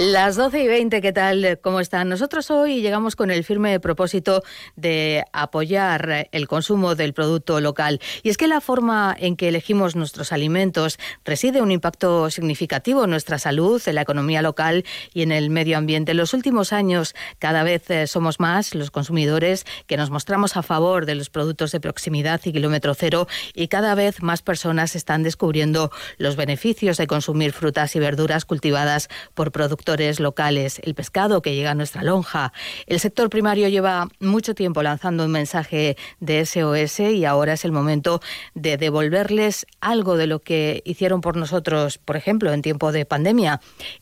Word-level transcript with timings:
Las 0.00 0.36
12 0.36 0.64
y 0.64 0.66
20, 0.66 1.02
¿qué 1.02 1.12
tal? 1.12 1.58
¿Cómo 1.60 1.78
están? 1.78 2.08
Nosotros 2.08 2.50
hoy 2.50 2.80
llegamos 2.80 3.16
con 3.16 3.30
el 3.30 3.44
firme 3.44 3.78
propósito 3.80 4.42
de 4.74 5.24
apoyar 5.34 6.30
el 6.32 6.48
consumo 6.48 6.94
del 6.94 7.12
producto 7.12 7.60
local. 7.60 8.00
Y 8.22 8.30
es 8.30 8.38
que 8.38 8.48
la 8.48 8.62
forma 8.62 9.14
en 9.18 9.36
que 9.36 9.48
elegimos 9.48 9.96
nuestros 9.96 10.32
alimentos 10.32 10.98
reside 11.22 11.60
un 11.60 11.70
impacto 11.70 12.30
significativo 12.30 13.04
en 13.04 13.10
nuestra 13.10 13.38
salud, 13.38 13.82
en 13.84 13.94
la 13.94 14.00
economía 14.00 14.40
local 14.40 14.86
y 15.12 15.20
en 15.20 15.32
el 15.32 15.50
medio 15.50 15.76
ambiente. 15.76 16.12
En 16.12 16.16
los 16.16 16.32
últimos 16.32 16.72
años, 16.72 17.14
cada 17.38 17.62
vez 17.62 17.90
eh, 17.90 18.06
somos 18.06 18.40
más 18.40 18.74
los 18.74 18.90
consumidores 18.90 19.66
que 19.86 19.98
nos 19.98 20.08
mostramos 20.08 20.56
a 20.56 20.62
favor 20.62 21.04
de 21.04 21.14
los 21.14 21.28
productos 21.28 21.72
de 21.72 21.80
proximidad 21.80 22.40
y 22.44 22.52
kilómetro 22.52 22.94
cero 22.94 23.28
y 23.52 23.68
cada 23.68 23.94
vez 23.94 24.22
más 24.22 24.40
personas 24.40 24.96
están 24.96 25.22
descubriendo 25.22 25.90
los 26.16 26.36
beneficios 26.36 26.96
de 26.96 27.06
consumir 27.06 27.52
frutas 27.52 27.94
y 27.96 27.98
verduras 27.98 28.46
cultivadas 28.46 29.10
por 29.34 29.52
productos 29.52 29.89
locales, 30.20 30.80
el 30.84 30.94
pescado 30.94 31.42
que 31.42 31.54
llega 31.54 31.72
a 31.72 31.74
nuestra 31.74 32.04
lonja. 32.04 32.52
El 32.86 33.00
sector 33.00 33.28
primario 33.28 33.68
lleva 33.68 34.08
mucho 34.20 34.54
tiempo 34.54 34.82
lanzando 34.82 35.24
un 35.24 35.32
mensaje 35.32 35.96
de 36.20 36.46
SOS 36.46 37.00
y 37.00 37.24
ahora 37.24 37.54
es 37.54 37.64
el 37.64 37.72
momento 37.72 38.20
de 38.54 38.76
devolverles 38.76 39.66
algo 39.80 40.16
de 40.16 40.28
lo 40.28 40.40
que 40.40 40.82
hicieron 40.84 41.20
por 41.20 41.36
nosotros, 41.36 41.98
por 41.98 42.16
ejemplo, 42.16 42.52
en 42.52 42.62
tiempo 42.62 42.92
de 42.92 43.04
pandemia. 43.04 43.60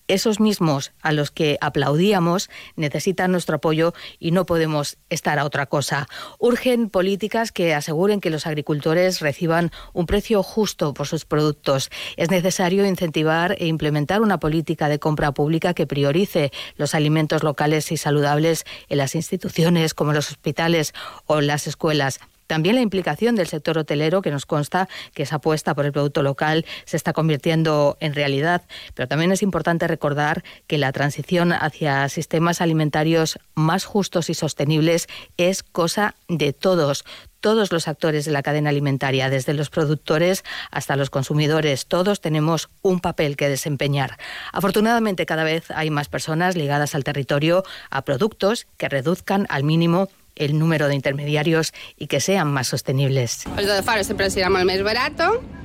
Esos 0.09 0.41
mismos 0.41 0.93
a 1.01 1.13
los 1.13 1.31
que 1.31 1.57
aplaudíamos 1.61 2.51
necesitan 2.77 3.33
nuestro 3.33 3.57
apoyo 3.57 3.95
y 4.19 4.33
no 4.33 4.45
podemos 4.45 4.99
estar 5.09 5.39
a 5.39 5.47
otra 5.47 5.67
cosa. 5.67 6.07
Urgen 6.39 6.91
políticas 6.91 7.51
que 7.51 7.75
aseguren 7.75 8.21
que 8.21 8.31
los 8.31 8.47
agricultores 8.47 9.21
reciban 9.21 9.71
un 9.95 10.05
precio 10.05 10.43
justo 10.43 10.93
por 10.93 11.07
sus 11.07 11.25
productos. 11.25 11.91
Es 12.17 12.31
necesario 12.31 12.85
incentivar 12.85 13.57
e 13.59 13.67
implementar 13.67 14.21
una 14.21 14.39
política 14.39 14.89
de 14.89 14.99
compra 14.99 15.33
pública 15.33 15.75
que 15.79 15.87
priorice 15.87 16.51
los 16.77 16.97
alimentos 16.97 17.45
locales 17.45 17.93
y 17.93 17.97
saludables 17.97 18.65
en 18.89 18.99
las 18.99 19.15
instituciones 19.15 19.95
como 19.95 20.13
los 20.13 20.29
hospitales 20.29 20.93
o 21.27 21.41
las 21.41 21.69
escuelas. 21.69 22.19
También 22.49 22.75
la 22.75 22.81
implicación 22.81 23.37
del 23.37 23.47
sector 23.47 23.79
hotelero, 23.79 24.23
que 24.23 24.33
nos 24.33 24.45
consta 24.45 24.89
que 25.15 25.23
esa 25.23 25.37
apuesta 25.37 25.75
por 25.75 25.85
el 25.85 25.93
producto 25.93 26.23
local 26.23 26.65
se 26.87 26.97
está 26.97 27.13
convirtiendo 27.13 27.97
en 28.01 28.15
realidad. 28.15 28.63
Pero 28.95 29.07
también 29.07 29.31
es 29.31 29.43
importante 29.43 29.87
recordar 29.87 30.43
que 30.67 30.79
la 30.79 30.91
transición 30.91 31.53
hacia 31.53 32.09
sistemas 32.09 32.61
alimentarios 32.61 33.39
más 33.55 33.85
justos 33.85 34.31
y 34.31 34.35
sostenibles 34.35 35.07
es 35.37 35.63
cosa 35.63 36.17
de 36.27 36.53
todos 36.55 37.05
todos 37.41 37.73
los 37.73 37.89
actores 37.89 38.25
de 38.25 38.33
la 38.33 38.43
cadena 38.43 38.71
alimentaria, 38.71 39.31
desde 39.31 39.55
los 39.55 39.71
productores 39.71 40.45
hasta 40.71 40.97
los 40.97 41.11
consumidores, 41.11 41.87
todos 41.87 42.21
tenemos 42.21 42.69
un 42.83 43.01
papel 43.01 43.37
que 43.37 43.49
desempeñar. 43.49 44.19
Afortunadamente 44.53 45.27
cada 45.27 45.45
vez 45.45 45.71
hay 45.71 45.91
más 45.91 46.09
personas 46.09 46.57
ligadas 46.57 46.95
al 46.95 47.05
territorio, 47.05 47.65
a 47.91 48.03
productos 48.03 48.67
que 48.77 48.89
reduzcan 48.89 49.47
al 49.49 49.65
mínimo 49.65 50.09
el 50.39 50.59
número 50.59 50.89
de 50.89 50.95
intermediarios 50.95 51.73
y 51.97 52.07
que 52.07 52.21
sean 52.21 52.53
más 52.53 52.69
sostenibles. 52.69 53.45
El 53.57 53.67
de 53.67 53.83
fora 53.83 54.05
sempre 54.07 54.31
serà 54.31 54.51
molt 54.55 54.69
més 54.69 54.85
barat, 54.87 55.19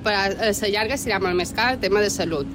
però 0.03 0.25
a 0.25 0.31
la 0.33 0.69
llarga 0.73 0.97
serà 0.97 1.21
molt 1.21 1.37
tema 1.79 2.01
de 2.01 2.09
salut. 2.09 2.47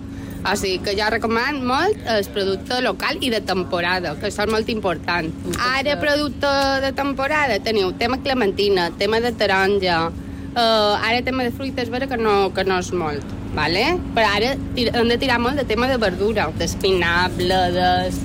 O 0.48 0.56
sigui 0.56 0.78
que 0.80 0.94
jo 0.96 1.08
recomano 1.12 1.60
molt 1.68 2.06
el 2.08 2.24
producte 2.32 2.78
local 2.80 3.18
i 3.20 3.28
de 3.32 3.40
temporada, 3.44 4.14
que 4.20 4.30
són 4.32 4.48
molt 4.54 4.70
important. 4.72 5.28
Ara, 5.60 5.98
producte 6.00 6.52
de 6.84 6.92
temporada, 6.96 7.58
teniu 7.64 7.92
tema 8.00 8.16
clementina, 8.24 8.88
tema 8.96 9.20
de 9.20 9.34
taronja, 9.36 9.98
uh, 10.08 10.94
ara 11.04 11.20
tema 11.26 11.44
de 11.44 11.52
fruites 11.52 11.92
vera 11.92 12.08
que 12.08 12.16
no, 12.16 12.54
que 12.56 12.64
no 12.64 12.78
és 12.80 12.90
molt, 12.96 13.36
vale? 13.56 13.84
però 14.16 14.32
ara 14.38 14.54
hem 14.54 15.12
de 15.12 15.18
tirar 15.20 15.38
molt 15.42 15.60
de 15.60 15.66
tema 15.68 15.88
de 15.92 16.00
verdura, 16.00 16.48
d'espinà, 16.56 17.28
bledes, 17.36 18.22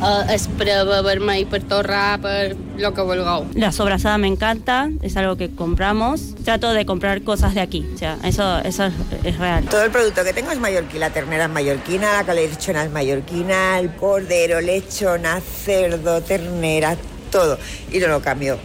uh, 0.00 0.32
espreva 0.32 1.00
vermell 1.02 1.46
per 1.46 1.62
torrar, 1.62 2.20
per 2.20 2.56
lo 2.76 2.92
que 2.94 3.02
vulgueu. 3.02 3.46
La 3.54 3.72
sobrasada 3.72 4.18
me 4.18 4.28
encanta, 4.28 4.90
es 5.02 5.16
algo 5.16 5.36
que 5.36 5.50
compramos. 5.50 6.34
Trato 6.44 6.72
de 6.72 6.86
comprar 6.86 7.22
cosas 7.22 7.54
de 7.54 7.60
aquí, 7.60 7.86
o 7.94 7.98
sea, 7.98 8.18
eso, 8.24 8.58
eso 8.58 8.84
es, 9.24 9.38
real. 9.38 9.64
Todo 9.64 9.82
el 9.82 9.90
producto 9.90 10.24
que 10.24 10.32
tengo 10.32 10.50
es 10.50 10.60
mallorquín, 10.60 11.00
la 11.00 11.10
ternera 11.10 11.44
es 11.44 11.50
mallorquina, 11.50 12.12
la 12.12 12.24
calechona 12.24 12.84
es 12.84 12.90
mallorquina, 12.90 13.78
el 13.78 13.94
cordero, 13.94 14.60
lechona, 14.60 15.40
cerdo, 15.40 16.20
ternera, 16.22 16.96
todo. 17.30 17.58
Y 17.90 17.98
no 17.98 18.08
lo 18.08 18.20
cambio. 18.20 18.58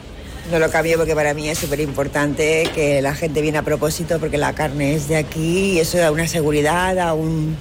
No 0.51 0.57
lo 0.59 0.69
cambio 0.71 0.97
porque 0.97 1.13
para 1.13 1.33
mí 1.33 1.47
es 1.49 1.59
súper 1.59 1.79
importante 1.79 2.69
que 2.73 3.01
la 3.01 3.13
gente 3.13 3.41
viene 3.41 3.59
a 3.59 3.61
propósito 3.61 4.19
porque 4.19 4.37
la 4.37 4.53
carne 4.53 4.95
es 4.95 5.07
de 5.07 5.15
aquí 5.15 5.73
y 5.73 5.79
eso 5.79 5.99
da 5.99 6.11
una 6.11 6.27
seguridad, 6.27 6.95
da 6.95 7.13
un... 7.13 7.55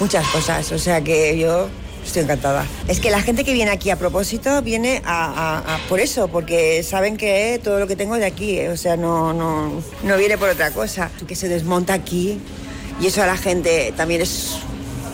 muchas 0.00 0.26
cosas. 0.28 0.72
O 0.72 0.78
sea 0.78 1.02
que 1.02 1.38
yo 1.38 1.68
Estoy 2.04 2.22
encantada. 2.22 2.66
Es 2.88 3.00
que 3.00 3.10
la 3.10 3.20
gente 3.20 3.44
que 3.44 3.52
viene 3.52 3.70
aquí 3.70 3.90
a 3.90 3.96
propósito 3.96 4.62
viene 4.62 5.02
a, 5.04 5.78
por 5.88 6.00
eso, 6.00 6.28
porque 6.28 6.82
saben 6.82 7.16
que 7.16 7.60
todo 7.62 7.78
lo 7.78 7.86
que 7.86 7.96
tengo 7.96 8.16
de 8.16 8.26
aquí, 8.26 8.58
eh, 8.58 8.70
o 8.70 8.76
sea, 8.76 8.96
no, 8.96 9.32
no, 9.32 9.82
no 10.02 10.16
viene 10.16 10.38
por 10.38 10.48
otra 10.48 10.70
cosa. 10.70 11.10
Que 11.28 11.36
se 11.36 11.48
desmonta 11.48 11.94
aquí 11.94 12.40
y 13.00 13.06
eso 13.06 13.22
a 13.22 13.26
la 13.26 13.36
gente 13.36 13.92
también 13.96 14.20
es 14.20 14.56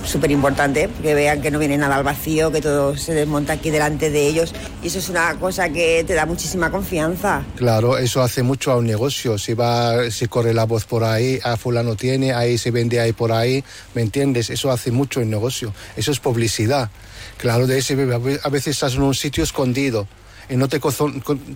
súper 0.06 0.31
importante, 0.31 0.89
que 1.03 1.15
vean 1.15 1.41
que 1.43 1.50
no 1.50 1.59
viene 1.59 1.77
nada 1.77 1.97
al 1.97 2.05
vacío, 2.05 2.50
que 2.50 2.61
todo 2.61 2.97
se 2.97 3.15
desmonta 3.15 3.55
aquí 3.55 3.71
delante 3.71 4.11
de 4.11 4.27
ellos. 4.27 4.53
Y 4.83 4.89
eso 4.89 4.99
es 4.99 5.09
una 5.09 5.34
cosa 5.34 5.69
que 5.69 6.05
te 6.06 6.15
da 6.15 6.27
muchísima 6.27 6.71
confianza. 6.71 7.44
Claro, 7.56 7.99
eso 7.99 8.22
hace 8.22 8.43
mucho 8.43 8.72
a 8.72 8.77
un 8.77 8.87
negocio. 8.87 9.39
Si 9.39 9.55
va, 9.55 10.11
si 10.11 10.27
corre 10.28 10.55
la 10.55 10.65
voz 10.65 10.84
por 10.84 11.05
ahí, 11.05 11.39
a 11.43 11.56
fulano 11.56 11.97
tiene, 11.97 12.33
ahí 12.33 12.59
se 12.59 12.71
vende 12.71 13.00
ahí 13.00 13.12
por 13.12 13.33
ahí, 13.33 13.65
¿me 13.95 14.03
entiendes? 14.03 14.50
Eso 14.50 14.71
hace 14.71 14.91
mucho 14.91 15.21
el 15.21 15.31
negocio. 15.31 15.72
Eso 15.97 16.12
es 16.12 16.21
publicidad. 16.21 16.91
Claro, 17.39 17.66
de 17.66 17.78
ese 17.78 17.95
a 17.95 18.49
veces 18.49 18.69
estás 18.69 18.95
en 18.95 19.03
un 19.03 19.15
sitio 19.15 19.45
escondido 19.45 20.06
y 20.49 20.56
no 20.56 20.69
te, 20.69 20.81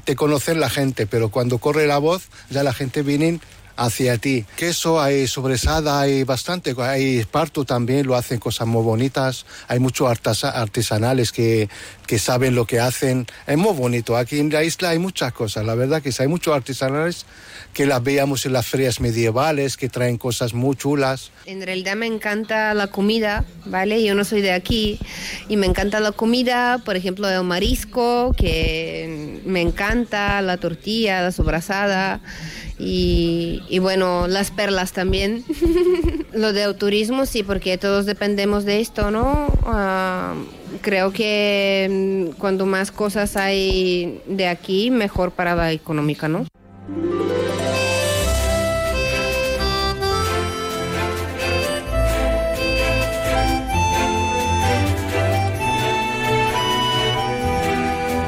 te 0.04 0.16
conocen 0.16 0.60
la 0.60 0.68
gente, 0.68 1.06
pero 1.06 1.30
cuando 1.30 1.58
corre 1.58 1.86
la 1.86 1.98
voz, 1.98 2.28
ya 2.50 2.62
la 2.62 2.72
gente 2.72 3.02
viene 3.02 3.40
hacia 3.76 4.18
ti. 4.18 4.44
Queso 4.56 5.00
hay 5.00 5.26
sobresada, 5.26 6.00
hay 6.00 6.24
bastante, 6.24 6.74
hay 6.78 7.18
esparto 7.18 7.64
también, 7.64 8.06
lo 8.06 8.16
hacen 8.16 8.38
cosas 8.38 8.66
muy 8.66 8.82
bonitas, 8.82 9.46
hay 9.68 9.78
muchos 9.78 10.08
artesanales 10.08 11.32
que, 11.32 11.68
que 12.06 12.18
saben 12.18 12.54
lo 12.54 12.66
que 12.66 12.80
hacen, 12.80 13.26
es 13.46 13.56
muy 13.56 13.74
bonito. 13.74 14.16
Aquí 14.16 14.38
en 14.38 14.50
la 14.50 14.64
isla 14.64 14.90
hay 14.90 14.98
muchas 14.98 15.32
cosas, 15.32 15.64
la 15.64 15.74
verdad 15.74 16.02
que 16.02 16.10
hay 16.18 16.28
muchos 16.28 16.54
artesanales 16.54 17.26
que 17.72 17.86
las 17.86 18.02
veíamos 18.02 18.46
en 18.46 18.52
las 18.52 18.66
ferias 18.66 19.00
medievales, 19.00 19.76
que 19.76 19.88
traen 19.88 20.18
cosas 20.18 20.54
muy 20.54 20.76
chulas. 20.76 21.30
En 21.46 21.62
realidad 21.62 21.94
me 21.94 22.06
encanta 22.06 22.74
la 22.74 22.88
comida, 22.88 23.44
¿vale? 23.64 24.02
Yo 24.02 24.14
no 24.14 24.24
soy 24.24 24.40
de 24.40 24.52
aquí 24.52 24.98
y 25.48 25.56
me 25.56 25.66
encanta 25.66 26.00
la 26.00 26.12
comida, 26.12 26.78
por 26.84 26.96
ejemplo, 26.96 27.28
el 27.28 27.44
marisco, 27.44 28.34
que 28.36 29.40
me 29.44 29.60
encanta, 29.60 30.42
la 30.42 30.56
tortilla, 30.56 31.22
la 31.22 31.32
sobrasada 31.32 32.20
y, 32.82 33.78
bueno, 33.80 34.26
las 34.26 34.50
perlas 34.50 34.92
también. 34.92 35.44
Lo 36.32 36.52
de 36.52 36.72
turismo 36.74 37.26
sí, 37.26 37.42
porque 37.42 37.76
todos 37.76 38.06
dependemos 38.06 38.64
de 38.64 38.80
esto, 38.80 39.10
¿no? 39.10 39.48
Ah, 39.64 40.34
creo 40.80 41.12
que 41.12 41.88
mm, 42.32 42.38
cuando 42.38 42.64
más 42.66 42.90
cosas 42.90 43.36
hay 43.36 44.20
de 44.26 44.48
aquí, 44.48 44.90
mejor 44.90 45.32
para 45.32 45.54
la 45.54 45.72
económica, 45.72 46.28
¿no? 46.28 46.46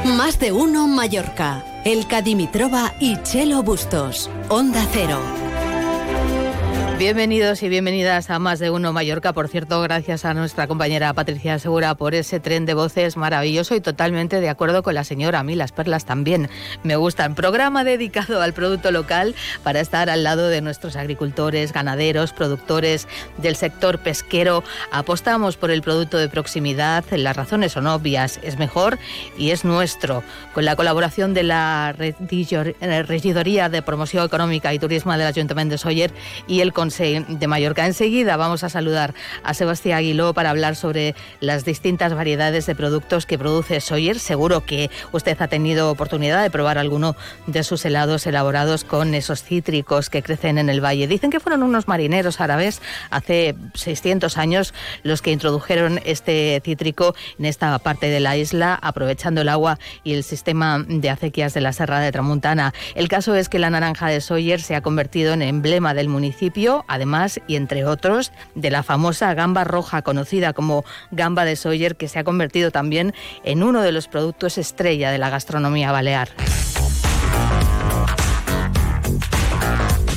Más 0.05 0.39
de 0.39 0.51
uno 0.51 0.87
Mallorca. 0.87 1.72
El 1.85 2.07
Cadimitrova 2.07 2.93
y 2.97 3.21
Chelo 3.23 3.61
Bustos. 3.61 4.29
Onda 4.47 4.87
Cero. 4.93 5.42
Bienvenidos 6.99 7.63
y 7.63 7.69
bienvenidas 7.69 8.29
a 8.29 8.37
Más 8.37 8.59
de 8.59 8.69
Uno 8.69 8.93
Mallorca. 8.93 9.33
Por 9.33 9.49
cierto, 9.49 9.81
gracias 9.81 10.23
a 10.25 10.33
nuestra 10.35 10.67
compañera 10.67 11.11
Patricia 11.13 11.57
Segura 11.59 11.95
por 11.95 12.13
ese 12.13 12.39
tren 12.39 12.65
de 12.65 12.75
voces 12.75 13.17
maravilloso 13.17 13.75
y 13.75 13.81
totalmente 13.81 14.39
de 14.39 14.47
acuerdo 14.47 14.83
con 14.83 14.93
la 14.93 15.03
señora. 15.03 15.39
A 15.39 15.43
mí 15.43 15.55
las 15.55 15.73
perlas 15.73 16.05
también 16.05 16.49
me 16.83 16.95
gustan. 16.95 17.35
Programa 17.35 17.83
dedicado 17.83 18.41
al 18.41 18.53
producto 18.53 18.91
local 18.91 19.35
para 19.63 19.81
estar 19.81 20.09
al 20.09 20.23
lado 20.23 20.47
de 20.47 20.61
nuestros 20.61 20.95
agricultores, 20.95 21.73
ganaderos, 21.73 22.31
productores 22.31 23.07
del 23.37 23.57
sector 23.57 23.99
pesquero. 23.99 24.63
Apostamos 24.91 25.57
por 25.57 25.71
el 25.71 25.81
producto 25.81 26.17
de 26.19 26.29
proximidad. 26.29 27.03
Las 27.11 27.35
razones 27.35 27.73
son 27.73 27.87
obvias. 27.87 28.39
Es 28.43 28.57
mejor 28.57 28.97
y 29.37 29.49
es 29.49 29.65
nuestro. 29.65 30.23
Con 30.53 30.63
la 30.63 30.77
colaboración 30.77 31.33
de 31.33 31.43
la 31.43 31.93
Regidoría 31.97 33.67
de 33.67 33.81
Promoción 33.81 34.25
Económica 34.25 34.73
y 34.73 34.79
Turismo 34.79 35.11
del 35.11 35.27
Ayuntamiento 35.27 35.73
de 35.73 35.79
Soller 35.79 36.13
y 36.47 36.61
el 36.61 36.71
Consejo 36.71 36.92
de 36.99 37.47
Mallorca. 37.47 37.85
Enseguida 37.85 38.37
vamos 38.37 38.63
a 38.63 38.69
saludar 38.69 39.13
a 39.43 39.53
Sebastián 39.53 39.97
Aguiló 39.97 40.33
para 40.33 40.51
hablar 40.51 40.75
sobre 40.75 41.15
las 41.39 41.65
distintas 41.65 42.13
variedades 42.13 42.65
de 42.65 42.75
productos 42.75 43.25
que 43.25 43.37
produce 43.39 43.81
Sawyer. 43.81 44.19
Seguro 44.19 44.65
que 44.65 44.91
usted 45.11 45.41
ha 45.41 45.47
tenido 45.47 45.89
oportunidad 45.89 46.43
de 46.43 46.51
probar 46.51 46.77
alguno 46.77 47.15
de 47.47 47.63
sus 47.63 47.83
helados 47.85 48.27
elaborados 48.27 48.83
con 48.83 49.13
esos 49.15 49.43
cítricos 49.43 50.09
que 50.09 50.21
crecen 50.21 50.57
en 50.57 50.69
el 50.69 50.83
valle. 50.83 51.07
Dicen 51.07 51.31
que 51.31 51.39
fueron 51.39 51.63
unos 51.63 51.87
marineros 51.87 52.39
árabes 52.39 52.81
hace 53.09 53.55
600 53.73 54.37
años 54.37 54.73
los 55.03 55.21
que 55.21 55.31
introdujeron 55.31 55.99
este 56.05 56.61
cítrico 56.63 57.15
en 57.39 57.45
esta 57.45 57.77
parte 57.79 58.07
de 58.07 58.19
la 58.19 58.37
isla, 58.37 58.77
aprovechando 58.81 59.41
el 59.41 59.49
agua 59.49 59.79
y 60.03 60.13
el 60.13 60.23
sistema 60.23 60.83
de 60.87 61.09
acequias 61.09 61.53
de 61.53 61.61
la 61.61 61.73
Serra 61.73 61.99
de 61.99 62.11
Tramuntana. 62.11 62.73
El 62.95 63.07
caso 63.07 63.35
es 63.35 63.49
que 63.49 63.59
la 63.59 63.69
naranja 63.69 64.07
de 64.07 64.21
Sawyer 64.21 64.61
se 64.61 64.75
ha 64.75 64.81
convertido 64.81 65.33
en 65.33 65.41
emblema 65.41 65.93
del 65.93 66.09
municipio, 66.09 66.72
además, 66.87 67.39
y 67.47 67.55
entre 67.55 67.85
otros, 67.85 68.31
de 68.55 68.71
la 68.71 68.83
famosa 68.83 69.33
gamba 69.33 69.63
roja 69.63 70.01
conocida 70.01 70.53
como 70.53 70.83
gamba 71.11 71.45
de 71.45 71.55
Sawyer, 71.55 71.95
que 71.95 72.07
se 72.07 72.19
ha 72.19 72.23
convertido 72.23 72.71
también 72.71 73.13
en 73.43 73.63
uno 73.63 73.81
de 73.81 73.91
los 73.91 74.07
productos 74.07 74.57
estrella 74.57 75.11
de 75.11 75.17
la 75.17 75.29
gastronomía 75.29 75.91
balear. 75.91 76.29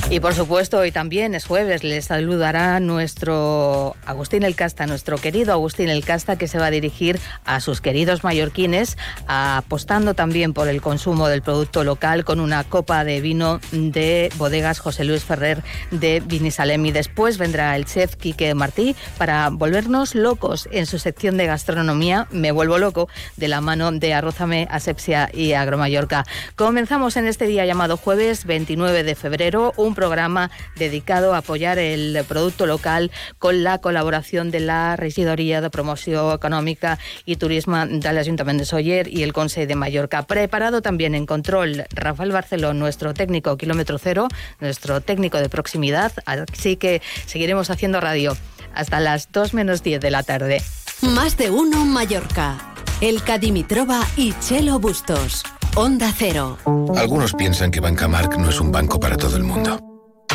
Y 0.09 0.21
por 0.21 0.33
supuesto, 0.33 0.77
hoy 0.77 0.93
también 0.93 1.35
es 1.35 1.45
jueves, 1.45 1.83
les 1.83 2.05
saludará 2.05 2.79
nuestro 2.79 3.93
Agustín 4.05 4.43
El 4.43 4.55
Casta, 4.55 4.87
nuestro 4.87 5.17
querido 5.17 5.51
Agustín 5.51 5.89
El 5.89 6.05
Casta, 6.05 6.37
que 6.37 6.47
se 6.47 6.57
va 6.57 6.67
a 6.67 6.71
dirigir 6.71 7.19
a 7.43 7.59
sus 7.59 7.81
queridos 7.81 8.23
mallorquines, 8.23 8.97
apostando 9.27 10.13
también 10.13 10.53
por 10.53 10.69
el 10.69 10.81
consumo 10.81 11.27
del 11.27 11.41
producto 11.41 11.83
local 11.83 12.23
con 12.23 12.39
una 12.39 12.63
copa 12.63 13.03
de 13.03 13.19
vino 13.19 13.59
de 13.73 14.31
bodegas 14.37 14.79
José 14.79 15.03
Luis 15.03 15.25
Ferrer 15.25 15.61
de 15.91 16.23
Vinisalem. 16.25 16.85
Y 16.85 16.93
después 16.93 17.37
vendrá 17.37 17.75
el 17.75 17.83
chef 17.83 18.15
Quique 18.15 18.55
Martí 18.55 18.95
para 19.17 19.49
volvernos 19.49 20.15
locos 20.15 20.69
en 20.71 20.85
su 20.85 20.99
sección 20.99 21.35
de 21.35 21.47
gastronomía, 21.47 22.27
Me 22.31 22.53
vuelvo 22.53 22.77
loco, 22.77 23.09
de 23.35 23.49
la 23.49 23.59
mano 23.59 23.91
de 23.91 24.13
Arrózame, 24.13 24.69
Asepsia 24.71 25.29
y 25.33 25.51
Agromallorca. 25.51 26.23
Comenzamos 26.55 27.17
en 27.17 27.27
este 27.27 27.45
día 27.45 27.65
llamado 27.65 27.97
jueves 27.97 28.45
29 28.45 29.03
de 29.03 29.15
febrero, 29.15 29.73
un 29.75 29.96
programa 29.97 30.51
dedicado 30.75 31.33
a 31.33 31.39
apoyar 31.39 31.79
el 31.79 32.23
producto 32.27 32.67
local 32.67 33.09
con 33.39 33.63
la 33.63 33.79
colaboración 33.79 34.51
de 34.51 34.59
la 34.59 34.95
Regidoría 34.95 35.59
de 35.59 35.71
Promoción 35.71 36.35
Económica 36.35 36.99
y 37.25 37.37
Turismo 37.37 37.83
del 37.87 38.17
Ayuntamiento 38.19 38.61
de 38.61 38.65
Soller 38.65 39.07
y 39.07 39.23
el 39.23 39.33
Consejo 39.33 39.67
de 39.67 39.75
Mallorca. 39.75 40.21
Preparado 40.21 40.83
también 40.83 41.15
en 41.15 41.25
control 41.25 41.85
Rafael 41.89 42.31
Barceló, 42.31 42.75
nuestro 42.75 43.15
técnico 43.15 43.57
kilómetro 43.57 43.97
cero, 43.97 44.27
nuestro 44.59 45.01
técnico 45.01 45.39
de 45.39 45.49
proximidad. 45.49 46.11
Así 46.25 46.75
que 46.75 47.01
seguiremos 47.25 47.71
haciendo 47.71 47.99
radio 47.99 48.37
hasta 48.75 48.99
las 48.99 49.31
2 49.31 49.55
menos 49.55 49.81
10 49.81 49.99
de 49.99 50.11
la 50.11 50.21
tarde. 50.21 50.61
Más 51.01 51.37
de 51.37 51.49
uno 51.49 51.85
Mallorca. 51.85 52.73
El 53.01 53.23
Cadimitrova 53.23 54.05
y 54.15 54.33
Chelo 54.39 54.79
Bustos. 54.79 55.43
Onda 55.75 56.11
Cero. 56.15 56.57
Algunos 56.95 57.33
piensan 57.33 57.69
que 57.69 57.79
Banca 57.79 58.07
Mark 58.07 58.37
no 58.39 58.49
es 58.49 58.59
un 58.59 58.71
banco 58.71 58.99
para 58.99 59.15
todo 59.15 59.37
el 59.37 59.43
mundo. 59.43 59.86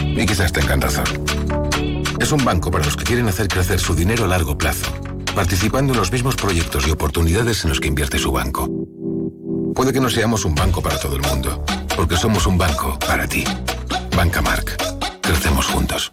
Y 0.04 0.26
quizás 0.26 0.52
tengan 0.52 0.80
razón. 0.80 1.04
Es 2.20 2.32
un 2.32 2.44
banco 2.44 2.70
para 2.70 2.84
los 2.84 2.96
que 2.96 3.04
quieren 3.04 3.28
hacer 3.28 3.48
crecer 3.48 3.80
su 3.80 3.94
dinero 3.94 4.24
a 4.24 4.28
largo 4.28 4.56
plazo, 4.56 4.92
participando 5.34 5.92
en 5.92 5.98
los 5.98 6.12
mismos 6.12 6.36
proyectos 6.36 6.86
y 6.86 6.90
oportunidades 6.90 7.64
en 7.64 7.70
los 7.70 7.80
que 7.80 7.88
invierte 7.88 8.18
su 8.18 8.30
banco. 8.32 8.68
Puede 9.74 9.92
que 9.92 10.00
no 10.00 10.10
seamos 10.10 10.44
un 10.44 10.54
banco 10.54 10.82
para 10.82 10.98
todo 10.98 11.16
el 11.16 11.22
mundo, 11.22 11.64
porque 11.96 12.16
somos 12.16 12.46
un 12.46 12.58
banco 12.58 12.98
para 12.98 13.26
ti. 13.26 13.44
Banca 14.16 14.42
Mark. 14.42 14.76
Crecemos 15.22 15.66
juntos. 15.66 16.12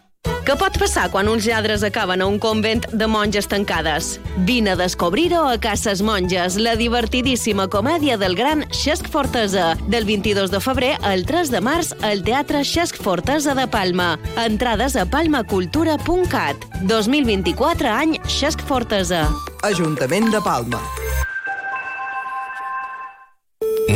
Què 0.50 0.56
pot 0.57 0.80
passar 0.81 1.04
quan 1.13 1.28
uns 1.30 1.46
lladres 1.46 1.84
acaben 1.86 2.24
a 2.24 2.25
un 2.25 2.40
convent 2.42 2.88
de 2.90 3.06
monges 3.06 3.46
tancades? 3.46 4.07
Vine 4.48 4.72
a 4.72 4.80
descobrir-ho 4.80 5.44
a 5.46 5.60
Cases 5.62 6.01
Monges, 6.01 6.56
la 6.57 6.74
divertidíssima 6.74 7.68
comèdia 7.69 8.16
del 8.18 8.34
gran 8.34 8.63
Xesc 8.74 9.12
Fortesa, 9.13 9.75
del 9.94 10.10
22 10.10 10.50
de 10.50 10.63
febrer 10.66 10.96
al 11.06 11.28
3 11.30 11.54
de 11.54 11.62
març 11.62 11.94
al 12.01 12.25
Teatre 12.25 12.63
Xesc 12.66 12.98
Fortesa 12.98 13.54
de 13.54 13.68
Palma. 13.69 14.16
Entrades 14.42 14.98
a 14.98 15.06
palmacultura.cat. 15.06 16.66
2024 16.81 17.94
any 17.94 18.18
Xesc 18.25 18.66
Fortesa. 18.66 19.28
Ajuntament 19.62 20.34
de 20.34 20.42
Palma. 20.42 20.81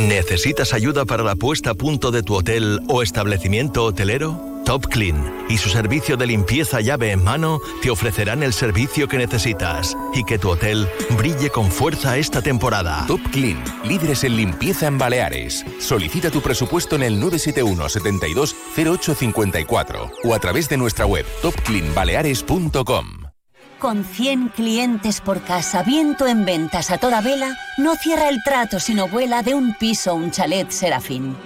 ¿Necesitas 0.06 0.72
ayuda 0.72 1.04
para 1.04 1.24
la 1.24 1.34
puesta 1.34 1.70
a 1.70 1.74
punto 1.74 2.12
de 2.12 2.22
tu 2.22 2.36
hotel 2.36 2.78
o 2.86 3.02
establecimiento 3.02 3.82
hotelero? 3.82 4.53
Top 4.64 4.86
Clean 4.86 5.44
y 5.48 5.58
su 5.58 5.68
servicio 5.68 6.16
de 6.16 6.26
limpieza 6.26 6.80
llave 6.80 7.12
en 7.12 7.22
mano 7.22 7.60
te 7.82 7.90
ofrecerán 7.90 8.42
el 8.42 8.54
servicio 8.54 9.06
que 9.08 9.18
necesitas 9.18 9.96
y 10.14 10.24
que 10.24 10.38
tu 10.38 10.48
hotel 10.50 10.88
brille 11.18 11.50
con 11.50 11.70
fuerza 11.70 12.16
esta 12.16 12.40
temporada. 12.40 13.04
Top 13.06 13.20
Clean, 13.30 13.62
líderes 13.84 14.24
en 14.24 14.36
limpieza 14.36 14.86
en 14.86 14.96
Baleares. 14.96 15.64
Solicita 15.78 16.30
tu 16.30 16.40
presupuesto 16.40 16.96
en 16.96 17.02
el 17.02 17.20
971 17.20 17.88
72 17.88 18.56
0854 18.76 20.10
o 20.24 20.34
a 20.34 20.38
través 20.38 20.68
de 20.68 20.78
nuestra 20.78 21.04
web 21.04 21.26
topcleanbaleares.com. 21.42 23.06
Con 23.78 24.04
100 24.04 24.48
clientes 24.48 25.20
por 25.20 25.42
casa, 25.42 25.82
viento 25.82 26.26
en 26.26 26.46
ventas 26.46 26.90
a 26.90 26.96
toda 26.96 27.20
vela, 27.20 27.54
no 27.76 27.96
cierra 27.96 28.30
el 28.30 28.42
trato 28.42 28.80
sino 28.80 29.08
vuela 29.08 29.42
de 29.42 29.54
un 29.54 29.74
piso 29.74 30.12
a 30.12 30.14
un 30.14 30.30
chalet 30.30 30.70
serafín 30.70 31.36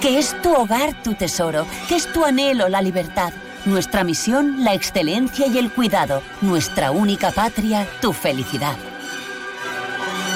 que 0.00 0.18
es 0.18 0.40
tu 0.42 0.52
hogar 0.52 1.02
tu 1.02 1.14
tesoro, 1.14 1.66
que 1.88 1.96
es 1.96 2.12
tu 2.12 2.24
anhelo 2.24 2.68
la 2.68 2.82
libertad, 2.82 3.32
nuestra 3.64 4.04
misión 4.04 4.64
la 4.64 4.74
excelencia 4.74 5.46
y 5.46 5.58
el 5.58 5.70
cuidado, 5.70 6.22
nuestra 6.40 6.90
única 6.90 7.30
patria 7.30 7.86
tu 8.00 8.12
felicidad. 8.12 8.76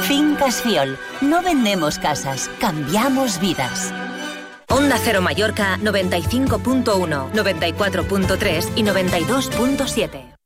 Fincas 0.02 0.62
Fiol, 0.62 0.98
no 1.20 1.42
vendemos 1.42 1.98
casas, 1.98 2.50
cambiamos 2.60 3.38
vidas. 3.40 3.92
Onda 4.70 4.98
Cero 5.02 5.20
Mallorca 5.20 5.78
95.1, 5.78 7.32
94.3 7.32 8.68
y 8.76 8.82
92.7. 8.82 10.38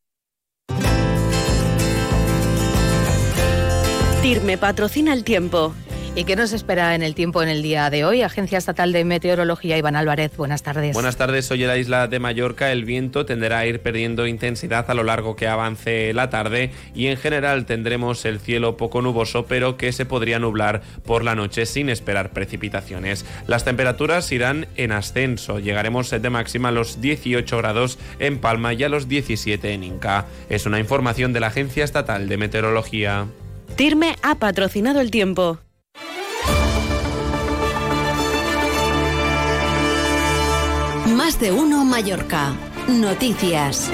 TIRME 4.22 4.56
patrocina 4.58 5.12
el 5.12 5.24
tiempo. 5.24 5.74
¿Y 6.14 6.24
qué 6.24 6.36
nos 6.36 6.52
espera 6.52 6.94
en 6.94 7.02
el 7.02 7.14
tiempo 7.14 7.42
en 7.42 7.48
el 7.48 7.62
día 7.62 7.88
de 7.88 8.04
hoy? 8.04 8.20
Agencia 8.20 8.58
Estatal 8.58 8.92
de 8.92 9.02
Meteorología, 9.02 9.78
Iván 9.78 9.96
Álvarez, 9.96 10.36
buenas 10.36 10.62
tardes. 10.62 10.92
Buenas 10.92 11.16
tardes, 11.16 11.50
hoy 11.50 11.62
en 11.62 11.68
la 11.68 11.78
isla 11.78 12.06
de 12.06 12.18
Mallorca 12.18 12.70
el 12.70 12.84
viento 12.84 13.24
tenderá 13.24 13.60
a 13.60 13.66
ir 13.66 13.80
perdiendo 13.80 14.26
intensidad 14.26 14.90
a 14.90 14.94
lo 14.94 15.04
largo 15.04 15.36
que 15.36 15.48
avance 15.48 16.12
la 16.12 16.28
tarde 16.28 16.70
y 16.94 17.06
en 17.06 17.16
general 17.16 17.64
tendremos 17.64 18.26
el 18.26 18.40
cielo 18.40 18.76
poco 18.76 19.00
nuboso 19.00 19.46
pero 19.46 19.78
que 19.78 19.90
se 19.92 20.04
podría 20.04 20.38
nublar 20.38 20.82
por 21.02 21.24
la 21.24 21.34
noche 21.34 21.64
sin 21.64 21.88
esperar 21.88 22.32
precipitaciones. 22.32 23.24
Las 23.46 23.64
temperaturas 23.64 24.30
irán 24.32 24.66
en 24.76 24.92
ascenso, 24.92 25.60
llegaremos 25.60 26.10
de 26.10 26.28
máxima 26.28 26.68
a 26.68 26.72
los 26.72 27.00
18 27.00 27.56
grados 27.56 27.98
en 28.18 28.38
Palma 28.38 28.74
y 28.74 28.84
a 28.84 28.90
los 28.90 29.08
17 29.08 29.72
en 29.72 29.82
Inca. 29.82 30.26
Es 30.50 30.66
una 30.66 30.78
información 30.78 31.32
de 31.32 31.40
la 31.40 31.46
Agencia 31.46 31.84
Estatal 31.84 32.28
de 32.28 32.36
Meteorología. 32.36 33.28
TIRME 33.76 34.16
ha 34.20 34.34
patrocinado 34.34 35.00
el 35.00 35.10
tiempo. 35.10 35.58
De 41.42 41.50
uno 41.50 41.84
Mallorca. 41.84 42.54
Noticias. 42.86 43.90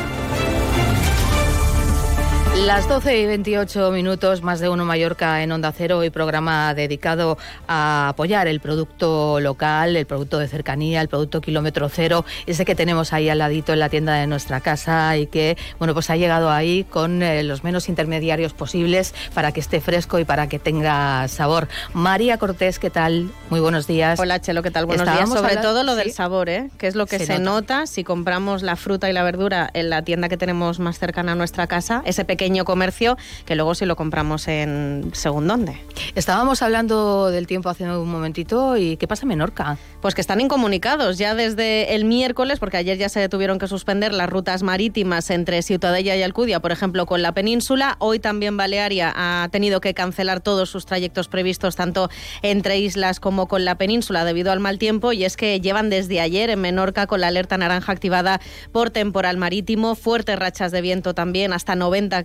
Las 2.67 2.89
12 2.89 3.19
y 3.19 3.27
28 3.27 3.93
minutos, 3.93 4.43
más 4.43 4.59
de 4.59 4.69
uno 4.69 4.85
Mallorca 4.85 5.43
en 5.43 5.53
Onda 5.53 5.73
Cero, 5.73 6.03
y 6.03 6.11
programa 6.11 6.75
dedicado 6.75 7.39
a 7.69 8.09
apoyar 8.09 8.49
el 8.49 8.59
producto 8.59 9.39
local, 9.39 9.95
el 9.97 10.07
producto 10.07 10.39
de 10.39 10.49
cercanía, 10.49 11.01
el 11.01 11.09
producto 11.09 11.41
kilómetro 11.41 11.89
cero, 11.89 12.25
ese 12.47 12.65
que 12.65 12.75
tenemos 12.75 13.13
ahí 13.13 13.29
al 13.29 13.39
ladito 13.39 13.73
en 13.73 13.79
la 13.79 13.89
tienda 13.89 14.15
de 14.15 14.27
nuestra 14.27 14.61
casa 14.61 15.17
y 15.17 15.29
que, 15.29 15.57
bueno, 15.79 15.95
pues 15.95 16.11
ha 16.11 16.17
llegado 16.17 16.51
ahí 16.51 16.85
con 16.85 17.23
eh, 17.23 17.45
los 17.45 17.63
menos 17.63 17.89
intermediarios 17.89 18.53
posibles 18.55 19.15
para 19.35 19.53
que 19.53 19.61
esté 19.61 19.81
fresco 19.81 20.19
y 20.19 20.25
para 20.25 20.49
que 20.49 20.59
tenga 20.59 21.29
sabor. 21.29 21.69
María 21.95 22.39
Cortés, 22.39 22.79
¿qué 22.81 22.91
tal? 22.91 23.31
Muy 23.51 23.61
buenos 23.61 23.87
días. 23.87 24.19
Hola, 24.19 24.41
Chelo, 24.41 24.63
¿qué 24.63 24.73
tal? 24.73 24.85
Buenos 24.85 25.07
días. 25.07 25.29
Sobre 25.29 25.57
todo 25.59 25.85
lo 25.85 25.95
del 25.95 26.13
sabor, 26.13 26.49
¿eh? 26.49 26.71
Que 26.77 26.89
es 26.89 26.97
lo 26.97 27.07
que 27.07 27.21
se, 27.21 27.39
nota. 27.39 27.87
si 27.87 28.03
compramos 28.03 28.63
la 28.63 28.75
fruta 28.77 29.09
y 29.09 29.13
la 29.13 29.23
verdura 29.23 29.71
en 29.73 29.91
la 29.91 30.03
tienda 30.03 30.29
que 30.29 30.37
tenemos 30.37 30.81
más 30.81 30.99
cercana 30.99 31.33
a 31.33 31.35
nuestra 31.37 31.67
casa, 31.69 32.03
ese 32.05 32.25
pequeño 32.25 32.48
pequeño 32.49 32.65
comercio 32.65 33.19
que 33.45 33.57
luego 33.57 33.75
si 33.75 33.85
lo 33.85 33.95
compramos 33.95 34.49
en 34.49 35.11
según 35.13 35.47
dónde. 35.47 35.79
Estábamos 36.15 36.63
hablando 36.63 37.31
del 37.31 37.47
tiempo 37.47 37.69
hace 37.69 37.85
un 37.85 38.11
momentito 38.11 38.79
y 38.79 38.97
¿qué 38.97 39.07
pasa 39.07 39.23
en 39.23 39.29
Menorca? 39.29 39.77
Pues 40.01 40.15
que 40.15 40.23
están 40.23 40.41
incomunicados 40.41 41.19
ya 41.19 41.35
desde 41.35 41.95
el 41.95 42.07
miércoles, 42.07 42.59
porque 42.59 42.79
ayer 42.79 42.97
ya 42.97 43.11
se 43.11 43.29
tuvieron 43.29 43.59
que 43.59 43.67
suspender 43.67 44.15
las 44.15 44.31
rutas 44.31 44.63
marítimas 44.63 45.29
entre 45.29 45.61
Ciutadella 45.61 46.17
y 46.17 46.23
Alcudia, 46.23 46.61
por 46.61 46.73
ejemplo, 46.73 47.05
con 47.05 47.21
la 47.21 47.33
península. 47.33 47.97
Hoy 47.99 48.19
también 48.19 48.57
Balearia 48.57 49.13
ha 49.15 49.49
tenido 49.51 49.83
que 49.83 49.93
cancelar 49.93 50.41
todos 50.41 50.71
sus 50.71 50.87
trayectos 50.87 51.29
previstos 51.29 51.77
tanto 51.77 52.09
entre 52.41 52.79
islas 52.79 53.21
como 53.21 53.47
con 53.47 53.67
la 53.67 53.77
península 53.77 54.25
debido 54.25 54.53
al 54.53 54.61
mal 54.61 54.79
tiempo 54.79 55.13
y 55.13 55.25
es 55.25 55.37
que 55.37 55.61
llevan 55.61 55.91
desde 55.91 56.23
ayer 56.23 56.49
en 56.49 56.63
Menorca 56.63 57.07
con 57.07 57.21
la 57.21 57.27
alerta 57.27 57.59
naranja 57.59 57.93
activada 57.93 58.41
por 58.73 58.89
temporal 58.89 59.37
marítimo, 59.37 59.95
fuertes 59.95 60.39
rachas 60.39 60.73
de 60.73 60.81
viento 60.81 61.13
también, 61.13 61.53
hasta 61.53 61.75
90 61.75 62.25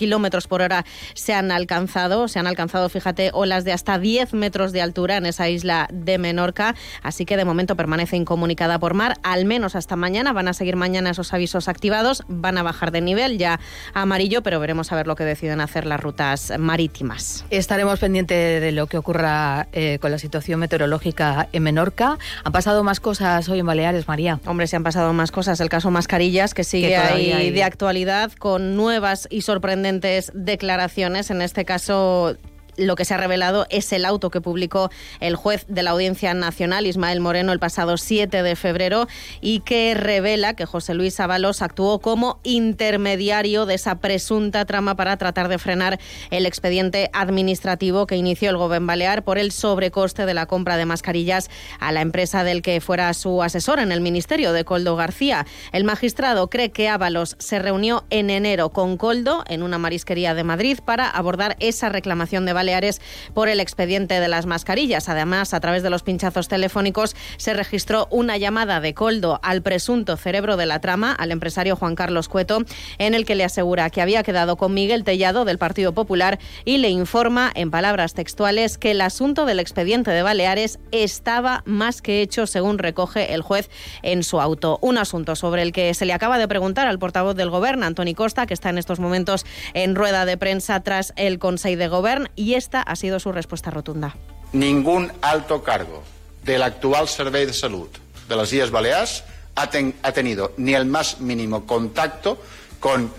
kilómetros 0.00 0.46
por 0.46 0.62
hora 0.62 0.86
se 1.12 1.34
han 1.34 1.52
alcanzado. 1.52 2.26
Se 2.26 2.38
han 2.38 2.46
alcanzado, 2.46 2.88
fíjate, 2.88 3.30
olas 3.34 3.64
de 3.64 3.72
hasta 3.72 3.98
10 3.98 4.32
metros 4.32 4.72
de 4.72 4.80
altura 4.80 5.18
en 5.18 5.26
esa 5.26 5.50
isla 5.50 5.88
de 5.92 6.16
Menorca. 6.16 6.74
Así 7.02 7.26
que 7.26 7.36
de 7.36 7.44
momento 7.44 7.76
permanece 7.76 8.16
incomunicada 8.16 8.78
por 8.78 8.94
mar, 8.94 9.18
al 9.22 9.44
menos 9.44 9.76
hasta 9.76 9.96
mañana. 9.96 10.32
Van 10.32 10.48
a 10.48 10.54
seguir 10.54 10.76
mañana 10.76 11.10
esos 11.10 11.34
avisos 11.34 11.68
activados, 11.68 12.22
van 12.28 12.56
a 12.56 12.62
bajar 12.62 12.92
de 12.92 13.02
nivel 13.02 13.36
ya 13.36 13.60
amarillo, 13.92 14.42
pero 14.42 14.58
veremos 14.58 14.90
a 14.90 14.96
ver 14.96 15.06
lo 15.06 15.16
que 15.16 15.24
deciden 15.24 15.60
hacer 15.60 15.84
las 15.84 16.00
rutas 16.00 16.54
marítimas. 16.58 17.44
Estaremos 17.50 18.00
pendientes 18.00 18.62
de 18.62 18.72
lo 18.72 18.86
que 18.86 18.96
ocurra 18.96 19.68
eh, 19.72 19.98
con 20.00 20.10
la 20.12 20.18
situación 20.18 20.60
meteorológica 20.60 21.50
en 21.52 21.62
Menorca. 21.62 22.16
¿Han 22.42 22.52
pasado 22.52 22.82
más 22.84 23.00
cosas 23.00 23.46
hoy 23.50 23.58
en 23.58 23.66
Baleares, 23.66 24.08
María? 24.08 24.40
Hombre, 24.46 24.66
se 24.66 24.76
han 24.76 24.82
pasado 24.82 25.12
más 25.12 25.30
cosas. 25.30 25.60
El 25.60 25.68
caso 25.68 25.90
Mascarillas, 25.90 26.54
que 26.54 26.64
sigue 26.64 26.96
ahí 26.96 27.50
de 27.50 27.62
actualidad, 27.64 28.32
con 28.32 28.76
nuevas 28.76 29.28
y 29.30 29.42
sorprendentes 29.42 29.89
declaraciones, 30.34 31.30
en 31.30 31.42
este 31.42 31.64
caso 31.64 32.36
lo 32.80 32.96
que 32.96 33.04
se 33.04 33.14
ha 33.14 33.18
revelado 33.18 33.66
es 33.70 33.92
el 33.92 34.04
auto 34.04 34.30
que 34.30 34.40
publicó 34.40 34.90
el 35.20 35.36
juez 35.36 35.64
de 35.68 35.82
la 35.82 35.90
Audiencia 35.90 36.34
Nacional, 36.34 36.86
Ismael 36.86 37.20
Moreno, 37.20 37.52
el 37.52 37.58
pasado 37.58 37.96
7 37.96 38.42
de 38.42 38.56
febrero 38.56 39.06
y 39.40 39.60
que 39.60 39.94
revela 39.94 40.54
que 40.54 40.66
José 40.66 40.94
Luis 40.94 41.20
Ábalos 41.20 41.62
actuó 41.62 42.00
como 42.00 42.40
intermediario 42.42 43.66
de 43.66 43.74
esa 43.74 43.96
presunta 43.96 44.64
trama 44.64 44.96
para 44.96 45.16
tratar 45.16 45.48
de 45.48 45.58
frenar 45.58 46.00
el 46.30 46.46
expediente 46.46 47.10
administrativo 47.12 48.06
que 48.06 48.16
inició 48.16 48.50
el 48.50 48.56
Gobierno 48.56 48.86
Balear 48.86 49.24
por 49.24 49.38
el 49.38 49.52
sobrecoste 49.52 50.26
de 50.26 50.34
la 50.34 50.46
compra 50.46 50.76
de 50.76 50.86
mascarillas 50.86 51.50
a 51.78 51.92
la 51.92 52.00
empresa 52.00 52.44
del 52.44 52.62
que 52.62 52.80
fuera 52.80 53.12
su 53.14 53.42
asesor 53.42 53.78
en 53.78 53.92
el 53.92 54.00
Ministerio, 54.00 54.52
de 54.52 54.64
Coldo 54.64 54.96
García. 54.96 55.46
El 55.72 55.84
magistrado 55.84 56.48
cree 56.48 56.70
que 56.70 56.88
Ábalos 56.88 57.36
se 57.38 57.58
reunió 57.58 58.04
en 58.10 58.30
enero 58.30 58.70
con 58.70 58.96
Coldo 58.96 59.44
en 59.48 59.62
una 59.62 59.78
marisquería 59.78 60.34
de 60.34 60.44
Madrid 60.44 60.78
para 60.84 61.08
abordar 61.08 61.56
esa 61.60 61.88
reclamación 61.88 62.46
de 62.46 62.52
Baleares 62.70 63.00
por 63.34 63.48
el 63.48 63.58
expediente 63.58 64.20
de 64.20 64.28
las 64.28 64.46
mascarillas. 64.46 65.08
Además, 65.08 65.54
a 65.54 65.60
través 65.60 65.82
de 65.82 65.90
los 65.90 66.04
pinchazos 66.04 66.46
telefónicos 66.46 67.16
se 67.36 67.52
registró 67.52 68.06
una 68.10 68.36
llamada 68.36 68.80
de 68.80 68.94
Coldo 68.94 69.40
al 69.42 69.60
presunto 69.60 70.16
cerebro 70.16 70.56
de 70.56 70.66
la 70.66 70.80
trama, 70.80 71.12
al 71.12 71.32
empresario 71.32 71.74
Juan 71.74 71.96
Carlos 71.96 72.28
Cueto, 72.28 72.62
en 72.98 73.14
el 73.14 73.24
que 73.24 73.34
le 73.34 73.42
asegura 73.42 73.90
que 73.90 74.02
había 74.02 74.22
quedado 74.22 74.56
con 74.56 74.72
Miguel 74.72 75.02
Tellado 75.02 75.44
del 75.44 75.58
Partido 75.58 75.92
Popular 75.94 76.38
y 76.64 76.78
le 76.78 76.90
informa 76.90 77.50
en 77.56 77.72
palabras 77.72 78.14
textuales 78.14 78.78
que 78.78 78.92
el 78.92 79.00
asunto 79.00 79.46
del 79.46 79.58
expediente 79.58 80.12
de 80.12 80.22
Baleares 80.22 80.78
estaba 80.92 81.64
más 81.66 82.02
que 82.02 82.22
hecho, 82.22 82.46
según 82.46 82.78
recoge 82.78 83.34
el 83.34 83.42
juez 83.42 83.68
en 84.02 84.22
su 84.22 84.40
auto. 84.40 84.78
Un 84.80 84.96
asunto 84.96 85.34
sobre 85.34 85.62
el 85.62 85.72
que 85.72 85.92
se 85.94 86.06
le 86.06 86.12
acaba 86.12 86.38
de 86.38 86.46
preguntar 86.46 86.86
al 86.86 87.00
portavoz 87.00 87.34
del 87.34 87.50
Gobierno, 87.50 87.86
Antoni 87.86 88.14
Costa, 88.14 88.46
que 88.46 88.54
está 88.54 88.70
en 88.70 88.78
estos 88.78 89.00
momentos 89.00 89.44
en 89.74 89.96
rueda 89.96 90.24
de 90.24 90.36
prensa 90.36 90.80
tras 90.84 91.12
el 91.16 91.40
Consejo 91.40 91.80
de 91.80 91.88
Gobierno 91.88 92.28
y 92.36 92.54
esta 92.60 92.82
ha 92.82 92.94
sido 92.94 93.18
su 93.18 93.32
respuesta 93.32 93.70
rotunda. 93.70 94.14
Ningún 94.52 95.10
alto 95.22 95.62
cargo 95.62 96.02
del 96.44 96.62
actual 96.62 97.08
Servei 97.08 97.46
de 97.46 97.54
Salud 97.54 97.88
de 98.28 98.36
las 98.36 98.52
Islas 98.52 98.70
Baleares 98.70 99.24
ha, 99.54 99.70
ten, 99.70 99.94
ha 100.02 100.12
tenido 100.12 100.52
ni 100.58 100.74
el 100.74 100.84
más 100.84 101.20
mínimo 101.20 101.66
contacto 101.66 102.38
con 102.78 103.10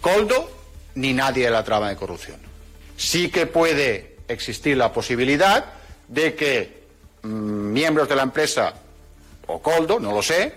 Coldo 0.00 0.50
ni 0.94 1.14
nadie 1.14 1.46
de 1.46 1.50
la 1.50 1.64
trama 1.64 1.88
de 1.88 1.96
corrupción. 1.96 2.38
Sí 2.96 3.30
que 3.30 3.46
puede 3.46 4.16
existir 4.28 4.76
la 4.76 4.92
posibilidad 4.92 5.64
de 6.08 6.34
que 6.34 6.84
mmm, 7.22 7.72
miembros 7.72 8.08
de 8.08 8.16
la 8.16 8.22
empresa 8.22 8.74
o 9.46 9.62
Coldo, 9.62 9.98
no 9.98 10.12
lo 10.12 10.22
sé, 10.22 10.52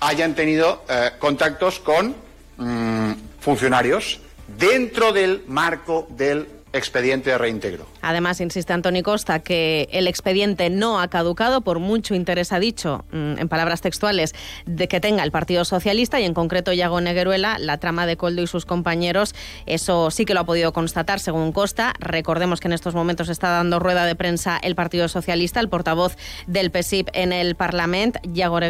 hayan 0.00 0.34
tenido 0.34 0.84
eh, 0.88 1.12
contactos 1.18 1.78
con 1.78 2.16
mmm, 2.56 3.12
funcionarios 3.40 4.20
dentro 4.58 5.12
del 5.12 5.44
marco 5.46 6.08
del 6.10 6.59
expediente 6.72 7.30
de 7.30 7.38
reintegro. 7.38 7.86
Además, 8.02 8.40
insiste 8.40 8.72
Antoni 8.72 9.02
Costa 9.02 9.40
que 9.40 9.88
el 9.92 10.06
expediente 10.06 10.70
no 10.70 11.00
ha 11.00 11.08
caducado, 11.08 11.60
por 11.60 11.78
mucho 11.78 12.14
interés 12.14 12.52
ha 12.52 12.58
dicho, 12.58 13.04
mm, 13.12 13.38
en 13.38 13.48
palabras 13.48 13.80
textuales, 13.80 14.34
de 14.66 14.88
que 14.88 15.00
tenga 15.00 15.22
el 15.22 15.30
Partido 15.30 15.64
Socialista 15.64 16.20
y 16.20 16.24
en 16.24 16.34
concreto 16.34 16.72
Yago 16.72 17.00
Negueruela, 17.00 17.58
la 17.58 17.78
trama 17.78 18.06
de 18.06 18.16
Coldo 18.16 18.42
y 18.42 18.46
sus 18.46 18.64
compañeros, 18.64 19.34
eso 19.66 20.10
sí 20.10 20.24
que 20.24 20.34
lo 20.34 20.40
ha 20.40 20.44
podido 20.44 20.72
constatar 20.72 21.20
según 21.20 21.52
Costa. 21.52 21.94
Recordemos 21.98 22.60
que 22.60 22.68
en 22.68 22.72
estos 22.72 22.94
momentos 22.94 23.28
está 23.28 23.50
dando 23.50 23.78
rueda 23.78 24.04
de 24.06 24.14
prensa 24.14 24.58
el 24.62 24.74
Partido 24.74 25.08
Socialista, 25.08 25.60
el 25.60 25.68
portavoz 25.68 26.16
del 26.46 26.70
PSIP 26.70 27.08
en 27.12 27.32
el 27.32 27.54
Parlamento, 27.54 28.20
Yago, 28.32 28.60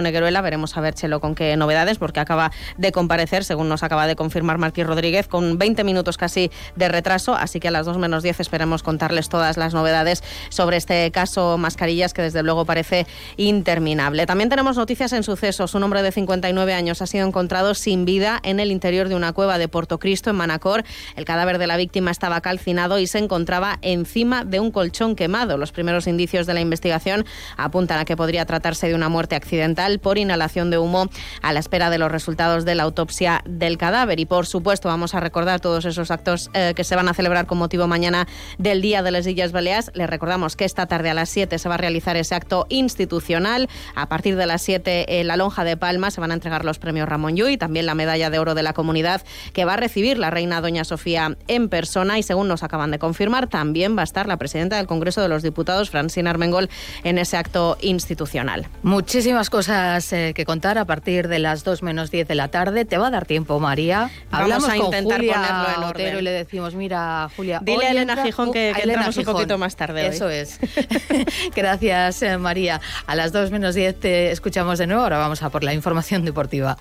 Negueruela. 0.00 0.40
Veremos 0.40 0.76
a 0.76 0.80
ver, 0.80 0.94
Chelo, 0.94 1.20
con 1.20 1.34
qué 1.34 1.56
novedades, 1.56 1.98
porque 1.98 2.20
acaba 2.20 2.50
de 2.78 2.92
comparecer, 2.92 3.44
según 3.44 3.68
nos 3.68 3.82
acaba 3.82 4.06
de 4.06 4.16
confirmar 4.16 4.58
Marquís 4.58 4.86
Rodríguez, 4.86 5.28
con 5.28 5.58
20 5.58 5.84
minutos 5.84 6.16
casi 6.16 6.50
de 6.76 6.88
retraso, 6.88 7.34
así 7.34 7.60
que 7.60 7.68
a 7.68 7.70
las 7.70 7.86
2 7.86 7.98
menos 7.98 8.22
10 8.22 8.40
esperemos 8.40 8.69
contarles 8.82 9.28
todas 9.28 9.56
las 9.56 9.74
novedades 9.74 10.22
sobre 10.48 10.76
este 10.76 11.10
caso 11.10 11.58
Mascarillas, 11.58 12.14
que 12.14 12.22
desde 12.22 12.42
luego 12.42 12.64
parece 12.64 13.06
interminable. 13.36 14.26
También 14.26 14.48
tenemos 14.48 14.76
noticias 14.76 15.12
en 15.12 15.22
sucesos. 15.22 15.74
Un 15.74 15.82
hombre 15.82 16.02
de 16.02 16.12
59 16.12 16.72
años 16.72 17.02
ha 17.02 17.06
sido 17.06 17.26
encontrado 17.26 17.74
sin 17.74 18.04
vida 18.04 18.40
en 18.42 18.60
el 18.60 18.70
interior 18.70 19.08
de 19.08 19.14
una 19.14 19.32
cueva 19.32 19.58
de 19.58 19.68
Portocristo, 19.68 20.30
en 20.30 20.36
Manacor. 20.36 20.84
El 21.16 21.24
cadáver 21.24 21.58
de 21.58 21.66
la 21.66 21.76
víctima 21.76 22.10
estaba 22.10 22.40
calcinado 22.40 22.98
y 22.98 23.06
se 23.06 23.18
encontraba 23.18 23.78
encima 23.82 24.44
de 24.44 24.60
un 24.60 24.70
colchón 24.70 25.16
quemado. 25.16 25.56
Los 25.56 25.72
primeros 25.72 26.06
indicios 26.06 26.46
de 26.46 26.54
la 26.54 26.60
investigación 26.60 27.24
apuntan 27.56 27.98
a 27.98 28.04
que 28.04 28.16
podría 28.16 28.46
tratarse 28.46 28.88
de 28.88 28.94
una 28.94 29.08
muerte 29.08 29.36
accidental 29.36 29.98
por 29.98 30.18
inhalación 30.18 30.70
de 30.70 30.78
humo 30.78 31.08
a 31.42 31.52
la 31.52 31.60
espera 31.60 31.90
de 31.90 31.98
los 31.98 32.10
resultados 32.10 32.64
de 32.64 32.74
la 32.74 32.84
autopsia 32.84 33.42
del 33.46 33.78
cadáver. 33.78 34.20
Y 34.20 34.26
por 34.26 34.46
supuesto 34.46 34.88
vamos 34.88 35.14
a 35.14 35.20
recordar 35.20 35.60
todos 35.60 35.84
esos 35.84 36.10
actos 36.10 36.50
eh, 36.54 36.72
que 36.76 36.84
se 36.84 36.96
van 36.96 37.08
a 37.08 37.14
celebrar 37.14 37.46
con 37.46 37.58
motivo 37.58 37.86
mañana 37.86 38.26
del 38.60 38.82
Día 38.82 39.02
de 39.02 39.10
las 39.10 39.26
Islas 39.26 39.52
Baleares. 39.52 39.90
Les 39.94 40.08
recordamos 40.08 40.54
que 40.54 40.66
esta 40.66 40.86
tarde 40.86 41.08
a 41.08 41.14
las 41.14 41.30
7 41.30 41.58
se 41.58 41.68
va 41.68 41.76
a 41.76 41.78
realizar 41.78 42.16
ese 42.16 42.34
acto 42.34 42.66
institucional. 42.68 43.68
A 43.94 44.06
partir 44.08 44.36
de 44.36 44.46
las 44.46 44.60
7 44.62 45.20
en 45.20 45.26
la 45.26 45.36
Lonja 45.36 45.64
de 45.64 45.76
Palma 45.78 46.10
se 46.10 46.20
van 46.20 46.30
a 46.30 46.34
entregar 46.34 46.64
los 46.64 46.78
premios 46.78 47.08
Ramón 47.08 47.36
Llull 47.36 47.50
y 47.50 47.56
también 47.56 47.86
la 47.86 47.94
medalla 47.94 48.28
de 48.28 48.38
oro 48.38 48.54
de 48.54 48.62
la 48.62 48.74
comunidad 48.74 49.22
que 49.54 49.64
va 49.64 49.74
a 49.74 49.76
recibir 49.76 50.18
la 50.18 50.30
reina 50.30 50.60
Doña 50.60 50.84
Sofía 50.84 51.36
en 51.48 51.68
persona 51.70 52.18
y 52.18 52.22
según 52.22 52.48
nos 52.48 52.62
acaban 52.62 52.90
de 52.90 52.98
confirmar 52.98 53.48
también 53.48 53.96
va 53.96 54.02
a 54.02 54.04
estar 54.04 54.28
la 54.28 54.36
presidenta 54.36 54.76
del 54.76 54.86
Congreso 54.86 55.22
de 55.22 55.28
los 55.28 55.42
Diputados, 55.42 55.88
Francina 55.90 56.28
Armengol, 56.30 56.68
en 57.02 57.16
ese 57.18 57.38
acto 57.38 57.78
institucional. 57.80 58.66
Muchísimas 58.82 59.48
cosas 59.48 60.12
eh, 60.12 60.32
que 60.34 60.44
contar 60.44 60.76
a 60.76 60.84
partir 60.84 61.28
de 61.28 61.38
las 61.38 61.64
2 61.64 61.82
menos 61.82 62.10
10 62.10 62.28
de 62.28 62.34
la 62.34 62.48
tarde. 62.48 62.84
Te 62.84 62.98
va 62.98 63.06
a 63.06 63.10
dar 63.10 63.24
tiempo, 63.24 63.58
María. 63.58 64.10
Hablamos 64.30 64.64
Hablamos 64.64 64.68
a 64.68 64.76
con 64.76 64.84
intentar 64.86 65.18
Julia 65.20 65.34
ponerlo 65.34 65.68
en 65.68 65.82
orden. 65.84 66.06
Otero 66.06 66.18
y 66.18 66.22
le 66.22 66.30
decimos, 66.30 66.74
mira, 66.74 67.30
Julia, 67.36 67.60
Dile 67.62 67.86
a 67.86 67.90
Elena 67.90 68.12
entra- 68.12 68.24
Que- 68.52 68.70
a 68.70 68.74
que 68.74 68.82
Elena 68.82 69.00
entramos 69.06 69.16
un 69.16 69.24
poquito 69.24 69.58
más 69.58 69.76
tarde 69.76 70.08
hoy. 70.08 70.14
Eso 70.14 70.28
es. 70.28 70.58
Gracias, 71.54 72.22
eh, 72.22 72.38
María. 72.38 72.80
A 73.06 73.14
las 73.14 73.32
2 73.32 73.50
menos 73.50 73.74
10 73.74 73.98
te 74.00 74.30
escuchamos 74.30 74.78
de 74.78 74.86
nuevo. 74.86 75.02
Ahora 75.02 75.18
vamos 75.18 75.42
a 75.42 75.50
por 75.50 75.64
la 75.64 75.74
información 75.74 76.24
deportiva. 76.24 76.76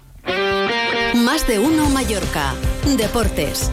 Más 1.16 1.48
de 1.48 1.60
uno 1.60 1.90
Mallorca. 1.90 2.54
Deportes. 2.98 3.72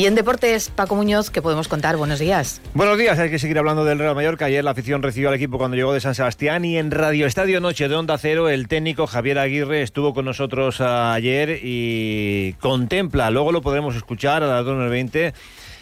Y 0.00 0.06
en 0.06 0.14
deportes, 0.14 0.70
Paco 0.70 0.96
Muñoz, 0.96 1.28
¿qué 1.28 1.42
podemos 1.42 1.68
contar? 1.68 1.98
Buenos 1.98 2.18
días. 2.18 2.62
Buenos 2.72 2.96
días, 2.96 3.18
hay 3.18 3.28
que 3.28 3.38
seguir 3.38 3.58
hablando 3.58 3.84
del 3.84 3.98
Real 3.98 4.14
Mallorca. 4.14 4.46
Ayer 4.46 4.64
la 4.64 4.70
afición 4.70 5.02
recibió 5.02 5.28
al 5.28 5.34
equipo 5.34 5.58
cuando 5.58 5.76
llegó 5.76 5.92
de 5.92 6.00
San 6.00 6.14
Sebastián 6.14 6.64
y 6.64 6.78
en 6.78 6.90
Radio 6.90 7.26
Estadio 7.26 7.60
Noche 7.60 7.86
de 7.86 7.96
Onda 7.96 8.16
Cero 8.16 8.48
el 8.48 8.66
técnico 8.66 9.06
Javier 9.06 9.38
Aguirre 9.38 9.82
estuvo 9.82 10.14
con 10.14 10.24
nosotros 10.24 10.80
ah, 10.80 11.12
ayer 11.12 11.60
y 11.62 12.54
contempla, 12.60 13.30
luego 13.30 13.52
lo 13.52 13.60
podremos 13.60 13.94
escuchar 13.94 14.42
a 14.42 14.46
las 14.46 14.64
2.20, 14.64 15.34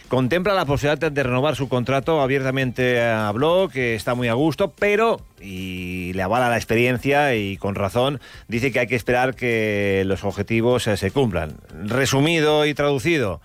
contempla 0.09 0.53
la 0.53 0.67
posibilidad 0.67 1.13
de 1.13 1.23
renovar 1.23 1.55
su 1.55 1.69
contrato, 1.69 2.21
abiertamente 2.21 3.01
habló 3.01 3.69
que 3.73 3.95
está 3.95 4.17
muy 4.17 4.27
a 4.27 4.35
gusto, 4.35 4.73
pero, 4.77 5.21
y 5.41 6.13
le 6.15 6.23
avala 6.23 6.49
la 6.49 6.57
experiencia 6.57 7.37
y 7.37 7.57
con 7.57 7.77
razón, 7.77 8.21
dice 8.49 8.73
que 8.73 8.81
hay 8.81 8.89
que 8.89 8.97
esperar 8.97 9.37
que 9.37 10.03
los 10.07 10.25
objetivos 10.25 10.89
eh, 10.89 10.97
se 10.97 11.13
cumplan. 11.13 11.53
Resumido 11.85 12.67
y 12.67 12.75
traducido, 12.75 13.41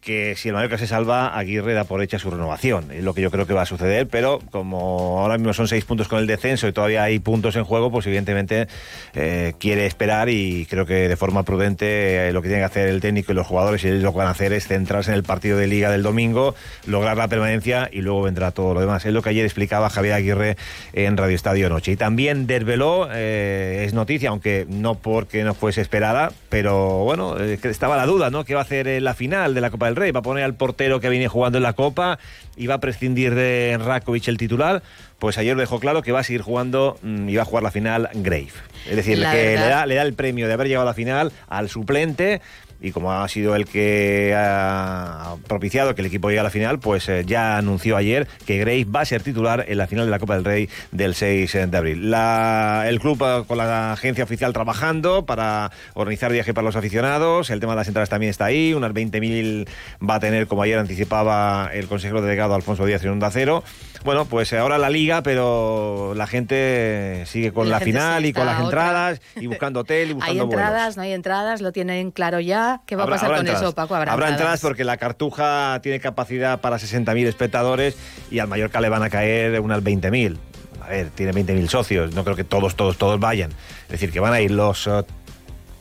que 0.00 0.36
si 0.36 0.48
el 0.48 0.54
Mallorca 0.54 0.78
se 0.78 0.86
salva, 0.86 1.36
Aguirre 1.36 1.74
da 1.74 1.84
por 1.84 2.02
hecha 2.02 2.18
su 2.18 2.30
renovación. 2.30 2.90
Es 2.92 3.02
lo 3.02 3.14
que 3.14 3.20
yo 3.20 3.30
creo 3.30 3.46
que 3.46 3.54
va 3.54 3.62
a 3.62 3.66
suceder, 3.66 4.06
pero 4.06 4.38
como 4.50 5.20
ahora 5.20 5.38
mismo 5.38 5.52
son 5.52 5.68
seis 5.68 5.84
puntos 5.84 6.08
con 6.08 6.18
el 6.18 6.26
descenso 6.26 6.68
y 6.68 6.72
todavía 6.72 7.02
hay 7.02 7.18
puntos 7.18 7.56
en 7.56 7.64
juego, 7.64 7.90
pues 7.90 8.06
evidentemente 8.06 8.68
eh, 9.14 9.54
quiere 9.58 9.86
esperar 9.86 10.28
y 10.28 10.66
creo 10.66 10.86
que 10.86 11.08
de 11.08 11.16
forma 11.16 11.42
prudente 11.42 12.28
eh, 12.28 12.32
lo 12.32 12.42
que 12.42 12.48
tiene 12.48 12.62
que 12.62 12.66
hacer 12.66 12.88
el 12.88 13.00
técnico 13.00 13.32
y 13.32 13.34
los 13.34 13.46
jugadores 13.46 13.84
y 13.84 13.88
ellos 13.88 14.02
lo 14.02 14.12
que 14.12 14.18
van 14.18 14.28
a 14.28 14.30
hacer 14.30 14.52
es 14.52 14.68
centrarse 14.68 15.10
en 15.10 15.16
el 15.16 15.24
partido 15.24 15.58
de 15.58 15.66
liga 15.66 15.90
del 15.90 16.02
domingo, 16.02 16.54
lograr 16.86 17.16
la 17.16 17.28
permanencia 17.28 17.88
y 17.92 18.00
luego 18.00 18.22
vendrá 18.22 18.52
todo 18.52 18.74
lo 18.74 18.80
demás. 18.80 19.04
Es 19.04 19.12
lo 19.12 19.22
que 19.22 19.30
ayer 19.30 19.44
explicaba 19.44 19.90
Javier 19.90 20.14
Aguirre 20.14 20.56
en 20.92 21.16
Radio 21.16 21.34
Estadio 21.34 21.68
Noche. 21.68 21.92
Y 21.92 21.96
también 21.96 22.46
desveló, 22.46 23.08
eh, 23.12 23.84
es 23.84 23.94
noticia, 23.94 24.30
aunque 24.30 24.64
no 24.68 24.94
porque 24.94 25.42
no 25.42 25.54
fuese 25.54 25.80
esperada, 25.80 26.30
pero 26.48 27.04
bueno, 27.04 27.36
estaba 27.38 27.96
la 27.96 28.06
duda, 28.06 28.30
¿no? 28.30 28.44
¿Qué 28.44 28.54
va 28.54 28.60
a 28.60 28.64
hacer 28.64 29.02
la 29.02 29.14
final 29.14 29.54
de 29.54 29.60
la 29.60 29.70
Copa 29.70 29.87
del 29.88 29.96
Rey, 29.96 30.12
va 30.12 30.20
a 30.20 30.22
poner 30.22 30.44
al 30.44 30.54
portero 30.54 31.00
que 31.00 31.08
viene 31.08 31.28
jugando 31.28 31.58
en 31.58 31.64
la 31.64 31.72
Copa 31.72 32.18
y 32.56 32.66
va 32.66 32.74
a 32.74 32.80
prescindir 32.80 33.34
de 33.34 33.78
Rakovic 33.80 34.28
el 34.28 34.38
titular. 34.38 34.82
Pues 35.18 35.36
ayer 35.38 35.54
lo 35.54 35.60
dejó 35.60 35.80
claro 35.80 36.02
que 36.02 36.12
va 36.12 36.20
a 36.20 36.24
seguir 36.24 36.42
jugando 36.42 36.98
mm, 37.02 37.28
y 37.28 37.36
va 37.36 37.42
a 37.42 37.44
jugar 37.44 37.62
la 37.62 37.70
final 37.70 38.08
Grave. 38.14 38.52
Es 38.88 38.96
decir, 38.96 39.18
que 39.18 39.56
le 39.56 39.68
da, 39.68 39.86
le 39.86 39.96
da 39.96 40.02
el 40.02 40.14
premio 40.14 40.46
de 40.46 40.52
haber 40.52 40.68
llegado 40.68 40.86
a 40.86 40.90
la 40.90 40.94
final 40.94 41.32
al 41.48 41.68
suplente 41.68 42.40
y 42.80 42.92
como 42.92 43.12
ha 43.12 43.28
sido 43.28 43.56
el 43.56 43.66
que 43.66 44.34
ha 44.36 45.36
propiciado 45.46 45.94
que 45.94 46.02
el 46.02 46.06
equipo 46.06 46.28
llegue 46.28 46.40
a 46.40 46.44
la 46.44 46.50
final, 46.50 46.78
pues 46.78 47.08
eh, 47.08 47.24
ya 47.26 47.56
anunció 47.56 47.96
ayer 47.96 48.28
que 48.46 48.58
Grace 48.58 48.84
va 48.84 49.00
a 49.00 49.04
ser 49.04 49.22
titular 49.22 49.64
en 49.68 49.78
la 49.78 49.86
final 49.86 50.04
de 50.06 50.10
la 50.10 50.18
Copa 50.18 50.34
del 50.34 50.44
Rey 50.44 50.68
del 50.92 51.14
6 51.14 51.70
de 51.70 51.76
abril. 51.76 52.14
el 52.14 53.00
club 53.00 53.22
eh, 53.22 53.44
con 53.46 53.58
la 53.58 53.92
agencia 53.92 54.24
oficial 54.24 54.52
trabajando 54.52 55.26
para 55.26 55.70
organizar 55.94 56.32
viaje 56.32 56.54
para 56.54 56.64
los 56.64 56.76
aficionados, 56.76 57.50
el 57.50 57.60
tema 57.60 57.72
de 57.72 57.78
las 57.78 57.88
entradas 57.88 58.08
también 58.08 58.30
está 58.30 58.46
ahí, 58.46 58.74
unas 58.74 58.92
20.000 58.92 59.68
va 60.08 60.16
a 60.16 60.20
tener, 60.20 60.46
como 60.46 60.62
ayer 60.62 60.78
anticipaba 60.78 61.70
el 61.72 61.88
consejero 61.88 62.22
delegado 62.22 62.54
Alfonso 62.54 62.86
Díaz 62.86 63.02
en 63.04 63.10
Onda 63.10 63.30
Cero. 63.30 63.64
Bueno, 64.04 64.24
pues 64.26 64.52
ahora 64.52 64.78
la 64.78 64.90
liga, 64.90 65.22
pero 65.22 66.12
la 66.14 66.26
gente 66.26 67.24
sigue 67.26 67.52
con 67.52 67.68
la, 67.68 67.80
final 67.80 68.24
y 68.26 68.32
con 68.32 68.46
las 68.46 68.60
entradas 68.60 69.20
y 69.36 69.46
buscando 69.46 69.80
hotel 69.80 70.10
y 70.10 70.12
buscando 70.14 70.42
Hay 70.42 70.48
entradas, 70.48 70.96
no 70.96 71.02
hay 71.02 71.12
entradas, 71.12 71.60
lo 71.60 71.72
tienen 71.72 72.10
claro 72.10 72.40
ya. 72.40 72.80
¿Qué 72.86 72.96
va 72.96 73.04
a 73.04 73.08
pasar 73.08 73.36
con 73.36 73.48
eso, 73.48 73.74
Paco? 73.74 73.94
Habrá, 73.94 74.28
entradas? 74.28 74.60
porque 74.60 74.84
la 74.84 74.96
Cartuja 74.96 75.80
tiene 75.82 76.00
capacidad 76.00 76.60
para 76.60 76.76
60.000 76.76 77.26
espectadores 77.26 77.96
y 78.30 78.38
al 78.38 78.48
Mallorca 78.48 78.80
le 78.80 78.88
van 78.88 79.02
a 79.02 79.10
caer 79.10 79.60
unas 79.60 79.82
20.000. 79.82 80.36
A 80.82 80.88
ver, 80.88 81.10
tiene 81.10 81.32
20.000 81.32 81.68
socios, 81.68 82.14
no 82.14 82.24
creo 82.24 82.36
que 82.36 82.44
todos, 82.44 82.76
todos, 82.76 82.96
todos 82.96 83.20
vayan. 83.20 83.50
Es 83.86 83.92
decir, 83.92 84.12
que 84.12 84.20
van 84.20 84.32
a 84.32 84.40
ir 84.40 84.50
los... 84.50 84.86
Eh, 84.86 85.02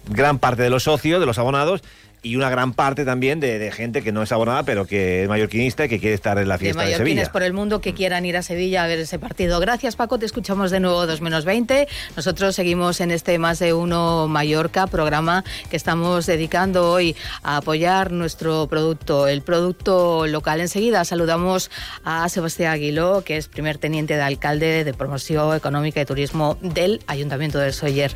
gran 0.09 0.39
parte 0.39 0.63
de 0.63 0.69
los 0.69 0.83
socios, 0.83 1.19
de 1.19 1.25
los 1.25 1.37
abonados, 1.37 1.83
y 2.23 2.35
una 2.35 2.49
gran 2.49 2.73
parte 2.73 3.05
también 3.05 3.39
de, 3.39 3.71
gente 3.71 4.01
que 4.01 4.11
no 4.11 4.23
es 4.23 4.31
abonada, 4.31 4.63
pero 4.63 4.85
que 4.85 5.23
es 5.23 5.29
mallorquinista 5.29 5.85
y 5.85 5.89
que 5.89 5.99
quiere 5.99 6.15
estar 6.15 6.37
en 6.37 6.47
la 6.47 6.57
fiesta 6.57 6.83
de, 6.83 6.89
de 6.89 6.97
Sevilla. 6.97 7.31
por 7.31 7.43
el 7.43 7.53
mundo 7.53 7.81
que 7.81 7.93
quieran 7.93 8.25
ir 8.25 8.37
a 8.37 8.41
Sevilla 8.41 8.83
a 8.83 8.87
ver 8.87 8.99
ese 8.99 9.19
partido. 9.19 9.59
Gracias, 9.59 9.95
Paco. 9.95 10.17
Te 10.17 10.25
escuchamos 10.25 10.71
de 10.71 10.79
nuevo 10.79 11.05
2 11.05 11.21
menos 11.21 11.45
20. 11.45 11.87
Nosotros 12.15 12.55
seguimos 12.55 13.01
en 13.01 13.11
este 13.11 13.37
Más 13.39 13.59
de 13.59 13.73
Uno 13.73 14.27
Mallorca, 14.27 14.87
programa 14.87 15.43
que 15.69 15.77
estamos 15.77 16.25
dedicando 16.25 16.91
hoy 16.91 17.15
a 17.43 17.57
apoyar 17.57 18.11
nuestro 18.11 18.67
producto, 18.67 19.27
el 19.27 19.41
producto 19.41 20.27
local. 20.27 20.61
Enseguida 20.61 21.05
saludamos 21.05 21.69
a 22.03 22.27
Sebastián 22.29 22.73
Aguiló, 22.73 23.23
que 23.23 23.37
es 23.37 23.47
primer 23.47 23.77
teniente 23.77 24.15
de 24.15 24.21
alcalde 24.21 24.83
de 24.83 24.93
promoción 24.93 25.55
económica 25.55 26.01
y 26.01 26.05
turismo 26.05 26.57
del 26.61 27.01
Ayuntamiento 27.07 27.59
de 27.59 27.71
Soller. 27.71 28.15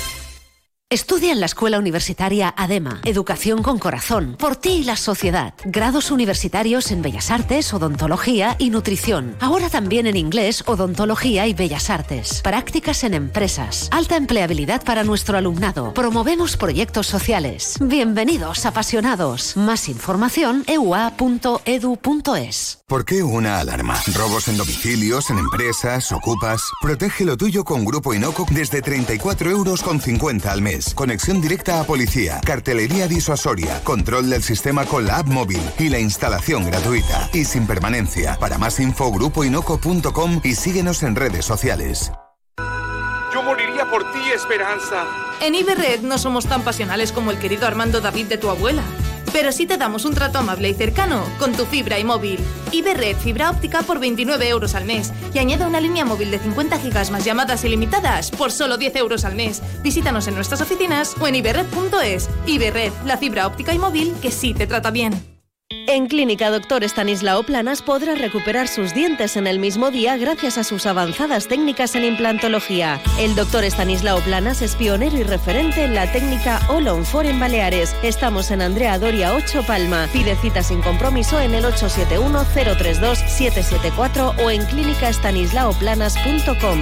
Estudia 0.91 1.31
en 1.31 1.39
la 1.39 1.45
Escuela 1.45 1.79
Universitaria 1.79 2.53
ADEMA, 2.57 2.99
Educación 3.05 3.63
con 3.63 3.79
Corazón, 3.79 4.35
por 4.37 4.57
ti 4.57 4.71
y 4.71 4.83
la 4.83 4.97
sociedad. 4.97 5.53
Grados 5.63 6.11
universitarios 6.11 6.91
en 6.91 7.01
Bellas 7.01 7.31
Artes, 7.31 7.73
Odontología 7.73 8.57
y 8.59 8.71
Nutrición. 8.71 9.37
Ahora 9.39 9.69
también 9.69 10.05
en 10.05 10.17
inglés, 10.17 10.65
Odontología 10.67 11.47
y 11.47 11.53
Bellas 11.53 11.89
Artes. 11.89 12.41
Prácticas 12.41 13.05
en 13.05 13.13
empresas. 13.13 13.87
Alta 13.91 14.17
empleabilidad 14.17 14.83
para 14.83 15.05
nuestro 15.05 15.37
alumnado. 15.37 15.93
Promovemos 15.93 16.57
proyectos 16.57 17.07
sociales. 17.07 17.77
Bienvenidos, 17.79 18.65
apasionados. 18.65 19.55
Más 19.55 19.87
información, 19.87 20.65
eua.edu.es. 20.67 21.61
¿Por 22.85 23.05
qué 23.05 23.23
una 23.23 23.59
alarma? 23.59 23.97
¿Robos 24.13 24.49
en 24.49 24.57
domicilios, 24.57 25.29
en 25.29 25.37
empresas, 25.37 26.11
ocupas? 26.11 26.61
Protege 26.81 27.23
lo 27.23 27.37
tuyo 27.37 27.63
con 27.63 27.85
Grupo 27.85 28.13
Inoco 28.13 28.45
desde 28.51 28.81
34 28.81 29.51
euros 29.51 29.81
con 29.83 30.01
50 30.01 30.51
al 30.51 30.61
mes. 30.61 30.80
Conexión 30.95 31.41
directa 31.41 31.79
a 31.79 31.83
policía, 31.83 32.41
cartelería 32.45 33.07
disuasoria, 33.07 33.83
control 33.83 34.29
del 34.29 34.43
sistema 34.43 34.85
con 34.85 35.05
la 35.05 35.17
app 35.17 35.27
móvil 35.27 35.61
y 35.77 35.89
la 35.89 35.99
instalación 35.99 36.65
gratuita. 36.65 37.29
Y 37.33 37.45
sin 37.45 37.67
permanencia. 37.67 38.37
Para 38.39 38.57
más 38.57 38.79
info, 38.79 39.11
grupoinoco.com 39.11 40.41
y 40.43 40.55
síguenos 40.55 41.03
en 41.03 41.15
redes 41.15 41.45
sociales. 41.45 42.11
Yo 43.33 43.43
moriría 43.43 43.89
por 43.89 44.03
ti, 44.11 44.19
Esperanza. 44.35 45.05
En 45.39 45.55
Iberred 45.55 46.01
no 46.01 46.17
somos 46.17 46.45
tan 46.47 46.63
pasionales 46.63 47.11
como 47.11 47.31
el 47.31 47.39
querido 47.39 47.65
Armando 47.67 48.01
David 48.01 48.25
de 48.25 48.37
tu 48.37 48.49
abuela 48.49 48.83
pero 49.33 49.51
sí 49.51 49.65
te 49.65 49.77
damos 49.77 50.05
un 50.05 50.13
trato 50.13 50.39
amable 50.39 50.69
y 50.69 50.73
cercano 50.73 51.23
con 51.39 51.53
tu 51.53 51.65
fibra 51.65 51.99
y 51.99 52.03
móvil. 52.03 52.39
Iberred 52.71 53.17
Fibra 53.17 53.49
Óptica 53.49 53.81
por 53.81 53.99
29 53.99 54.47
euros 54.49 54.75
al 54.75 54.85
mes 54.85 55.11
y 55.33 55.39
añade 55.39 55.65
una 55.65 55.81
línea 55.81 56.05
móvil 56.05 56.31
de 56.31 56.39
50 56.39 56.79
gigas 56.79 57.11
más 57.11 57.25
llamadas 57.25 57.63
ilimitadas 57.63 58.31
por 58.31 58.51
solo 58.51 58.77
10 58.77 58.95
euros 58.97 59.25
al 59.25 59.35
mes. 59.35 59.61
Visítanos 59.83 60.27
en 60.27 60.35
nuestras 60.35 60.61
oficinas 60.61 61.15
o 61.19 61.27
en 61.27 61.35
iberred.es. 61.35 62.29
Iberred, 62.45 62.91
la 63.05 63.17
fibra 63.17 63.47
óptica 63.47 63.73
y 63.73 63.79
móvil 63.79 64.13
que 64.21 64.31
sí 64.31 64.53
te 64.53 64.67
trata 64.67 64.91
bien. 64.91 65.30
En 65.87 66.07
Clínica 66.07 66.49
Doctor 66.49 66.83
Estanislao 66.83 67.43
Planas 67.43 67.81
podrá 67.81 68.15
recuperar 68.15 68.67
sus 68.67 68.93
dientes 68.93 69.37
en 69.37 69.47
el 69.47 69.59
mismo 69.59 69.91
día 69.91 70.17
gracias 70.17 70.57
a 70.57 70.63
sus 70.63 70.85
avanzadas 70.85 71.47
técnicas 71.47 71.95
en 71.95 72.03
implantología. 72.03 73.01
El 73.19 73.35
doctor 73.35 73.63
Estanislao 73.63 74.19
Planas 74.21 74.61
es 74.61 74.75
pionero 74.75 75.17
y 75.17 75.23
referente 75.23 75.83
en 75.83 75.95
la 75.95 76.11
técnica 76.11 76.59
All 76.69 76.87
on 76.87 77.03
en 77.25 77.39
Baleares. 77.39 77.95
Estamos 78.03 78.51
en 78.51 78.61
Andrea 78.61 78.99
Doria 78.99 79.33
8 79.33 79.63
Palma. 79.65 80.07
Pide 80.11 80.35
cita 80.35 80.61
sin 80.63 80.81
compromiso 80.81 81.39
en 81.39 81.53
el 81.53 81.63
871-032-774 81.65 84.43
o 84.43 84.49
en 84.49 84.65
clínicaestanislaoplanas.com. 84.65 86.81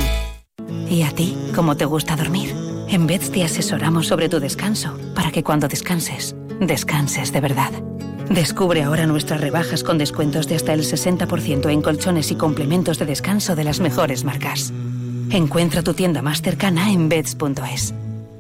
¿Y 0.90 1.04
a 1.04 1.12
ti 1.12 1.38
cómo 1.54 1.78
te 1.78 1.86
gusta 1.86 2.16
dormir? 2.16 2.56
En 2.88 3.06
Beds 3.06 3.32
te 3.32 3.44
asesoramos 3.44 4.08
sobre 4.08 4.30
tu 4.30 4.40
descanso 4.40 4.98
para 5.14 5.32
que 5.32 5.44
cuando 5.44 5.68
descanses, 5.68 6.36
descanses 6.60 7.32
de 7.32 7.42
verdad. 7.42 7.72
Descubre 8.30 8.84
ahora 8.84 9.08
nuestras 9.08 9.42
rebajas 9.42 9.84
con 9.84 9.98
descuentos 9.98 10.48
de 10.48 10.56
hasta 10.56 10.74
el 10.74 10.82
60% 10.82 11.72
en 11.72 11.82
colchones 11.82 12.32
y 12.32 12.36
complementos 12.36 13.00
de 13.00 13.06
descanso 13.06 13.56
de 13.56 13.64
las 13.64 13.80
mejores 13.80 14.24
marcas. 14.24 14.72
Encuentra 15.32 15.82
tu 15.82 15.94
tienda 15.94 16.22
más 16.22 16.42
cercana 16.42 16.92
en 16.92 17.10
beds.es. 17.10 17.94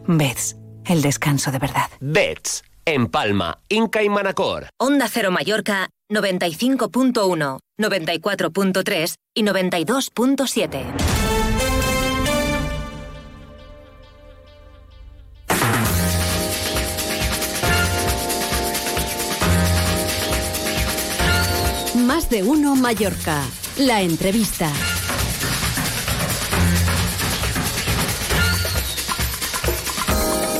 Beds, 0.05 0.57
el 0.85 1.01
descanso 1.01 1.51
de 1.51 1.59
verdad. 1.59 1.89
Beds, 1.99 2.63
en 2.85 3.07
Palma, 3.07 3.59
Inca 3.69 4.03
y 4.03 4.09
Manacor. 4.09 4.69
Onda 4.79 5.07
Cero 5.07 5.31
Mallorca, 5.31 5.89
95.1, 6.11 7.59
94.3 7.79 9.15
y 9.35 9.43
92.7. 9.43 11.18
Más 22.19 22.29
de 22.29 22.43
uno 22.43 22.75
Mallorca. 22.75 23.45
La 23.77 24.01
entrevista. 24.01 24.69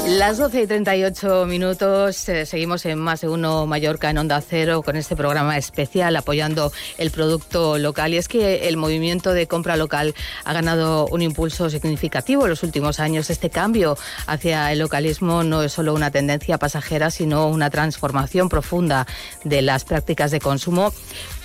Las 0.07 0.37
12 0.37 0.63
y 0.63 0.67
38 0.67 1.45
minutos, 1.45 2.27
eh, 2.29 2.45
seguimos 2.45 2.83
en 2.85 2.97
Más 2.97 3.21
de 3.21 3.29
Uno 3.29 3.67
Mallorca 3.67 4.09
en 4.09 4.17
Onda 4.17 4.41
Cero 4.41 4.81
con 4.83 4.95
este 4.95 5.15
programa 5.15 5.55
especial 5.57 6.15
apoyando 6.15 6.71
el 6.97 7.11
producto 7.11 7.77
local. 7.77 8.13
Y 8.13 8.17
es 8.17 8.27
que 8.27 8.67
el 8.67 8.75
movimiento 8.75 9.33
de 9.33 9.45
compra 9.47 9.77
local 9.77 10.15
ha 10.45 10.53
ganado 10.53 11.07
un 11.07 11.21
impulso 11.21 11.69
significativo 11.69 12.45
en 12.45 12.49
los 12.49 12.63
últimos 12.63 12.99
años. 12.99 13.29
Este 13.29 13.49
cambio 13.49 13.97
hacia 14.25 14.71
el 14.71 14.79
localismo 14.79 15.43
no 15.43 15.61
es 15.61 15.73
solo 15.73 15.93
una 15.93 16.09
tendencia 16.09 16.57
pasajera, 16.57 17.11
sino 17.11 17.47
una 17.47 17.69
transformación 17.69 18.49
profunda 18.49 19.05
de 19.43 19.61
las 19.61 19.85
prácticas 19.85 20.31
de 20.31 20.39
consumo 20.39 20.91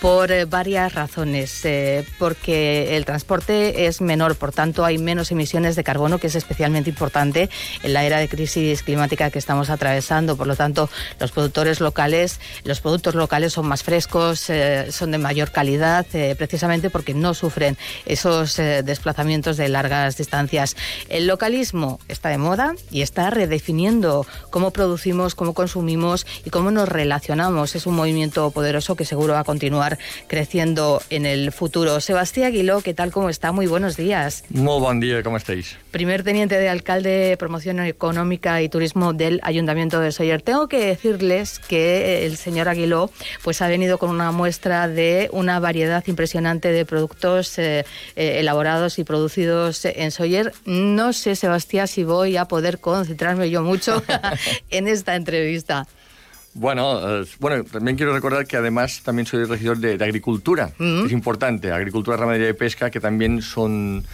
por 0.05 0.31
eh, 0.33 0.45
varias 0.45 0.93
razones. 0.93 1.64
Eh, 1.64 2.07
porque 2.19 2.95
el 2.95 3.07
transporte 3.07 3.87
es 3.87 4.03
menor, 4.03 4.37
por 4.37 4.53
tanto 4.53 4.85
hay 4.85 4.99
menos 4.99 5.33
emisiones 5.33 5.77
de 5.77 5.83
carbono, 5.83 6.19
que 6.19 6.27
es 6.27 6.35
especialmente 6.35 6.90
importante 6.90 7.49
en 7.83 7.95
la 7.95 8.05
era 8.05 8.19
de 8.19 8.29
crisis 8.29 8.83
climática 8.83 9.31
que 9.31 9.38
estamos 9.38 9.71
atravesando. 9.71 10.37
Por 10.37 10.47
lo 10.47 10.57
tanto, 10.57 10.90
los 11.19 11.33
productores 11.33 11.81
locales, 11.81 12.38
los 12.64 12.83
productos 12.83 13.14
locales 13.14 13.55
son 13.55 13.67
más 13.67 13.83
frescos, 13.83 14.51
eh, 14.51 14.93
son 14.93 15.11
de 15.11 15.17
mayor 15.17 15.53
calidad, 15.53 16.05
precisamente 16.37 16.90
porque 16.90 17.14
no 17.14 17.33
sufren 17.33 17.79
esos 18.05 18.57
desplazamientos 18.57 19.57
de 19.57 19.71
largas 19.71 20.19
distancias. 20.19 20.77
El 21.09 21.27
localismo 21.27 21.99
está 22.09 22.29
de 22.29 22.37
moda 22.37 22.75
y 22.90 23.01
está 23.01 23.31
redefiniendo 23.31 24.27
cómo 24.51 24.71
producimos, 24.71 25.35
cómo 25.35 25.55
consumimos 25.55 26.27
y 26.45 26.51
cómo 26.51 26.71
nos 26.71 26.90
relacionamos. 26.90 27.75
Es 27.75 27.87
un 27.87 27.97
movimiento 27.97 28.51
poderoso 28.51 28.97
que 28.97 29.07
seguro 29.07 29.33
va 29.33 29.40
a 29.40 29.45
continuar 29.45 29.93
creciendo 30.26 31.02
en 31.11 31.26
el 31.26 31.52
futuro. 31.52 32.00
Sebastián 32.00 32.48
Aguiló, 32.48 32.80
¿qué 32.80 32.94
tal? 32.94 33.12
¿Cómo 33.12 33.30
está? 33.30 33.52
Muy 33.52 33.66
buenos 33.66 33.96
días. 33.96 34.44
Muy 34.50 34.80
buen 34.80 35.00
día, 35.00 35.22
¿cómo 35.22 35.37
estáis? 35.37 35.76
Primer 35.90 36.22
teniente 36.22 36.59
de 36.59 36.68
alcalde, 36.68 37.37
promoción 37.38 37.80
económica 37.80 38.61
y 38.62 38.68
turismo 38.68 39.12
del 39.12 39.40
Ayuntamiento 39.42 40.00
de 40.00 40.12
Soller. 40.12 40.42
Tengo 40.42 40.68
que 40.68 40.85
decirles 40.85 41.59
que 41.59 42.26
el 42.26 42.37
señor 42.37 42.68
Aguiló 42.68 43.11
pues, 43.42 43.62
ha 43.62 43.68
venido 43.68 43.98
con 43.98 44.11
una 44.11 44.33
muestra 44.33 44.88
de 44.88 45.28
una 45.33 45.61
variedad 45.61 46.04
impresionante 46.07 46.72
de 46.72 46.85
productos 46.85 47.59
eh, 47.59 47.85
eh, 48.16 48.40
elaborados 48.40 48.98
y 48.98 49.04
producidos 49.04 49.85
en 49.85 50.11
Soller. 50.11 50.52
No 50.64 51.12
sé, 51.12 51.37
Sebastián, 51.37 51.88
si 51.88 52.04
voy 52.04 52.37
a 52.37 52.46
poder 52.46 52.80
concentrarme 52.80 53.50
yo 53.50 53.62
mucho 53.62 54.02
en 54.70 54.88
esta 54.88 55.16
entrevista. 55.16 55.87
Bueno, 56.55 57.21
eh, 57.21 57.27
bueno, 57.40 57.64
también 57.64 57.97
quiero 57.97 58.14
recordar 58.14 58.47
que 58.47 58.57
además 58.57 59.03
también 59.03 59.27
soy 59.27 59.45
regidor 59.45 59.79
de, 59.79 59.95
Agricultura. 59.95 60.73
Mm. 60.79 61.07
Es 61.07 61.12
importante, 61.12 61.73
Agricultura, 61.73 62.17
Ramadería 62.17 62.49
y 62.49 62.53
Pesca, 62.53 62.90
que 62.90 63.01
también 63.01 63.43
son 63.43 64.05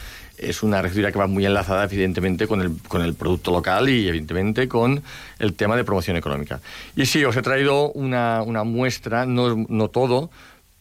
es 0.40 0.62
una 0.62 0.80
regiduría 0.80 1.12
que 1.12 1.18
va 1.18 1.26
muy 1.26 1.44
enlazada, 1.44 1.84
evidentemente, 1.84 2.46
con 2.46 2.62
el, 2.62 2.78
con 2.88 3.02
el 3.02 3.14
producto 3.14 3.50
local 3.50 3.90
y, 3.90 4.08
evidentemente, 4.08 4.68
con 4.68 5.02
el 5.38 5.52
tema 5.52 5.76
de 5.76 5.84
promoción 5.84 6.16
económica. 6.16 6.60
Y 6.96 7.04
sí, 7.04 7.22
os 7.24 7.36
he 7.36 7.42
traído 7.42 7.90
una, 7.92 8.42
una 8.42 8.64
muestra, 8.64 9.26
no, 9.26 9.66
no 9.68 9.88
todo, 9.88 10.30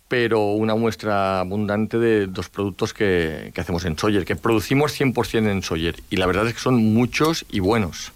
pero 0.07 0.53
una 0.53 0.75
muestra 0.75 1.41
abundante 1.41 1.99
de 1.99 2.27
dos 2.27 2.47
productos 2.47 2.93
que, 2.93 3.51
que 3.53 3.59
hacemos 3.59 3.83
en 3.83 3.97
Sawyer, 3.97 4.23
que 4.23 4.37
producimos 4.37 4.97
100% 4.99 5.51
en 5.51 5.61
Sawyer. 5.61 5.95
Y 6.09 6.15
la 6.15 6.25
verdad 6.25 6.47
es 6.47 6.53
que 6.53 6.61
son 6.61 6.93
muchos 6.93 7.45
y 7.49 7.59
buenos. 7.59 8.13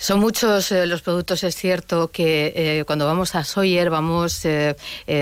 Son 0.00 0.18
muchos 0.18 0.72
eh, 0.72 0.86
los 0.86 1.02
productos, 1.02 1.44
es 1.44 1.54
cierto 1.54 2.10
que 2.10 2.54
eh, 2.56 2.84
cuando 2.86 3.04
vamos 3.04 3.34
a 3.34 3.44
Sawyer 3.44 3.90
vamos 3.90 4.46
eh, 4.46 4.74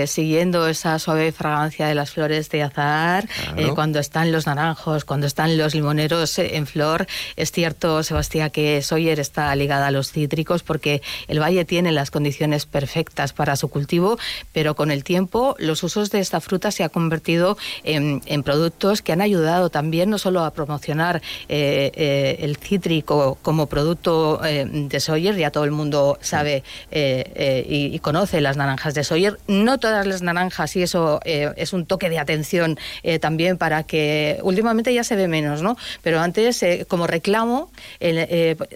siguiendo 0.07 0.69
esa 0.69 0.97
suave 0.99 1.33
fragancia 1.33 1.85
de 1.85 1.95
las 1.95 2.11
flores 2.11 2.49
de 2.49 2.63
azahar, 2.63 3.27
cuando 3.75 3.99
están 3.99 4.31
los 4.31 4.47
naranjos, 4.47 5.03
cuando 5.03 5.27
están 5.27 5.57
los 5.57 5.75
limoneros 5.75 6.39
en 6.39 6.65
flor. 6.65 7.07
Es 7.35 7.51
cierto, 7.51 8.03
Sebastián, 8.03 8.51
que 8.51 8.81
Sawyer 8.81 9.19
está 9.19 9.53
ligada 9.53 9.87
a 9.87 9.91
los 9.91 10.13
cítricos 10.13 10.63
porque 10.63 11.01
el 11.27 11.41
valle 11.41 11.65
tiene 11.65 11.91
las 11.91 12.09
condiciones 12.09 12.65
perfectas 12.65 13.33
para 13.33 13.57
su 13.57 13.67
cultivo, 13.67 14.17
pero 14.53 14.75
con 14.75 14.91
el 14.91 15.03
tiempo 15.03 15.57
los 15.59 15.83
usos 15.83 16.09
de 16.09 16.21
esta 16.21 16.39
fruta 16.39 16.71
se 16.71 16.83
han 16.83 16.89
convertido 16.89 17.57
en, 17.83 18.21
en 18.27 18.43
productos 18.43 19.01
que 19.01 19.11
han 19.11 19.19
ayudado 19.19 19.69
también 19.69 20.09
no 20.09 20.17
solo 20.17 20.45
a 20.45 20.53
promocionar 20.53 21.21
el 21.49 22.55
cítrico 22.55 23.37
como 23.41 23.67
producto 23.67 24.39
de 24.71 24.99
Sawyer, 24.99 25.35
ya 25.35 25.51
todo 25.51 25.63
el 25.63 25.71
mundo 25.71 26.17
sabe 26.21 26.63
eh, 26.91 27.31
eh, 27.35 27.65
y, 27.67 27.99
conoce 27.99 28.41
las 28.41 28.57
naranjas 28.57 28.93
de 28.93 29.03
Sawyer. 29.03 29.37
No 29.47 29.77
todas 29.77 30.05
las 30.07 30.21
naranjas, 30.21 30.75
y 30.75 30.83
eso 30.83 31.19
eh, 31.25 31.51
es 31.57 31.73
un 31.73 31.85
toque 31.85 32.09
de 32.09 32.19
atención 32.19 32.77
también 33.21 33.57
para 33.57 33.83
que 33.83 34.39
últimamente 34.43 34.93
ya 34.93 35.03
se 35.03 35.15
ve 35.15 35.27
menos, 35.27 35.61
¿no? 35.61 35.77
Pero 36.01 36.19
antes, 36.19 36.63
como 36.87 37.07
reclamo, 37.07 37.71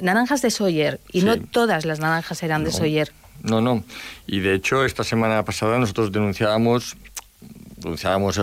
naranjas 0.01 0.41
de 0.41 0.51
Sawyer, 0.51 0.99
y 1.11 1.21
no 1.21 1.39
todas 1.39 1.85
las 1.85 1.99
naranjas 1.99 2.41
eran 2.43 2.63
de 2.63 2.71
Sawyer. 2.71 3.11
No, 3.41 3.61
no. 3.61 3.83
Y 4.27 4.39
de 4.39 4.55
hecho, 4.55 4.85
esta 4.85 5.03
semana 5.03 5.43
pasada 5.43 5.77
nosotros 5.77 6.11
denunciábamos, 6.11 6.95
denunciábamos 7.77 8.39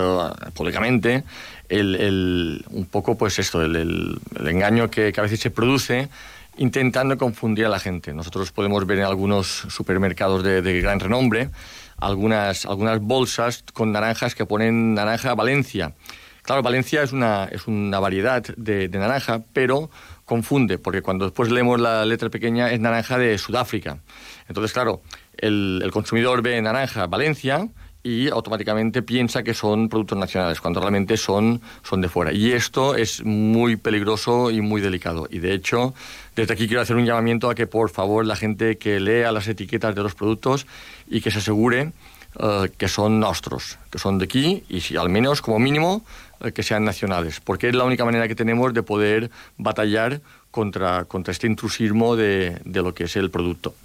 públicamente 0.53 1.23
el, 1.71 2.65
un 2.69 2.85
poco, 2.85 3.17
pues 3.17 3.39
esto, 3.39 3.61
el, 3.63 4.19
engaño 4.45 4.89
que, 4.89 5.11
que, 5.11 5.19
a 5.19 5.23
veces 5.23 5.39
se 5.39 5.51
produce 5.51 6.09
intentando 6.57 7.17
confundir 7.17 7.65
a 7.65 7.69
la 7.69 7.79
gente. 7.79 8.13
Nosotros 8.13 8.51
podemos 8.51 8.85
ver 8.85 8.99
en 8.99 9.05
algunos 9.05 9.47
supermercados 9.47 10.43
de, 10.43 10.81
gran 10.81 10.99
renombre 10.99 11.49
algunas, 11.97 12.65
algunas 12.65 12.99
bolsas 12.99 13.63
con 13.73 13.91
naranjas 13.91 14.35
que 14.35 14.45
ponen 14.45 14.93
naranja 14.95 15.35
Valencia. 15.35 15.93
Claro, 16.41 16.63
Valencia 16.63 17.03
es 17.03 17.11
una, 17.11 17.45
es 17.45 17.67
una 17.67 17.99
variedad 17.99 18.43
de, 18.57 18.89
naranja, 18.89 19.43
pero 19.53 19.91
confunde, 20.25 20.79
porque 20.79 21.03
cuando 21.03 21.25
después 21.25 21.51
leemos 21.51 21.79
la 21.79 22.03
letra 22.05 22.29
pequeña 22.29 22.71
es 22.71 22.79
naranja 22.79 23.19
de 23.19 23.37
Sudáfrica. 23.37 23.99
Entonces, 24.47 24.73
claro, 24.73 25.01
el, 25.37 25.81
el 25.83 25.91
consumidor 25.91 26.41
ve 26.41 26.59
naranja 26.61 27.05
Valencia 27.05 27.67
y 28.03 28.29
automáticamente 28.29 29.01
piensa 29.01 29.43
que 29.43 29.53
son 29.53 29.89
productos 29.89 30.17
nacionales, 30.17 30.59
cuando 30.59 30.79
realmente 30.79 31.17
son, 31.17 31.61
son 31.83 32.01
de 32.01 32.09
fuera. 32.09 32.31
Y 32.33 32.51
esto 32.51 32.95
es 32.95 33.23
muy 33.23 33.75
peligroso 33.75 34.49
y 34.49 34.61
muy 34.61 34.81
delicado. 34.81 35.27
Y 35.29 35.39
de 35.39 35.53
hecho, 35.53 35.93
desde 36.35 36.53
aquí 36.53 36.67
quiero 36.67 36.81
hacer 36.81 36.95
un 36.95 37.05
llamamiento 37.05 37.49
a 37.49 37.55
que 37.55 37.67
por 37.67 37.89
favor 37.89 38.25
la 38.25 38.35
gente 38.35 38.77
que 38.77 38.99
lea 38.99 39.31
las 39.31 39.47
etiquetas 39.47 39.93
de 39.95 40.03
los 40.03 40.15
productos 40.15 40.65
y 41.07 41.21
que 41.21 41.29
se 41.29 41.39
asegure 41.39 41.91
eh, 42.39 42.71
que 42.77 42.87
son 42.87 43.19
nuestros, 43.19 43.77
que 43.89 43.99
son 43.99 44.17
de 44.17 44.25
aquí 44.25 44.63
y 44.69 44.79
si 44.79 44.95
al 44.95 45.09
menos 45.09 45.41
como 45.41 45.59
mínimo 45.59 46.05
eh, 46.39 46.53
que 46.53 46.63
sean 46.63 46.85
nacionales, 46.85 47.41
porque 47.41 47.67
es 47.67 47.75
la 47.75 47.83
única 47.83 48.05
manera 48.05 48.27
que 48.27 48.35
tenemos 48.35 48.73
de 48.73 48.83
poder 48.83 49.29
batallar 49.57 50.21
contra, 50.49 51.03
contra 51.05 51.33
este 51.33 51.47
intrusismo 51.47 52.15
de, 52.15 52.61
de 52.63 52.81
lo 52.81 52.93
que 52.93 53.03
es 53.03 53.17
el 53.17 53.29
producto. 53.29 53.75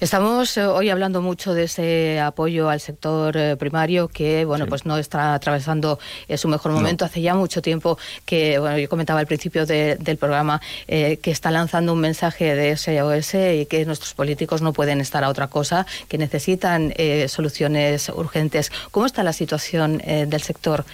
Estamos 0.00 0.56
eh, 0.56 0.66
hoy 0.66 0.90
hablando 0.90 1.22
mucho 1.22 1.54
de 1.54 1.64
ese 1.64 2.20
apoyo 2.20 2.68
al 2.68 2.80
sector 2.80 3.36
eh, 3.36 3.56
primario 3.56 4.08
que 4.08 4.44
bueno 4.44 4.66
pues 4.66 4.84
no 4.84 4.98
está 4.98 5.34
atravesando 5.34 5.98
eh, 6.28 6.36
su 6.36 6.48
mejor 6.48 6.72
momento. 6.72 7.04
Hace 7.04 7.22
ya 7.22 7.34
mucho 7.34 7.62
tiempo 7.62 7.98
que 8.24 8.58
bueno 8.58 8.78
yo 8.78 8.88
comentaba 8.88 9.20
al 9.20 9.26
principio 9.26 9.66
del 9.66 10.16
programa 10.18 10.60
que 10.86 11.18
está 11.24 11.50
lanzando 11.50 11.92
un 11.92 12.00
mensaje 12.00 12.54
de 12.54 12.76
SOS 12.76 13.34
y 13.34 13.66
que 13.66 13.84
nuestros 13.86 14.14
políticos 14.14 14.62
no 14.62 14.72
pueden 14.72 15.00
estar 15.00 15.24
a 15.24 15.28
otra 15.28 15.48
cosa, 15.48 15.86
que 16.08 16.18
necesitan 16.18 16.92
soluciones 17.28 18.08
urgentes. 18.08 18.70
¿Cómo 18.90 19.06
está 19.06 19.22
la 19.22 19.32
situación 19.32 19.98
del 19.98 20.42
sector 20.42 20.84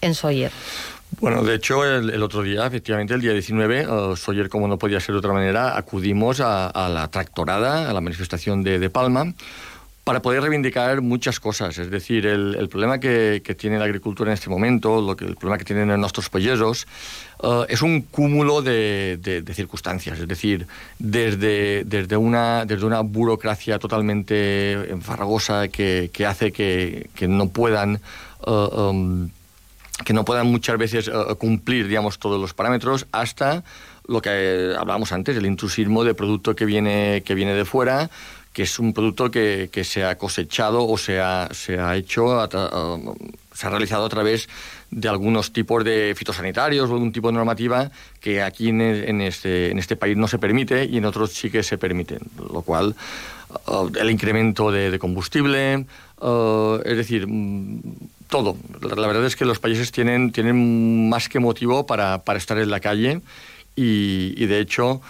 en 0.00 0.14
Soyer? 0.14 0.52
Bueno, 1.20 1.44
de 1.44 1.54
hecho, 1.54 1.84
el, 1.84 2.22
otro 2.22 2.42
día, 2.42 2.66
efectivamente, 2.66 3.14
el 3.14 3.20
día 3.20 3.32
19, 3.32 3.86
uh, 3.86 4.48
como 4.48 4.66
no 4.66 4.78
podía 4.78 4.98
ser 4.98 5.14
de 5.14 5.18
otra 5.18 5.32
manera, 5.32 5.76
acudimos 5.76 6.40
a, 6.40 6.88
la 6.88 7.08
tractorada, 7.08 7.88
a 7.88 7.92
la 7.92 8.00
manifestación 8.00 8.62
de, 8.62 8.90
Palma, 8.90 9.32
para 10.04 10.20
poder 10.20 10.40
reivindicar 10.40 11.00
muchas 11.00 11.38
cosas. 11.38 11.78
Es 11.78 11.90
decir, 11.90 12.26
el, 12.26 12.68
problema 12.68 12.98
que, 12.98 13.40
tiene 13.56 13.78
la 13.78 13.84
agricultura 13.84 14.30
en 14.30 14.34
este 14.34 14.50
momento, 14.50 15.00
lo 15.00 15.14
que, 15.14 15.24
el 15.26 15.36
problema 15.36 15.58
que 15.58 15.64
tienen 15.64 15.88
nuestros 16.00 16.28
polleros, 16.28 16.88
uh, 17.42 17.64
es 17.68 17.82
un 17.82 18.02
cúmulo 18.02 18.62
de, 18.62 19.44
circunstancias. 19.52 20.18
Es 20.18 20.26
decir, 20.26 20.66
desde, 20.98 21.84
desde, 21.84 22.16
una, 22.16 22.64
desde 22.64 22.84
una 22.84 23.00
burocracia 23.00 23.78
totalmente 23.78 24.90
enfarragosa 24.90 25.68
que, 25.68 26.10
hace 26.26 26.52
que, 26.52 27.28
no 27.28 27.48
puedan... 27.50 28.00
Uh, 28.44 28.50
um, 28.50 29.30
que 30.04 30.12
no 30.12 30.24
puedan 30.24 30.46
muchas 30.46 30.78
veces 30.78 31.08
eh, 31.08 31.12
cumplir, 31.38 31.88
digamos, 31.88 32.18
todos 32.18 32.40
los 32.40 32.54
parámetros, 32.54 33.06
hasta 33.12 33.64
lo 34.06 34.20
que 34.20 34.74
hablábamos 34.78 35.12
antes, 35.12 35.36
el 35.36 35.46
intrusismo 35.46 36.04
de 36.04 36.14
producto 36.14 36.54
que 36.54 36.64
viene, 36.64 37.22
que 37.24 37.34
viene 37.34 37.54
de 37.54 37.64
fuera, 37.64 38.10
que 38.52 38.64
es 38.64 38.78
un 38.78 38.92
producto 38.92 39.30
que, 39.30 39.70
que 39.72 39.84
se 39.84 40.04
ha 40.04 40.18
cosechado 40.18 40.86
o 40.86 40.98
se 40.98 41.20
ha, 41.20 41.48
se 41.52 41.78
ha 41.78 41.96
hecho, 41.96 42.44
eh, 42.44 42.48
se 43.54 43.66
ha 43.66 43.70
realizado 43.70 44.04
a 44.04 44.08
través 44.08 44.48
de 44.90 45.08
algunos 45.08 45.52
tipos 45.52 45.84
de 45.84 46.14
fitosanitarios 46.16 46.90
o 46.90 46.92
algún 46.92 47.12
tipo 47.12 47.28
de 47.28 47.34
normativa 47.34 47.90
que 48.20 48.42
aquí 48.42 48.68
en, 48.68 49.20
este, 49.22 49.70
en 49.70 49.78
este 49.78 49.96
país 49.96 50.16
no 50.16 50.28
se 50.28 50.38
permite 50.38 50.84
y 50.84 50.98
en 50.98 51.06
otros 51.06 51.32
sí 51.32 51.50
que 51.50 51.62
se 51.62 51.78
permite, 51.78 52.18
lo 52.52 52.60
cual 52.60 52.94
eh, 53.50 54.00
el 54.00 54.10
incremento 54.10 54.70
de, 54.70 54.90
de 54.90 54.98
combustible, 54.98 55.86
es 56.84 56.96
decir, 56.96 57.26
mm, 57.26 57.80
todo. 58.32 58.56
La, 58.80 59.06
verdad 59.06 59.26
es 59.26 59.36
que 59.36 59.44
los 59.44 59.58
países 59.58 59.92
tienen, 59.92 60.32
tienen 60.32 61.10
más 61.10 61.28
que 61.28 61.38
motivo 61.38 61.84
para, 61.84 62.24
para 62.24 62.38
estar 62.38 62.56
en 62.58 62.70
la 62.70 62.80
calle 62.80 63.20
y, 63.76 64.46
de 64.46 64.58
hecho 64.58 65.02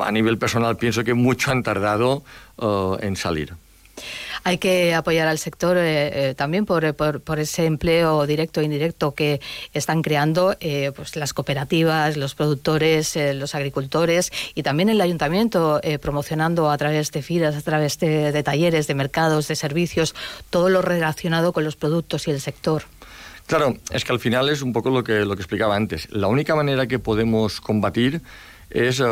a 0.00 0.10
nivel 0.10 0.38
personal 0.38 0.78
pienso 0.78 1.04
que 1.04 1.12
mucho 1.12 1.50
han 1.50 1.62
tardado 1.62 2.24
uh, 2.56 2.96
en 3.00 3.14
salir. 3.14 3.52
Hay 4.46 4.58
que 4.58 4.94
apoyar 4.94 5.26
al 5.26 5.38
sector 5.38 5.76
eh, 5.76 6.30
eh, 6.30 6.34
también 6.36 6.66
por, 6.66 6.84
ese 7.36 7.64
empleo 7.64 8.28
directo 8.28 8.60
e 8.60 8.64
indirecto 8.64 9.10
que 9.10 9.40
están 9.74 10.02
creando 10.02 10.54
eh, 10.60 10.92
pues 10.94 11.16
las 11.16 11.34
cooperativas, 11.34 12.16
los 12.16 12.36
productores, 12.36 13.16
eh, 13.16 13.34
los 13.34 13.56
agricultores 13.56 14.30
y 14.54 14.62
también 14.62 14.88
el 14.88 15.00
ayuntamiento 15.00 15.80
eh, 15.82 15.98
promocionando 15.98 16.70
a 16.70 16.78
través 16.78 17.10
de 17.10 17.22
firas, 17.22 17.56
a 17.56 17.60
través 17.60 17.98
de, 17.98 18.40
talleres, 18.44 18.86
de 18.86 18.94
mercados, 18.94 19.48
de 19.48 19.56
servicios, 19.56 20.14
todo 20.48 20.68
lo 20.68 20.80
relacionado 20.80 21.52
con 21.52 21.64
los 21.64 21.74
productos 21.74 22.28
y 22.28 22.30
el 22.30 22.40
sector. 22.40 22.84
Claro, 23.48 23.76
es 23.90 24.04
que 24.04 24.12
al 24.12 24.20
final 24.20 24.48
es 24.48 24.62
un 24.62 24.72
poco 24.72 24.90
lo 24.90 25.02
que, 25.02 25.24
lo 25.24 25.34
que 25.34 25.42
explicaba 25.42 25.74
antes. 25.74 26.08
La 26.12 26.28
única 26.28 26.54
manera 26.54 26.86
que 26.86 27.00
podemos 27.00 27.60
combatir 27.60 28.20
es, 28.70 29.02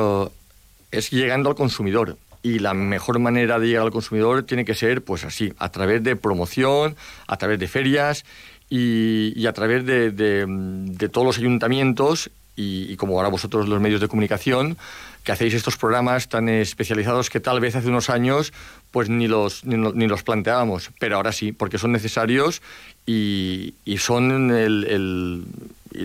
es 0.93 1.11
llegando 1.11 1.51
al 1.51 1.57
consumidor 1.57 2.19
y 2.45 2.59
la 2.59 2.75
mejor 2.75 3.19
manera 3.19 3.59
de 3.59 3.69
llegar 3.69 3.85
al 3.85 3.91
consumidor 3.91 4.43
tiene 4.43 4.67
que 4.67 4.75
ser, 4.75 5.03
pues 5.03 5.25
así, 5.25 5.55
a 5.59 5.71
través 5.71 6.05
de 6.05 6.15
promoción, 6.15 6.95
a 7.27 7.39
través 7.39 7.59
de 7.59 7.67
ferias 7.67 8.27
y, 8.69 9.47
a 9.47 9.53
través 9.55 9.87
de, 9.87 10.11
de, 10.11 11.09
todos 11.09 11.27
los 11.27 11.39
ayuntamientos 11.39 12.31
y, 12.55 12.93
y, 12.93 12.97
como 12.97 13.17
ahora 13.17 13.31
vosotros 13.31 13.67
los 13.67 13.81
medios 13.81 14.03
de 14.03 14.09
comunicación, 14.09 14.77
que 15.25 15.33
hacéis 15.33 15.55
estos 15.55 15.79
programas 15.79 16.29
tan 16.29 16.51
especializados 16.51 17.31
que 17.31 17.41
tal 17.41 17.61
vez 17.61 17.77
hace 17.77 17.89
unos 17.89 18.11
años 18.11 18.53
pues 18.91 19.09
ni 19.09 19.27
los, 19.27 19.65
ni, 19.65 19.77
ni 19.77 20.07
los 20.07 20.23
planteábamos, 20.23 20.91
pero 21.01 21.17
ahora 21.17 21.33
sí, 21.33 21.53
porque 21.53 21.79
son 21.79 21.93
necesarios 21.93 22.61
y, 23.07 23.73
y 23.87 23.97
son 23.97 24.51
el, 24.51 24.85
el, 24.85 25.45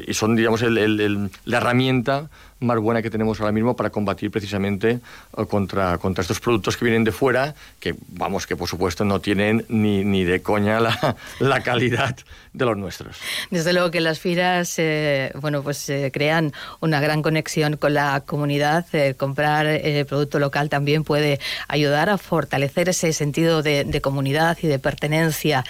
y 0.08 0.14
son 0.14 0.38
digamos 0.38 0.62
el, 0.62 0.78
el, 0.78 1.30
la 1.44 1.58
herramienta 1.58 2.30
más 2.60 2.78
buena 2.80 3.02
que 3.02 3.10
tenemos 3.10 3.40
ahora 3.40 3.52
mismo 3.52 3.76
para 3.76 3.90
combatir 3.90 4.32
precisamente 4.32 5.00
uh, 5.38 5.46
contra, 5.46 5.98
contra 5.98 6.22
estos 6.22 6.40
productos 6.40 6.78
que 6.78 6.86
vienen 6.86 7.04
de 7.04 7.12
fuera, 7.12 7.56
que 7.80 7.96
vamos, 8.10 8.46
que 8.46 8.56
por 8.56 8.68
supuesto 8.68 9.06
no 9.06 9.20
tienen 9.20 9.66
ni, 9.70 10.04
ni 10.04 10.24
de 10.24 10.42
coña 10.42 10.80
la, 10.80 11.16
la 11.40 11.62
calidad 11.62 12.16
de 12.54 12.66
los 12.66 12.78
nuestros. 12.78 13.18
Desde 13.52 13.74
luego 13.74 13.92
que 13.92 14.00
las 14.00 14.20
firas, 14.20 14.76
eh, 14.78 15.32
bueno, 15.36 15.62
pues 15.62 15.88
eh, 15.90 16.10
crean 16.12 16.52
una 16.80 17.00
gran 17.00 17.22
conexión 17.22 17.78
con 17.78 17.94
la 17.94 18.22
comunidad. 18.22 18.86
Eh, 18.94 19.14
comprar 19.16 19.68
producto 20.08 20.40
local 20.40 20.70
también 20.70 21.04
puede 21.04 21.40
ayudar 21.68 22.10
a 22.10 22.18
fortalecer 22.18 22.90
ese 22.90 23.14
sentido 23.14 23.62
de, 23.62 23.84
de 23.84 24.02
comunidad 24.02 24.58
y 24.62 24.68
de 24.68 24.80
pertenencia. 24.80 25.64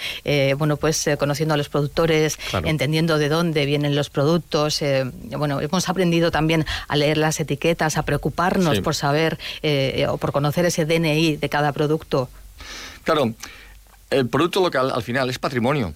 bueno, 0.56 0.76
pues 0.76 1.08
conociendo 1.18 1.54
a 1.54 1.56
los 1.56 1.68
productores, 1.68 2.36
claro. 2.36 2.66
entendiendo 2.66 3.18
de 3.18 3.28
dónde 3.28 3.66
vienen 3.66 3.94
los 3.94 4.08
productos. 4.10 4.82
bueno, 5.36 5.60
hemos 5.60 5.88
aprendido 5.88 6.30
también 6.30 6.64
a 6.88 6.96
leer 6.96 7.18
las 7.18 7.40
etiquetas, 7.40 7.96
a 7.96 8.02
preocuparnos 8.04 8.76
sí. 8.76 8.82
por 8.82 8.94
saber 8.94 9.38
o 10.08 10.16
por 10.16 10.32
conocer 10.32 10.64
ese 10.64 10.86
DNI 10.86 11.36
de 11.36 11.48
cada 11.48 11.72
producto. 11.72 12.28
Claro, 13.04 13.34
el 14.10 14.28
producto 14.28 14.60
local 14.60 14.90
al 14.94 15.02
final 15.02 15.28
es 15.30 15.38
patrimonio. 15.38 15.94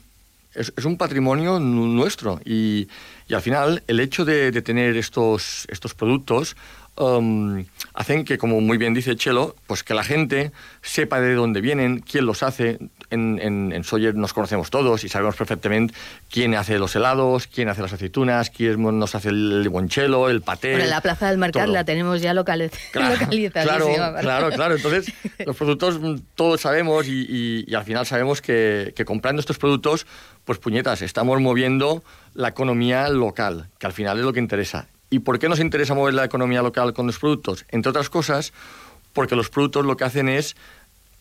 Es, 0.55 0.73
un 0.85 0.97
patrimonio 0.97 1.59
nuestro 1.59 2.41
y, 2.45 2.89
y, 3.29 3.35
al 3.35 3.43
final 3.43 3.83
el 3.89 4.01
hecho 4.01 4.25
de, 4.25 4.51
de 4.53 4.63
tener 4.63 4.97
estos, 4.97 5.67
estos 5.69 5.95
productos 5.95 6.57
um, 6.97 7.65
hacen 7.93 8.25
que, 8.25 8.39
como 8.39 8.61
muy 8.61 8.79
bien 8.79 8.95
dice 8.95 9.17
Chelo, 9.17 9.57
pues 9.67 9.83
que 9.83 9.95
la 9.95 10.05
gente 10.05 10.53
sepa 10.83 11.21
de 11.21 11.35
dónde 11.35 11.61
vienen, 11.61 12.01
quién 12.01 12.27
los 12.27 12.43
hace. 12.43 12.79
En, 13.11 13.39
en, 13.41 13.73
en, 13.73 13.85
Sawyer 13.85 14.15
nos 14.15 14.33
conocemos 14.33 14.71
todos 14.71 15.05
y 15.05 15.09
sabemos 15.09 15.37
perfectamente 15.37 15.95
quién 16.31 16.55
hace 16.55 16.79
los 16.79 16.97
helados, 16.97 17.47
quién 17.47 17.69
hace 17.69 17.83
las 17.83 17.93
aceitunas, 17.93 18.51
quién 18.51 18.83
nos 18.99 19.15
hace 19.15 19.29
el 19.29 19.63
limonchelo, 19.63 20.31
el 20.31 20.41
paté. 20.43 20.73
Bueno, 20.73 20.89
la 20.89 21.01
plaza 21.01 21.29
del 21.29 21.39
mercado 21.39 21.73
la 21.73 21.85
tenemos 21.85 22.21
ya 22.21 22.35
localiz 22.35 22.73
claro, 22.93 23.17
claro, 23.51 24.17
claro, 24.21 24.51
claro. 24.51 24.77
Entonces, 24.77 25.13
los 25.47 25.57
productos 25.57 26.01
todos 26.35 26.61
sabemos 26.61 27.07
y, 27.07 27.27
y, 27.29 27.65
y 27.67 27.75
al 27.75 27.85
final 27.85 28.07
sabemos 28.07 28.41
que, 28.41 28.93
que 28.97 29.05
comprando 29.05 29.41
estos 29.41 29.59
productos, 29.59 30.07
pues 30.45 30.59
puñetas, 30.59 31.03
estamos 31.03 31.41
moviendo 31.41 32.03
la 32.35 32.49
economía 32.49 33.09
local, 33.09 33.69
que 33.79 33.87
al 33.87 33.93
final 33.93 34.19
es 34.19 34.25
lo 34.25 34.33
que 34.33 34.41
interesa. 34.41 34.89
¿Y 35.11 35.21
por 35.21 35.39
qué 35.39 35.49
nos 35.49 35.61
interesa 35.61 35.95
mover 35.95 36.15
la 36.15 36.25
economía 36.25 36.63
local 36.63 36.93
con 36.93 37.07
los 37.07 37.19
productos? 37.19 37.65
Entre 37.69 37.91
otras 37.91 38.11
cosas, 38.11 38.53
porque 39.13 39.37
los 39.37 39.49
productos 39.49 39.87
lo 39.87 39.97
que 39.97 40.05
hacen 40.05 40.29
es, 40.29 40.57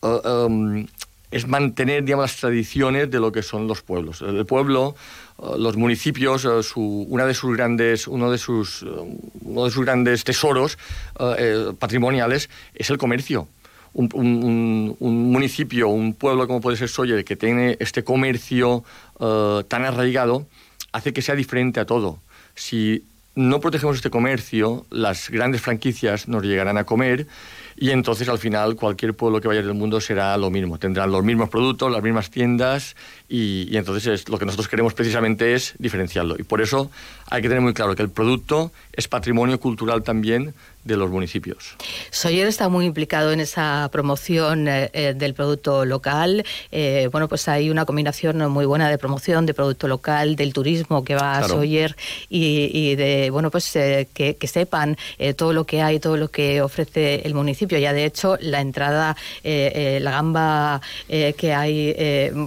uh, 0.01 0.27
um, 0.27 0.87
es 1.33 1.47
mantener 1.47 2.03
digamos, 2.03 2.25
las 2.25 2.39
tradiciones 2.39 3.09
de 3.09 3.19
lo 3.19 3.31
que 3.31 3.41
son 3.41 3.67
los 3.67 3.81
pueblos. 3.81 4.21
El 4.21 4.45
pueblo, 4.45 4.95
uh, 5.37 5.57
los 5.57 5.75
municipios, 5.75 6.47
su, 6.61 7.07
una 7.09 7.25
de 7.25 7.33
sus 7.33 7.57
grandes, 7.57 8.07
uno, 8.07 8.31
de 8.31 8.37
sus, 8.37 8.83
uno 9.41 9.65
de 9.65 9.71
sus 9.71 9.83
grandes 9.83 10.23
tesoros 10.23 10.77
eh, 11.39 11.73
patrimoniales 11.79 12.49
es 12.75 12.89
el 12.91 12.97
comercio. 12.97 13.47
Un, 13.95 14.95
municipio, 14.99 15.87
un 15.89 16.13
pueblo 16.13 16.47
como 16.47 16.61
puede 16.61 16.77
ser 16.77 16.89
Sawyer, 16.89 17.23
que 17.23 17.35
tiene 17.35 17.77
este 17.79 18.03
comercio 18.03 18.83
tan 19.19 19.85
arraigado, 19.85 20.47
hace 20.91 21.13
que 21.13 21.21
sea 21.21 21.35
diferente 21.35 21.79
a 21.79 21.85
todo. 21.85 22.17
Si 22.55 23.03
no 23.35 23.59
protegemos 23.59 23.97
este 23.97 24.09
comercio, 24.09 24.87
las 24.89 25.29
grandes 25.29 25.61
franquicias 25.61 26.27
nos 26.27 26.43
llegarán 26.43 26.79
a 26.79 26.85
comer 26.85 27.27
y 27.75 27.91
entonces 27.91 28.29
al 28.29 28.39
final 28.39 28.75
cualquier 28.75 29.15
pueblo 29.15 29.41
que 29.41 29.47
vaya 29.47 29.61
del 29.61 29.73
mundo 29.73 29.99
será 30.01 30.35
lo 30.37 30.49
mismo. 30.49 30.77
Tendrán 30.77 31.11
los 31.11 31.23
mismos 31.23 31.49
productos, 31.49 31.91
las 31.91 32.03
mismas 32.03 32.29
tiendas 32.29 32.95
y, 33.29 33.67
y 33.71 33.77
entonces 33.77 34.07
es, 34.07 34.29
lo 34.29 34.37
que 34.37 34.45
nosotros 34.45 34.67
queremos 34.67 34.93
precisamente 34.93 35.53
es 35.53 35.73
diferenciarlo. 35.79 36.35
Y 36.37 36.43
por 36.43 36.61
eso 36.61 36.91
hay 37.29 37.41
que 37.41 37.47
tener 37.47 37.61
muy 37.61 37.73
claro 37.73 37.95
que 37.95 38.03
el 38.03 38.09
producto 38.09 38.71
es 38.91 39.07
patrimonio 39.07 39.59
cultural 39.59 40.03
también 40.03 40.53
de 40.83 40.97
los 40.97 41.09
municipios. 41.09 41.75
Soyer 42.11 42.45
está 42.45 42.67
muy 42.67 42.85
implicado 42.85 43.31
en 43.31 43.39
esa 43.39 43.89
promoción 43.91 44.67
eh, 44.67 45.13
del 45.15 45.33
producto 45.33 45.85
local. 45.85 46.43
Eh, 46.71 47.07
bueno, 47.11 47.29
pues 47.29 47.47
hay 47.47 47.69
una 47.69 47.85
combinación 47.85 48.37
muy 48.51 48.65
buena 48.65 48.89
de 48.89 48.97
promoción 48.97 49.45
de 49.45 49.53
producto 49.53 49.87
local, 49.87 50.35
del 50.35 50.51
turismo 50.51 51.03
que 51.05 51.15
va 51.15 51.37
claro. 51.37 51.45
a 51.45 51.47
Soyer 51.47 51.95
y, 52.29 52.69
y, 52.73 52.95
de, 52.95 53.29
bueno, 53.29 53.49
pues 53.49 53.73
eh, 53.77 54.09
que, 54.13 54.35
que, 54.35 54.47
sepan 54.47 54.97
eh, 55.17 55.33
todo 55.33 55.53
lo 55.53 55.63
que 55.63 55.81
hay, 55.81 55.99
todo 55.99 56.17
lo 56.17 56.29
que 56.29 56.61
ofrece 56.61 57.21
el 57.25 57.33
municipio. 57.33 57.77
Ya 57.77 57.93
de 57.93 58.03
hecho, 58.03 58.37
la 58.41 58.59
entrada, 58.59 59.15
eh, 59.43 59.99
la 60.01 60.11
gamba 60.11 60.81
que 61.07 61.53
hay 61.53 61.95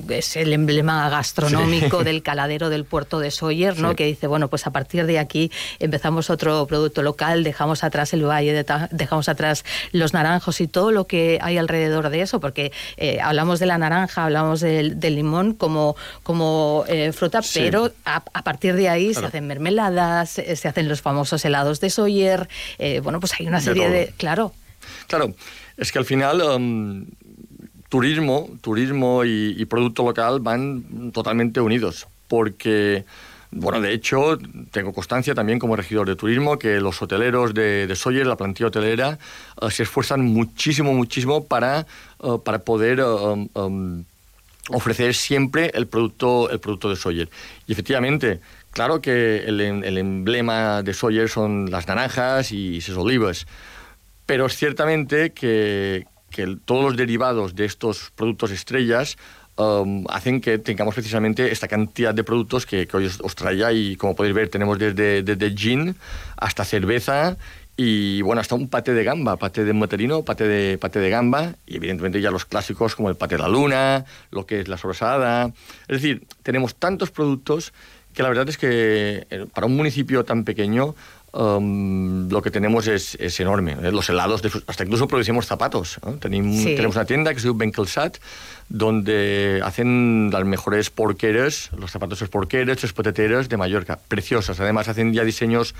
es 0.08 0.36
el 0.36 0.52
emblema 0.52 0.75
gastronómico 0.82 1.98
sí. 1.98 2.04
del 2.04 2.22
caladero 2.22 2.68
del 2.70 2.84
puerto 2.84 3.18
de 3.18 3.30
Soyer, 3.30 3.78
¿no? 3.78 3.90
Sí. 3.90 3.96
Que 3.96 4.06
dice, 4.06 4.26
bueno, 4.26 4.48
pues 4.48 4.66
a 4.66 4.70
partir 4.70 5.06
de 5.06 5.18
aquí 5.18 5.50
empezamos 5.78 6.30
otro 6.30 6.66
producto 6.66 7.02
local, 7.02 7.44
dejamos 7.44 7.84
atrás 7.84 8.12
el 8.12 8.24
valle, 8.24 8.52
de 8.52 8.64
dejamos 8.90 9.28
atrás 9.28 9.64
los 9.92 10.12
naranjos 10.12 10.60
y 10.60 10.66
todo 10.66 10.92
lo 10.92 11.06
que 11.06 11.38
hay 11.40 11.58
alrededor 11.58 12.10
de 12.10 12.22
eso, 12.22 12.40
porque 12.40 12.72
eh, 12.96 13.18
hablamos 13.20 13.58
de 13.58 13.66
la 13.66 13.78
naranja, 13.78 14.24
hablamos 14.24 14.60
del, 14.60 14.98
del 15.00 15.16
limón 15.16 15.54
como, 15.54 15.96
como 16.22 16.84
eh, 16.88 17.12
fruta, 17.12 17.42
sí. 17.42 17.60
pero 17.60 17.92
a, 18.04 18.22
a, 18.32 18.42
partir 18.42 18.74
de 18.74 18.88
ahí 18.88 19.12
claro. 19.12 19.20
se 19.20 19.26
hacen 19.26 19.46
mermeladas, 19.46 20.30
se, 20.30 20.56
se, 20.56 20.68
hacen 20.68 20.88
los 20.88 21.00
famosos 21.00 21.44
helados 21.44 21.80
de 21.80 21.90
Sawyer, 21.90 22.48
eh, 22.78 23.00
bueno, 23.00 23.20
pues 23.20 23.32
hay 23.38 23.46
una 23.46 23.60
serie 23.60 23.88
de... 23.88 23.98
de 23.98 24.12
claro. 24.16 24.52
Claro, 25.08 25.34
es 25.76 25.92
que 25.92 25.98
al 25.98 26.04
final... 26.04 26.40
Um 26.42 27.06
turismo, 27.88 28.50
turismo 28.60 29.24
y, 29.24 29.54
y, 29.56 29.64
producto 29.64 30.02
local 30.02 30.40
van 30.40 31.10
totalmente 31.12 31.60
unidos, 31.60 32.06
porque 32.28 33.04
bueno, 33.58 33.80
de 33.80 33.92
hecho, 33.92 34.38
tengo 34.70 34.92
constancia 34.92 35.34
también 35.34 35.58
como 35.58 35.76
regidor 35.76 36.06
de 36.06 36.16
turismo 36.16 36.58
que 36.58 36.80
los 36.80 37.00
hoteleros 37.00 37.54
de, 37.54 37.86
de 37.86 38.24
la 38.24 38.36
plantilla 38.36 38.66
hotelera, 38.66 39.18
uh, 39.62 39.70
se 39.70 39.84
esfuerzan 39.84 40.20
muchísimo, 40.20 40.92
muchísimo 40.92 41.44
para, 41.44 41.86
uh, 42.18 42.38
para 42.38 42.58
poder 42.58 43.00
uh, 43.00 43.48
um, 43.54 44.04
ofrecer 44.70 45.14
siempre 45.14 45.70
el 45.74 45.86
producto, 45.86 46.50
el 46.50 46.58
producto 46.58 46.90
de 46.90 46.96
Sawyer. 46.96 47.28
Y 47.66 47.72
efectivamente, 47.72 48.40
claro 48.72 49.00
que 49.00 49.38
el, 49.38 49.60
el 49.60 49.96
emblema 49.96 50.82
de 50.82 50.92
Sawyer 50.92 51.28
son 51.28 51.70
las 51.70 51.86
naranjas 51.86 52.52
y 52.52 52.80
sus 52.80 52.96
olivas, 52.96 53.46
pero 54.26 54.48
ciertamente 54.48 55.30
que, 55.30 56.04
que 56.36 56.58
todos 56.66 56.84
los 56.84 56.96
derivados 56.96 57.56
de 57.56 57.64
estos 57.64 58.12
productos 58.14 58.50
estrellas 58.50 59.16
um, 59.56 60.04
hacen 60.10 60.42
que 60.42 60.58
tengamos 60.58 60.94
precisamente 60.94 61.50
esta 61.50 61.66
cantidad 61.66 62.12
de 62.12 62.22
productos 62.24 62.66
que, 62.66 62.86
hoy 62.92 63.06
os, 63.06 63.20
os, 63.22 63.34
traía 63.34 63.72
y 63.72 63.96
como 63.96 64.14
podéis 64.14 64.34
ver 64.34 64.50
tenemos 64.50 64.78
desde, 64.78 65.22
desde 65.22 65.56
gin 65.56 65.96
hasta 66.36 66.66
cerveza 66.66 67.38
y 67.78 68.20
bueno, 68.20 68.40
hasta 68.42 68.54
un 68.54 68.68
pate 68.68 68.92
de 68.92 69.02
gamba, 69.02 69.36
pate 69.36 69.64
de 69.64 69.72
materino, 69.72 70.22
pate 70.22 70.44
de, 70.44 70.76
pate 70.76 70.98
de 70.98 71.08
gamba 71.08 71.54
y 71.66 71.76
evidentemente 71.76 72.20
ya 72.20 72.30
los 72.30 72.44
clásicos 72.44 72.94
como 72.94 73.08
el 73.08 73.16
pate 73.16 73.36
de 73.36 73.42
la 73.42 73.48
luna, 73.48 74.04
lo 74.30 74.44
que 74.44 74.60
es 74.60 74.68
la 74.68 74.76
sobrasada. 74.76 75.52
Es 75.88 76.02
decir, 76.02 76.26
tenemos 76.42 76.74
tantos 76.74 77.10
productos 77.10 77.72
que 78.14 78.22
la 78.22 78.30
verdad 78.30 78.48
es 78.48 78.56
que 78.56 79.26
eh, 79.28 79.46
para 79.54 79.66
un 79.66 79.76
municipio 79.76 80.24
tan 80.24 80.44
pequeño 80.44 80.94
um, 81.32 82.28
lo 82.28 82.42
que 82.42 82.50
tenemos 82.50 82.86
es, 82.86 83.16
es 83.20 83.38
enorme. 83.40 83.72
¿eh? 83.72 83.92
Los 83.92 84.08
helados, 84.08 84.42
de, 84.42 84.50
hasta 84.66 84.84
incluso 84.84 85.06
producimos 85.08 85.46
zapatos. 85.46 85.98
¿eh? 86.06 86.16
Tenim, 86.20 86.56
sí. 86.56 86.74
Tenemos 86.76 86.96
una 86.96 87.04
tienda 87.04 87.32
que 87.34 87.40
se 87.40 87.46
llama 87.46 87.58
Benkelzat, 87.60 88.18
donde 88.68 89.60
hacen 89.64 90.30
las 90.32 90.44
mejores 90.44 90.90
porqueras, 90.90 91.70
los 91.76 91.90
zapatos 91.90 92.22
porqueras, 92.28 92.78
tres 92.78 92.92
poteteras 92.92 93.48
de 93.48 93.56
Mallorca, 93.56 93.98
preciosas. 94.08 94.58
Además 94.60 94.88
hacen 94.88 95.12
ya 95.12 95.24
diseños 95.24 95.74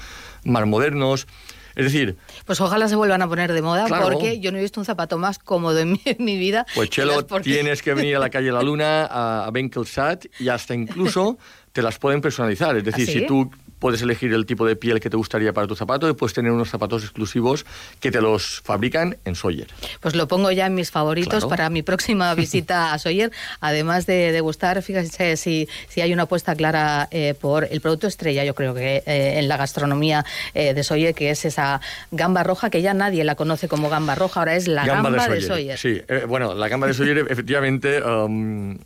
más 0.44 0.66
modernos. 0.66 1.26
Es 1.74 1.84
decir... 1.84 2.16
Pues 2.46 2.58
ojalá 2.62 2.88
se 2.88 2.96
vuelvan 2.96 3.20
a 3.20 3.28
poner 3.28 3.52
de 3.52 3.60
moda 3.60 3.86
porque 4.02 4.40
yo 4.40 4.50
no 4.50 4.58
he 4.58 4.62
visto 4.62 4.80
un 4.80 4.86
zapato 4.86 5.18
más 5.18 5.38
cómodo 5.38 5.78
en 5.78 5.98
mi, 6.18 6.38
vida. 6.38 6.66
Pues 6.74 6.88
Chelo, 6.88 7.24
tienes 7.24 7.82
que 7.82 7.92
venir 7.92 8.16
a 8.16 8.18
la 8.18 8.30
calle 8.30 8.50
La 8.50 8.62
Luna, 8.62 9.04
a, 9.04 9.46
a 9.46 9.84
Sat 9.84 10.24
y 10.40 10.48
hasta 10.48 10.74
incluso 10.74 11.36
te 11.72 11.82
las 11.82 11.98
pueden 11.98 12.22
personalizar. 12.22 12.74
Es 12.78 12.84
decir, 12.84 13.06
¿Ah, 13.06 13.12
si 13.12 13.26
tú 13.26 13.50
puedes 13.78 14.02
elegir 14.02 14.32
el 14.32 14.46
tipo 14.46 14.66
de 14.66 14.76
piel 14.76 15.00
que 15.00 15.10
te 15.10 15.16
gustaría 15.16 15.52
para 15.52 15.66
tu 15.66 15.76
zapato 15.76 16.08
y 16.08 16.14
puedes 16.14 16.34
tener 16.34 16.52
unos 16.52 16.70
zapatos 16.70 17.02
exclusivos 17.02 17.66
que 18.00 18.10
te 18.10 18.20
los 18.20 18.60
fabrican 18.62 19.16
en 19.24 19.34
Sawyer. 19.34 19.68
Pues 20.00 20.14
lo 20.14 20.28
pongo 20.28 20.50
ya 20.50 20.66
en 20.66 20.74
mis 20.74 20.90
favoritos 20.90 21.46
para 21.46 21.70
mi 21.70 21.82
próxima 21.82 22.34
visita 22.36 22.92
a 22.92 22.98
Sawyer. 22.98 23.30
Además 23.60 24.06
de, 24.06 24.40
gustar, 24.40 24.82
fíjense 24.82 25.36
si, 25.36 25.68
si 25.88 26.00
hay 26.00 26.12
una 26.12 26.24
apuesta 26.24 26.54
clara 26.54 27.08
eh, 27.10 27.34
por 27.38 27.68
el 27.70 27.80
producto 27.80 28.06
estrella, 28.06 28.44
yo 28.44 28.54
creo 28.54 28.74
que 28.74 29.02
eh, 29.06 29.38
en 29.38 29.48
la 29.48 29.56
gastronomía 29.56 30.24
eh, 30.54 30.74
de 30.74 30.84
Sawyer, 30.84 31.14
que 31.14 31.30
es 31.30 31.44
esa 31.44 31.80
gamba 32.10 32.42
roja 32.42 32.70
que 32.70 32.82
ya 32.82 32.94
nadie 32.94 33.24
la 33.24 33.34
conoce 33.34 33.68
como 33.68 33.88
gamba 33.88 34.14
roja, 34.14 34.40
ahora 34.40 34.56
es 34.56 34.68
la 34.68 34.86
gamba, 34.86 35.28
de, 35.28 35.40
Sawyer. 35.40 35.78
Sí, 35.78 36.02
bueno, 36.28 36.54
la 36.54 36.68
gamba 36.68 36.86
de 36.86 36.94
Sawyer 36.94 37.26
efectivamente... 37.30 38.02
Um, 38.02 38.78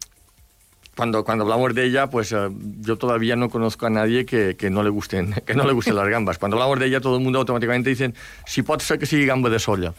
cuando, 0.97 1.25
cuando 1.25 1.45
hablamos 1.45 1.75
de 1.75 1.85
ella, 1.85 2.09
pues 2.09 2.33
eh, 2.33 2.49
yo 2.81 2.97
todavía 2.97 3.37
no 3.37 3.49
conozco 3.49 3.87
a 3.87 3.91
nadie 3.91 4.27
que, 4.27 4.57
que, 4.57 4.71
no 4.71 4.83
le 4.83 4.91
gusten, 4.91 5.35
que 5.47 5.55
no 5.55 5.65
le 5.65 5.73
gusten 5.73 5.95
las 5.95 6.09
gambas. 6.09 6.39
Cuando 6.39 6.57
hablamos 6.57 6.79
de 6.79 6.87
ella, 6.87 7.01
todo 7.01 7.17
el 7.17 7.23
mundo 7.23 7.39
automáticamente 7.39 7.91
dice, 7.91 8.13
si 8.47 8.63
puede 8.63 8.81
ser 8.81 8.99
que 8.99 9.07
sea 9.07 9.25
gamba 9.25 9.49
de 9.51 9.59
soya. 9.59 9.95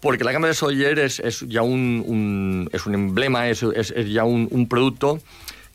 Porque 0.00 0.24
la 0.24 0.32
gamba 0.32 0.48
de 0.48 0.54
Sawyer 0.54 0.98
es, 0.98 1.20
es 1.20 1.40
ya 1.48 1.62
un, 1.62 2.04
un, 2.06 2.70
es 2.72 2.86
un 2.86 2.94
emblema, 2.94 3.48
es, 3.48 3.62
es, 3.62 3.90
es 3.90 4.08
ya 4.12 4.24
un, 4.24 4.46
un, 4.50 4.68
producto 4.68 5.20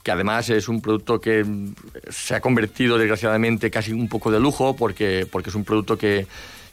que 0.03 0.11
además 0.11 0.49
es 0.49 0.69
un 0.69 0.79
producto 0.79 1.19
que 1.19 1.45
se 2.09 2.35
ha 2.35 2.39
convertido 2.39 2.97
desgraciadamente 2.97 3.69
casi 3.71 3.91
un 3.91 4.07
poco 4.07 4.31
de 4.31 4.39
lujo 4.39 4.75
porque, 4.75 5.27
porque 5.29 5.49
es 5.49 5.55
un 5.55 5.63
producto 5.63 5.97
que, 5.97 6.27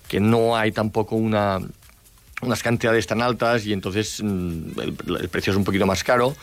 que 0.08 0.20
no 0.20 0.56
hay 0.56 0.72
tampoco 0.72 1.16
una, 1.16 1.58
unas 2.42 2.62
cantidades 2.62 3.06
tan 3.06 3.22
altas 3.22 3.66
y 3.66 3.72
entonces 3.72 4.22
mm, 4.22 4.80
el, 4.80 4.96
el 5.20 5.28
precio 5.28 5.50
es 5.50 5.56
un 5.56 5.64
poquito 5.64 5.86
más 5.86 6.04
caro 6.04 6.36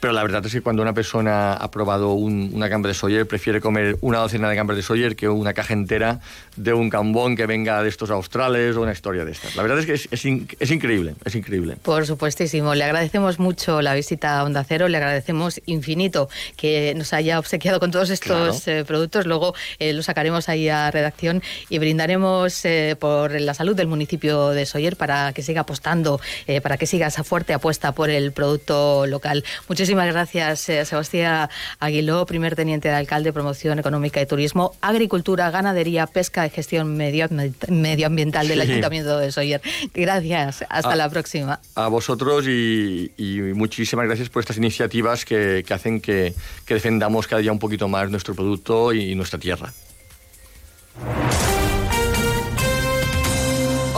pero 0.00 0.14
la 0.14 0.22
verdad 0.22 0.44
es 0.46 0.52
que 0.52 0.62
cuando 0.62 0.82
una 0.82 0.94
persona 0.94 1.52
ha 1.52 1.70
probado 1.70 2.14
una 2.14 2.68
gamba 2.68 2.88
de 2.88 2.94
Sawyer, 2.94 3.26
prefiere 3.26 3.60
comer 3.60 3.98
una 4.00 4.18
docena 4.18 4.48
de 4.48 4.56
gambas 4.56 4.76
de 4.76 4.82
Sawyer 4.82 5.14
que 5.14 5.28
una 5.28 5.52
caja 5.52 5.74
entera 5.74 6.20
de 6.56 6.72
un 6.72 6.88
cambón 6.88 7.36
que 7.36 7.46
venga 7.46 7.82
de 7.82 7.88
estos 7.88 8.10
australes 8.10 8.76
o 8.76 8.82
una 8.82 8.92
historia 8.92 9.24
de 9.24 9.32
estas. 9.32 9.56
La 9.56 9.62
verdad 9.62 9.78
es 9.80 9.86
que 9.86 9.92
es, 9.92 10.08
es, 10.10 10.70
increíble, 10.70 11.14
es 11.24 11.34
increíble. 11.34 11.76
Por 11.82 12.06
supuestísimo. 12.06 12.74
Le 12.74 12.84
agradecemos 12.84 13.38
mucho 13.38 13.82
la 13.82 13.94
visita 13.94 14.38
a 14.38 14.44
Onda 14.44 14.64
Cero, 14.64 14.88
le 14.88 14.96
agradecemos 14.96 15.60
infinito 15.66 16.28
que 16.56 16.94
nos 16.96 17.12
haya 17.12 17.38
obsequiado 17.38 17.78
con 17.78 17.90
todos 17.90 18.08
estos 18.08 18.66
eh, 18.68 18.84
productos. 18.86 19.26
Luego 19.26 19.54
eh, 19.78 19.92
los 19.92 20.06
sacaremos 20.06 20.48
ahí 20.48 20.68
a 20.70 20.90
redacción 20.90 21.42
y 21.68 21.78
brindaremos 21.78 22.64
eh, 22.64 22.96
por 22.98 23.38
la 23.38 23.52
salud 23.52 23.76
del 23.76 23.86
municipio 23.86 24.50
de 24.50 24.64
Sawyer 24.64 24.96
para 24.96 25.34
que 25.34 25.42
siga 25.42 25.62
apostando, 25.62 26.20
para 26.62 26.78
que 26.78 26.86
siga 26.86 27.08
esa 27.08 27.22
fuerte 27.22 27.52
apuesta 27.52 27.92
por 27.92 28.08
el 28.08 28.32
producto 28.32 29.06
local. 29.06 29.44
Muchísimas 29.68 29.89
Muchísimas 29.90 30.14
gracias, 30.14 30.68
eh, 30.68 30.84
Sebastián 30.84 31.48
Aguiló, 31.80 32.24
primer 32.24 32.54
teniente 32.54 32.86
de 32.86 32.94
alcalde, 32.94 33.32
promoción 33.32 33.80
económica 33.80 34.22
y 34.22 34.26
turismo, 34.26 34.76
agricultura, 34.80 35.50
ganadería, 35.50 36.06
pesca 36.06 36.46
y 36.46 36.50
gestión 36.50 36.96
medioambiental 36.96 38.46
del 38.46 38.60
Ayuntamiento 38.60 39.18
de 39.18 39.32
Soyer. 39.32 39.60
Gracias, 39.92 40.64
hasta 40.68 40.94
la 40.94 41.10
próxima. 41.10 41.58
A 41.74 41.88
vosotros 41.88 42.46
y, 42.46 43.10
muchísimas 43.56 44.06
gracias 44.06 44.28
por 44.28 44.42
estas 44.42 44.58
iniciativas 44.58 45.24
que, 45.24 45.64
hacen 45.68 46.00
que, 46.00 46.34
que 46.64 46.74
defendamos 46.74 47.26
cada 47.26 47.42
día 47.42 47.50
un 47.50 47.58
poquito 47.58 47.88
más 47.88 48.12
nuestro 48.12 48.36
producto 48.36 48.92
y 48.92 49.16
nuestra 49.16 49.40
tierra. 49.40 49.72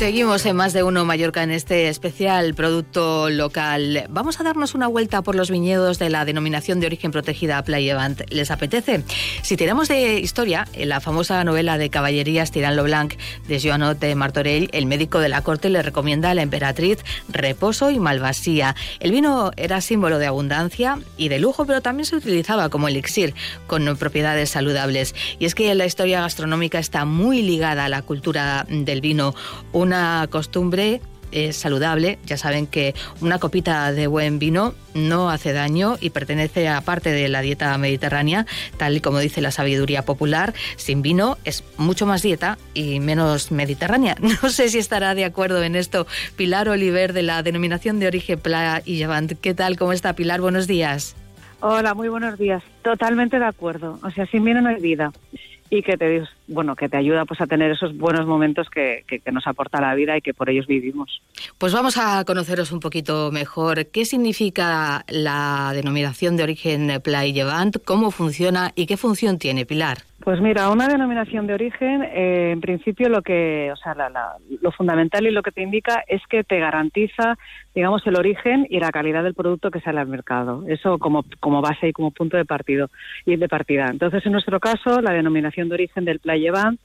Seguimos 0.00 0.46
en 0.46 0.56
más 0.56 0.72
de 0.72 0.82
uno 0.82 1.04
Mallorca 1.04 1.42
en 1.42 1.50
este 1.50 1.90
especial 1.90 2.54
producto 2.54 3.28
local. 3.28 4.06
Vamos 4.08 4.40
a 4.40 4.42
darnos 4.42 4.74
una 4.74 4.86
vuelta 4.86 5.20
por 5.20 5.34
los 5.34 5.50
viñedos 5.50 5.98
de 5.98 6.08
la 6.08 6.24
denominación 6.24 6.80
de 6.80 6.86
origen 6.86 7.10
protegida 7.10 7.62
Playevant. 7.62 8.22
¿Les 8.30 8.50
apetece? 8.50 9.04
Si 9.42 9.58
tiramos 9.58 9.88
de 9.88 10.18
historia, 10.18 10.66
en 10.72 10.88
la 10.88 11.00
famosa 11.00 11.44
novela 11.44 11.76
de 11.76 11.90
caballerías 11.90 12.50
Tirán 12.50 12.76
lo 12.76 12.84
Blanc 12.84 13.12
de 13.46 13.60
Joanot 13.60 13.98
de 13.98 14.14
Martorell, 14.14 14.70
el 14.72 14.86
médico 14.86 15.18
de 15.18 15.28
la 15.28 15.42
corte 15.42 15.68
le 15.68 15.82
recomienda 15.82 16.30
a 16.30 16.34
la 16.34 16.40
emperatriz 16.40 17.00
reposo 17.28 17.90
y 17.90 17.98
malvasía. 17.98 18.76
El 19.00 19.10
vino 19.12 19.50
era 19.58 19.82
símbolo 19.82 20.18
de 20.18 20.28
abundancia 20.28 20.98
y 21.18 21.28
de 21.28 21.40
lujo, 21.40 21.66
pero 21.66 21.82
también 21.82 22.06
se 22.06 22.16
utilizaba 22.16 22.70
como 22.70 22.88
elixir 22.88 23.34
con 23.66 23.84
propiedades 23.98 24.48
saludables. 24.48 25.14
Y 25.38 25.44
es 25.44 25.54
que 25.54 25.74
la 25.74 25.84
historia 25.84 26.22
gastronómica 26.22 26.78
está 26.78 27.04
muy 27.04 27.42
ligada 27.42 27.84
a 27.84 27.90
la 27.90 28.00
cultura 28.00 28.64
del 28.66 29.02
vino 29.02 29.34
una 29.90 30.28
costumbre 30.30 31.00
es 31.32 31.56
saludable. 31.56 32.20
Ya 32.24 32.36
saben 32.36 32.68
que 32.68 32.94
una 33.20 33.40
copita 33.40 33.90
de 33.90 34.06
buen 34.06 34.38
vino 34.38 34.72
no 34.94 35.30
hace 35.30 35.52
daño 35.52 35.96
y 36.00 36.10
pertenece 36.10 36.68
a 36.68 36.80
parte 36.80 37.10
de 37.10 37.28
la 37.28 37.40
dieta 37.40 37.76
mediterránea, 37.76 38.46
tal 38.76 38.96
y 38.96 39.00
como 39.00 39.18
dice 39.18 39.40
la 39.40 39.50
sabiduría 39.50 40.04
popular. 40.04 40.54
Sin 40.76 41.02
vino 41.02 41.38
es 41.44 41.64
mucho 41.76 42.06
más 42.06 42.22
dieta 42.22 42.56
y 42.72 43.00
menos 43.00 43.50
mediterránea. 43.50 44.16
No 44.42 44.48
sé 44.48 44.68
si 44.68 44.78
estará 44.78 45.16
de 45.16 45.24
acuerdo 45.24 45.60
en 45.64 45.74
esto 45.74 46.06
Pilar 46.36 46.68
Oliver 46.68 47.12
de 47.12 47.22
la 47.22 47.42
denominación 47.42 47.98
de 47.98 48.06
origen 48.06 48.38
Pla 48.38 48.82
y 48.84 48.98
Levant. 48.98 49.32
¿Qué 49.40 49.54
tal? 49.54 49.76
¿Cómo 49.76 49.92
está 49.92 50.12
Pilar? 50.12 50.40
Buenos 50.40 50.68
días. 50.68 51.16
Hola, 51.58 51.94
muy 51.94 52.08
buenos 52.08 52.38
días. 52.38 52.62
Totalmente 52.82 53.40
de 53.40 53.44
acuerdo. 53.44 53.98
O 54.04 54.10
sea, 54.12 54.24
sin 54.26 54.44
vino 54.44 54.60
no 54.60 54.68
hay 54.68 54.80
vida 54.80 55.12
y 55.70 55.82
que 55.82 55.96
te 55.96 56.24
bueno 56.48 56.74
que 56.74 56.88
te 56.88 56.96
ayuda 56.96 57.24
pues 57.24 57.40
a 57.40 57.46
tener 57.46 57.70
esos 57.70 57.96
buenos 57.96 58.26
momentos 58.26 58.68
que, 58.68 59.04
que, 59.06 59.22
nos 59.30 59.46
aporta 59.46 59.80
la 59.80 59.94
vida 59.94 60.16
y 60.16 60.20
que 60.20 60.34
por 60.34 60.50
ellos 60.50 60.66
vivimos. 60.66 61.22
Pues 61.58 61.72
vamos 61.72 61.96
a 61.96 62.24
conoceros 62.24 62.72
un 62.72 62.80
poquito 62.80 63.30
mejor 63.30 63.86
qué 63.86 64.04
significa 64.04 65.04
la 65.08 65.70
denominación 65.72 66.36
de 66.36 66.42
origen 66.42 67.00
Play 67.02 67.32
Levant, 67.32 67.76
cómo 67.84 68.10
funciona 68.10 68.72
y 68.74 68.86
qué 68.86 68.96
función 68.96 69.38
tiene 69.38 69.64
Pilar. 69.64 70.09
Pues 70.22 70.38
mira, 70.42 70.68
una 70.68 70.86
denominación 70.86 71.46
de 71.46 71.54
origen, 71.54 72.02
eh, 72.02 72.50
en 72.52 72.60
principio 72.60 73.08
lo 73.08 73.22
que, 73.22 73.70
o 73.72 73.76
sea, 73.76 73.96
lo 74.60 74.70
fundamental 74.70 75.26
y 75.26 75.30
lo 75.30 75.42
que 75.42 75.50
te 75.50 75.62
indica 75.62 76.04
es 76.06 76.20
que 76.28 76.44
te 76.44 76.58
garantiza, 76.58 77.38
digamos, 77.74 78.06
el 78.06 78.16
origen 78.16 78.66
y 78.68 78.80
la 78.80 78.90
calidad 78.90 79.22
del 79.22 79.34
producto 79.34 79.70
que 79.70 79.80
sale 79.80 79.98
al 79.98 80.08
mercado. 80.08 80.64
Eso 80.68 80.98
como, 80.98 81.24
como 81.40 81.62
base 81.62 81.88
y 81.88 81.92
como 81.92 82.10
punto 82.10 82.36
de 82.36 82.44
partido 82.44 82.90
y 83.24 83.36
de 83.36 83.48
partida. 83.48 83.86
Entonces, 83.90 84.24
en 84.26 84.32
nuestro 84.32 84.60
caso, 84.60 85.00
la 85.00 85.12
denominación 85.12 85.70
de 85.70 85.74
origen 85.74 86.04
del 86.04 86.20
Playevant 86.20 86.78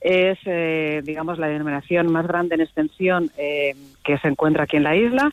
es, 0.00 0.38
eh, 0.44 1.02
digamos, 1.04 1.38
la 1.40 1.48
denominación 1.48 2.12
más 2.12 2.28
grande 2.28 2.54
en 2.54 2.60
extensión 2.60 3.28
eh, 3.38 3.74
que 4.04 4.18
se 4.18 4.28
encuentra 4.28 4.64
aquí 4.64 4.76
en 4.76 4.84
la 4.84 4.94
isla. 4.94 5.32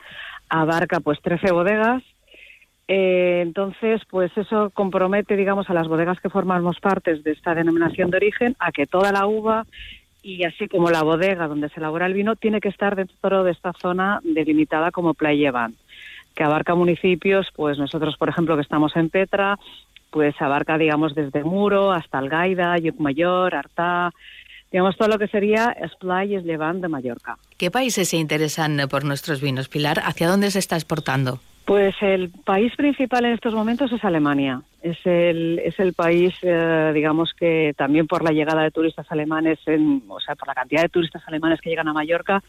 Abarca, 0.49 0.99
pues, 0.99 1.21
13 1.21 1.51
bodegas 1.51 2.01
eh, 2.87 3.39
entonces, 3.41 4.01
pues 4.09 4.31
eso 4.37 4.69
compromete, 4.71 5.35
digamos, 5.35 5.69
a 5.69 5.73
las 5.73 5.87
bodegas 5.87 6.19
que 6.19 6.29
formamos 6.29 6.79
parte 6.79 7.15
de 7.15 7.31
esta 7.31 7.55
denominación 7.55 8.11
de 8.11 8.17
origen 8.17 8.55
a 8.59 8.71
que 8.71 8.85
toda 8.85 9.11
la 9.11 9.25
uva 9.25 9.65
y 10.21 10.43
así 10.43 10.67
como 10.67 10.89
la 10.89 11.03
bodega 11.03 11.47
donde 11.47 11.69
se 11.69 11.79
elabora 11.79 12.05
el 12.05 12.13
vino 12.13 12.35
tiene 12.35 12.59
que 12.59 12.69
estar 12.69 12.95
dentro 12.95 13.43
de 13.43 13.51
esta 13.51 13.73
zona 13.73 14.19
delimitada 14.23 14.91
como 14.91 15.13
Playa 15.13 15.69
que 16.35 16.43
abarca 16.43 16.75
municipios, 16.75 17.47
pues 17.55 17.77
nosotros, 17.77 18.17
por 18.17 18.29
ejemplo, 18.29 18.55
que 18.55 18.61
estamos 18.61 18.95
en 18.95 19.09
Petra, 19.09 19.57
pues 20.11 20.35
abarca, 20.41 20.77
digamos, 20.77 21.15
desde 21.15 21.43
Muro 21.43 21.91
hasta 21.91 22.17
Algaida, 22.17 22.75
Mayor, 22.99 23.55
Artá, 23.55 24.11
digamos, 24.71 24.97
todo 24.97 25.07
lo 25.07 25.17
que 25.17 25.27
sería 25.27 25.71
Esplay 25.71 26.35
y 26.35 26.41
Llevant 26.41 26.81
de 26.81 26.89
Mallorca. 26.89 27.37
¿Qué 27.57 27.71
países 27.71 28.09
se 28.09 28.17
interesan 28.17 28.77
por 28.89 29.05
nuestros 29.05 29.41
vinos, 29.41 29.69
Pilar? 29.69 30.01
¿Hacia 30.03 30.27
dónde 30.27 30.51
se 30.51 30.59
está 30.59 30.75
exportando? 30.75 31.39
Pues 31.65 31.95
el 32.01 32.29
país 32.29 32.75
principal 32.75 33.25
en 33.25 33.33
estos 33.33 33.53
momentos 33.53 33.91
es 33.91 34.03
Alemania 34.03 34.61
es 34.85 34.97
el, 35.03 35.59
es 35.65 35.79
el 35.79 35.93
país, 35.93 36.35
eh, 36.43 36.91
digamos 36.93 37.33
que 37.33 37.73
también 37.75 38.05
por 38.05 38.23
la 38.23 38.29
llegada 38.29 38.61
de 38.61 38.69
turistas 38.69 39.07
alemanes, 39.09 39.57
en, 39.65 40.03
o 40.07 40.19
sea, 40.19 40.35
por 40.35 40.47
la 40.47 40.53
cantidad 40.53 40.83
de 40.83 40.89
turistas 40.89 41.23
alemanes 41.25 41.59
que 41.59 41.71
llegan 41.71 41.87
a 41.87 41.93
Mallorca, 41.93 42.43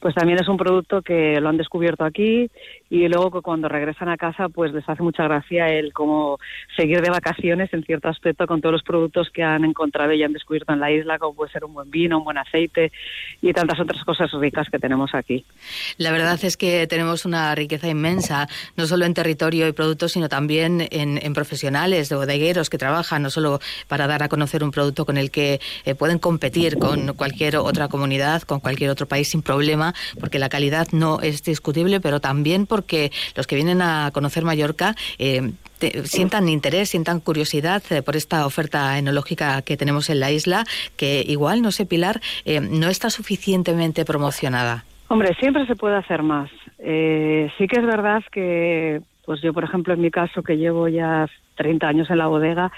pues 0.00 0.14
también 0.14 0.38
es 0.40 0.48
un 0.48 0.56
producto 0.56 1.02
que 1.02 1.38
lo 1.38 1.50
han 1.50 1.58
descubierto 1.58 2.04
aquí 2.04 2.50
y 2.88 3.08
luego 3.08 3.30
que 3.30 3.42
cuando 3.42 3.68
regresan 3.68 4.08
a 4.08 4.16
casa, 4.16 4.48
pues 4.48 4.72
les 4.72 4.88
hace 4.88 5.02
mucha 5.02 5.24
gracia 5.24 5.66
el 5.66 5.92
como 5.92 6.38
seguir 6.76 7.02
de 7.02 7.10
vacaciones 7.10 7.70
en 7.74 7.84
cierto 7.84 8.08
aspecto 8.08 8.46
con 8.46 8.62
todos 8.62 8.72
los 8.72 8.82
productos 8.82 9.28
que 9.28 9.42
han 9.42 9.62
encontrado 9.64 10.14
y 10.14 10.22
han 10.22 10.32
descubierto 10.32 10.72
en 10.72 10.80
la 10.80 10.90
isla, 10.90 11.18
como 11.18 11.34
puede 11.34 11.52
ser 11.52 11.62
un 11.66 11.74
buen 11.74 11.90
vino, 11.90 12.18
un 12.18 12.24
buen 12.24 12.38
aceite 12.38 12.90
y 13.42 13.52
tantas 13.52 13.78
otras 13.78 14.02
cosas 14.04 14.32
ricas 14.32 14.66
que 14.70 14.78
tenemos 14.78 15.14
aquí. 15.14 15.44
La 15.98 16.10
verdad 16.10 16.42
es 16.42 16.56
que 16.56 16.86
tenemos 16.86 17.26
una 17.26 17.54
riqueza 17.54 17.88
inmensa, 17.88 18.48
no 18.78 18.86
solo 18.86 19.04
en 19.04 19.12
territorio 19.12 19.68
y 19.68 19.72
productos, 19.72 20.12
sino 20.12 20.30
también 20.30 20.88
en, 20.90 21.18
en 21.22 21.34
profesionales 21.34 21.81
de 21.90 22.14
bodegueros 22.14 22.70
que 22.70 22.78
trabajan 22.78 23.22
no 23.22 23.30
solo 23.30 23.58
para 23.88 24.06
dar 24.06 24.22
a 24.22 24.28
conocer 24.28 24.62
un 24.62 24.70
producto 24.70 25.04
con 25.04 25.16
el 25.16 25.30
que 25.30 25.60
eh, 25.84 25.94
pueden 25.94 26.18
competir 26.18 26.78
con 26.78 27.14
cualquier 27.14 27.56
otra 27.56 27.88
comunidad, 27.88 28.42
con 28.42 28.60
cualquier 28.60 28.90
otro 28.90 29.06
país 29.06 29.28
sin 29.28 29.42
problema, 29.42 29.94
porque 30.20 30.38
la 30.38 30.48
calidad 30.48 30.88
no 30.92 31.20
es 31.20 31.42
discutible, 31.42 32.00
pero 32.00 32.20
también 32.20 32.66
porque 32.66 33.10
los 33.34 33.46
que 33.46 33.56
vienen 33.56 33.82
a 33.82 34.10
conocer 34.12 34.44
Mallorca 34.44 34.94
eh, 35.18 35.52
sientan 36.04 36.48
interés, 36.48 36.90
sientan 36.90 37.18
curiosidad 37.18 37.82
eh, 37.90 38.02
por 38.02 38.14
esta 38.14 38.46
oferta 38.46 38.96
enológica 38.96 39.62
que 39.62 39.76
tenemos 39.76 40.08
en 40.08 40.20
la 40.20 40.30
isla, 40.30 40.64
que 40.96 41.24
igual, 41.26 41.62
no 41.62 41.72
sé, 41.72 41.86
Pilar, 41.86 42.20
no 42.70 42.88
está 42.88 43.10
suficientemente 43.10 44.04
promocionada. 44.04 44.84
Hombre, 45.08 45.34
siempre 45.40 45.66
se 45.66 45.74
puede 45.74 45.96
hacer 45.96 46.22
más. 46.22 46.48
sí 46.78 47.66
que 47.66 47.80
es 47.80 47.84
verdad 47.84 48.22
que, 48.30 49.00
pues 49.24 49.40
yo, 49.42 49.52
por 49.52 49.64
ejemplo, 49.64 49.92
en 49.94 50.00
mi 50.00 50.10
caso, 50.10 50.42
que 50.42 50.56
llevo 50.56 50.88
ya 50.88 51.26
30 51.54 51.88
años 51.88 52.10
en 52.10 52.18
la 52.18 52.26
bodega, 52.26 52.72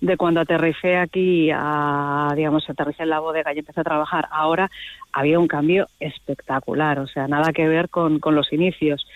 de 0.00 0.16
cuando 0.16 0.40
aterricé 0.40 0.96
aquí 0.96 1.50
a, 1.52 2.32
digamos, 2.34 2.68
aterricé 2.68 3.02
en 3.02 3.10
la 3.10 3.20
bodega 3.20 3.52
y 3.52 3.58
empecé 3.58 3.80
a 3.80 3.84
trabajar, 3.84 4.28
ahora 4.30 4.70
había 5.12 5.38
un 5.38 5.48
cambio 5.48 5.88
espectacular, 5.98 6.98
o 6.98 7.06
sea, 7.06 7.28
nada 7.28 7.52
que 7.52 7.68
ver 7.68 7.88
con, 7.88 8.18
con 8.18 8.34
los 8.34 8.52
inicios. 8.52 9.06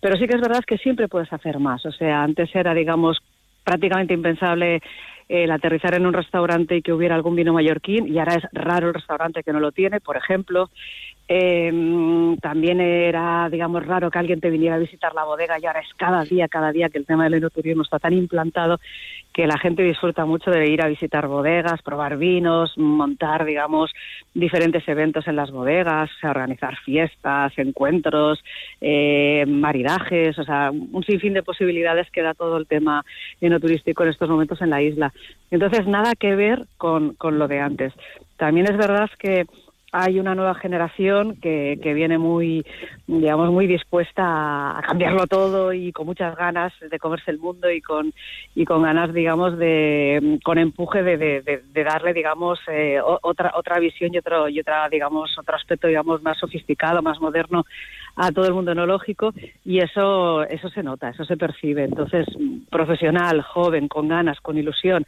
Pero 0.00 0.16
sí 0.16 0.26
que 0.26 0.34
es 0.34 0.40
verdad 0.40 0.64
que 0.66 0.78
siempre 0.78 1.08
puedes 1.08 1.32
hacer 1.32 1.58
más, 1.58 1.84
o 1.86 1.92
sea, 1.92 2.22
antes 2.22 2.54
era, 2.54 2.74
digamos, 2.74 3.22
prácticamente 3.64 4.14
impensable 4.14 4.80
el 5.28 5.50
aterrizar 5.52 5.94
en 5.94 6.06
un 6.06 6.12
restaurante 6.12 6.76
y 6.76 6.82
que 6.82 6.92
hubiera 6.92 7.14
algún 7.14 7.36
vino 7.36 7.52
mallorquín, 7.52 8.08
y 8.08 8.18
ahora 8.18 8.34
es 8.34 8.44
raro 8.52 8.88
el 8.88 8.94
restaurante 8.94 9.44
que 9.44 9.52
no 9.52 9.60
lo 9.60 9.70
tiene, 9.70 10.00
por 10.00 10.16
ejemplo. 10.16 10.70
Eh, 11.32 12.36
también 12.42 12.80
era, 12.80 13.48
digamos, 13.48 13.86
raro 13.86 14.10
que 14.10 14.18
alguien 14.18 14.40
te 14.40 14.50
viniera 14.50 14.74
a 14.74 14.80
visitar 14.80 15.14
la 15.14 15.22
bodega 15.22 15.60
y 15.60 15.64
ahora 15.64 15.78
es 15.78 15.94
cada 15.96 16.24
día, 16.24 16.48
cada 16.48 16.72
día 16.72 16.88
que 16.88 16.98
el 16.98 17.06
tema 17.06 17.22
del 17.22 17.34
enoturismo 17.34 17.84
está 17.84 18.00
tan 18.00 18.14
implantado 18.14 18.80
que 19.32 19.46
la 19.46 19.56
gente 19.56 19.84
disfruta 19.84 20.24
mucho 20.24 20.50
de 20.50 20.68
ir 20.68 20.82
a 20.82 20.88
visitar 20.88 21.28
bodegas, 21.28 21.82
probar 21.82 22.16
vinos, 22.16 22.76
montar, 22.76 23.44
digamos, 23.44 23.92
diferentes 24.34 24.82
eventos 24.88 25.28
en 25.28 25.36
las 25.36 25.52
bodegas, 25.52 26.10
organizar 26.24 26.76
fiestas, 26.78 27.56
encuentros, 27.58 28.42
eh, 28.80 29.44
maridajes, 29.46 30.36
o 30.36 30.42
sea, 30.42 30.72
un 30.72 31.04
sinfín 31.04 31.34
de 31.34 31.44
posibilidades 31.44 32.10
que 32.10 32.22
da 32.22 32.34
todo 32.34 32.56
el 32.56 32.66
tema 32.66 33.04
enoturístico 33.40 34.02
en 34.02 34.08
estos 34.08 34.28
momentos 34.28 34.60
en 34.62 34.70
la 34.70 34.82
isla. 34.82 35.12
Entonces, 35.52 35.86
nada 35.86 36.14
que 36.18 36.34
ver 36.34 36.66
con, 36.76 37.14
con 37.14 37.38
lo 37.38 37.46
de 37.46 37.60
antes. 37.60 37.92
También 38.36 38.66
es 38.66 38.76
verdad 38.76 39.08
que 39.16 39.46
hay 39.92 40.20
una 40.20 40.34
nueva 40.34 40.54
generación 40.54 41.36
que, 41.36 41.78
que 41.82 41.94
viene 41.94 42.18
muy, 42.18 42.64
digamos, 43.06 43.50
muy 43.50 43.66
dispuesta 43.66 44.78
a 44.78 44.82
cambiarlo 44.82 45.26
todo 45.26 45.72
y 45.72 45.92
con 45.92 46.06
muchas 46.06 46.36
ganas 46.36 46.72
de 46.80 46.98
comerse 46.98 47.30
el 47.30 47.38
mundo 47.38 47.70
y 47.70 47.80
con, 47.80 48.12
y 48.54 48.64
con 48.64 48.82
ganas, 48.82 49.12
digamos, 49.12 49.58
de, 49.58 50.38
con 50.44 50.58
empuje 50.58 51.02
de, 51.02 51.16
de, 51.18 51.84
darle, 51.84 52.12
digamos, 52.12 52.58
eh, 52.68 53.00
otra, 53.02 53.52
otra 53.56 53.78
visión 53.78 54.14
y 54.14 54.18
otro, 54.18 54.48
y 54.48 54.60
otra, 54.60 54.88
digamos, 54.88 55.36
otro 55.38 55.56
aspecto, 55.56 55.88
digamos, 55.88 56.22
más 56.22 56.38
sofisticado, 56.38 57.02
más 57.02 57.20
moderno 57.20 57.64
a 58.16 58.32
todo 58.32 58.46
el 58.46 58.54
mundo 58.54 58.72
enológico 58.72 59.32
y 59.64 59.78
eso, 59.78 60.42
eso 60.44 60.68
se 60.68 60.82
nota, 60.82 61.10
eso 61.10 61.24
se 61.24 61.36
percibe. 61.36 61.84
Entonces, 61.84 62.26
profesional, 62.70 63.42
joven, 63.42 63.88
con 63.88 64.08
ganas, 64.08 64.40
con 64.40 64.58
ilusión 64.58 65.04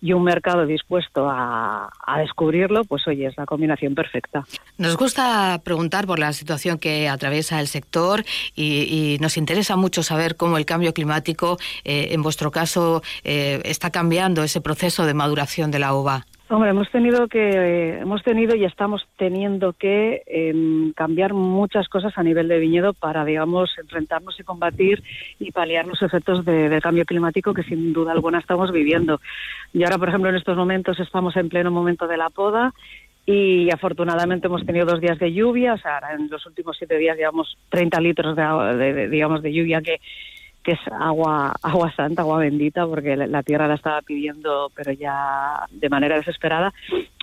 y 0.00 0.12
un 0.12 0.24
mercado 0.24 0.66
dispuesto 0.66 1.28
a, 1.28 1.88
a 2.06 2.18
descubrirlo, 2.20 2.84
pues 2.84 3.06
oye, 3.06 3.26
es 3.26 3.36
la 3.36 3.46
combinación 3.46 3.94
perfecta. 3.94 4.44
Nos 4.78 4.96
gusta 4.96 5.60
preguntar 5.64 6.06
por 6.06 6.18
la 6.18 6.32
situación 6.32 6.78
que 6.78 7.08
atraviesa 7.08 7.60
el 7.60 7.68
sector 7.68 8.24
y, 8.54 9.16
nos 9.20 9.36
interesa 9.36 9.76
mucho 9.76 10.02
saber 10.02 10.36
cómo 10.36 10.58
el 10.58 10.66
cambio 10.66 10.92
climático, 10.92 11.58
eh, 11.84 12.08
en 12.10 12.22
vuestro 12.22 12.50
caso, 12.50 13.02
eh, 13.22 13.60
está 13.64 13.90
cambiando 13.90 14.42
ese 14.42 14.60
proceso 14.60 15.06
de 15.06 15.14
maduración 15.14 15.70
de 15.70 15.78
la 15.78 15.94
uva. 15.94 16.26
Hombre, 16.50 16.70
hemos 16.70 16.90
tenido 16.90 17.26
que, 17.26 17.48
eh, 17.48 17.98
hemos 18.00 18.22
tenido 18.22 18.54
y 18.54 18.64
estamos 18.64 19.06
teniendo 19.16 19.72
que 19.72 20.22
em, 20.26 20.92
cambiar 20.92 21.32
muchas 21.32 21.88
cosas 21.88 22.12
a 22.16 22.22
nivel 22.22 22.48
de 22.48 22.58
viñedo 22.58 22.92
para, 22.92 23.24
digamos, 23.24 23.70
enfrentarnos 23.78 24.38
y 24.38 24.44
combatir 24.44 25.02
y 25.38 25.52
paliar 25.52 25.86
los 25.86 26.02
efectos 26.02 26.44
del 26.44 26.82
cambio 26.82 27.06
climático 27.06 27.54
que 27.54 27.62
sin 27.62 27.94
duda 27.94 28.12
alguna 28.12 28.40
estamos 28.40 28.72
viviendo. 28.72 29.22
Y 29.72 29.84
ahora, 29.84 29.96
por 29.96 30.10
ejemplo, 30.10 30.28
en 30.28 30.36
estos 30.36 30.54
momentos 30.54 31.00
estamos 31.00 31.34
en 31.36 31.48
pleno 31.48 31.70
momento 31.70 32.06
de 32.06 32.18
la 32.18 32.28
poda 32.28 32.74
y 33.24 33.70
afortunadamente 33.72 34.48
hemos 34.48 34.66
tenido 34.66 34.84
dos 34.84 35.00
días 35.00 35.18
de 35.18 35.32
lluvia, 35.32 35.72
o 35.72 35.78
sea, 35.78 35.98
en 36.12 36.28
los 36.28 36.44
últimos 36.44 36.76
siete 36.76 36.98
días 36.98 37.16
llevamos 37.16 37.56
30 37.70 38.00
litros 38.02 38.36
de, 38.36 39.08
digamos, 39.08 39.42
de 39.42 39.50
lluvia 39.50 39.80
que 39.80 39.98
que 40.64 40.72
es 40.72 40.80
agua, 40.98 41.54
agua 41.62 41.92
santa, 41.94 42.22
agua 42.22 42.38
bendita, 42.38 42.86
porque 42.86 43.16
la 43.16 43.42
tierra 43.42 43.68
la 43.68 43.74
estaba 43.74 44.00
pidiendo, 44.00 44.72
pero 44.74 44.92
ya 44.92 45.66
de 45.70 45.88
manera 45.90 46.16
desesperada. 46.16 46.72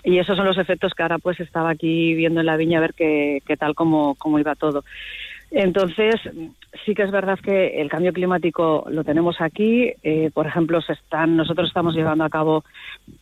Y 0.04 0.20
esos 0.20 0.38
son 0.38 0.46
los 0.46 0.60
efectos 0.60 0.94
que 0.94 1.04
ahora 1.04 1.18
pues 1.18 1.40
estaba 1.40 1.72
aquí 1.72 2.14
viendo 2.14 2.40
en 2.40 2.46
la 2.46 2.56
viña 2.56 2.78
a 2.78 2.82
ver 2.82 2.94
qué, 2.94 3.42
qué 3.46 3.58
tal 3.58 3.74
como, 3.74 4.16
cómo 4.16 4.40
iba 4.40 4.56
todo. 4.56 4.84
Entonces, 5.52 6.16
sí 6.86 6.96
que 6.96 7.04
es 7.04 7.12
verdad 7.12 7.38
que 7.38 7.82
el 7.82 7.90
cambio 7.90 8.14
climático 8.14 8.86
lo 8.90 9.04
tenemos 9.04 9.42
aquí. 9.42 9.92
Eh, 10.02 10.32
por 10.34 10.48
ejemplo, 10.48 10.82
se 10.82 10.94
están, 10.94 11.36
nosotros 11.36 11.68
estamos 11.68 11.94
llevando 11.94 12.24
a 12.24 12.30
cabo 12.30 12.64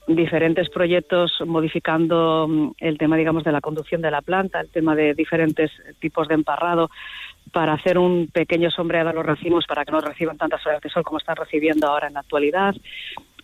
diferentes 0.07 0.69
proyectos 0.69 1.41
modificando 1.47 2.47
mm, 2.47 2.71
el 2.81 2.99
tema, 2.99 3.17
digamos, 3.17 3.43
de 3.43 3.51
la 3.51 3.61
conducción 3.61 4.01
de 4.01 4.11
la 4.11 4.21
planta, 4.21 4.61
el 4.61 4.69
tema 4.69 4.95
de 4.95 5.15
diferentes 5.15 5.71
tipos 5.99 6.27
de 6.27 6.35
emparrado 6.35 6.91
para 7.51 7.73
hacer 7.73 7.97
un 7.97 8.27
pequeño 8.27 8.71
sombreado 8.71 9.09
a 9.09 9.13
los 9.13 9.25
racimos 9.25 9.65
para 9.67 9.85
que 9.85 9.91
no 9.91 10.01
reciban 10.01 10.37
tantas 10.37 10.65
horas 10.65 10.81
de 10.81 10.89
sol 10.89 11.03
como 11.03 11.17
están 11.17 11.35
recibiendo 11.35 11.87
ahora 11.87 12.07
en 12.07 12.13
la 12.13 12.21
actualidad. 12.21 12.75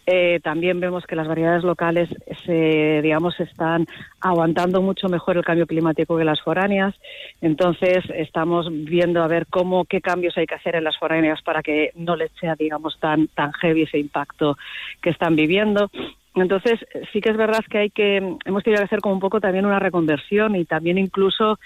Eh, 0.08 0.40
también 0.44 0.80
vemos 0.80 1.06
que 1.06 1.16
las 1.16 1.28
variedades 1.28 1.64
locales 1.64 2.08
se, 2.46 3.02
digamos, 3.02 3.40
están 3.40 3.88
aguantando 4.22 4.82
mucho 4.82 5.10
mejor 5.10 5.38
el 5.38 5.44
cambio 5.44 5.66
climático 5.66 6.18
que 6.18 6.24
las 6.24 6.42
foráneas. 6.42 6.94
Entonces, 7.42 8.04
estamos 8.14 8.68
viendo 8.70 9.24
a 9.24 9.28
ver 9.28 9.48
cómo, 9.48 9.86
qué 9.86 10.02
cambios 10.02 10.38
hay 10.38 10.46
que 10.46 10.56
hacer 10.56 10.76
en 10.76 10.84
las 10.84 10.98
foráneas 10.98 11.42
para 11.42 11.64
que 11.64 11.92
no 11.96 12.16
les 12.16 12.32
sea, 12.40 12.56
digamos, 12.56 13.00
tan, 13.00 13.28
tan 13.30 13.52
heavy 13.54 13.84
ese 13.84 13.98
impacto 13.98 14.58
que 15.02 15.10
están 15.10 15.36
viviendo. 15.36 15.90
Entonces, 16.36 16.80
sí 17.14 17.22
que 17.22 17.30
es 17.30 17.38
verdad 17.38 17.64
que 17.70 17.78
hay 17.78 17.90
que, 17.90 18.18
hemos 18.18 18.64
tenido 18.64 18.82
que 18.82 18.86
hacer 18.86 19.00
como 19.00 19.16
un 19.16 19.22
poco 19.22 19.40
también 19.40 19.66
una 19.66 19.80
reconversión 19.80 20.56
y 20.56 20.66
también 20.66 20.98
incluso 20.98 21.60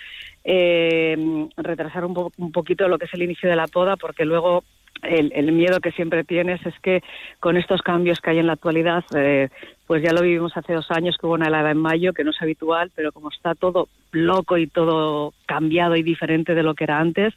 eh, 0.44 1.48
retrasar 1.58 2.06
un, 2.06 2.32
un 2.38 2.52
poquito 2.52 2.88
lo 2.88 3.00
que 3.00 3.06
es 3.06 3.14
el 3.14 3.24
inicio 3.24 3.50
de 3.50 3.56
la 3.56 3.68
poda, 3.68 3.98
porque 3.98 4.26
luego 4.26 4.64
el, 5.02 5.52
miedo 5.52 5.80
que 5.80 5.92
siempre 5.92 6.24
tienes 6.24 6.66
es 6.66 6.78
que 6.82 7.02
con 7.40 7.58
estos 7.58 7.82
cambios 7.82 8.20
que 8.20 8.32
hay 8.32 8.40
en 8.40 8.48
la 8.48 8.54
actualidad, 8.54 9.04
eh, 9.16 9.50
pues 9.88 10.04
ya 10.04 10.12
lo 10.12 10.22
vivimos 10.22 10.56
hace 10.56 10.74
dos 10.74 10.92
años 10.92 11.18
que 11.18 11.26
hubo 11.26 11.34
una 11.34 11.48
helada 11.48 11.72
en 11.72 11.78
mayo, 11.78 12.14
que 12.14 12.24
no 12.24 12.32
es 12.32 12.42
habitual, 12.42 12.92
pero 12.96 13.12
como 13.12 13.30
está 13.30 13.56
todo 13.56 13.88
loco 14.12 14.58
y 14.58 14.68
todo 14.68 15.34
cambiado 15.46 15.96
y 15.96 16.04
diferente 16.04 16.54
de 16.54 16.64
lo 16.64 16.76
que 16.76 16.84
era 16.84 17.00
antes, 17.00 17.34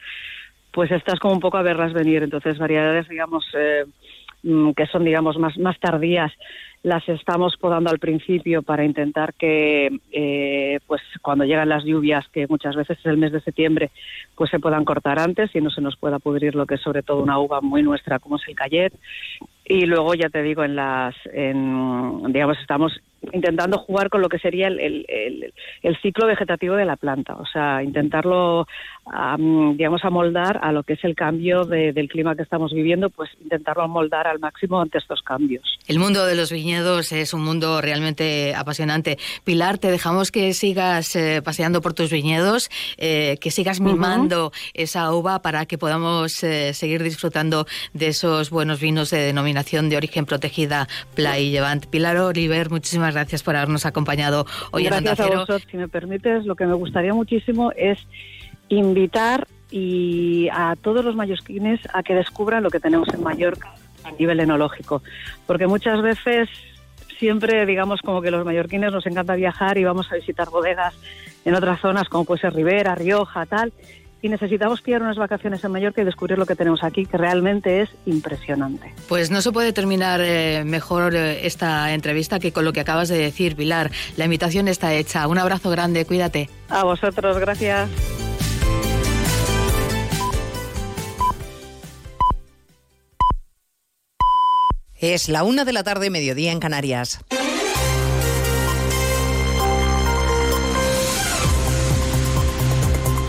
pues 0.73 0.91
estás 0.91 1.19
como 1.19 1.35
un 1.35 1.41
poco 1.41 1.59
a 1.59 1.63
verlas 1.63 1.93
venir. 1.93 2.23
Entonces, 2.23 2.59
variedades, 2.59 3.09
digamos, 3.09 3.47
eh, 3.55 3.85
mm, 4.43 4.73
que 4.73 4.87
son, 4.87 5.05
digamos, 5.05 5.39
más, 5.39 5.57
más 5.59 5.79
tardías 5.79 6.33
las 6.83 7.09
estamos 7.09 7.57
podando 7.57 7.91
al 7.91 7.99
principio 7.99 8.63
para 8.63 8.85
intentar 8.85 9.35
que, 9.35 10.01
eh, 10.11 10.81
pues 10.87 11.01
cuando 11.21 11.45
llegan 11.45 11.69
las 11.69 11.85
lluvias, 11.85 12.27
que 12.29 12.47
muchas 12.49 12.75
veces 12.75 12.99
es 12.99 13.07
el 13.07 13.19
mes 13.19 13.33
de 13.33 13.41
septiembre, 13.41 13.91
pues 14.35 14.51
se 14.51 14.59
puedan 14.59 14.85
cortar 14.85 15.21
antes 15.21 15.55
y 15.55 15.61
no 15.61 15.71
se 15.71 15.81
nos 15.81 15.97
pueda 15.97 16.19
pudrir 16.19 16.55
lo 16.55 16.67
que 16.67 16.75
es 16.75 16.81
sobre 16.81 17.03
todo 17.03 17.23
una 17.23 17.39
uva 17.39 17.61
muy 17.61 17.83
nuestra 17.83 18.19
como 18.19 18.37
es 18.37 18.43
el 18.49 18.57
cayet. 18.57 18.93
Y 19.65 19.87
luego 19.87 20.15
ya 20.15 20.29
te 20.29 20.43
digo, 20.43 20.65
en 20.65 20.75
las, 20.75 21.15
en, 21.33 22.33
digamos, 22.33 22.59
estamos 22.59 23.01
intentando 23.33 23.79
jugar 23.79 24.09
con 24.09 24.21
lo 24.21 24.29
que 24.29 24.41
sería 24.41 24.67
el, 24.67 25.07
el, 25.09 25.97
ciclo 26.03 26.27
vegetativo 26.27 26.75
de 26.75 26.85
la 26.85 26.97
planta, 26.97 27.37
o 27.37 27.47
sea, 27.47 27.83
intentarlo, 27.83 28.67
digamos, 29.75 30.05
amoldar 30.05 30.59
a 30.63 30.73
lo 30.73 30.83
que 30.83 30.95
es 30.95 31.05
el 31.05 31.15
cambio 31.15 31.65
del 31.65 32.09
clima 32.09 32.35
que 32.35 32.43
estamos 32.43 32.73
viviendo, 32.73 33.11
pues 33.11 33.31
intentarlo 33.41 33.85
amoldar 33.85 34.27
al 34.27 34.41
máximo 34.41 34.81
ante 34.81 34.99
estos 34.99 35.23
cambios. 35.23 35.79
El 35.87 36.01
mundo 36.01 36.27
de 36.27 36.35
los 36.35 36.51
viñedos 36.51 36.72
es 36.73 37.35
un 37.35 37.43
mundo 37.43 37.81
realmente 37.81 38.55
apasionante. 38.55 39.19
Pilar, 39.45 39.79
te 39.79 39.91
dejamos 39.91 40.31
que 40.31 40.55
sigas 40.55 41.15
eh, 41.17 41.43
paseando 41.45 41.83
por 41.83 41.93
tus 41.93 42.11
viñedos, 42.11 42.71
eh, 42.97 43.37
que 43.41 43.51
sigas 43.51 43.81
mimando 43.81 44.53
esa 44.75 45.13
uva 45.13 45.43
para 45.43 45.67
que 45.67 45.77
podamos 45.77 46.43
eh, 46.43 46.73
seguir 46.73 47.03
disfrutando 47.03 47.67
de 47.93 48.09
esos 48.09 48.51
buenos 48.51 48.81
vinos 48.81 49.11
de 49.11 49.19
denominación 49.19 49.91
de 49.91 49.97
origen 49.97 50.25
protegida 50.25 50.89
Play 51.15 51.51
Levant. 51.51 51.87
Pilar 51.87 52.17
Oliver, 52.17 52.71
muchísimas 52.71 53.15
gracias 53.15 53.43
por 53.43 53.57
habernos 53.57 53.85
acompañado 53.85 54.47
hoy 54.71 54.85
gracias 54.85 55.19
en 55.19 55.25
Onda 55.25 55.35
a 55.35 55.39
vosotros. 55.41 55.67
Si 55.71 55.77
me 55.77 55.89
permites, 55.89 56.47
lo 56.47 56.57
que 56.57 56.67
me 56.67 56.75
gustaría 56.75 57.13
muchísimo 57.13 57.73
es 57.77 57.99
invitar 58.69 59.47
y 59.71 60.49
a 60.53 60.75
todos 60.81 61.05
los 61.05 61.17
mallorquines 61.17 61.81
a 61.93 62.03
que 62.03 62.15
descubran 62.15 62.63
lo 62.63 62.71
que 62.71 62.81
tenemos 62.81 63.09
en 63.13 63.23
Mallorca 63.23 63.75
a 64.05 64.11
nivel 64.13 64.41
enológico, 64.41 65.03
porque 65.47 65.67
muchas 65.67 66.03
veces 66.03 66.49
siempre 67.19 67.65
digamos 67.67 68.01
como 68.01 68.21
que 68.21 68.31
los 68.31 68.45
mallorquines 68.45 68.93
nos 68.93 69.07
encanta 69.07 69.35
viajar 69.37 69.79
y 69.79 69.85
vamos 69.85 70.11
a 70.11 70.17
visitar 70.17 70.51
bodegas 70.51 70.95
en 71.45 71.55
otras 71.55 71.81
zonas 71.81 72.09
como 72.09 72.25
puede 72.25 72.41
ser 72.41 72.55
Ribera, 72.55 72.95
Rioja, 72.95 73.47
tal, 73.47 73.73
y 74.23 74.29
necesitamos 74.29 74.81
pillar 74.81 75.03
unas 75.03 75.17
vacaciones 75.17 75.65
en 75.65 75.73
Mallorca 75.73 76.01
y 76.01 76.05
descubrir 76.05 76.39
lo 76.39 76.47
que 76.47 76.55
tenemos 76.55 76.85
aquí, 76.85 77.05
que 77.05 77.19
realmente 77.19 77.83
es 77.83 77.91
impresionante. 78.07 78.95
Pues 79.09 79.33
no 79.33 79.43
se 79.43 79.51
puede 79.51 79.73
terminar 79.73 80.21
eh, 80.23 80.63
mejor 80.65 81.15
eh, 81.17 81.45
esta 81.45 81.93
entrevista 81.93 82.39
que 82.39 82.53
con 82.53 82.65
lo 82.65 82.73
que 82.73 82.81
acabas 82.81 83.09
de 83.09 83.19
decir, 83.19 83.57
Pilar. 83.57 83.91
La 84.17 84.25
invitación 84.25 84.69
está 84.69 84.95
hecha. 84.95 85.27
Un 85.27 85.39
abrazo 85.39 85.71
grande, 85.71 86.05
cuídate. 86.05 86.49
A 86.69 86.85
vosotros, 86.85 87.37
gracias. 87.39 87.91
Es 95.03 95.29
la 95.29 95.43
una 95.43 95.65
de 95.65 95.73
la 95.73 95.83
tarde, 95.83 96.11
mediodía 96.11 96.53
en 96.53 96.61
Canarias. 96.61 97.19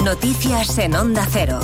Noticias 0.03 0.77
en 0.77 0.93
Onda 0.93 1.27
Cero. 1.31 1.59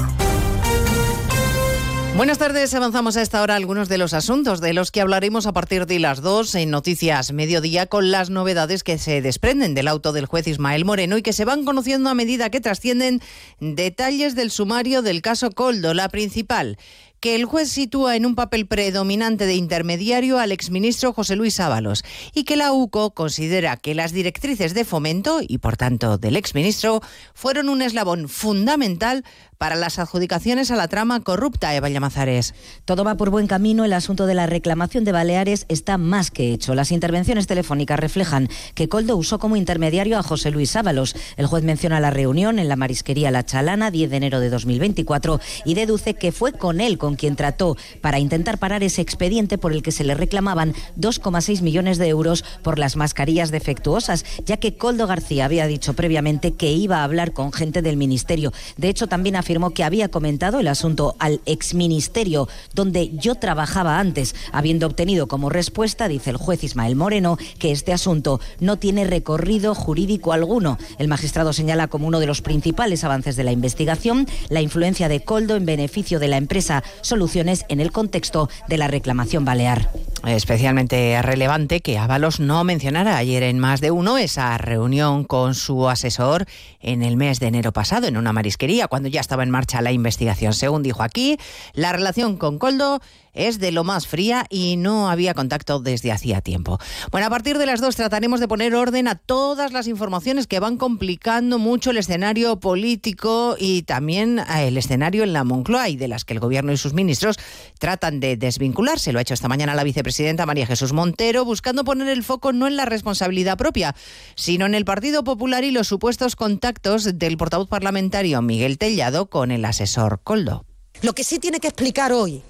Buenas 2.17 2.37
tardes, 2.39 2.73
avanzamos 2.73 3.15
a 3.15 3.21
esta 3.21 3.41
hora 3.41 3.55
algunos 3.55 3.87
de 3.87 3.97
los 3.97 4.13
asuntos 4.13 4.59
de 4.59 4.73
los 4.73 4.91
que 4.91 4.99
hablaremos 4.99 5.45
a 5.45 5.53
partir 5.53 5.85
de 5.85 5.99
las 5.99 6.21
dos 6.21 6.53
en 6.55 6.69
Noticias 6.69 7.31
Mediodía 7.31 7.85
con 7.85 8.11
las 8.11 8.29
novedades 8.29 8.83
que 8.83 8.97
se 8.97 9.21
desprenden 9.21 9.73
del 9.73 9.87
auto 9.87 10.11
del 10.11 10.25
juez 10.25 10.45
Ismael 10.47 10.83
Moreno 10.83 11.17
y 11.17 11.21
que 11.21 11.31
se 11.31 11.45
van 11.45 11.63
conociendo 11.63 12.09
a 12.09 12.15
medida 12.15 12.49
que 12.49 12.59
trascienden 12.59 13.21
detalles 13.61 14.35
del 14.35 14.51
sumario 14.51 15.01
del 15.01 15.21
caso 15.21 15.51
Coldo, 15.51 15.93
la 15.93 16.09
principal 16.09 16.77
que 17.19 17.35
el 17.35 17.45
juez 17.45 17.69
sitúa 17.69 18.15
en 18.15 18.25
un 18.25 18.35
papel 18.35 18.67
predominante 18.67 19.45
de 19.45 19.55
intermediario 19.55 20.39
al 20.39 20.51
exministro 20.51 21.13
José 21.13 21.35
Luis 21.35 21.59
Ábalos 21.59 22.03
y 22.33 22.43
que 22.43 22.55
la 22.55 22.71
UCO 22.71 23.11
considera 23.11 23.77
que 23.77 23.95
las 23.95 24.11
directrices 24.11 24.73
de 24.73 24.85
fomento 24.85 25.39
y 25.45 25.57
por 25.57 25.77
tanto 25.77 26.17
del 26.17 26.35
exministro 26.35 27.01
fueron 27.33 27.69
un 27.69 27.81
eslabón 27.81 28.29
fundamental 28.29 29.23
para 29.59 29.75
las 29.75 29.99
adjudicaciones 29.99 30.71
a 30.71 30.77
la 30.77 30.87
trama 30.87 31.19
corrupta, 31.19 31.75
Eva 31.75 31.89
Llamazares. 31.89 32.55
Todo 32.85 33.03
va 33.03 33.17
por 33.17 33.29
buen 33.29 33.45
camino. 33.45 33.83
El 33.83 33.91
asunto 33.91 34.25
de 34.25 34.33
la 34.33 34.47
reclamación 34.47 35.03
de 35.03 35.11
Baleares 35.11 35.65
está 35.67 35.97
más 35.97 36.31
que 36.31 36.53
hecho. 36.53 36.75
Las 36.75 36.93
intervenciones 36.93 37.45
telefónicas 37.45 37.99
reflejan 37.99 38.47
que 38.73 38.87
Coldo 38.87 39.17
usó 39.17 39.37
como 39.37 39.57
intermediario 39.57 40.17
a 40.17 40.23
José 40.23 40.49
Luis 40.49 40.77
Ábalos. 40.77 41.13
El 41.35 41.45
juez 41.45 41.65
menciona 41.65 41.99
la 41.99 42.09
reunión 42.09 42.57
en 42.57 42.69
la 42.69 42.77
marisquería 42.77 43.31
La 43.31 43.45
Chalana, 43.45 43.91
10 43.91 44.09
de 44.09 44.15
enero 44.15 44.39
de 44.39 44.49
2024, 44.49 45.41
y 45.65 45.73
deduce 45.73 46.13
que 46.13 46.31
fue 46.31 46.53
con 46.53 46.79
él 46.79 46.97
quien 47.15 47.35
trató 47.35 47.77
para 48.01 48.19
intentar 48.19 48.57
parar 48.57 48.83
ese 48.83 49.01
expediente 49.01 49.57
por 49.57 49.73
el 49.73 49.83
que 49.83 49.91
se 49.91 50.03
le 50.03 50.15
reclamaban 50.15 50.73
2,6 50.97 51.61
millones 51.61 51.97
de 51.97 52.07
euros 52.07 52.43
por 52.63 52.79
las 52.79 52.95
mascarillas 52.95 53.51
defectuosas, 53.51 54.25
ya 54.45 54.57
que 54.57 54.75
Coldo 54.75 55.07
García 55.07 55.45
había 55.45 55.67
dicho 55.67 55.93
previamente 55.93 56.53
que 56.53 56.71
iba 56.71 56.97
a 56.97 57.03
hablar 57.03 57.33
con 57.33 57.51
gente 57.51 57.81
del 57.81 57.97
ministerio. 57.97 58.53
De 58.77 58.89
hecho, 58.89 59.07
también 59.07 59.35
afirmó 59.35 59.71
que 59.71 59.83
había 59.83 60.09
comentado 60.09 60.59
el 60.59 60.67
asunto 60.67 61.15
al 61.19 61.41
exministerio 61.45 62.47
donde 62.73 63.09
yo 63.17 63.35
trabajaba 63.35 63.99
antes, 63.99 64.35
habiendo 64.51 64.87
obtenido 64.87 65.27
como 65.27 65.49
respuesta, 65.49 66.07
dice 66.07 66.29
el 66.29 66.37
juez 66.37 66.63
Ismael 66.63 66.95
Moreno, 66.95 67.37
que 67.57 67.71
este 67.71 67.93
asunto 67.93 68.39
no 68.59 68.77
tiene 68.77 69.05
recorrido 69.05 69.75
jurídico 69.75 70.33
alguno. 70.33 70.77
El 70.97 71.07
magistrado 71.07 71.53
señala 71.53 71.87
como 71.87 72.07
uno 72.07 72.19
de 72.19 72.27
los 72.27 72.41
principales 72.41 73.03
avances 73.03 73.35
de 73.35 73.43
la 73.43 73.51
investigación 73.51 74.27
la 74.49 74.61
influencia 74.61 75.09
de 75.09 75.21
Coldo 75.21 75.55
en 75.55 75.65
beneficio 75.65 76.19
de 76.19 76.27
la 76.27 76.37
empresa 76.37 76.83
Soluciones 77.01 77.65
en 77.69 77.79
el 77.79 77.91
contexto 77.91 78.49
de 78.67 78.77
la 78.77 78.87
reclamación 78.87 79.45
balear. 79.45 79.89
Especialmente 80.27 81.21
relevante 81.21 81.79
que 81.79 81.97
Ábalos 81.97 82.39
no 82.39 82.63
mencionara 82.63 83.17
ayer 83.17 83.43
en 83.43 83.57
más 83.57 83.79
de 83.79 83.91
uno 83.91 84.17
esa 84.17 84.57
reunión 84.57 85.23
con 85.23 85.55
su 85.55 85.87
asesor 85.87 86.45
en 86.81 87.03
el 87.03 87.17
mes 87.17 87.39
de 87.39 87.47
enero 87.47 87.71
pasado 87.71 88.07
en 88.07 88.17
una 88.17 88.33
marisquería, 88.33 88.87
cuando 88.87 89.09
ya 89.09 89.21
estaba 89.21 89.43
en 89.43 89.49
marcha 89.49 89.81
la 89.81 89.91
investigación. 89.91 90.53
Según 90.53 90.83
dijo 90.83 91.03
aquí, 91.03 91.37
la 91.73 91.91
relación 91.91 92.37
con 92.37 92.57
Coldo 92.57 93.01
es 93.33 93.59
de 93.59 93.71
lo 93.71 93.83
más 93.83 94.07
fría 94.07 94.45
y 94.49 94.75
no 94.75 95.09
había 95.09 95.33
contacto 95.33 95.79
desde 95.79 96.11
hacía 96.11 96.41
tiempo. 96.41 96.79
Bueno, 97.11 97.27
a 97.27 97.29
partir 97.29 97.57
de 97.57 97.65
las 97.65 97.79
dos 97.79 97.95
trataremos 97.95 98.39
de 98.39 98.47
poner 98.47 98.75
orden 98.75 99.07
a 99.07 99.15
todas 99.15 99.71
las 99.71 99.87
informaciones 99.87 100.47
que 100.47 100.59
van 100.59 100.77
complicando 100.77 101.59
mucho 101.59 101.91
el 101.91 101.97
escenario 101.97 102.59
político 102.59 103.55
y 103.57 103.83
también 103.83 104.39
eh, 104.39 104.67
el 104.67 104.77
escenario 104.77 105.23
en 105.23 105.33
la 105.33 105.43
Moncloa 105.43 105.89
y 105.89 105.95
de 105.95 106.07
las 106.07 106.25
que 106.25 106.33
el 106.33 106.39
gobierno 106.39 106.71
y 106.71 106.77
sus 106.77 106.93
ministros 106.93 107.37
tratan 107.77 108.19
de 108.19 108.35
desvincularse. 108.35 109.13
Lo 109.13 109.19
ha 109.19 109.21
hecho 109.21 109.33
esta 109.33 109.47
mañana 109.47 109.75
la 109.75 109.83
vicepresidenta 109.83 110.45
María 110.45 110.65
Jesús 110.65 110.91
Montero, 110.91 111.45
buscando 111.45 111.83
poner 111.83 112.09
el 112.09 112.23
foco 112.23 112.51
no 112.51 112.67
en 112.67 112.75
la 112.75 112.85
responsabilidad 112.85 113.57
propia, 113.57 113.95
sino 114.35 114.65
en 114.65 114.75
el 114.75 114.85
Partido 114.85 115.23
Popular 115.23 115.63
y 115.63 115.71
los 115.71 115.87
supuestos 115.87 116.35
contactos 116.35 116.68
del 117.13 117.37
portavoz 117.37 117.67
parlamentario 117.67 118.41
Miguel 118.41 118.77
Tellado 118.77 119.29
con 119.29 119.51
el 119.51 119.65
asesor 119.65 120.21
Coldo. 120.23 120.65
Lo 121.01 121.13
que 121.13 121.23
sí 121.23 121.39
tiene 121.39 121.59
que 121.59 121.67
explicar 121.67 122.11
hoy 122.11 122.43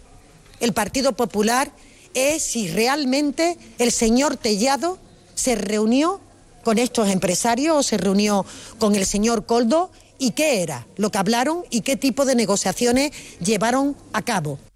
el 0.59 0.74
Partido 0.74 1.13
Popular 1.13 1.72
es 2.13 2.43
si 2.43 2.67
realmente 2.67 3.57
el 3.78 3.91
señor 3.91 4.36
Tellado 4.36 4.97
se 5.36 5.55
reunió 5.55 6.20
con 6.63 6.78
estos 6.80 7.07
empresarios 7.07 7.78
o 7.78 7.84
se 7.84 7.97
reunió 7.97 8.45
con 8.78 8.95
el 8.95 9.05
señor 9.05 9.45
Coldo 9.45 9.89
y 10.17 10.32
qué 10.32 10.61
era 10.61 10.86
lo 10.97 11.11
que 11.11 11.17
hablaron 11.17 11.63
y 11.70 11.82
qué 11.82 11.95
tipo 11.95 12.26
de 12.26 12.36
negociaciones 12.36 13.11
llevaron 13.39 13.95
a 14.11 14.22
cabo. 14.22 14.59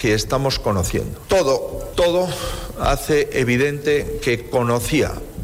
que 0.00 0.14
estamos 0.14 0.58
conociendo. 0.58 1.20
Todo, 1.28 1.90
todo 1.94 2.26
hace 2.80 3.28
evidente 3.34 4.18
que 4.22 4.48
conocía 4.48 5.12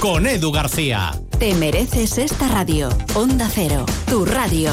con 0.00 0.26
Edu 0.26 0.52
García. 0.52 1.12
Te 1.38 1.54
mereces 1.54 2.18
esta 2.18 2.48
radio. 2.48 2.90
Onda 3.14 3.48
Cero, 3.52 3.86
tu 4.08 4.24
radio. 4.24 4.72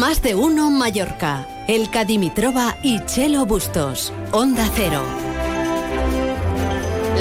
Más 0.00 0.22
de 0.22 0.34
uno 0.34 0.70
Mallorca. 0.70 1.46
El 1.68 1.90
Dimitrova 2.06 2.76
y 2.82 3.04
Chelo 3.04 3.46
Bustos. 3.46 4.12
Onda 4.32 4.68
Cero. 4.74 5.27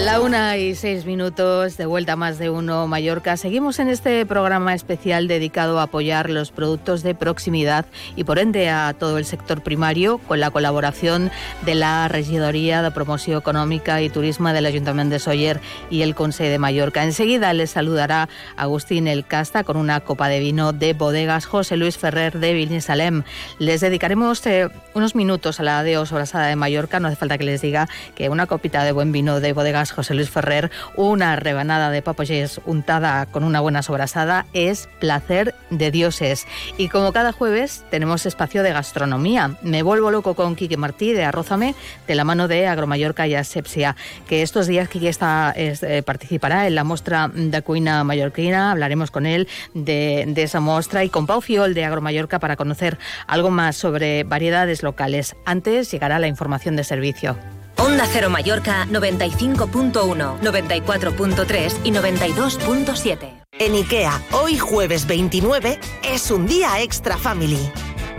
La 0.04 0.22
una 0.22 0.58
y 0.58 0.76
seis 0.76 1.06
minutos, 1.06 1.76
de 1.76 1.86
vuelta 1.86 2.16
más 2.16 2.38
de 2.38 2.50
uno 2.50 2.88
Mallorca. 2.88 3.36
Seguimos 3.36 3.80
en 3.80 3.90
este 3.90 4.26
programa 4.26 4.74
especial 4.74 5.28
dedicado 5.28 5.80
a 5.80 5.84
apoyar 5.84 6.30
los 6.30 6.52
productos 6.52 7.02
de 7.04 7.16
proximidad 7.16 7.86
y 8.16 8.24
por 8.24 8.38
ende 8.38 8.70
a 8.70 8.94
todo 8.98 9.18
el 9.18 9.26
sector 9.26 9.64
primario 9.64 10.20
con 10.20 10.40
la 10.40 10.52
colaboración 10.52 11.32
de 11.66 11.76
la 11.76 12.08
Regidoría 12.08 12.82
de 12.82 12.92
Promoción 12.92 13.40
Económica 13.40 14.02
y 14.02 14.10
Turismo 14.10 14.50
del 14.50 14.68
Ayuntamiento 14.68 15.14
de 15.14 15.20
Soller 15.20 15.60
y 15.90 16.04
el 16.04 16.16
Consejo 16.16 16.52
de 16.52 16.60
Mallorca. 16.60 17.04
Enseguida 17.04 17.52
les 17.54 17.72
saludará 17.72 18.30
Agustín 18.56 19.08
El 19.08 19.26
Casta 19.26 19.64
con 19.64 19.78
una 19.78 20.00
copa 20.00 20.30
de 20.30 20.40
vino 20.40 20.74
de 20.74 20.94
bodegas 20.94 21.46
José 21.48 21.76
Luis 21.76 21.98
Ferrer 21.98 22.40
de 22.40 22.54
Vilnisalem. 22.54 23.24
Les 23.58 23.82
dedicaremos 23.82 24.46
eh, 24.46 24.70
unos 24.94 25.16
minutos 25.16 25.60
a 25.60 25.64
la 25.64 25.84
de 25.84 25.98
Obrasada 25.98 26.48
de 26.48 26.56
Mallorca. 26.56 27.00
No 27.00 27.08
hace 27.08 27.18
falta 27.18 27.38
que 27.38 27.46
les 27.46 27.62
diga 27.62 27.90
que 28.16 28.30
una 28.30 28.46
copita 28.46 28.84
de 28.84 28.92
buen 28.92 29.12
vino 29.12 29.40
de 29.40 29.54
bodegas 29.54 29.87
José 29.92 30.14
Luis 30.14 30.30
Ferrer, 30.30 30.72
una 30.96 31.36
rebanada 31.36 31.90
de 31.90 32.02
papoyés 32.02 32.62
untada 32.66 33.26
con 33.26 33.44
una 33.44 33.60
buena 33.60 33.82
sobrasada 33.82 34.46
es 34.54 34.90
placer 35.00 35.56
de 35.70 35.92
dioses. 35.92 36.46
Y 36.78 36.90
como 36.90 37.14
cada 37.14 37.32
jueves 37.32 37.84
tenemos 37.90 38.26
espacio 38.26 38.64
de 38.64 38.74
gastronomía. 38.74 39.58
Me 39.62 39.84
vuelvo 39.84 40.12
loco 40.12 40.36
con 40.36 40.56
Quique 40.56 40.78
Martí 40.78 41.14
de 41.14 41.26
Arrózame, 41.26 41.76
de 42.08 42.16
la 42.16 42.24
mano 42.24 42.48
de 42.48 42.68
Agromallorca 42.68 43.28
y 43.28 43.36
Asepsia, 43.36 43.96
que 44.28 44.42
estos 44.42 44.68
días 44.68 44.90
Quique 44.90 45.10
está, 45.10 45.54
eh, 45.56 46.04
participará 46.06 46.68
en 46.68 46.76
la 46.76 46.84
muestra 46.84 47.30
de 47.34 47.62
cuina 47.62 48.04
mallorquina. 48.04 48.72
Hablaremos 48.72 49.12
con 49.12 49.26
él 49.26 49.48
de, 49.74 50.34
esa 50.38 50.60
muestra 50.60 51.04
y 51.04 51.10
con 51.10 51.28
Pau 51.28 51.42
Fiol 51.42 51.74
de 51.74 51.86
Agromallorca 51.86 52.40
para 52.40 52.56
conocer 52.56 52.98
algo 53.28 53.50
más 53.50 53.76
sobre 53.76 54.24
variedades 54.24 54.84
locales. 54.84 55.36
Antes 55.46 55.92
llegará 55.92 56.20
la 56.20 56.28
información 56.28 56.76
de 56.76 56.84
servicio. 56.84 57.38
Onda 57.78 58.08
Cero 58.12 58.30
Mallorca 58.30 58.88
95.1, 58.88 60.40
94.3 60.42 61.74
y 61.84 61.92
92.7. 61.92 63.44
En 63.60 63.74
IKEA, 63.74 64.22
hoy 64.32 64.58
jueves 64.58 65.06
29, 65.06 65.80
es 66.04 66.32
un 66.32 66.48
día 66.48 66.82
extra 66.82 67.18
family. 67.18 67.72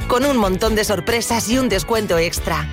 Con 0.07 0.25
un 0.25 0.37
montón 0.37 0.75
de 0.75 0.85
sorpresas 0.85 1.49
y 1.49 1.59
un 1.59 1.69
descuento 1.69 2.19
extra. 2.19 2.69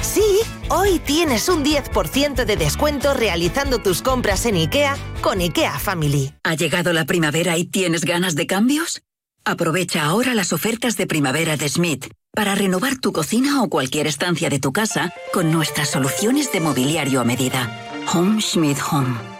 Sí, 0.00 0.40
hoy 0.68 0.98
tienes 0.98 1.48
un 1.48 1.64
10% 1.64 2.44
de 2.44 2.56
descuento 2.56 3.14
realizando 3.14 3.78
tus 3.78 4.02
compras 4.02 4.46
en 4.46 4.56
IKEA 4.56 4.96
con 5.20 5.40
IKEA 5.40 5.78
Family. 5.78 6.34
¿Ha 6.42 6.54
llegado 6.54 6.92
la 6.92 7.04
primavera 7.04 7.56
y 7.56 7.64
tienes 7.66 8.04
ganas 8.04 8.34
de 8.34 8.46
cambios? 8.46 9.02
Aprovecha 9.44 10.04
ahora 10.04 10.34
las 10.34 10.52
ofertas 10.52 10.96
de 10.96 11.06
primavera 11.06 11.56
de 11.56 11.68
Smith 11.68 12.12
para 12.34 12.54
renovar 12.54 12.96
tu 12.96 13.12
cocina 13.12 13.62
o 13.62 13.68
cualquier 13.68 14.06
estancia 14.06 14.48
de 14.48 14.58
tu 14.58 14.72
casa 14.72 15.12
con 15.32 15.52
nuestras 15.52 15.90
soluciones 15.90 16.50
de 16.52 16.60
mobiliario 16.60 17.20
a 17.20 17.24
medida. 17.24 17.70
Home 18.12 18.40
Schmidt 18.40 18.78
Home. 18.90 19.31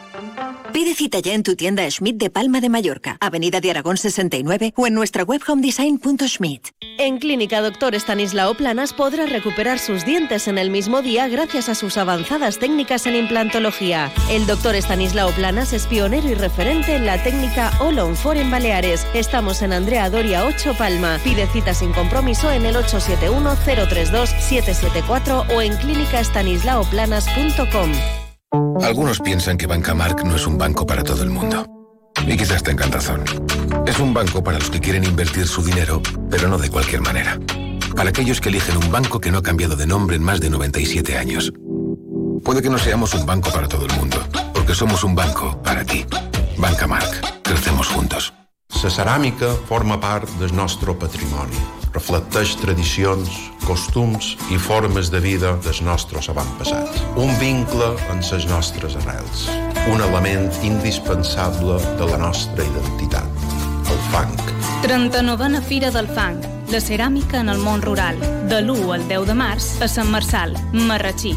Pide 0.73 0.95
cita 0.95 1.19
ya 1.19 1.35
en 1.35 1.43
tu 1.43 1.55
tienda 1.55 1.91
Schmidt 1.91 2.17
de 2.17 2.31
Palma 2.31 2.63
de 2.63 2.71
Mallorca, 2.71 3.19
Avenida 3.21 3.61
de 3.61 3.71
Aragón 3.71 3.99
69 3.99 4.73
o 4.75 4.87
en 4.87 4.95
nuestra 4.95 5.23
web 5.23 5.43
homedesign.schmidt. 5.47 6.69
En 6.99 7.19
Clínica 7.19 7.61
Doctor 7.61 7.95
Estanislao 7.95 8.55
Planas 8.55 8.95
podrá 8.95 9.27
recuperar 9.27 9.79
sus 9.79 10.07
dientes 10.07 10.49
en 10.49 10.57
el 10.57 10.71
mismo 10.71 11.03
día 11.03 11.29
gracias 11.29 11.69
a 11.69 11.75
sus 11.75 11.99
avanzadas 11.99 12.59
técnicas 12.59 13.07
en 13.07 13.17
implantología. 13.17 14.11
El 14.31 14.47
doctor 14.47 14.75
Estanislao 14.75 15.31
Planas 15.33 15.75
es 15.75 15.87
pionero 15.87 16.27
y 16.27 16.33
referente 16.35 16.95
en 16.95 17.05
la 17.05 17.23
técnica 17.23 17.71
All 17.79 17.99
on 17.99 18.17
Four 18.17 18.39
en 18.39 18.51
Baleares. 18.51 19.07
Estamos 19.13 19.61
en 19.61 19.75
Andrea 19.75 20.09
Doria 20.09 20.47
8 20.47 20.77
Palma. 20.79 21.19
Pide 21.23 21.47
cita 21.49 21.75
sin 21.75 21.93
compromiso 21.93 22.51
en 22.51 22.65
el 22.65 22.77
871-032-774 22.77 25.55
o 25.55 25.61
en 25.61 25.77
clínicastanislaoplanas.com. 25.77 28.22
Algunos 28.83 29.21
piensan 29.21 29.57
que 29.57 29.67
Bancamark 29.67 30.25
no 30.25 30.37
es 30.37 30.47
un 30.47 30.59
banco 30.59 30.87
para 30.87 31.03
todo 31.03 31.23
el 31.23 31.31
mundo. 31.31 31.67
Y 32.27 32.37
quizás 32.37 32.63
tengan 32.63 32.93
razón. 32.93 33.25
Es 33.87 33.99
un 33.99 34.13
banco 34.13 34.45
para 34.45 34.59
los 34.59 34.71
que 34.71 34.81
quieren 34.81 35.05
invertir 35.05 35.47
su 35.47 35.63
dinero, 35.63 36.03
pero 36.31 36.49
no 36.49 36.59
de 36.59 36.71
cualquier 36.71 37.01
manera. 37.01 37.39
Para 37.97 38.11
aquellos 38.11 38.41
que 38.41 38.51
eligen 38.51 38.77
un 38.77 38.91
banco 38.93 39.21
que 39.21 39.31
no 39.31 39.39
ha 39.39 39.43
cambiado 39.43 39.77
de 39.77 39.87
nombre 39.87 40.17
en 40.17 40.23
más 40.23 40.41
de 40.41 40.51
97 40.51 41.17
años. 41.17 41.53
Puede 42.45 42.61
que 42.61 42.69
no 42.69 42.79
seamos 42.79 43.15
un 43.15 43.25
banco 43.25 43.51
para 43.51 43.69
todo 43.69 43.87
el 43.87 43.93
mundo, 43.95 44.19
porque 44.53 44.75
somos 44.75 45.05
un 45.05 45.15
banco 45.15 45.61
para 45.63 45.85
ti. 45.85 46.05
Banca 46.59 46.87
Marc. 46.87 47.43
Crecemos 47.43 47.89
juntos. 47.89 48.35
La 48.83 48.91
ceràmica 48.91 49.55
forma 49.69 50.01
part 50.01 50.29
del 50.41 50.57
nostre 50.57 50.93
patrimoni. 50.95 51.82
Reflecteix 51.93 52.55
tradicions, 52.57 53.29
costums 53.67 54.33
i 54.51 54.57
formes 54.57 55.11
de 55.13 55.21
vida 55.21 55.53
dels 55.65 55.83
nostres 55.85 56.31
avantpassats. 56.33 57.03
Un 57.21 57.33
vincle 57.41 57.91
amb 58.13 58.25
les 58.25 58.49
nostres 58.49 58.97
arrels. 59.03 59.45
Un 59.93 60.01
element 60.01 60.49
indispensable 60.65 61.77
de 62.01 62.09
la 62.09 62.23
nostra 62.25 62.65
identitat. 62.65 63.29
El 63.93 64.03
fang. 64.09 64.35
39a 64.87 65.63
Fira 65.69 65.93
del 65.93 66.09
Fang. 66.17 66.41
La 66.73 66.81
ceràmica 66.81 67.45
en 67.45 67.53
el 67.53 67.61
món 67.61 67.85
rural. 67.85 68.17
De 68.49 68.65
l'1 68.65 68.93
al 68.97 69.09
10 69.09 69.29
de 69.29 69.37
març 69.37 69.73
a 69.85 69.89
Sant 69.89 70.09
Marçal, 70.09 70.57
Marratxí. 70.73 71.37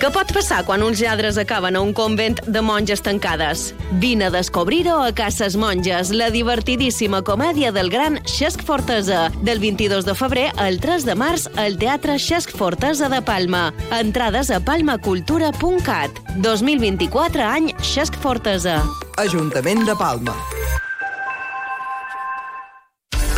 Què 0.00 0.08
pot 0.08 0.30
passar 0.32 0.62
quan 0.64 0.80
uns 0.80 0.96
lladres 1.04 1.36
acaben 1.36 1.76
a 1.76 1.80
un 1.84 1.90
convent 1.92 2.38
de 2.48 2.60
monges 2.64 3.02
tancades? 3.04 3.66
Vine 4.00 4.30
a 4.30 4.32
descobrir-ho 4.32 4.94
a 5.04 5.10
Cases 5.12 5.58
Monges, 5.60 6.08
la 6.16 6.30
divertidíssima 6.32 7.20
comèdia 7.20 7.68
del 7.76 7.90
gran 7.92 8.16
Xesc 8.24 8.64
Fortesa, 8.64 9.26
del 9.44 9.60
22 9.60 10.08
de 10.08 10.14
febrer 10.16 10.46
al 10.56 10.80
3 10.80 11.04
de 11.04 11.16
març 11.20 11.44
al 11.60 11.76
Teatre 11.76 12.16
Xesc 12.16 12.54
Fortesa 12.56 13.10
de 13.12 13.20
Palma. 13.20 13.66
Entrades 13.98 14.48
a 14.48 14.62
palmacultura.cat. 14.64 16.22
2024 16.40 17.44
any 17.44 17.68
Xesc 17.84 18.16
Fortesa. 18.24 18.78
Ajuntament 19.20 19.84
de 19.84 19.98
Palma. 20.00 20.38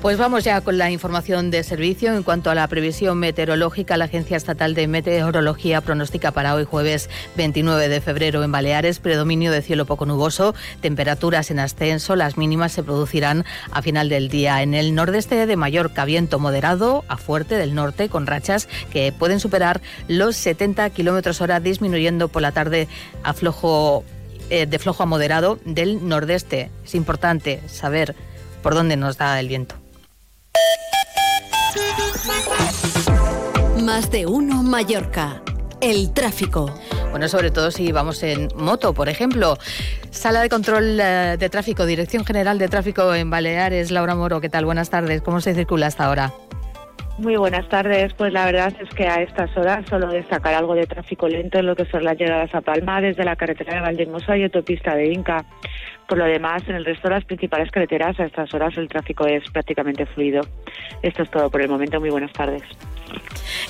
Pues 0.00 0.16
vamos 0.16 0.44
ya 0.44 0.60
con 0.60 0.78
la 0.78 0.92
información 0.92 1.50
de 1.50 1.64
servicio. 1.64 2.14
En 2.14 2.22
cuanto 2.22 2.50
a 2.50 2.54
la 2.54 2.68
previsión 2.68 3.18
meteorológica, 3.18 3.96
la 3.96 4.04
Agencia 4.04 4.36
Estatal 4.36 4.74
de 4.74 4.86
Meteorología 4.86 5.80
pronostica 5.80 6.30
para 6.30 6.54
hoy 6.54 6.64
jueves 6.64 7.10
29 7.36 7.88
de 7.88 8.00
febrero 8.00 8.44
en 8.44 8.52
Baleares 8.52 9.00
predominio 9.00 9.50
de 9.50 9.60
cielo 9.60 9.86
poco 9.86 10.06
nuboso, 10.06 10.54
temperaturas 10.80 11.50
en 11.50 11.58
ascenso, 11.58 12.14
las 12.14 12.36
mínimas 12.36 12.70
se 12.70 12.84
producirán 12.84 13.44
a 13.72 13.82
final 13.82 14.08
del 14.08 14.28
día. 14.28 14.62
En 14.62 14.74
el 14.74 14.94
nordeste 14.94 15.46
de 15.46 15.56
Mallorca, 15.56 16.04
viento 16.04 16.38
moderado 16.38 17.04
a 17.08 17.16
fuerte 17.16 17.56
del 17.56 17.74
norte 17.74 18.08
con 18.08 18.28
rachas 18.28 18.68
que 18.92 19.10
pueden 19.10 19.40
superar 19.40 19.80
los 20.06 20.36
70 20.36 20.90
kilómetros 20.90 21.40
hora, 21.40 21.58
disminuyendo 21.58 22.28
por 22.28 22.42
la 22.42 22.52
tarde 22.52 22.86
a 23.24 23.32
flojo, 23.34 24.04
eh, 24.48 24.66
de 24.66 24.78
flojo 24.78 25.02
a 25.02 25.06
moderado 25.06 25.58
del 25.64 26.06
nordeste. 26.08 26.70
Es 26.84 26.94
importante 26.94 27.60
saber 27.66 28.14
por 28.62 28.74
dónde 28.74 28.96
nos 28.96 29.18
da 29.18 29.40
el 29.40 29.48
viento. 29.48 29.77
Más 33.84 34.10
de 34.10 34.26
uno 34.26 34.62
Mallorca. 34.62 35.42
El 35.80 36.12
tráfico. 36.12 36.74
Bueno, 37.10 37.28
sobre 37.28 37.50
todo 37.50 37.70
si 37.70 37.90
vamos 37.90 38.22
en 38.22 38.48
moto, 38.56 38.92
por 38.92 39.08
ejemplo. 39.08 39.56
Sala 40.10 40.42
de 40.42 40.48
control 40.48 40.98
eh, 41.00 41.36
de 41.38 41.48
tráfico, 41.48 41.86
Dirección 41.86 42.24
General 42.24 42.58
de 42.58 42.68
Tráfico 42.68 43.14
en 43.14 43.30
Baleares. 43.30 43.90
Laura 43.90 44.14
Moro, 44.14 44.40
¿qué 44.40 44.48
tal? 44.48 44.64
Buenas 44.64 44.90
tardes. 44.90 45.22
¿Cómo 45.22 45.40
se 45.40 45.54
circula 45.54 45.86
hasta 45.86 46.06
ahora? 46.06 46.32
Muy 47.18 47.36
buenas 47.36 47.68
tardes. 47.68 48.14
Pues 48.14 48.32
la 48.32 48.46
verdad 48.46 48.72
es 48.80 48.88
que 48.90 49.06
a 49.08 49.22
estas 49.22 49.56
horas 49.56 49.84
solo 49.88 50.08
destacar 50.08 50.54
algo 50.54 50.74
de 50.74 50.86
tráfico 50.86 51.28
lento 51.28 51.58
en 51.58 51.66
lo 51.66 51.74
que 51.74 51.84
son 51.86 52.04
las 52.04 52.16
llegadas 52.16 52.54
a 52.54 52.60
Palma 52.60 53.00
desde 53.00 53.24
la 53.24 53.36
carretera 53.36 53.74
de 53.74 53.80
Valdemosa 53.80 54.36
y 54.36 54.44
autopista 54.44 54.94
de 54.94 55.12
Inca. 55.12 55.44
Por 56.08 56.16
lo 56.16 56.24
demás, 56.24 56.62
en 56.66 56.74
el 56.74 56.86
resto 56.86 57.08
de 57.08 57.14
las 57.14 57.24
principales 57.26 57.70
carreteras 57.70 58.18
a 58.18 58.24
estas 58.24 58.52
horas 58.54 58.76
el 58.78 58.88
tráfico 58.88 59.26
es 59.26 59.48
prácticamente 59.50 60.06
fluido. 60.06 60.40
Esto 61.02 61.22
es 61.22 61.30
todo 61.30 61.50
por 61.50 61.60
el 61.60 61.68
momento. 61.68 62.00
Muy 62.00 62.08
buenas 62.08 62.32
tardes. 62.32 62.62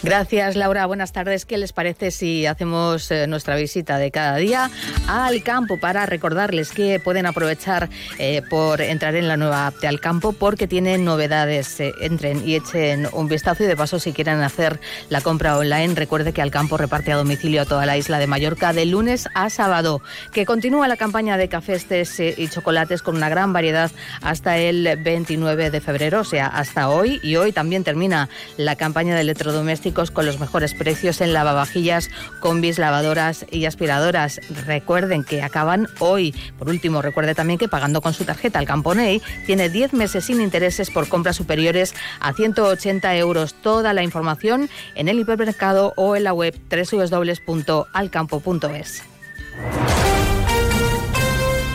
Gracias, 0.03 0.57
Laura. 0.57 0.87
Buenas 0.87 1.13
tardes. 1.13 1.45
¿Qué 1.45 1.59
les 1.59 1.73
parece 1.73 2.11
si 2.11 2.47
hacemos 2.47 3.11
eh, 3.11 3.27
nuestra 3.27 3.57
visita 3.57 3.99
de 3.99 4.11
cada 4.11 4.37
día 4.37 4.71
al 5.07 5.43
campo 5.43 5.79
para 5.79 6.07
recordarles 6.07 6.71
que 6.71 7.01
pueden 7.01 7.27
aprovechar 7.27 7.89
eh, 8.19 8.43
por 8.49 8.81
entrar 8.81 9.15
en 9.15 9.29
la 9.29 9.37
nueva 9.37 9.69
app 9.69 9.77
de 9.77 9.89
Al 9.89 10.01
Campo 10.01 10.33
porque 10.33 10.67
tienen 10.67 11.05
novedades? 11.05 11.81
Eh, 11.81 11.93
entren 12.01 12.47
y 12.47 12.55
echen 12.55 13.09
un 13.13 13.29
vistazo 13.29 13.65
y 13.65 13.67
de 13.67 13.77
paso 13.77 13.99
si 13.99 14.13
quieren 14.13 14.41
hacer 14.41 14.81
la 15.09 15.21
compra 15.21 15.57
online, 15.57 15.95
recuerde 15.95 16.33
que 16.33 16.43
Al 16.43 16.51
Campo 16.51 16.77
reparte 16.77 17.13
a 17.13 17.17
domicilio 17.17 17.63
a 17.63 17.65
toda 17.65 17.87
la 17.87 17.97
isla 17.97 18.19
de 18.19 18.27
Mallorca 18.27 18.73
de 18.73 18.87
lunes 18.87 19.29
a 19.35 19.51
sábado. 19.51 20.03
Que 20.33 20.47
continúa 20.47 20.89
la 20.89 20.97
campaña 20.97 21.37
de 21.37 21.49
cafés, 21.49 21.87
tés 21.87 22.19
y 22.21 22.49
chocolates 22.49 23.03
con 23.03 23.17
una 23.17 23.29
gran 23.29 23.53
variedad 23.53 23.91
hasta 24.23 24.59
el 24.59 24.99
29 25.03 25.71
de 25.71 25.81
febrero, 25.81 26.21
o 26.21 26.25
sea, 26.25 26.47
hasta 26.47 26.89
hoy. 26.89 27.21
Y 27.23 27.37
hoy 27.37 27.53
también 27.53 27.85
termina 27.85 28.29
la 28.57 28.77
campaña 28.77 29.15
de 29.15 29.23
electrodomésticos 29.23 29.68
con 30.13 30.25
los 30.25 30.41
mejores 30.41 30.75
precios 30.75 31.21
en 31.21 31.33
lavavajillas, 31.33 32.11
combis, 32.41 32.79
lavadoras 32.79 33.45
y 33.51 33.67
aspiradoras. 33.67 34.41
Recuerden 34.67 35.25
que 35.25 35.43
acaban 35.43 35.89
hoy. 35.99 36.35
Por 36.59 36.69
último, 36.69 37.03
recuerde 37.03 37.35
también 37.35 37.59
que 37.59 37.69
pagando 37.69 38.01
con 38.01 38.15
su 38.15 38.25
tarjeta 38.25 38.59
al 38.59 38.67
Camponey 38.67 39.21
tiene 39.47 39.69
10 39.69 39.93
meses 39.93 40.25
sin 40.25 40.41
intereses 40.41 40.91
por 40.91 41.09
compras 41.09 41.37
superiores 41.37 41.95
a 42.21 42.33
180 42.33 43.17
euros. 43.17 43.55
Toda 43.55 43.93
la 43.93 44.03
información 44.03 44.71
en 44.95 45.09
el 45.09 45.19
hipermercado 45.19 45.93
o 45.97 46.17
en 46.17 46.25
la 46.25 46.33
web 46.33 46.59
www.alcampo.es. 46.71 49.03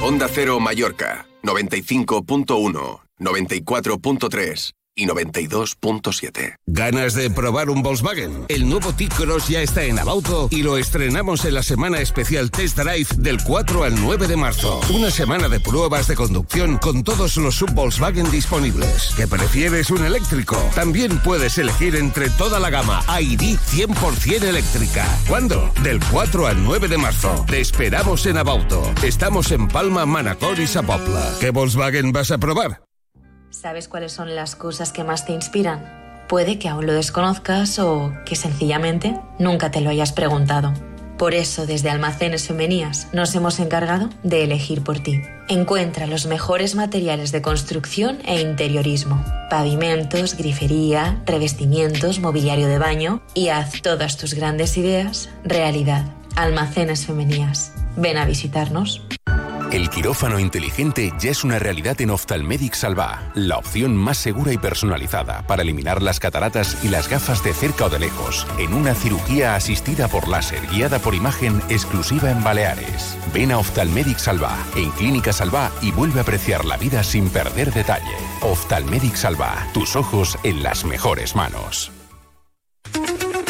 Onda 0.02 0.28
Cero 0.30 0.60
Mallorca, 0.60 1.28
95.1, 1.44 3.00
94.3 3.20 4.74
y 4.96 5.06
92.7. 5.06 6.58
¿Ganas 6.68 7.14
de 7.16 7.30
probar 7.30 7.70
un 7.70 7.82
Volkswagen? 7.82 8.46
El 8.48 8.70
nuevo 8.70 8.94
T-Cross 8.94 9.48
ya 9.48 9.62
está 9.62 9.84
en 9.84 10.00
Abauto 10.00 10.48
y 10.52 10.64
lo 10.64 10.78
estrenamos 10.78 11.46
en 11.46 11.56
la 11.56 11.64
semana 11.64 12.00
especial 12.00 12.52
Test 12.52 12.78
Drive 12.78 13.08
del 13.18 13.44
4 13.44 13.84
al 13.84 14.00
9 14.00 14.28
de 14.28 14.36
marzo. 14.36 14.82
Una 14.94 15.10
semana 15.10 15.50
de 15.50 15.60
pruebas 15.60 16.08
de 16.08 16.16
conducción 16.16 16.78
con 16.78 17.04
todos 17.04 17.38
los 17.38 17.56
sub-Volkswagen 17.56 18.30
disponibles. 18.30 19.14
¿Qué 19.16 19.28
prefieres 19.28 19.89
un 19.89 20.06
eléctrico? 20.06 20.58
También 20.76 21.18
puedes 21.20 21.58
elegir 21.58 21.96
entre 21.96 22.30
toda 22.30 22.60
la 22.60 22.70
gama 22.70 23.04
ID 23.20 23.58
100% 23.58 24.44
eléctrica. 24.44 25.08
¿Cuándo? 25.28 25.72
Del 25.82 26.00
4 26.12 26.48
al 26.48 26.64
9 26.64 26.88
de 26.88 26.98
marzo. 26.98 27.46
Te 27.48 27.60
esperamos 27.60 28.26
en 28.26 28.38
Abauto. 28.38 28.94
Estamos 29.04 29.52
en 29.52 29.68
Palma, 29.68 30.06
Manacor 30.06 30.60
y 30.60 30.68
Zapopla. 30.68 31.34
¿Qué 31.39 31.50
Volkswagen 31.50 32.12
vas 32.12 32.32
a 32.32 32.38
probar? 32.38 32.84
¿Sabes 33.64 33.88
cuáles 33.88 34.11
son 34.11 34.36
las 34.36 34.57
cosas 34.57 34.91
que 34.91 35.05
más 35.05 35.26
te 35.26 35.32
inspiran? 35.32 35.89
Puede 36.28 36.59
que 36.59 36.68
aún 36.68 36.86
lo 36.86 36.91
desconozcas 36.91 37.80
o 37.80 38.11
que 38.26 38.36
sencillamente 38.36 39.18
nunca 39.39 39.72
te 39.72 39.80
lo 39.80 39.89
hayas 39.89 40.11
preguntado. 40.11 40.74
Por 41.18 41.34
eso, 41.34 41.66
desde 41.66 41.89
Almacenes 41.89 42.45
Femenías 42.45 43.07
nos 43.14 43.34
hemos 43.36 43.61
encargado 43.61 44.09
de 44.22 44.43
elegir 44.43 44.84
por 44.84 44.99
ti. 44.99 45.22
Encuentra 45.47 46.07
los 46.07 46.26
mejores 46.26 46.76
materiales 46.76 47.32
de 47.32 47.41
construcción 47.41 48.18
e 48.26 48.41
interiorismo, 48.41 49.24
pavimentos, 49.49 50.36
grifería, 50.36 51.22
revestimientos, 51.26 52.20
mobiliario 52.20 52.68
de 52.68 52.80
baño 52.80 53.22
y 53.34 53.47
haz 53.47 53.82
todas 53.82 54.18
tus 54.18 54.34
grandes 54.34 54.76
ideas 54.76 55.30
realidad. 55.45 56.03
Almacenes 56.36 57.05
Femenías. 57.05 57.72
Ven 57.95 58.18
a 58.18 58.26
visitarnos. 58.26 59.07
El 59.74 59.90
quirófano 59.90 60.38
inteligente 60.38 61.12
ya 61.18 61.32
es 61.32 61.44
una 61.44 61.58
realidad 61.58 62.00
en 62.00 62.12
Oftalmedic 62.12 62.76
Salva, 62.76 63.32
la 63.34 63.58
opción 63.58 63.98
más 63.98 64.20
segura 64.20 64.54
y 64.54 64.60
personalizada 64.60 65.48
para 65.48 65.64
eliminar 65.64 66.04
las 66.04 66.20
cataratas 66.20 66.78
y 66.84 66.90
las 66.90 67.10
gafas 67.10 67.44
de 67.44 67.56
cerca 67.56 67.86
o 67.86 67.90
de 67.90 67.98
lejos, 67.98 68.46
en 68.60 68.76
una 68.76 68.94
cirugía 68.94 69.56
asistida 69.56 70.08
por 70.08 70.28
láser 70.28 70.62
guiada 70.68 71.00
por 71.00 71.16
imagen 71.16 71.60
exclusiva 71.70 72.30
en 72.30 72.44
Baleares. 72.44 73.18
Ven 73.34 73.52
a 73.52 73.58
Oftalmedic 73.58 74.20
Salva, 74.20 74.56
en 74.76 74.92
Clínica 74.92 75.34
Salva 75.34 75.72
y 75.82 75.92
vuelve 75.92 76.20
a 76.20 76.22
apreciar 76.22 76.66
la 76.66 76.78
vida 76.78 77.02
sin 77.02 77.30
perder 77.30 77.74
detalle. 77.74 78.16
Oftalmedic 78.42 79.16
Salva, 79.16 79.68
tus 79.74 79.96
ojos 79.96 80.38
en 80.44 80.62
las 80.62 80.86
mejores 80.86 81.36
manos. 81.36 81.92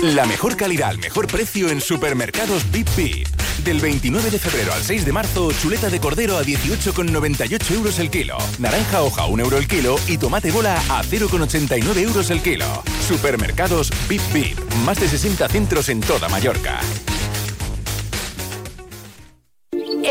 La 0.03 0.25
mejor 0.25 0.57
calidad 0.57 0.89
al 0.89 0.97
mejor 0.97 1.27
precio 1.27 1.69
en 1.69 1.79
supermercados 1.79 2.69
Bip 2.73 2.89
Bip. 2.97 3.25
Del 3.63 3.79
29 3.79 4.31
de 4.31 4.37
febrero 4.37 4.73
al 4.73 4.83
6 4.83 5.05
de 5.05 5.13
marzo, 5.13 5.53
chuleta 5.53 5.89
de 5.89 6.01
cordero 6.01 6.37
a 6.37 6.43
18,98 6.43 7.71
euros 7.71 7.99
el 7.99 8.09
kilo. 8.09 8.35
Naranja 8.59 9.01
hoja 9.01 9.27
1 9.27 9.41
euro 9.41 9.57
el 9.57 9.65
kilo 9.65 9.95
y 10.05 10.17
tomate 10.17 10.51
bola 10.51 10.75
a 10.89 11.03
0,89 11.03 11.99
euros 11.99 12.29
el 12.31 12.41
kilo. 12.41 12.65
Supermercados 13.07 13.91
Bip 14.09 14.21
Bip. 14.33 14.59
Más 14.83 14.99
de 14.99 15.07
60 15.07 15.47
centros 15.47 15.87
en 15.87 16.01
toda 16.01 16.27
Mallorca. 16.27 16.81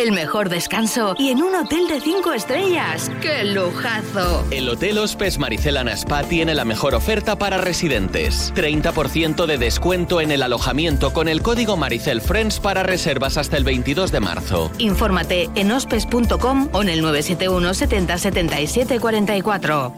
El 0.03 0.11
mejor 0.11 0.48
descanso 0.48 1.14
y 1.16 1.28
en 1.28 1.44
un 1.44 1.55
hotel 1.55 1.86
de 1.86 2.00
5 2.00 2.32
estrellas. 2.32 3.09
¡Qué 3.20 3.44
lujazo! 3.44 4.44
El 4.50 4.68
Hotel 4.68 4.98
Hospes 4.98 5.38
Maricelana 5.38 5.92
Spa 5.92 6.24
tiene 6.24 6.57
la 6.57 6.64
mejor 6.64 6.96
oferta 6.96 7.38
para 7.38 7.59
residentes. 7.59 8.53
30% 8.57 9.46
de 9.46 9.59
descuento 9.59 10.20
en 10.20 10.32
el 10.32 10.42
alojamiento 10.42 11.12
con 11.12 11.28
el 11.28 11.40
código 11.40 11.76
Maricel 11.76 12.20
Friends 12.20 12.59
para 12.59 12.82
reservas 12.82 13.36
hasta 13.36 13.57
el 13.57 13.62
22 13.62 14.11
de 14.11 14.18
marzo. 14.18 14.72
Infórmate 14.78 15.48
en 15.55 15.70
hospes.com 15.70 16.70
o 16.72 16.82
en 16.82 16.88
el 16.88 17.00
971 17.00 17.72
70 17.72 18.18
77 18.18 18.98
44. 18.98 19.94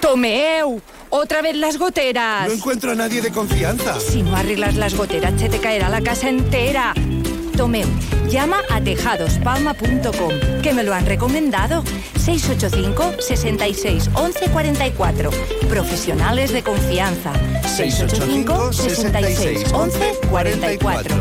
¡Tomeu! 0.00 0.82
¡Otra 1.10 1.40
vez 1.40 1.54
las 1.54 1.78
goteras! 1.78 2.48
No 2.48 2.54
encuentro 2.54 2.90
a 2.90 2.94
nadie 2.96 3.22
de 3.22 3.30
confianza. 3.30 4.00
Si 4.00 4.24
no 4.24 4.34
arreglas 4.34 4.74
las 4.74 4.96
goteras, 4.96 5.40
se 5.40 5.48
te 5.48 5.60
caerá 5.60 5.88
la 5.88 6.00
casa 6.00 6.28
entera. 6.28 6.94
Llama 7.58 8.58
a 8.70 8.80
tejadospalma.com, 8.80 10.60
que 10.62 10.72
me 10.72 10.84
lo 10.84 10.94
han 10.94 11.06
recomendado. 11.06 11.82
685 12.16 13.20
66 13.20 14.10
11 14.14 14.48
44. 14.50 15.30
Profesionales 15.68 16.52
de 16.52 16.62
confianza. 16.62 17.32
685 17.64 18.72
66 18.72 19.72
11 19.72 20.18
44. 20.30 21.16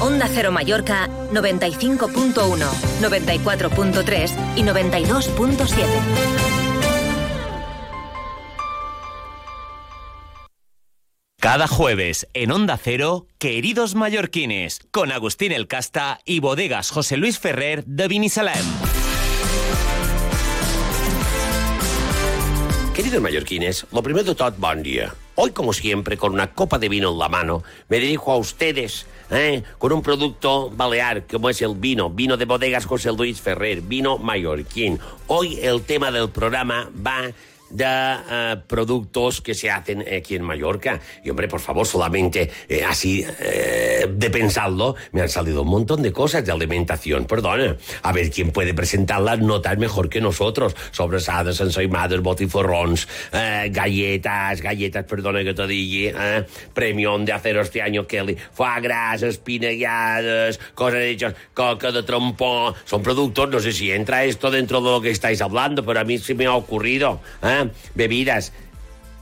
Onda 0.00 0.30
Cero 0.32 0.50
Mallorca 0.50 1.10
95.1, 1.30 2.32
94.3 3.02 4.30
y 4.56 4.62
92.7. 4.62 6.53
Cada 11.44 11.68
jueves 11.68 12.26
en 12.32 12.52
Onda 12.52 12.78
Cero, 12.82 13.26
Queridos 13.36 13.94
Mallorquines, 13.94 14.80
con 14.90 15.12
Agustín 15.12 15.52
El 15.52 15.66
Casta 15.66 16.20
y 16.24 16.40
Bodegas 16.40 16.90
José 16.90 17.18
Luis 17.18 17.38
Ferrer 17.38 17.84
de 17.84 18.08
Vinisalem. 18.08 18.64
Queridos 22.94 23.20
mallorquines, 23.20 23.86
lo 23.92 24.02
primero 24.02 24.24
de 24.24 24.34
todo, 24.34 24.54
buen 24.56 24.82
día. 24.82 25.14
Hoy, 25.34 25.50
como 25.50 25.74
siempre, 25.74 26.16
con 26.16 26.32
una 26.32 26.54
copa 26.54 26.78
de 26.78 26.88
vino 26.88 27.10
en 27.12 27.18
la 27.18 27.28
mano, 27.28 27.62
me 27.90 27.98
dirijo 27.98 28.32
a 28.32 28.38
ustedes 28.38 29.04
¿eh? 29.30 29.64
con 29.76 29.92
un 29.92 30.00
producto 30.00 30.70
balear 30.70 31.26
como 31.26 31.50
es 31.50 31.60
el 31.60 31.74
vino, 31.74 32.08
vino 32.08 32.38
de 32.38 32.46
bodegas 32.46 32.86
José 32.86 33.12
Luis 33.12 33.42
Ferrer, 33.42 33.82
vino 33.82 34.16
mallorquín. 34.16 34.98
Hoy 35.26 35.58
el 35.60 35.82
tema 35.82 36.10
del 36.10 36.30
programa 36.30 36.90
va 37.06 37.32
de 37.74 37.84
eh, 37.84 38.56
productos 38.66 39.40
que 39.40 39.54
se 39.54 39.70
hacen 39.70 40.02
aquí 40.02 40.36
en 40.36 40.42
Mallorca. 40.42 41.00
Y 41.22 41.30
hombre, 41.30 41.48
por 41.48 41.60
favor, 41.60 41.86
solamente 41.86 42.50
eh, 42.68 42.84
así 42.84 43.24
eh, 43.40 44.06
de 44.08 44.30
pensarlo, 44.30 44.94
me 45.12 45.22
han 45.22 45.28
salido 45.28 45.62
un 45.62 45.68
montón 45.68 46.00
de 46.02 46.12
cosas 46.12 46.44
de 46.44 46.52
alimentación, 46.52 47.26
perdona. 47.26 47.76
A 48.02 48.12
ver 48.12 48.30
quién 48.30 48.50
puede 48.50 48.72
presentar 48.74 49.20
las 49.20 49.40
notas 49.40 49.76
mejor 49.76 50.08
que 50.08 50.20
nosotros. 50.20 50.74
Sobrasadas, 50.92 51.60
ensaimadas, 51.60 52.20
botiforrons, 52.20 53.08
eh, 53.32 53.68
galletas, 53.70 54.60
galletas, 54.60 55.04
perdona 55.04 55.42
que 55.42 55.52
te 55.52 55.66
diga, 55.66 56.38
eh, 56.38 56.46
premión 56.72 57.24
de 57.24 57.32
acero 57.32 57.60
este 57.60 57.82
año, 57.82 58.06
Kelly, 58.06 58.36
foie 58.52 58.80
gras, 58.80 59.22
espinalladas, 59.22 60.60
cosas 60.74 61.00
hechas, 61.00 61.34
coca 61.52 61.90
de 61.90 62.02
trompón. 62.04 62.74
Son 62.84 63.02
productos, 63.02 63.50
no 63.50 63.58
sé 63.58 63.72
si 63.72 63.90
entra 63.90 64.24
esto 64.24 64.50
dentro 64.50 64.80
de 64.80 64.90
lo 64.90 65.00
que 65.00 65.10
estáis 65.10 65.40
hablando, 65.42 65.84
pero 65.84 66.00
a 66.00 66.04
mí 66.04 66.18
se 66.18 66.34
me 66.34 66.46
ha 66.46 66.54
ocurrido. 66.54 67.20
¿eh? 67.42 67.63
Bebidas, 67.94 68.52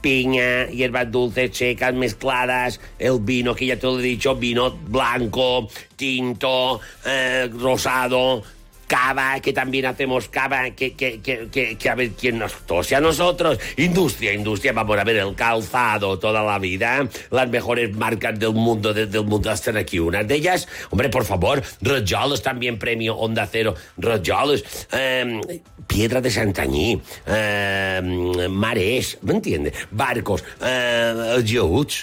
piña, 0.01 0.67
hierbas 0.67 1.09
dulces, 1.09 1.55
secas, 1.55 1.93
mezcladas, 1.93 2.79
el 2.99 3.19
vino, 3.21 3.55
que 3.55 3.67
ya 3.67 3.77
te 3.77 3.87
lo 3.87 3.99
he 3.99 4.03
dicho, 4.03 4.35
vino 4.35 4.71
blanco, 4.71 5.69
tinto, 5.95 6.81
eh, 7.05 7.49
rosado, 7.53 8.43
cava, 8.87 9.39
que 9.39 9.53
también 9.53 9.85
hacemos 9.85 10.27
cava, 10.29 10.69
que, 10.71 10.93
que, 10.93 11.19
que, 11.21 11.77
que, 11.77 11.89
a 11.89 11.95
ver 11.95 12.11
quién 12.11 12.37
nos 12.39 12.53
tose 12.65 12.95
a 12.95 12.99
nosotros. 13.01 13.57
Industria, 13.77 14.33
industria, 14.33 14.73
vamos 14.73 14.97
a 14.99 15.03
ver 15.03 15.17
el 15.17 15.33
calzado 15.35 16.19
toda 16.19 16.43
la 16.43 16.59
vida. 16.59 17.07
Las 17.31 17.49
mejores 17.49 17.95
marcas 17.95 18.37
del 18.37 18.53
mundo, 18.53 18.93
de- 18.93 19.07
del 19.07 19.23
mundo 19.25 19.51
están 19.51 19.77
aquí. 19.77 19.99
Una 19.99 20.23
de 20.23 20.35
ellas, 20.35 20.67
hombre, 20.89 21.09
por 21.09 21.25
favor, 21.25 21.63
Rojolos 21.81 22.41
también 22.41 22.77
premio 22.77 23.15
Onda 23.15 23.47
Cero. 23.51 23.75
Rojolos, 23.97 24.63
eh, 24.91 25.39
Piedra 25.87 26.21
de 26.21 26.29
Santañí, 26.31 27.01
eh, 27.27 28.47
Mares, 28.49 29.17
¿me 29.21 29.33
entiendes? 29.33 29.73
Barcos, 29.91 30.43
eh, 30.61 31.41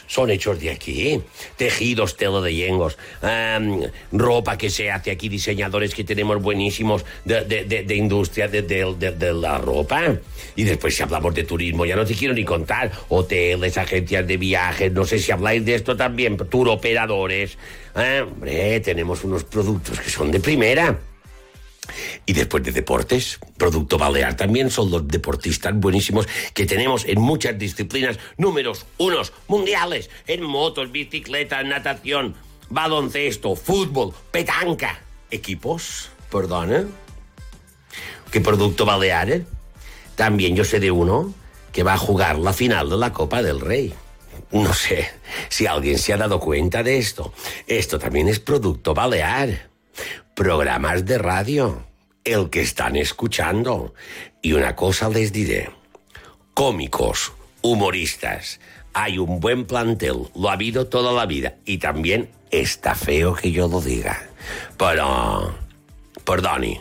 son 0.07 0.31
hechos 0.31 0.59
de 0.61 0.71
aquí. 0.71 1.21
Tejidos, 1.57 2.17
tela 2.17 2.41
de 2.41 2.55
yengos, 2.55 2.97
ropa 4.13 4.57
que 4.59 4.71
se 4.71 4.91
hace 4.91 5.11
aquí, 5.11 5.29
diseñadores 5.29 5.95
que 5.95 6.05
tenemos 6.05 6.41
buenísimos 6.41 6.70
de, 7.25 7.45
de- 7.45 7.65
de- 7.65 7.83
de 7.83 7.95
industria 7.95 8.49
de, 8.49 9.33
la 9.35 9.59
ropa. 9.59 10.17
Y 10.57 10.65
después 10.65 10.95
si 10.97 11.03
hablamos 11.03 11.35
de 11.35 11.45
turismo, 11.45 11.85
ya 11.87 11.97
no 11.97 12.05
te 12.05 12.15
quiero 12.15 12.35
ni 12.35 12.45
contar. 12.45 12.91
Hoteles, 13.09 13.77
agencias 13.79 14.27
de 14.27 14.37
viajes, 14.37 14.93
no 14.93 15.05
sé 15.05 15.19
si 15.19 15.33
habláis 15.33 15.65
de 15.65 15.75
esto 15.75 15.97
también, 15.97 16.37
tour 16.37 16.69
operadores. 16.69 17.57
Eh, 17.97 18.25
hombre, 18.27 18.81
tenemos 18.81 19.25
unos 19.25 19.45
productos 19.45 19.99
que 20.01 20.11
son 20.11 20.31
de 20.31 20.41
primera. 20.41 20.99
Y 22.25 22.35
después 22.35 22.63
de 22.63 22.71
deportes, 22.71 23.41
producto 23.57 23.99
balear 23.99 24.37
también 24.37 24.71
son 24.71 24.91
los 24.91 25.09
deportistas 25.09 25.75
buenísimos 25.75 26.29
que 26.55 26.65
tenemos 26.67 27.05
en 27.05 27.21
muchas 27.21 27.59
disciplinas, 27.59 28.19
números 28.37 28.87
unos 28.99 29.33
mundiales, 29.49 30.09
en 30.29 30.43
motos, 30.43 30.93
bicicleta, 30.93 31.63
natación, 31.65 32.35
baloncesto, 32.69 33.57
fútbol, 33.57 34.13
petanca. 34.31 35.01
Equipos, 35.33 36.11
perdona. 36.31 36.85
¿Qué 38.31 38.41
producto 38.41 38.85
balear? 38.87 39.31
eh? 39.31 39.45
También 40.15 40.55
yo 40.55 40.65
sé 40.65 40.81
de 40.81 40.91
uno 40.91 41.35
que 41.73 41.83
va 41.83 41.95
a 41.95 41.99
jugar 41.99 42.39
la 42.39 42.53
final 42.53 42.89
de 42.91 42.97
la 42.97 43.13
Copa 43.13 43.43
del 43.43 43.61
Rey. 43.61 43.93
No 44.53 44.73
sé 44.73 45.09
si 45.49 45.67
alguien 45.67 45.99
se 45.99 46.13
ha 46.13 46.17
dado 46.17 46.41
cuenta 46.41 46.83
de 46.83 46.99
esto. 46.99 47.33
Esto 47.67 47.99
también 47.99 48.29
es 48.29 48.39
producto 48.41 48.95
balear. 48.95 49.71
Programas 50.35 51.05
de 51.05 51.19
radio. 51.19 51.85
el 52.25 52.51
que 52.51 52.61
están 52.61 52.97
escuchando. 52.97 53.95
Y 54.43 54.53
una 54.53 54.77
cosa 54.77 55.09
les 55.09 55.33
diré. 55.33 55.71
Cómicos, 56.55 57.33
humoristas, 57.63 58.61
hay 58.93 59.19
un 59.19 59.41
buen 59.41 59.65
plantel, 59.67 60.29
lo 60.35 60.51
ha 60.51 60.55
habido 60.55 60.87
toda 60.87 61.13
la 61.13 61.27
vida. 61.27 61.55
Y 61.65 61.79
también 61.79 62.31
está 62.51 62.95
feo 62.95 63.35
que 63.35 63.51
yo 63.53 63.69
lo 63.69 63.81
diga. 63.81 64.29
Pero, 64.77 65.55
perdone, 66.31 66.81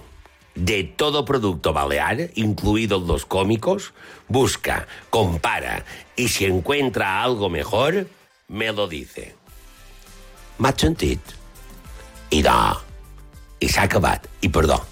de 0.53 0.83
todo 0.83 1.25
producto 1.25 1.73
balear, 1.73 2.29
incluidos 2.35 3.01
los 3.07 3.25
cómicos, 3.25 3.93
busca, 4.27 4.87
compara 5.09 5.83
y 6.15 6.27
si 6.27 6.45
encuentra 6.45 7.23
algo 7.23 7.49
mejor, 7.49 8.07
me 8.47 8.71
lo 8.71 8.87
dice. 8.87 9.33
M'ha 10.59 10.73
sentit? 10.77 11.33
I 12.29 12.43
de... 12.45 12.57
I 13.59 13.67
s'ha 13.67 13.87
acabat. 13.89 14.27
I 14.41 14.49
perdó. 14.53 14.83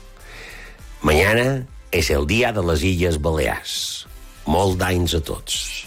Mañana 1.05 1.67
és 1.91 2.09
el 2.09 2.25
dia 2.27 2.49
de 2.51 2.63
les 2.65 2.81
Illes 2.83 3.21
Balears. 3.21 4.07
Molt 4.47 4.79
d'anys 4.81 5.13
a 5.19 5.21
tots. 5.21 5.86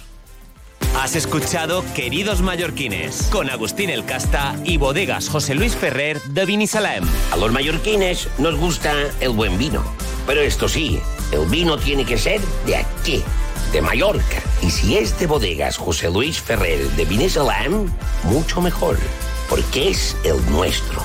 Has 0.97 1.15
escuchado 1.17 1.85
Queridos 1.95 2.43
Mallorquines 2.43 3.29
con 3.31 3.49
Agustín 3.49 3.91
El 3.91 4.05
Casta 4.05 4.55
y 4.65 4.77
Bodegas 4.77 5.29
José 5.29 5.55
Luis 5.55 5.75
Ferrer 5.75 6.21
de 6.23 6.45
Vinisalem. 6.45 7.05
A 7.33 7.37
los 7.37 7.53
mallorquines 7.53 8.29
nos 8.39 8.57
gusta 8.57 8.93
el 9.21 9.31
buen 9.31 9.57
vino. 9.57 9.83
Pero 10.27 10.43
esto 10.43 10.69
sí, 10.69 11.01
el 11.33 11.47
vino 11.47 11.79
tiene 11.79 12.05
que 12.05 12.19
ser 12.19 12.41
de 12.67 12.77
aquí, 12.77 13.23
de 13.73 13.81
Mallorca. 13.81 14.43
Y 14.63 14.71
si 14.71 14.99
es 14.99 15.19
de 15.19 15.27
Bodegas 15.27 15.79
José 15.79 16.11
Luis 16.11 16.41
Ferrer 16.41 16.91
de 16.91 17.05
Vinisalem, 17.05 17.91
mucho 18.25 18.61
mejor. 18.61 18.99
Porque 19.49 19.91
es 19.91 20.17
el 20.25 20.45
nuestro, 20.51 21.03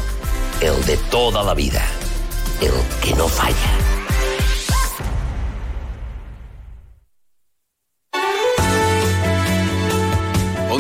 el 0.62 0.84
de 0.86 0.98
toda 1.10 1.44
la 1.44 1.54
vida, 1.54 1.86
el 2.60 2.74
que 3.02 3.16
no 3.16 3.28
falla. 3.28 3.95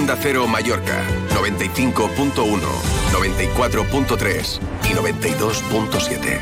Onda 0.06 0.22
Cero 0.22 0.46
Mallorca, 0.48 1.04
95.1, 1.34 2.36
94.3 3.12 4.60
y 4.84 4.90
92.7. 4.90 6.40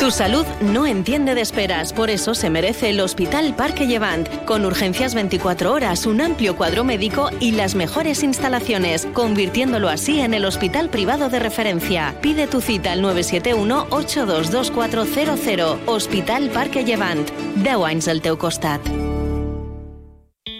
Tu 0.00 0.10
salud 0.10 0.44
no 0.60 0.86
entiende 0.86 1.36
de 1.36 1.42
esperas, 1.42 1.92
por 1.92 2.10
eso 2.10 2.34
se 2.34 2.50
merece 2.50 2.90
el 2.90 2.98
Hospital 2.98 3.54
Parque 3.54 3.86
Llevant, 3.86 4.28
con 4.44 4.64
urgencias 4.64 5.14
24 5.14 5.72
horas, 5.72 6.04
un 6.04 6.20
amplio 6.20 6.56
cuadro 6.56 6.82
médico 6.82 7.30
y 7.38 7.52
las 7.52 7.76
mejores 7.76 8.24
instalaciones, 8.24 9.06
convirtiéndolo 9.12 9.88
así 9.88 10.18
en 10.18 10.34
el 10.34 10.46
hospital 10.46 10.90
privado 10.90 11.28
de 11.28 11.38
referencia. 11.38 12.16
Pide 12.20 12.48
tu 12.48 12.60
cita 12.60 12.90
al 12.90 13.04
971-822400. 13.04 15.78
Hospital 15.86 16.50
Parque 16.50 16.84
Llevant. 16.84 17.30
10 17.54 17.84
anys 17.84 18.08
al 18.08 18.20
teu. 18.20 18.36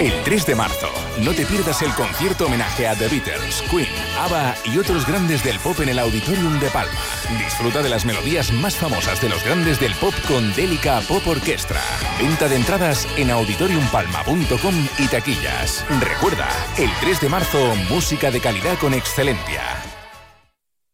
El 0.00 0.14
3 0.24 0.46
de 0.46 0.54
marzo, 0.54 0.88
no 1.20 1.32
te 1.34 1.44
pierdas 1.44 1.82
el 1.82 1.92
concierto 1.92 2.46
homenaje 2.46 2.88
a 2.88 2.96
The 2.96 3.06
Beatles, 3.08 3.62
Queen, 3.70 3.86
ABBA 4.18 4.54
y 4.64 4.78
otros 4.78 5.06
grandes 5.06 5.44
del 5.44 5.58
pop 5.58 5.78
en 5.80 5.90
el 5.90 5.98
Auditorium 5.98 6.58
de 6.58 6.70
Palma. 6.70 6.98
Disfruta 7.36 7.82
de 7.82 7.90
las 7.90 8.06
melodías 8.06 8.50
más 8.50 8.76
famosas 8.76 9.20
de 9.20 9.28
los 9.28 9.44
grandes 9.44 9.78
del 9.78 9.94
pop 9.96 10.14
con 10.26 10.54
Délica 10.54 11.02
Pop 11.06 11.26
Orquestra. 11.26 11.82
Venta 12.18 12.48
de 12.48 12.56
entradas 12.56 13.06
en 13.18 13.30
auditoriumpalma.com 13.30 14.88
y 14.98 15.06
taquillas. 15.08 15.84
Recuerda, 16.00 16.48
el 16.78 16.88
3 17.02 17.20
de 17.20 17.28
marzo, 17.28 17.74
música 17.90 18.30
de 18.30 18.40
calidad 18.40 18.78
con 18.78 18.94
excelencia. 18.94 19.89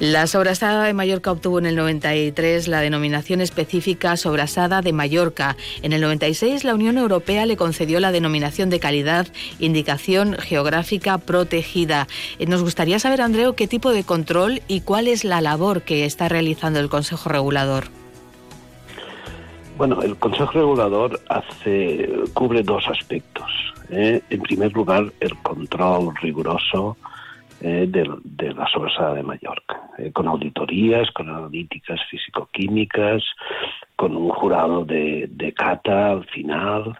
La 0.00 0.26
sobrasada 0.26 0.84
de 0.84 0.94
Mallorca 0.94 1.30
obtuvo 1.30 1.58
en 1.58 1.66
el 1.66 1.76
93 1.76 2.68
la 2.68 2.80
denominación 2.80 3.42
específica 3.42 4.16
sobrasada 4.16 4.80
de 4.80 4.94
Mallorca. 4.94 5.58
En 5.82 5.92
el 5.92 6.00
96 6.00 6.64
la 6.64 6.74
Unión 6.74 6.96
Europea 6.96 7.44
le 7.44 7.58
concedió 7.58 8.00
la 8.00 8.10
denominación 8.10 8.70
de 8.70 8.80
calidad 8.80 9.26
indicación 9.58 10.36
geográfica 10.38 11.18
protegida. 11.18 12.08
Eh, 12.38 12.46
Nos 12.46 12.62
gustaría 12.62 12.98
saber, 12.98 13.20
Andreu, 13.20 13.54
qué 13.54 13.68
tipo 13.68 13.92
de 13.92 14.02
control 14.02 14.62
y 14.68 14.80
cuál 14.80 15.06
es 15.06 15.22
la 15.22 15.42
labor 15.42 15.82
que 15.82 16.06
está 16.06 16.30
realizando 16.30 16.80
el 16.80 16.88
Consejo 16.88 17.28
Regulador. 17.28 17.84
Bueno, 19.76 20.00
el 20.00 20.16
Consejo 20.16 20.52
Regulador 20.52 21.20
hace, 21.28 22.08
cubre 22.32 22.62
dos 22.62 22.88
aspectos. 22.88 23.50
¿eh? 23.90 24.22
En 24.30 24.40
primer 24.40 24.72
lugar, 24.72 25.12
el 25.20 25.36
control 25.42 26.14
riguroso 26.22 26.96
eh, 27.60 27.86
de, 27.88 28.08
de, 28.24 28.54
la 28.54 28.66
sobrasada 28.68 29.14
de 29.14 29.22
Mallorca, 29.22 29.90
eh, 29.98 30.10
con 30.12 30.26
auditorías, 30.28 31.10
con 31.10 31.28
analíticas 31.28 32.00
físico-químicas, 32.10 33.22
con 33.96 34.16
un 34.16 34.30
jurado 34.30 34.84
de, 34.84 35.28
de 35.30 35.52
cata 35.52 36.12
al 36.12 36.24
final, 36.26 36.98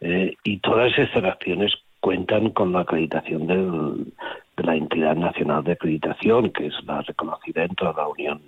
eh, 0.00 0.34
y 0.42 0.58
todas 0.58 0.96
estas 0.98 1.24
acciones 1.24 1.72
cuentan 2.00 2.50
con 2.50 2.72
la 2.72 2.80
acreditación 2.80 3.46
del, 3.46 4.12
de 4.56 4.64
la 4.64 4.74
entidad 4.74 5.14
nacional 5.14 5.62
de 5.62 5.72
acreditación, 5.72 6.50
que 6.50 6.66
es 6.66 6.74
la 6.86 7.02
reconocida 7.02 7.64
en 7.64 7.74
toda 7.74 7.92
la 7.92 8.08
Unión 8.08 8.42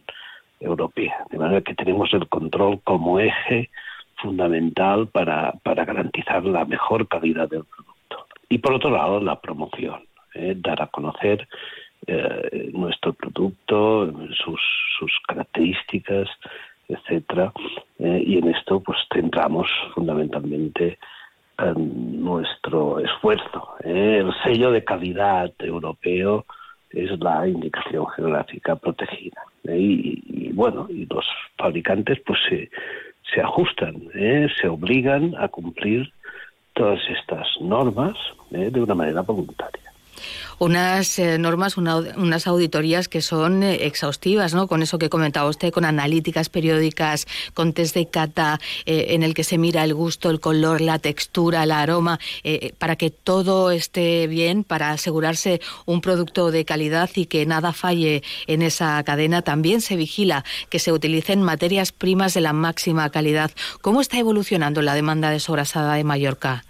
Europea. 0.59 1.25
De 1.31 1.39
manera 1.39 1.61
que 1.61 1.75
tenemos 1.75 2.13
el 2.15 2.29
control 2.29 2.81
como 2.83 3.21
eje 3.21 3.71
fundamental 4.17 5.07
para, 5.09 5.53
para 5.63 5.85
garantizar 5.85 6.45
la 6.45 6.65
mejor 6.65 7.07
calidad 7.09 7.49
del 7.49 7.65
producto. 7.65 8.27
Y 8.49 8.59
por 8.59 8.75
otro 8.75 8.91
lado, 8.91 9.21
la 9.21 9.41
promoción 9.41 10.03
eh, 10.35 10.55
dar 10.57 10.83
a 10.83 10.87
conocer 10.87 11.47
eh, 12.07 12.71
nuestro 12.73 13.13
producto, 13.13 14.13
sus, 14.33 14.61
sus 14.99 15.13
características, 15.27 16.29
etcétera. 16.89 17.53
Eh, 17.99 18.23
y 18.27 18.39
en 18.39 18.49
esto 18.49 18.81
pues 18.81 18.99
centramos 19.13 19.69
fundamentalmente 19.95 20.99
en 21.59 22.25
nuestro 22.25 22.99
esfuerzo. 22.99 23.75
el 23.85 24.33
sello 24.43 24.71
de 24.73 24.83
calidad 24.83 25.53
europeo 25.59 26.47
es 26.91 27.11
la 27.21 27.47
indicación 27.47 28.07
geográfica 28.09 28.77
protegida. 28.77 29.43
Y, 29.65 30.23
y, 30.27 30.53
bueno, 30.53 30.87
y 30.91 31.07
los 31.07 31.27
fabricantes 31.57 32.21
pues 32.27 32.39
se, 32.49 32.71
se 33.33 33.41
ajustan, 33.41 34.09
se 34.61 34.69
obligan 34.69 35.35
a 35.39 35.49
cumplir 35.49 36.13
todas 36.73 37.01
estas 37.09 37.47
normas 37.61 38.15
de 38.51 38.81
una 38.81 38.95
manera 38.95 39.21
voluntaria. 39.23 39.92
Unas 40.59 41.19
eh, 41.19 41.39
normas, 41.39 41.77
unas 41.77 42.47
auditorías 42.47 43.09
que 43.09 43.23
son 43.23 43.63
eh, 43.63 43.87
exhaustivas, 43.87 44.55
¿no? 44.55 44.67
Con 44.67 44.83
eso 44.83 44.99
que 44.99 45.09
comentaba 45.09 45.49
usted, 45.49 45.73
con 45.73 45.85
analíticas 45.85 46.49
periódicas, 46.49 47.27
con 47.55 47.73
test 47.73 47.95
de 47.95 48.09
cata 48.09 48.61
eh, 48.87 49.07
en 49.11 49.23
el 49.23 49.35
que 49.35 49.45
se 49.45 49.59
mira 49.59 49.85
el 49.85 49.95
gusto, 49.95 50.31
el 50.31 50.41
color, 50.41 50.81
la 50.81 50.99
textura, 50.99 51.65
el 51.65 51.73
aroma, 51.73 52.19
para 52.79 52.97
que 52.97 53.11
todo 53.11 53.71
esté 53.71 54.27
bien, 54.27 54.65
para 54.65 54.91
asegurarse 54.91 55.61
un 55.87 56.01
producto 56.01 56.51
de 56.51 56.65
calidad 56.65 57.11
y 57.15 57.27
que 57.27 57.47
nada 57.47 57.73
falle 57.73 58.23
en 58.47 58.63
esa 58.63 59.03
cadena. 59.05 59.43
También 59.43 59.81
se 59.81 59.97
vigila 59.97 60.45
que 60.69 60.79
se 60.79 60.93
utilicen 60.93 61.43
materias 61.43 61.93
primas 61.93 62.35
de 62.35 62.41
la 62.41 62.53
máxima 62.53 63.11
calidad. 63.11 63.51
¿Cómo 63.81 64.01
está 64.01 64.19
evolucionando 64.19 64.83
la 64.83 64.95
demanda 64.95 65.31
de 65.31 65.41
sobrasada 65.41 65.95
de 65.95 66.05
Mallorca? 66.05 66.65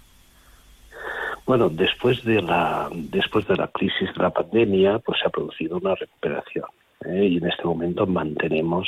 Bueno, 1.45 1.69
después 1.69 2.23
de 2.23 2.41
la 2.41 2.89
después 2.91 3.45
de 3.47 3.57
la 3.57 3.67
crisis 3.67 4.13
de 4.13 4.23
la 4.23 4.29
pandemia, 4.29 4.99
pues 4.99 5.19
se 5.19 5.27
ha 5.27 5.29
producido 5.29 5.77
una 5.77 5.95
recuperación 5.95 6.65
¿eh? 7.05 7.25
y 7.25 7.37
en 7.37 7.47
este 7.47 7.65
momento 7.65 8.07
mantenemos 8.07 8.87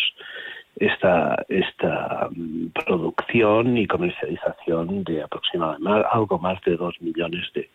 esta 0.78 1.43
esta 1.49 2.30
mm, 2.32 2.68
producción 2.68 3.78
y 3.78 3.88
comercialización 3.88 5.03
de 5.03 5.24
aproximadamente 5.24 6.08
algo 6.12 6.39
más 6.39 6.62
de 6.62 6.78
dos 6.78 6.95
millones 7.01 7.45
de, 7.53 7.70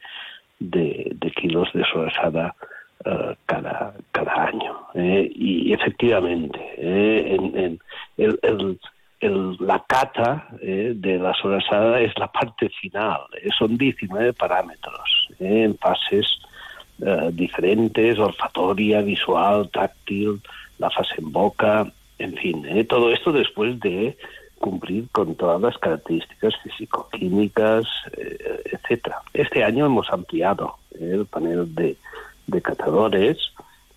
de, 0.58 1.30
kilos 1.32 1.68
de 1.74 1.84
sobrasada 1.84 2.54
uh, 3.04 3.34
cada 3.46 3.94
cada 4.12 4.46
año 4.46 4.78
¿eh? 4.94 5.30
y 5.34 5.72
efectivamente 5.74 6.58
¿eh? 6.78 7.36
en, 7.36 7.58
en 7.58 7.80
el, 8.16 8.38
el 8.42 8.78
la 9.28 9.84
cata 9.86 10.48
eh, 10.62 10.94
de 10.96 11.18
la 11.18 11.34
sobrasada 11.34 12.00
es 12.00 12.16
la 12.18 12.30
parte 12.32 12.68
final. 12.70 13.20
Eh, 13.42 13.48
son 13.56 13.76
19 13.76 14.32
parámetros 14.32 15.28
eh, 15.38 15.64
en 15.64 15.76
fases 15.76 16.26
diferentes, 17.32 18.18
olfatoria, 18.18 19.00
visual, 19.00 19.70
táctil, 19.70 20.38
la 20.76 20.90
fase 20.90 21.14
en 21.16 21.32
boca, 21.32 21.90
en 22.18 22.36
fin, 22.36 22.86
todo 22.86 23.10
esto 23.10 23.32
después 23.32 23.80
de 23.80 24.18
cumplir 24.58 25.08
con 25.10 25.34
todas 25.34 25.62
las 25.62 25.78
características 25.78 26.52
físico-químicas, 26.62 27.86
etcétera. 28.70 29.22
Este 29.32 29.64
año 29.64 29.86
hemos 29.86 30.12
ampliado 30.12 30.76
el 31.00 31.24
panel 31.24 31.74
de, 31.74 31.96
de 32.46 32.60
catadores 32.60 33.38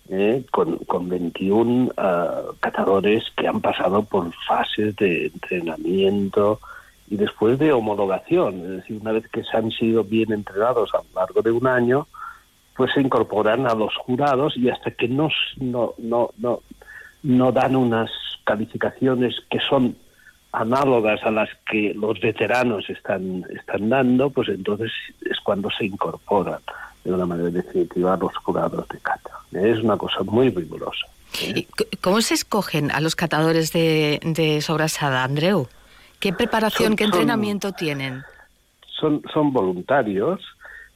¿eh? 0.08 0.44
con, 0.50 0.78
con 0.78 1.08
21 1.08 1.92
ah, 1.96 2.42
catadores 2.60 3.24
que 3.36 3.48
han 3.48 3.60
pasado 3.60 4.02
por 4.04 4.32
fases 4.46 4.96
de 4.96 5.26
entrenamiento 5.26 6.60
y 7.08 7.16
después 7.16 7.58
de 7.58 7.72
homologación, 7.72 8.60
es 8.60 8.70
decir, 8.76 8.98
una 9.00 9.12
vez 9.12 9.28
que 9.28 9.44
se 9.44 9.56
han 9.56 9.70
sido 9.70 10.04
bien 10.04 10.32
entrenados 10.32 10.90
a 10.94 10.98
lo 10.98 11.20
largo 11.20 11.42
de 11.42 11.50
un 11.50 11.66
año, 11.66 12.06
pues 12.76 12.92
se 12.92 13.00
incorporan 13.00 13.66
a 13.66 13.74
los 13.74 13.94
jurados 13.96 14.56
y 14.56 14.68
hasta 14.68 14.90
que 14.90 15.06
no, 15.08 15.28
no, 15.58 15.94
no, 15.98 16.30
no, 16.38 16.60
no 17.22 17.52
dan 17.52 17.76
unas 17.76 18.10
calificaciones 18.44 19.36
que 19.50 19.60
son 19.60 19.96
análogas 20.52 21.22
a 21.24 21.30
las 21.30 21.48
que 21.70 21.92
los 21.94 22.20
veteranos 22.20 22.88
están, 22.88 23.44
están 23.54 23.88
dando, 23.88 24.30
pues 24.30 24.48
entonces 24.48 24.92
es 25.22 25.38
cuando 25.40 25.68
se 25.70 25.86
incorporan 25.86 26.60
de 27.04 27.12
una 27.12 27.26
manera 27.26 27.50
definitiva 27.50 28.16
los 28.16 28.34
jurados 28.38 28.88
de 28.88 28.98
cata. 28.98 29.30
Es 29.52 29.78
una 29.80 29.96
cosa 29.96 30.22
muy 30.24 30.50
rigurosa. 30.50 31.06
¿Cómo 32.00 32.20
se 32.20 32.34
escogen 32.34 32.90
a 32.90 33.00
los 33.00 33.16
catadores 33.16 33.72
de, 33.72 34.20
de 34.22 34.60
sobrasada, 34.60 35.24
Andreu? 35.24 35.68
¿Qué 36.20 36.32
preparación, 36.32 36.96
qué 36.96 37.04
entrenamiento 37.04 37.72
tienen? 37.72 38.22
Son, 38.86 39.22
son 39.32 39.52
voluntarios 39.52 40.40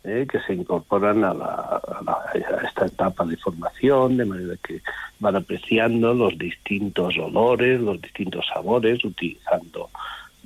eh, 0.04 0.26
que 0.30 0.40
se 0.40 0.54
incorporan 0.54 1.24
a, 1.24 1.34
la, 1.34 1.82
a, 2.06 2.66
esta 2.66 2.86
etapa 2.86 3.26
de 3.26 3.36
formación, 3.36 4.16
de 4.16 4.24
manera 4.24 4.54
que 4.62 4.80
van 5.18 5.36
apreciando 5.36 6.14
los 6.14 6.38
distintos 6.38 7.18
olores, 7.18 7.80
los 7.80 8.00
distintos 8.00 8.46
sabores, 8.46 9.04
utilizando 9.04 9.90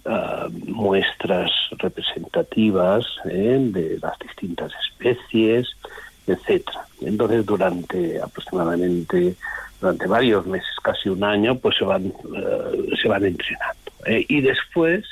uh, 0.05 0.51
muestras 0.71 1.51
representativas 1.79 3.05
eh, 3.25 3.59
de 3.61 3.99
las 4.01 4.19
distintas 4.19 4.73
especies, 4.89 5.69
etcétera. 6.27 6.87
Entonces, 7.01 7.45
durante 7.45 8.21
aproximadamente 8.21 9.37
durante 9.81 10.07
varios 10.07 10.47
meses, 10.47 10.71
casi 10.83 11.09
un 11.09 11.25
año, 11.25 11.59
pues 11.59 11.77
se 11.77 11.85
van 11.85 12.07
uh, 12.07 12.97
se 12.97 13.09
van 13.09 13.25
entrenando. 13.25 13.77
Eh, 14.07 14.25
y 14.29 14.41
después 14.41 15.05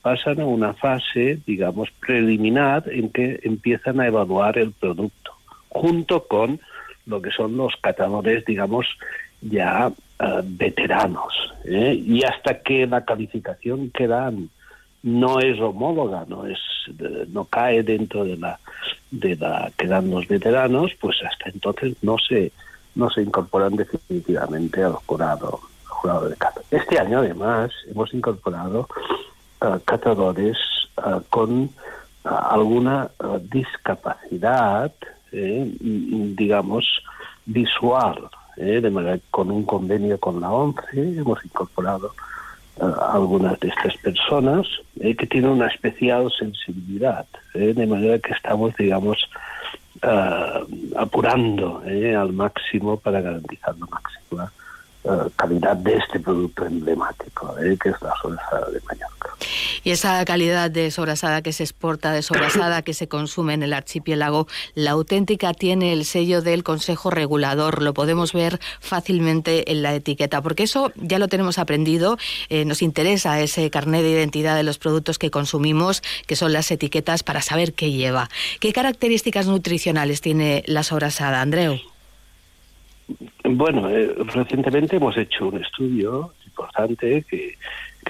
pasan 0.00 0.40
a 0.40 0.46
una 0.46 0.74
fase, 0.74 1.40
digamos, 1.46 1.90
preliminar 2.00 2.84
en 2.86 3.10
que 3.10 3.40
empiezan 3.42 4.00
a 4.00 4.06
evaluar 4.06 4.58
el 4.58 4.72
producto, 4.72 5.32
junto 5.68 6.24
con 6.26 6.60
lo 7.06 7.20
que 7.20 7.30
son 7.30 7.56
los 7.56 7.74
catadores, 7.80 8.44
digamos, 8.44 8.86
ya 9.40 9.92
uh, 10.22 10.42
veteranos. 10.42 11.34
¿eh? 11.64 11.94
Y 11.94 12.22
hasta 12.24 12.60
que 12.60 12.86
la 12.86 13.04
calificación 13.04 13.90
que 13.90 14.06
dan 14.06 14.48
no 15.02 15.40
es 15.40 15.60
homóloga, 15.60 16.24
no 16.28 16.46
es 16.46 16.58
no 17.28 17.44
cae 17.44 17.82
dentro 17.82 18.24
de 18.24 18.36
la 18.36 18.58
de 19.10 19.36
la 19.36 19.70
que 19.76 19.86
dan 19.86 20.10
los 20.10 20.26
veteranos, 20.26 20.92
pues 21.00 21.16
hasta 21.28 21.50
entonces 21.50 21.96
no 22.02 22.16
se 22.18 22.52
no 22.94 23.10
se 23.10 23.22
incorporan 23.22 23.74
definitivamente 23.74 24.82
al 24.82 24.92
jurado, 24.92 25.60
jurado 25.86 26.28
de 26.28 26.36
cata. 26.36 26.60
Este 26.70 26.98
año 26.98 27.18
además 27.18 27.72
hemos 27.90 28.12
incorporado 28.14 28.88
uh, 29.60 29.78
catadores 29.84 30.56
con 31.30 31.70
alguna 32.24 33.10
discapacidad, 33.50 34.92
eh, 35.32 35.72
digamos, 35.80 36.84
visual, 37.46 38.28
eh, 38.56 38.80
de 38.80 38.90
manera 38.90 39.18
con 39.30 39.50
un 39.50 39.64
convenio 39.64 40.18
con 40.18 40.40
la 40.40 40.50
ONCE 40.50 41.18
hemos 41.18 41.44
incorporado 41.44 42.12
algunas 42.80 43.58
de 43.60 43.68
estas 43.68 43.96
personas 43.98 44.66
eh, 45.00 45.14
que 45.14 45.26
tienen 45.26 45.50
una 45.50 45.68
especial 45.68 46.32
sensibilidad, 46.36 47.26
eh, 47.54 47.74
de 47.74 47.86
manera 47.86 48.18
que 48.18 48.32
estamos, 48.32 48.74
digamos, 48.76 49.18
uh, 50.02 50.96
apurando 50.96 51.82
eh, 51.86 52.14
al 52.14 52.32
máximo 52.32 52.96
para 52.96 53.20
garantizar 53.20 53.76
la 53.78 53.86
máxima 53.86 54.52
calidad 55.36 55.76
de 55.76 55.96
este 55.96 56.20
producto 56.20 56.64
emblemático, 56.64 57.54
que 57.56 57.88
es 57.88 58.02
la 58.02 58.14
sobrasada 58.20 58.70
de 58.70 58.80
Mallorca. 58.86 59.30
Y 59.84 59.90
esa 59.90 60.24
calidad 60.24 60.70
de 60.70 60.90
sobrasada 60.90 61.42
que 61.42 61.52
se 61.52 61.64
exporta, 61.64 62.12
de 62.12 62.22
sobrasada 62.22 62.82
que 62.82 62.94
se 62.94 63.08
consume 63.08 63.54
en 63.54 63.62
el 63.62 63.72
archipiélago, 63.72 64.46
la 64.74 64.92
auténtica 64.92 65.52
tiene 65.54 65.92
el 65.92 66.04
sello 66.04 66.42
del 66.42 66.62
Consejo 66.62 67.10
Regulador. 67.10 67.82
Lo 67.82 67.92
podemos 67.94 68.32
ver 68.32 68.60
fácilmente 68.80 69.72
en 69.72 69.82
la 69.82 69.94
etiqueta, 69.94 70.40
porque 70.40 70.62
eso 70.64 70.92
ya 70.96 71.18
lo 71.18 71.28
tenemos 71.28 71.58
aprendido. 71.58 72.16
Eh, 72.48 72.64
nos 72.64 72.82
interesa 72.82 73.40
ese 73.40 73.70
carnet 73.70 74.02
de 74.02 74.10
identidad 74.10 74.56
de 74.56 74.62
los 74.62 74.78
productos 74.78 75.18
que 75.18 75.30
consumimos, 75.30 76.02
que 76.26 76.36
son 76.36 76.52
las 76.52 76.70
etiquetas, 76.70 77.22
para 77.24 77.42
saber 77.42 77.74
qué 77.74 77.90
lleva. 77.90 78.30
¿Qué 78.60 78.72
características 78.72 79.46
nutricionales 79.46 80.20
tiene 80.20 80.62
la 80.66 80.84
sobrasada, 80.84 81.40
Andreu? 81.40 81.80
Bueno, 83.54 83.88
eh, 83.90 84.14
recientemente 84.34 84.96
hemos 84.96 85.16
hecho 85.16 85.48
un 85.48 85.62
estudio 85.62 86.32
importante 86.46 87.24
que 87.28 87.56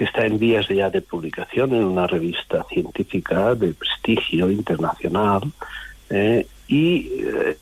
está 0.03 0.25
en 0.25 0.39
vías 0.39 0.67
ya 0.67 0.89
de 0.89 1.01
publicación 1.01 1.73
en 1.73 1.83
una 1.83 2.07
revista 2.07 2.63
científica 2.69 3.53
de 3.55 3.73
prestigio 3.73 4.49
internacional 4.49 5.41
eh, 6.09 6.45
y 6.67 7.09
eh, 7.23 7.57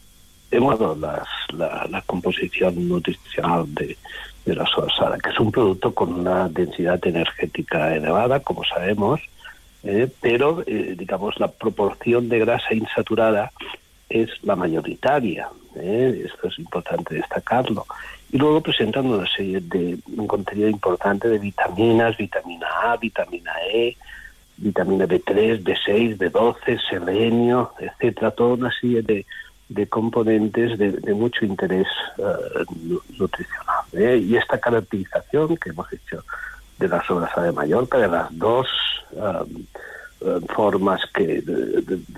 hemos 0.52 0.80
dado 0.80 0.96
la, 0.96 2.04
composición 2.06 2.88
nutricional 2.88 3.74
de, 3.74 3.98
de 4.46 4.56
la 4.56 4.66
sorsada, 4.66 5.18
que 5.18 5.30
es 5.30 5.40
un 5.40 5.52
producto 5.52 5.94
con 5.94 6.14
una 6.14 6.50
densidad 6.50 7.00
energética 7.08 7.96
elevada, 7.96 8.42
como 8.42 8.64
sabemos, 8.64 9.22
eh, 9.84 10.08
pero 10.20 10.64
digamos 10.64 11.40
la 11.40 11.48
proporción 11.48 12.30
de 12.30 12.40
grasa 12.40 12.74
insaturada 12.74 13.52
es 14.12 14.30
la 14.44 14.56
mayoritaria. 14.56 15.48
Esto 15.76 16.48
es 16.48 16.60
importante 16.60 17.16
destacarlo 17.16 17.86
y 18.32 18.38
luego 18.38 18.62
presentando 18.62 19.18
una 19.18 19.28
serie 19.28 19.60
de 19.60 19.98
un 20.16 20.28
contenido 20.28 20.70
importante 20.70 21.28
de 21.28 21.38
vitaminas, 21.38 22.16
vitamina 22.16 22.68
A, 22.84 22.98
vitamina 22.98 23.52
E, 23.74 23.98
vitamina 24.58 25.06
B3, 25.06 25.62
B6, 25.62 26.18
B12, 26.18 26.80
selenio, 26.90 27.74
etcétera, 27.80 28.32
toda 28.32 28.54
una 28.54 28.72
serie 28.80 29.02
de, 29.02 29.26
de 29.68 29.88
componentes 29.88 30.78
de, 30.78 30.92
de, 30.92 31.14
mucho 31.14 31.46
interés 31.46 31.88
uh, 32.18 32.64
nutricional. 33.18 33.86
¿eh? 33.94 34.18
Y 34.18 34.38
esta 34.38 34.60
caracterización 34.60 35.58
que 35.58 35.72
hemos 35.72 35.92
hecho 35.92 36.24
de 36.80 36.88
la 36.88 37.04
sobrasada 37.06 37.48
de 37.48 37.52
Mallorca, 37.52 37.98
de 37.98 38.08
las 38.08 38.38
dos 38.38 38.68
um, 39.12 39.66
formas 40.54 41.02
que, 41.14 41.44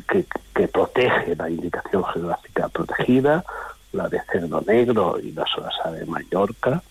que, 0.10 0.26
que 0.54 0.68
protege 0.68 1.36
la 1.36 1.50
indicación 1.50 2.04
geográfica 2.04 2.68
protegida, 2.68 3.44
la 3.94 4.10
de 4.10 4.22
Cerdo 4.32 4.62
Negro 4.62 5.20
y 5.22 5.32
la 5.32 5.46
Solasa 5.46 5.92
de 5.92 6.06
Mallorca, 6.06 6.82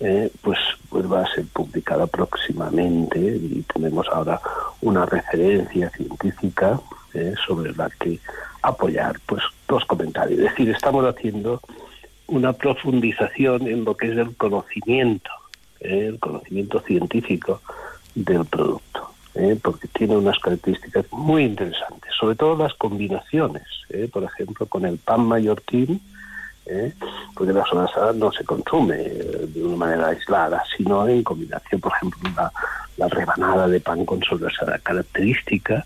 eh, 0.00 0.30
pues, 0.42 0.58
pues 0.88 1.10
va 1.10 1.22
a 1.22 1.34
ser 1.34 1.46
publicada 1.46 2.06
próximamente 2.06 3.18
y 3.18 3.64
tenemos 3.72 4.08
ahora 4.08 4.40
una 4.80 5.06
referencia 5.06 5.88
científica 5.90 6.80
eh, 7.12 7.34
sobre 7.46 7.72
la 7.74 7.88
que 7.90 8.18
apoyar 8.62 9.20
pues 9.26 9.42
dos 9.68 9.84
comentarios. 9.84 10.40
Es 10.40 10.50
decir, 10.50 10.70
estamos 10.70 11.04
haciendo 11.04 11.60
una 12.26 12.52
profundización 12.52 13.68
en 13.68 13.84
lo 13.84 13.96
que 13.96 14.10
es 14.10 14.18
el 14.18 14.36
conocimiento, 14.36 15.30
¿eh? 15.80 16.06
el 16.08 16.18
conocimiento 16.18 16.80
científico 16.80 17.60
del 18.14 18.44
producto, 18.44 19.13
¿eh? 19.34 19.58
porque 19.62 19.88
tiene 19.88 20.16
unas 20.16 20.38
características 20.38 21.06
muy 21.12 21.44
interesantes, 21.44 22.12
sobre 22.18 22.36
todo 22.36 22.56
las 22.56 22.74
combinaciones, 22.74 23.64
¿eh? 23.90 24.08
por 24.12 24.24
ejemplo, 24.24 24.66
con 24.66 24.84
el 24.84 24.98
pan 24.98 25.26
mallorquín, 25.26 26.00
porque 27.34 27.52
la 27.52 27.62
sobrasada 27.66 28.14
no 28.14 28.32
se 28.32 28.42
consume 28.42 28.96
de 28.96 29.62
una 29.62 29.76
manera 29.76 30.08
aislada, 30.08 30.62
sino 30.74 31.06
en 31.06 31.22
combinación, 31.22 31.78
por 31.78 31.92
ejemplo, 31.92 32.30
la, 32.34 32.50
la 32.96 33.08
rebanada 33.08 33.68
de 33.68 33.80
pan 33.80 34.06
con 34.06 34.22
sobrasada 34.22 34.78
característica, 34.78 35.84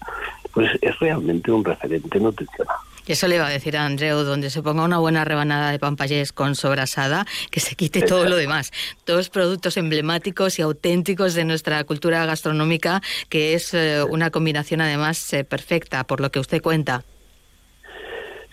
pues 0.53 0.71
es 0.81 0.99
realmente 1.01 1.51
un 1.51 1.65
referente 1.65 2.21
nutricional. 2.21 2.77
Eso 3.09 3.27
le 3.27 3.37
iba 3.37 3.47
a 3.47 3.51
decir 3.51 3.77
a 3.77 3.87
Andreu, 3.87 4.23
donde 4.23 4.51
se 4.51 4.63
ponga 4.63 4.85
una 4.85 4.99
buena 4.99 5.25
rebanada 5.25 5.73
de 5.73 5.79
pampayés 5.79 6.33
con 6.33 6.55
sobrasada, 6.55 7.25
que 7.51 7.61
se 7.61 7.75
quite 7.75 8.03
todo 8.03 8.29
lo 8.29 8.37
demás. 8.37 8.71
Todos 9.05 9.31
productos 9.31 9.77
emblemáticos 9.79 10.59
y 10.59 10.63
auténticos 10.63 11.35
de 11.35 11.45
nuestra 11.45 11.83
cultura 11.85 12.27
gastronómica, 12.27 13.01
que 13.31 13.55
es 13.55 13.73
eh, 13.73 14.03
una 14.03 14.31
combinación 14.31 14.83
además 14.83 15.33
eh, 15.33 15.45
perfecta, 15.45 16.05
por 16.05 16.21
lo 16.21 16.31
que 16.31 16.39
usted 16.39 16.61
cuenta. 16.61 17.03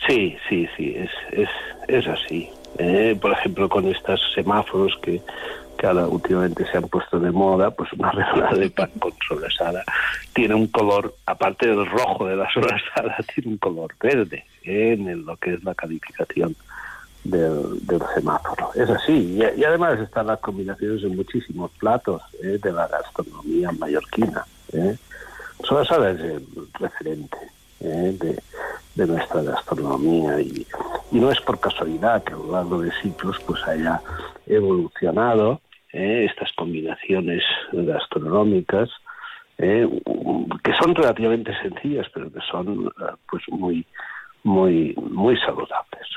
Sí, 0.08 0.38
sí, 0.48 0.68
sí, 0.78 0.96
es, 0.96 1.10
es, 1.32 1.50
es 1.88 2.08
así. 2.08 2.50
Eh, 2.78 3.18
por 3.20 3.32
ejemplo, 3.32 3.70
con 3.70 3.88
estos 3.88 4.22
semáforos 4.34 4.98
que 5.02 5.22
que 5.76 5.88
ahora 5.88 6.08
últimamente 6.08 6.66
se 6.72 6.78
han 6.78 6.88
puesto 6.88 7.20
de 7.20 7.32
moda, 7.32 7.72
pues 7.72 7.92
una 7.94 8.12
rebanada 8.12 8.58
de 8.58 8.70
pan 8.70 8.92
con 9.00 9.14
sobrasada 9.28 9.84
tiene 10.34 10.56
un 10.56 10.68
color, 10.68 11.16
aparte 11.26 11.68
del 11.68 11.86
rojo 11.86 12.28
de 12.28 12.36
la 12.36 12.52
sobrasada, 12.52 13.18
tiene 13.34 13.52
un 13.52 13.58
color 13.58 13.94
verde 14.00 14.46
en 14.64 15.26
lo 15.26 15.38
que 15.38 15.54
es 15.54 15.64
la 15.64 15.74
calificación 15.74 16.56
del, 17.24 17.82
semáforo. 18.14 18.72
Es 18.76 18.90
así, 18.90 19.40
y, 19.40 19.64
además 19.64 20.00
están 20.00 20.28
las 20.28 20.40
combinaciones 20.40 21.04
en 21.04 21.16
muchísimos 21.16 21.72
platos 21.80 22.22
¿eh? 22.44 22.60
de 22.62 22.72
la 22.72 22.88
gastronomía 22.88 23.72
mallorquina. 23.72 24.46
¿eh? 24.74 24.96
Sobrasada 25.64 26.12
es 26.12 26.20
el 26.20 26.48
referente 26.80 27.38
¿eh? 27.80 28.16
de, 28.20 28.40
de 28.96 29.08
nuestra 29.08 29.42
gastronomía 29.42 30.40
y, 30.40 30.68
y, 31.12 31.20
no 31.20 31.32
es 31.32 31.42
por 31.42 31.60
casualidad 31.60 32.24
que 32.24 32.34
a 32.34 32.38
lo 32.38 32.52
largo 32.52 32.82
de 32.82 32.92
siglos 33.02 33.38
pues 33.46 33.64
haya 33.68 34.02
evolucionado 34.46 35.62
¿eh? 35.96 36.26
estas 36.30 36.52
combinaciones 36.54 37.44
gastronómicas 37.72 38.90
¿eh? 39.58 39.88
que 40.64 40.74
son 40.74 40.94
relativamente 40.94 41.54
sencillas 41.62 42.08
pero 42.14 42.32
que 42.32 42.42
son 42.52 42.92
pues 43.30 43.44
muy 43.50 43.86
muy 44.44 44.94
muy 44.98 45.38
saludables. 45.38 46.08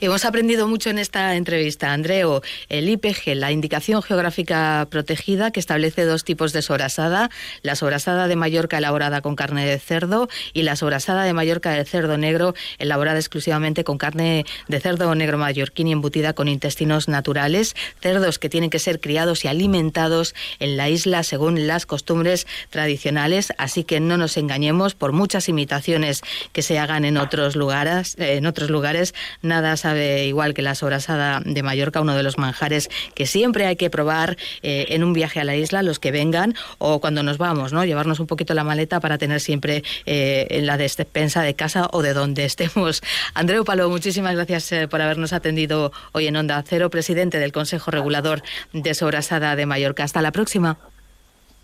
Hemos 0.00 0.24
aprendido 0.24 0.66
mucho 0.66 0.90
en 0.90 0.98
esta 0.98 1.36
entrevista, 1.36 1.92
Andreo. 1.92 2.42
El 2.68 2.88
IPG, 2.88 3.34
la 3.34 3.52
indicación 3.52 4.02
geográfica 4.02 4.86
protegida, 4.90 5.50
que 5.50 5.60
establece 5.60 6.04
dos 6.04 6.24
tipos 6.24 6.52
de 6.52 6.62
sobrasada: 6.62 7.30
la 7.62 7.76
sobrasada 7.76 8.28
de 8.28 8.36
Mallorca 8.36 8.78
elaborada 8.78 9.20
con 9.20 9.36
carne 9.36 9.66
de 9.66 9.78
cerdo 9.78 10.28
y 10.52 10.62
la 10.62 10.76
sobrasada 10.76 11.24
de 11.24 11.32
Mallorca 11.32 11.70
de 11.72 11.84
cerdo 11.84 12.18
negro 12.18 12.54
elaborada 12.78 13.18
exclusivamente 13.18 13.84
con 13.84 13.98
carne 13.98 14.44
de 14.68 14.80
cerdo 14.80 15.14
negro 15.14 15.38
mallorquín 15.38 15.88
y 15.88 15.92
embutida 15.92 16.32
con 16.32 16.48
intestinos 16.48 17.08
naturales, 17.08 17.76
cerdos 18.00 18.38
que 18.38 18.48
tienen 18.48 18.70
que 18.70 18.78
ser 18.78 19.00
criados 19.00 19.44
y 19.44 19.48
alimentados 19.48 20.34
en 20.58 20.76
la 20.76 20.88
isla 20.88 21.22
según 21.22 21.66
las 21.66 21.86
costumbres 21.86 22.46
tradicionales. 22.70 23.52
Así 23.58 23.84
que 23.84 24.00
no 24.00 24.16
nos 24.16 24.36
engañemos 24.36 24.94
por 24.94 25.12
muchas 25.12 25.48
imitaciones 25.48 26.22
que 26.52 26.62
se 26.62 26.78
hagan 26.78 27.04
en 27.04 27.16
otros 27.16 27.56
lugares, 27.56 28.16
en 28.18 28.46
otros 28.46 28.70
lugares 28.70 29.14
nada 29.42 29.59
sabe 29.76 30.26
igual 30.26 30.54
que 30.54 30.62
la 30.62 30.74
sobrasada 30.74 31.40
de 31.44 31.62
Mallorca, 31.62 32.00
uno 32.00 32.14
de 32.14 32.22
los 32.22 32.38
manjares 32.38 32.88
que 33.14 33.26
siempre 33.26 33.66
hay 33.66 33.76
que 33.76 33.90
probar 33.90 34.36
eh, 34.62 34.86
en 34.90 35.04
un 35.04 35.12
viaje 35.12 35.40
a 35.40 35.44
la 35.44 35.56
isla, 35.56 35.82
los 35.82 35.98
que 35.98 36.10
vengan 36.10 36.54
o 36.78 37.00
cuando 37.00 37.22
nos 37.22 37.38
vamos, 37.38 37.72
¿no? 37.72 37.84
Llevarnos 37.84 38.20
un 38.20 38.26
poquito 38.26 38.54
la 38.54 38.64
maleta 38.64 39.00
para 39.00 39.18
tener 39.18 39.40
siempre 39.40 39.82
eh, 40.06 40.46
en 40.50 40.66
la 40.66 40.76
despensa 40.76 41.42
de 41.42 41.54
casa 41.54 41.88
o 41.92 42.02
de 42.02 42.14
donde 42.14 42.44
estemos. 42.44 43.02
Andreu 43.34 43.64
Palo, 43.64 43.88
muchísimas 43.88 44.34
gracias 44.34 44.72
eh, 44.72 44.88
por 44.88 45.00
habernos 45.00 45.32
atendido 45.32 45.92
hoy 46.12 46.26
en 46.26 46.36
Onda 46.36 46.62
Cero, 46.66 46.90
presidente 46.90 47.38
del 47.38 47.52
Consejo 47.52 47.90
Regulador 47.90 48.42
de 48.72 48.94
Sobrasada 48.94 49.56
de 49.56 49.66
Mallorca. 49.66 50.04
Hasta 50.04 50.22
la 50.22 50.32
próxima. 50.32 50.78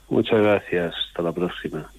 Muchas 0.08 0.40
gracias. 0.40 0.94
Hasta 1.08 1.22
la 1.22 1.32
próxima. 1.32 1.90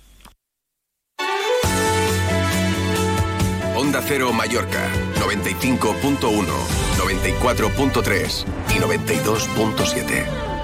Onda 3.78 4.02
Cero 4.02 4.34
Mallorca, 4.34 4.90
95.1, 5.20 6.46
94.3 6.98 8.46
y 8.70 8.80
92.7. 8.80 10.57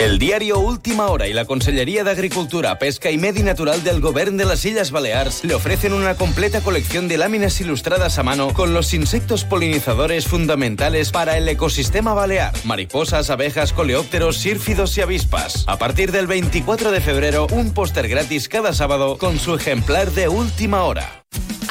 El 0.00 0.18
diario 0.18 0.58
Última 0.58 1.06
Hora 1.06 1.28
y 1.28 1.32
la 1.32 1.44
Consellería 1.44 2.02
de 2.02 2.10
Agricultura, 2.10 2.80
Pesca 2.80 3.12
y 3.12 3.16
Medi 3.16 3.44
Natural 3.44 3.84
del 3.84 4.00
Gobierno 4.00 4.38
de 4.38 4.44
las 4.44 4.64
Islas 4.64 4.90
Baleares 4.90 5.44
le 5.44 5.54
ofrecen 5.54 5.92
una 5.92 6.16
completa 6.16 6.62
colección 6.62 7.06
de 7.06 7.16
láminas 7.16 7.60
ilustradas 7.60 8.18
a 8.18 8.24
mano 8.24 8.52
con 8.52 8.74
los 8.74 8.92
insectos 8.92 9.44
polinizadores 9.44 10.26
fundamentales 10.26 11.12
para 11.12 11.38
el 11.38 11.48
ecosistema 11.48 12.12
balear. 12.12 12.52
Mariposas, 12.64 13.30
abejas, 13.30 13.72
coleópteros, 13.72 14.36
sírfidos 14.38 14.98
y 14.98 15.02
avispas. 15.02 15.64
A 15.68 15.78
partir 15.78 16.10
del 16.10 16.26
24 16.26 16.90
de 16.90 17.00
febrero, 17.00 17.46
un 17.52 17.72
póster 17.72 18.08
gratis 18.08 18.48
cada 18.48 18.72
sábado 18.72 19.16
con 19.16 19.38
su 19.38 19.54
ejemplar 19.54 20.10
de 20.10 20.28
Última 20.28 20.82
Hora. 20.82 21.23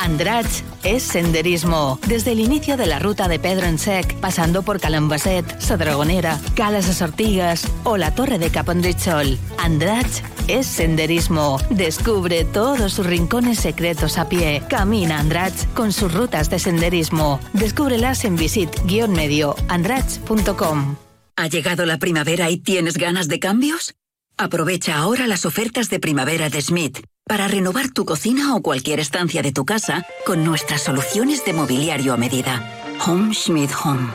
Andrach 0.04 0.64
es 0.84 1.02
senderismo. 1.02 1.98
Desde 2.08 2.34
el 2.34 2.42
inicio 2.42 2.76
de 2.76 2.86
la 2.86 3.00
ruta 3.00 3.30
de 3.30 3.40
Pedro 3.40 3.68
en 3.68 3.80
Sec, 3.80 4.14
pasando 4.20 4.62
por 4.62 4.82
Calambaset, 4.82 5.62
Sadragonera, 5.62 6.42
Calas 6.56 6.88
de 6.88 6.94
Sortigas 6.94 7.66
o 7.86 7.96
la 7.96 8.14
Torre 8.14 8.38
de 8.38 8.50
Capondrichol. 8.50 9.40
Andrach 9.58 10.22
es 10.50 10.68
senderismo. 10.68 11.58
Descubre 11.70 12.44
todos 12.44 12.92
sus 12.92 13.06
rincones 13.06 13.60
secretos 13.60 14.18
a 14.18 14.28
pie. 14.28 14.62
Camina 14.70 15.20
Andrach 15.20 15.54
con 15.74 15.94
sus 15.94 16.14
rutas 16.14 16.50
de 16.50 16.60
senderismo. 16.60 17.40
Descúbrelas 17.54 18.26
en 18.26 18.36
visit-medio 18.36 19.56
andrach.com. 19.70 20.98
¿Ha 21.38 21.48
llegado 21.48 21.86
la 21.86 21.98
primavera 21.98 22.50
y 22.50 22.58
tienes 22.58 22.98
ganas 22.98 23.30
de 23.30 23.40
cambios? 23.40 23.96
Aprovecha 24.36 24.98
ahora 24.98 25.28
las 25.28 25.46
ofertas 25.46 25.90
de 25.90 26.02
primavera 26.02 26.50
de 26.50 26.62
Smith 26.62 27.06
para 27.26 27.48
renovar 27.48 27.90
tu 27.90 28.06
cocina 28.06 28.56
o 28.56 28.62
cualquier 28.62 29.00
estancia 29.00 29.42
de 29.42 29.52
tu 29.52 29.66
casa 29.66 30.06
con 30.26 30.44
nuestras 30.44 30.82
soluciones 30.82 31.46
de 31.46 31.54
mobiliario 31.54 32.14
a 32.14 32.18
medida. 32.18 32.62
Home 33.06 33.34
Schmidt 33.34 33.72
Home. 33.84 34.10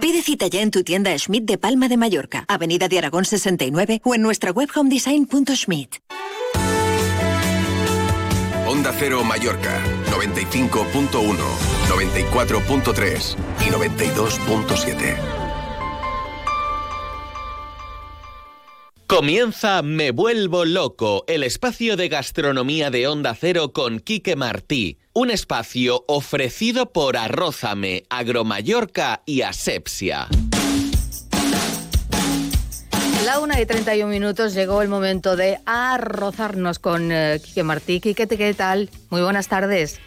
Pide 0.00 0.22
cita 0.22 0.46
ya 0.46 0.60
en 0.60 0.70
tu 0.70 0.84
tienda 0.84 1.16
Schmidt 1.18 1.44
de 1.44 1.58
Palma 1.58 1.88
de 1.88 1.96
Mallorca, 1.96 2.44
Avenida 2.48 2.88
de 2.88 2.98
Aragón 2.98 3.24
69 3.24 4.00
o 4.04 4.14
en 4.14 4.22
nuestra 4.22 4.52
web 4.52 4.68
homedesign.schmidt. 4.74 5.96
Onda 8.66 8.92
Cero 8.98 9.24
Mallorca, 9.24 9.82
95.1, 10.10 11.10
94.3 11.88 13.36
y 13.66 13.70
92.7. 13.70 15.47
Comienza 19.08 19.80
Me 19.80 20.10
Vuelvo 20.10 20.66
Loco, 20.66 21.24
el 21.28 21.42
espacio 21.42 21.96
de 21.96 22.10
gastronomía 22.10 22.90
de 22.90 23.08
Onda 23.08 23.34
Cero 23.34 23.72
con 23.72 24.00
Quique 24.00 24.36
Martí. 24.36 24.98
Un 25.14 25.30
espacio 25.30 26.04
ofrecido 26.06 26.92
por 26.92 27.16
Arrózame, 27.16 28.04
Agromallorca 28.10 29.22
y 29.24 29.40
Asepsia. 29.40 30.28
La 33.24 33.40
una 33.40 33.58
y 33.58 33.64
31 33.64 34.12
minutos 34.12 34.52
llegó 34.52 34.82
el 34.82 34.88
momento 34.90 35.36
de 35.36 35.58
arrozarnos 35.64 36.78
con 36.78 37.10
eh, 37.10 37.40
Quique 37.42 37.62
Martí. 37.62 38.00
Quique, 38.02 38.26
¿qué 38.26 38.52
tal? 38.52 38.90
Muy 39.08 39.22
buenas 39.22 39.48
tardes. 39.48 39.98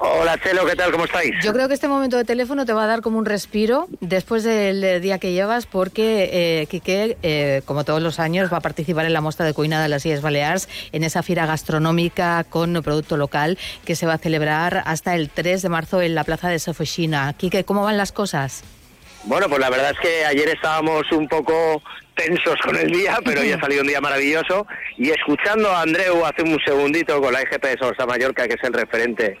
Hola 0.00 0.38
Chelo, 0.38 0.64
¿qué 0.64 0.76
tal? 0.76 0.92
¿Cómo 0.92 1.06
estáis? 1.06 1.34
Yo 1.42 1.52
creo 1.52 1.66
que 1.66 1.74
este 1.74 1.88
momento 1.88 2.16
de 2.16 2.24
teléfono 2.24 2.64
te 2.64 2.72
va 2.72 2.84
a 2.84 2.86
dar 2.86 3.00
como 3.00 3.18
un 3.18 3.24
respiro 3.24 3.88
después 4.00 4.44
del 4.44 5.00
día 5.00 5.18
que 5.18 5.32
llevas 5.32 5.66
porque 5.66 6.30
eh, 6.32 6.66
Quique, 6.66 7.16
eh, 7.24 7.62
como 7.64 7.82
todos 7.84 8.00
los 8.00 8.20
años, 8.20 8.52
va 8.52 8.58
a 8.58 8.60
participar 8.60 9.06
en 9.06 9.12
la 9.12 9.20
muestra 9.20 9.44
de 9.44 9.54
cuina 9.54 9.82
de 9.82 9.88
las 9.88 10.06
Islas 10.06 10.22
Baleares, 10.22 10.68
en 10.92 11.02
esa 11.02 11.24
fira 11.24 11.46
gastronómica 11.46 12.44
con 12.44 12.80
producto 12.84 13.16
local 13.16 13.58
que 13.84 13.96
se 13.96 14.06
va 14.06 14.14
a 14.14 14.18
celebrar 14.18 14.84
hasta 14.86 15.16
el 15.16 15.30
3 15.30 15.62
de 15.62 15.68
marzo 15.68 16.00
en 16.00 16.14
la 16.14 16.22
plaza 16.22 16.48
de 16.48 16.60
Sofochina. 16.60 17.32
Quique, 17.32 17.64
¿cómo 17.64 17.82
van 17.82 17.96
las 17.96 18.12
cosas? 18.12 18.62
Bueno, 19.24 19.48
pues 19.48 19.60
la 19.60 19.68
verdad 19.68 19.90
es 19.90 19.98
que 19.98 20.24
ayer 20.24 20.48
estábamos 20.48 21.10
un 21.10 21.26
poco 21.26 21.82
tensos 22.14 22.54
con 22.64 22.76
el 22.76 22.88
día, 22.88 23.18
pero 23.24 23.40
hoy 23.40 23.50
ha 23.50 23.58
salido 23.60 23.82
un 23.82 23.88
día 23.88 24.00
maravilloso. 24.00 24.64
Y 24.96 25.10
escuchando 25.10 25.68
a 25.70 25.82
Andreu 25.82 26.24
hace 26.24 26.44
un 26.44 26.56
segundito 26.64 27.20
con 27.20 27.32
la 27.32 27.42
IGP 27.42 27.64
de 27.64 27.78
Sorsa 27.78 28.06
Mallorca, 28.06 28.46
que 28.46 28.54
es 28.54 28.62
el 28.62 28.72
referente 28.72 29.36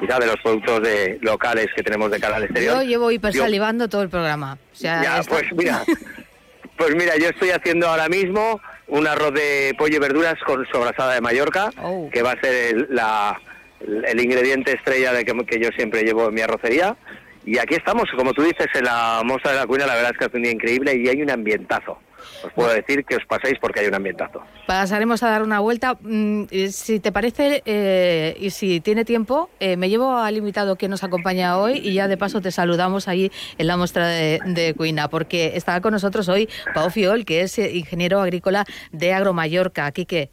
quizá 0.00 0.18
de 0.18 0.26
los 0.26 0.36
productos 0.36 0.82
de, 0.82 1.18
locales 1.22 1.66
que 1.74 1.82
tenemos 1.82 2.10
de 2.10 2.20
cara 2.20 2.36
al 2.36 2.44
exterior. 2.44 2.76
Yo 2.76 2.82
llevo 2.82 3.10
hipersalivando 3.10 3.88
todo 3.88 4.02
el 4.02 4.08
programa. 4.08 4.58
ya, 4.78 5.20
pues 5.28 5.44
mira, 5.56 5.82
pues 6.76 6.94
mira, 6.94 7.16
yo 7.16 7.28
estoy 7.28 7.50
haciendo 7.50 7.88
ahora 7.88 8.08
mismo 8.08 8.60
un 8.86 9.06
arroz 9.06 9.34
de 9.34 9.74
pollo 9.76 9.96
y 9.96 10.00
verduras 10.00 10.36
con 10.46 10.66
sobrasada 10.72 11.14
de 11.14 11.20
Mallorca, 11.20 11.70
Oh. 11.82 12.08
que 12.12 12.22
va 12.22 12.32
a 12.32 12.40
ser 12.40 12.74
el, 12.74 12.86
la- 12.90 13.40
el 13.80 14.20
ingrediente 14.20 14.72
estrella 14.72 15.12
de 15.12 15.24
que, 15.24 15.32
que 15.46 15.60
yo 15.60 15.68
siempre 15.76 16.02
llevo 16.02 16.28
en 16.28 16.34
mi 16.34 16.40
arrocería. 16.40 16.96
Y 17.44 17.58
aquí 17.58 17.74
estamos, 17.76 18.04
como 18.16 18.34
tú 18.34 18.42
dices, 18.42 18.66
en 18.74 18.84
la 18.84 19.22
Mostra 19.24 19.52
de 19.52 19.58
la 19.58 19.66
Cuina, 19.66 19.86
la 19.86 19.94
verdad 19.94 20.10
es 20.12 20.18
que 20.18 20.24
hace 20.26 20.36
un 20.36 20.42
día 20.42 20.52
increíble 20.52 20.94
y 20.96 21.08
hay 21.08 21.22
un 21.22 21.30
ambientazo. 21.30 21.98
Os 22.44 22.52
puedo 22.52 22.70
decir 22.70 23.04
que 23.04 23.16
os 23.16 23.24
paséis 23.26 23.58
porque 23.60 23.80
hay 23.80 23.86
un 23.88 23.94
ambientazo. 23.94 24.42
Pasaremos 24.66 25.22
a 25.22 25.30
dar 25.30 25.42
una 25.42 25.60
vuelta. 25.60 25.96
Mm, 26.00 26.44
eh, 26.50 26.68
Si 26.70 27.00
te 27.00 27.10
parece 27.12 27.62
eh, 27.64 28.36
y 28.38 28.50
si 28.50 28.80
tiene 28.80 29.04
tiempo, 29.04 29.50
eh, 29.60 29.76
me 29.76 29.88
llevo 29.88 30.16
al 30.16 30.36
invitado 30.36 30.76
que 30.76 30.88
nos 30.88 31.02
acompaña 31.04 31.58
hoy 31.58 31.78
y 31.82 31.94
ya 31.94 32.08
de 32.08 32.16
paso 32.16 32.40
te 32.40 32.50
saludamos 32.50 33.08
ahí 33.08 33.30
en 33.58 33.66
la 33.66 33.76
muestra 33.76 34.06
de, 34.08 34.40
de 34.44 34.74
Cuina, 34.74 35.08
porque 35.08 35.52
está 35.56 35.80
con 35.80 35.92
nosotros 35.92 36.28
hoy 36.28 36.48
Pau 36.74 36.90
Fiol, 36.90 37.24
que 37.24 37.42
es 37.42 37.58
eh, 37.58 37.74
ingeniero 37.76 38.20
agrícola 38.20 38.64
de 38.92 39.12
Agromallorca. 39.12 39.90
Quique, 39.92 40.30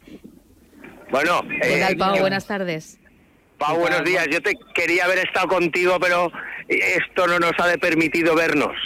Bueno, 1.10 1.40
¿qué 1.62 1.76
eh, 1.76 1.80
tal, 1.80 1.96
Pau? 1.96 2.18
Buenas 2.20 2.46
tardes. 2.46 2.98
Pau, 3.58 3.78
buenos 3.78 4.04
días. 4.04 4.26
Yo 4.30 4.40
te 4.42 4.52
quería 4.74 5.04
haber 5.06 5.18
estado 5.18 5.48
contigo, 5.48 5.96
pero 6.00 6.30
esto 6.68 7.26
no 7.26 7.38
nos 7.38 7.52
ha 7.58 7.68
de 7.68 7.78
permitido 7.78 8.34
vernos. 8.34 8.76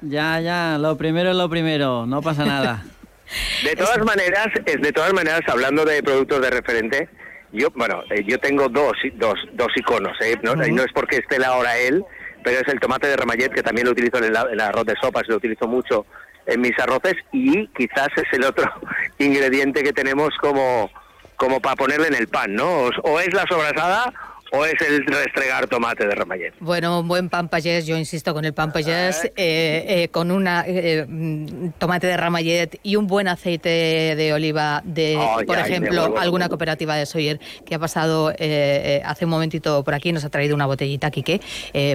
Ya, 0.00 0.40
ya, 0.40 0.78
lo 0.78 0.96
primero 0.96 1.30
es 1.30 1.36
lo 1.36 1.48
primero, 1.48 2.06
no 2.06 2.22
pasa 2.22 2.44
nada. 2.44 2.82
De 3.64 3.74
todas 3.76 4.04
maneras, 4.04 4.48
es 4.66 4.82
de 4.82 4.92
todas 4.92 5.14
maneras, 5.14 5.40
hablando 5.48 5.86
de 5.86 6.02
productos 6.02 6.42
de 6.42 6.50
referente, 6.50 7.08
yo, 7.50 7.68
bueno, 7.74 8.02
eh, 8.10 8.22
yo 8.26 8.38
tengo 8.38 8.68
dos, 8.68 8.92
dos, 9.14 9.34
dos 9.54 9.68
iconos, 9.74 10.20
¿eh? 10.20 10.38
no, 10.42 10.52
es 10.82 10.92
porque 10.92 11.16
esté 11.16 11.42
ahora 11.42 11.78
él, 11.78 12.04
pero 12.44 12.58
es 12.58 12.68
el 12.68 12.78
tomate 12.78 13.06
de 13.06 13.16
Ramallet, 13.16 13.54
que 13.54 13.62
también 13.62 13.86
lo 13.86 13.92
utilizo 13.92 14.18
en 14.18 14.24
el, 14.24 14.36
en 14.36 14.52
el 14.52 14.60
arroz 14.60 14.84
de 14.84 14.96
sopas, 15.00 15.26
lo 15.28 15.36
utilizo 15.36 15.66
mucho 15.66 16.04
en 16.44 16.60
mis 16.60 16.78
arroces, 16.78 17.14
y 17.32 17.68
quizás 17.68 18.08
es 18.16 18.30
el 18.32 18.44
otro 18.44 18.70
ingrediente 19.18 19.82
que 19.82 19.94
tenemos 19.94 20.30
como, 20.38 20.90
como 21.36 21.60
para 21.60 21.76
ponerle 21.76 22.08
en 22.08 22.16
el 22.16 22.28
pan, 22.28 22.54
¿no? 22.54 22.70
O, 22.70 22.90
o 23.04 23.20
es 23.20 23.32
la 23.32 23.46
sobrasada 23.48 24.12
o 24.52 24.64
es 24.66 24.74
el 24.82 25.06
restregar 25.06 25.66
tomate 25.66 26.06
de 26.06 26.14
Ramallet. 26.14 26.54
Bueno, 26.60 27.00
un 27.00 27.08
buen 27.08 27.30
pan 27.30 27.48
payés, 27.48 27.86
yo 27.86 27.96
insisto 27.96 28.34
con 28.34 28.44
el 28.44 28.52
pan 28.52 28.70
payés, 28.70 29.24
eh, 29.24 29.30
eh, 29.36 30.08
con 30.10 30.30
una 30.30 30.64
eh, 30.66 31.06
mm, 31.08 31.70
tomate 31.78 32.06
de 32.06 32.16
ramallet 32.16 32.78
y 32.82 32.96
un 32.96 33.06
buen 33.06 33.28
aceite 33.28 33.68
de 34.14 34.32
oliva 34.34 34.82
de, 34.84 35.18
por 35.46 35.58
ejemplo, 35.58 36.02
vuelvo 36.02 36.18
alguna 36.18 36.48
cooperativa 36.48 36.96
de 36.96 37.06
Soyer 37.06 37.40
que 37.64 37.74
ha 37.74 37.78
pasado 37.78 38.30
eh, 38.30 38.36
eh, 38.40 39.02
hace 39.04 39.24
un 39.24 39.30
momentito 39.30 39.82
por 39.84 39.94
aquí, 39.94 40.12
nos 40.12 40.24
ha 40.24 40.28
traído 40.28 40.54
una 40.54 40.66
botellita, 40.66 41.10
Quique, 41.10 41.40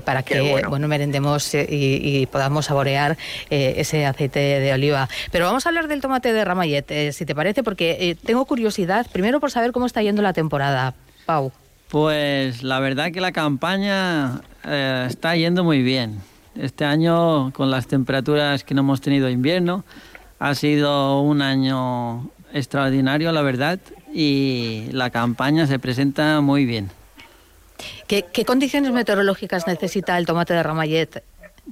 para 0.03 0.23
que, 0.23 0.41
bueno. 0.41 0.69
bueno, 0.69 0.87
merendemos 0.87 1.53
y, 1.53 1.59
y 1.69 2.25
podamos 2.25 2.65
saborear 2.65 3.17
ese 3.49 4.05
aceite 4.05 4.39
de 4.39 4.73
oliva. 4.73 5.07
Pero 5.31 5.45
vamos 5.45 5.65
a 5.65 5.69
hablar 5.69 5.87
del 5.87 6.01
tomate 6.01 6.33
de 6.33 6.43
ramallet, 6.43 6.89
eh, 6.89 7.13
si 7.13 7.25
te 7.25 7.35
parece, 7.35 7.61
porque 7.61 8.17
tengo 8.25 8.45
curiosidad, 8.45 9.05
primero 9.11 9.39
por 9.39 9.51
saber 9.51 9.71
cómo 9.71 9.85
está 9.85 10.01
yendo 10.01 10.21
la 10.21 10.33
temporada, 10.33 10.95
Pau. 11.25 11.51
Pues 11.89 12.63
la 12.63 12.79
verdad 12.79 13.11
que 13.11 13.21
la 13.21 13.31
campaña 13.31 14.41
eh, 14.65 15.05
está 15.09 15.35
yendo 15.35 15.63
muy 15.63 15.81
bien. 15.81 16.19
Este 16.55 16.83
año, 16.83 17.53
con 17.53 17.71
las 17.71 17.87
temperaturas 17.87 18.63
que 18.63 18.73
no 18.73 18.81
hemos 18.81 18.99
tenido 18.99 19.29
invierno, 19.29 19.85
ha 20.39 20.53
sido 20.55 21.21
un 21.21 21.41
año 21.41 22.29
extraordinario, 22.53 23.31
la 23.31 23.41
verdad, 23.41 23.79
y 24.13 24.87
la 24.91 25.11
campaña 25.11 25.65
se 25.65 25.79
presenta 25.79 26.41
muy 26.41 26.65
bien. 26.65 26.89
¿Qué, 28.07 28.25
qué 28.33 28.43
condiciones 28.43 28.91
meteorológicas 28.91 29.67
necesita 29.67 30.17
el 30.17 30.25
tomate 30.25 30.55
de 30.55 30.63
ramallet 30.63 31.23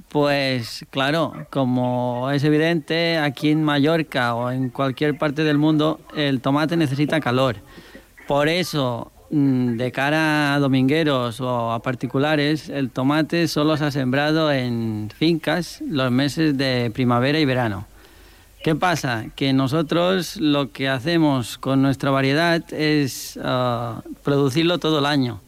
Pues 0.08 0.86
claro, 0.90 1.46
como 1.50 2.30
es 2.30 2.44
evidente, 2.44 3.18
aquí 3.18 3.50
en 3.50 3.64
Mallorca 3.64 4.34
o 4.34 4.50
en 4.50 4.70
cualquier 4.70 5.18
parte 5.18 5.42
del 5.44 5.58
mundo, 5.58 6.00
el 6.14 6.40
tomate 6.40 6.76
necesita 6.76 7.20
calor. 7.20 7.56
Por 8.28 8.48
eso, 8.48 9.12
de 9.30 9.92
cara 9.92 10.54
a 10.54 10.58
domingueros 10.58 11.40
o 11.40 11.72
a 11.72 11.82
particulares, 11.82 12.68
el 12.68 12.90
tomate 12.90 13.48
solo 13.48 13.76
se 13.76 13.84
ha 13.84 13.90
sembrado 13.90 14.52
en 14.52 15.10
fincas 15.16 15.82
los 15.88 16.10
meses 16.10 16.56
de 16.56 16.90
primavera 16.92 17.38
y 17.38 17.44
verano. 17.44 17.86
¿Qué 18.62 18.74
pasa? 18.74 19.26
Que 19.36 19.52
nosotros 19.52 20.36
lo 20.38 20.72
que 20.72 20.88
hacemos 20.88 21.58
con 21.58 21.82
nuestra 21.82 22.10
variedad 22.10 22.62
es 22.72 23.38
ah, 23.42 24.02
producirlo 24.24 24.78
todo 24.78 24.98
el 24.98 25.06
año 25.06 25.40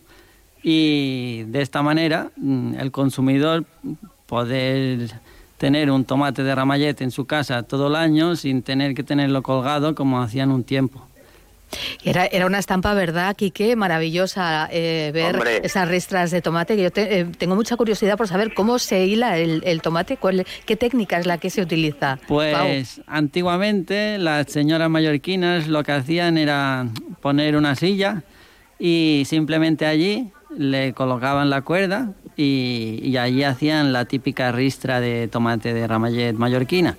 y 0.62 1.44
de 1.44 1.62
esta 1.62 1.82
manera 1.82 2.30
mm, 2.36 2.74
el 2.78 2.90
consumidor 2.90 3.64
poder 4.26 5.10
tener 5.56 5.90
un 5.90 6.04
tomate 6.04 6.42
de 6.42 6.54
ramallet 6.54 7.00
en 7.00 7.10
su 7.10 7.26
casa 7.26 7.62
todo 7.62 7.88
el 7.88 7.96
año 7.96 8.36
sin 8.36 8.62
tener 8.62 8.94
que 8.94 9.02
tenerlo 9.02 9.42
colgado 9.42 9.94
como 9.94 10.22
hacían 10.22 10.50
un 10.50 10.64
tiempo. 10.64 11.06
Era, 12.04 12.26
era 12.26 12.46
una 12.46 12.58
estampa, 12.58 12.94
¿verdad, 12.94 13.36
Quique? 13.36 13.76
Maravillosa 13.76 14.68
eh, 14.72 15.10
ver 15.12 15.34
Hombre. 15.34 15.60
esas 15.62 15.88
ristras 15.88 16.30
de 16.30 16.40
tomate. 16.42 16.76
Que 16.76 16.82
yo 16.84 16.90
te- 16.90 17.20
eh, 17.20 17.24
tengo 17.36 17.54
mucha 17.56 17.76
curiosidad 17.76 18.16
por 18.16 18.28
saber 18.28 18.54
cómo 18.54 18.78
se 18.78 19.04
hila 19.06 19.36
el, 19.38 19.62
el 19.64 19.82
tomate, 19.82 20.16
cuál, 20.16 20.46
qué 20.66 20.76
técnica 20.76 21.18
es 21.18 21.26
la 21.26 21.38
que 21.38 21.50
se 21.50 21.60
utiliza. 21.62 22.16
Pau. 22.26 22.26
Pues 22.28 23.00
antiguamente 23.06 24.18
las 24.18 24.46
señoras 24.50 24.88
mallorquinas 24.90 25.66
lo 25.68 25.82
que 25.82 25.92
hacían 25.92 26.38
era 26.38 26.86
poner 27.20 27.56
una 27.56 27.74
silla 27.74 28.22
y 28.78 29.24
simplemente 29.26 29.86
allí 29.86 30.30
le 30.56 30.92
colocaban 30.94 31.50
la 31.50 31.62
cuerda 31.62 32.12
y, 32.36 33.00
y 33.02 33.16
allí 33.16 33.42
hacían 33.44 33.92
la 33.92 34.04
típica 34.06 34.50
ristra 34.52 35.00
de 35.00 35.28
tomate 35.28 35.74
de 35.74 35.86
ramallet 35.86 36.32
mallorquina. 36.34 36.96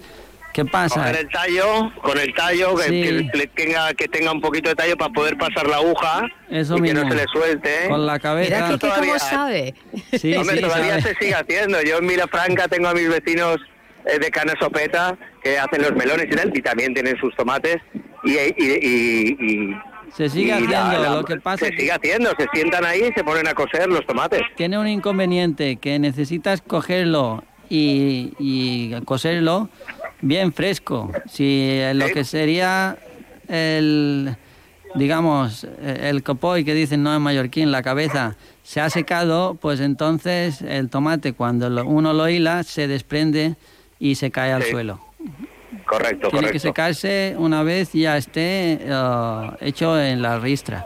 ¿Qué 0.64 0.66
pasa? 0.72 0.96
Coger 1.02 1.16
el 1.18 1.30
tallo, 1.30 1.92
con 2.02 2.18
el 2.18 2.34
tallo, 2.34 2.76
que, 2.76 2.84
Sí. 2.84 3.02
que 3.02 3.38
le 3.38 3.48
tenga, 3.48 3.94
que 3.94 4.08
tenga 4.08 4.32
un 4.32 4.42
poquito 4.42 4.70
de 4.70 4.76
tallo 4.76 4.98
para 4.98 5.14
poder 5.14 5.38
pasar 5.38 5.68
la 5.68 5.78
aguja 5.78 6.28
Eso 6.50 6.78
y 6.78 6.82
que 6.82 6.94
no 6.94 7.02
mismo. 7.06 7.12
se 7.12 7.18
le 7.18 7.26
suelte. 7.32 7.86
¿eh? 7.86 7.90
Con 7.90 8.06
la 8.06 8.20
cabeza. 8.20 8.56
Mira, 8.66 8.78
Todavía- 8.78 9.08
cómo 9.14 9.20
sabe. 9.20 9.74
Sí, 10.20 10.34
Hombre, 10.38 10.56
sí, 10.58 10.62
todavía 10.62 11.00
sabe. 11.00 11.02
se 11.02 11.16
sigue 11.20 11.36
haciendo. 11.36 11.82
Yo 11.82 11.98
en 12.00 12.06
Milafranca 12.06 12.68
tengo 12.68 12.88
a 12.90 12.94
mis 12.94 13.08
vecinos 13.10 13.58
eh, 14.06 14.20
de 14.20 14.30
Cana 14.32 14.54
Sopeta 14.60 15.18
que 15.44 15.58
hacen 15.60 15.82
los 15.82 15.94
melones 15.96 16.26
y 16.30 16.36
tal, 16.36 16.52
y 16.56 16.62
también 16.62 16.94
tienen 16.94 17.18
sus 17.20 17.34
tomates. 17.36 17.78
Y, 18.24 18.32
y, 18.32 18.54
y- 18.58 19.38
y- 19.40 19.76
Se 20.16 20.28
sigue 20.30 20.52
haciendo, 20.54 21.16
lo 21.16 21.24
que 21.24 21.38
pasa 21.38 21.66
Se 21.68 21.72
sigue 21.78 21.92
haciendo, 21.92 22.32
se 22.38 22.48
sientan 22.54 22.84
ahí 22.84 23.04
y 23.10 23.14
se 23.14 23.24
ponen 23.24 23.48
a 23.48 23.54
coser 23.54 23.88
los 23.88 24.06
tomates. 24.06 24.42
Tiene 24.58 24.78
un 24.78 24.88
inconveniente 24.88 25.78
que 25.78 26.00
necesitas 26.00 26.62
cogerlo 26.62 27.44
y, 27.70 28.34
y 28.40 29.00
coserlo 29.06 29.70
bien 30.22 30.54
fresco. 30.54 31.12
Si 31.30 31.70
eh, 31.72 31.94
lo 31.94 32.08
que 32.08 32.24
sería 32.24 32.98
el, 33.48 34.36
digamos, 34.96 35.64
eh, 35.64 36.08
el 36.10 36.24
copoy 36.24 36.64
que 36.66 36.74
dicen 36.74 37.04
no 37.04 37.16
en 37.16 37.22
mallorquín, 37.22 37.72
la 37.72 37.82
cabeza, 37.84 38.36
se 38.64 38.82
ha 38.82 38.90
secado, 38.90 39.56
pues 39.60 39.80
entonces 39.80 40.62
el 40.62 40.90
tomate 40.90 41.34
cuando 41.34 41.70
lo- 41.70 41.86
uno 41.86 42.14
lo 42.14 42.30
hila 42.30 42.64
se 42.64 42.88
desprende 42.88 43.56
y 44.00 44.16
se 44.16 44.32
cae 44.32 44.52
al 44.54 44.64
Sí. 44.64 44.72
suelo. 44.72 45.00
Correcto, 45.86 46.30
Tiene 46.30 46.52
que 46.52 46.60
secarse 46.60 47.36
una 47.38 47.64
vez 47.64 47.94
ya 47.94 48.16
esté 48.18 48.80
eh, 48.82 49.50
hecho 49.62 50.00
en 50.00 50.22
la 50.22 50.40
ristra. 50.40 50.86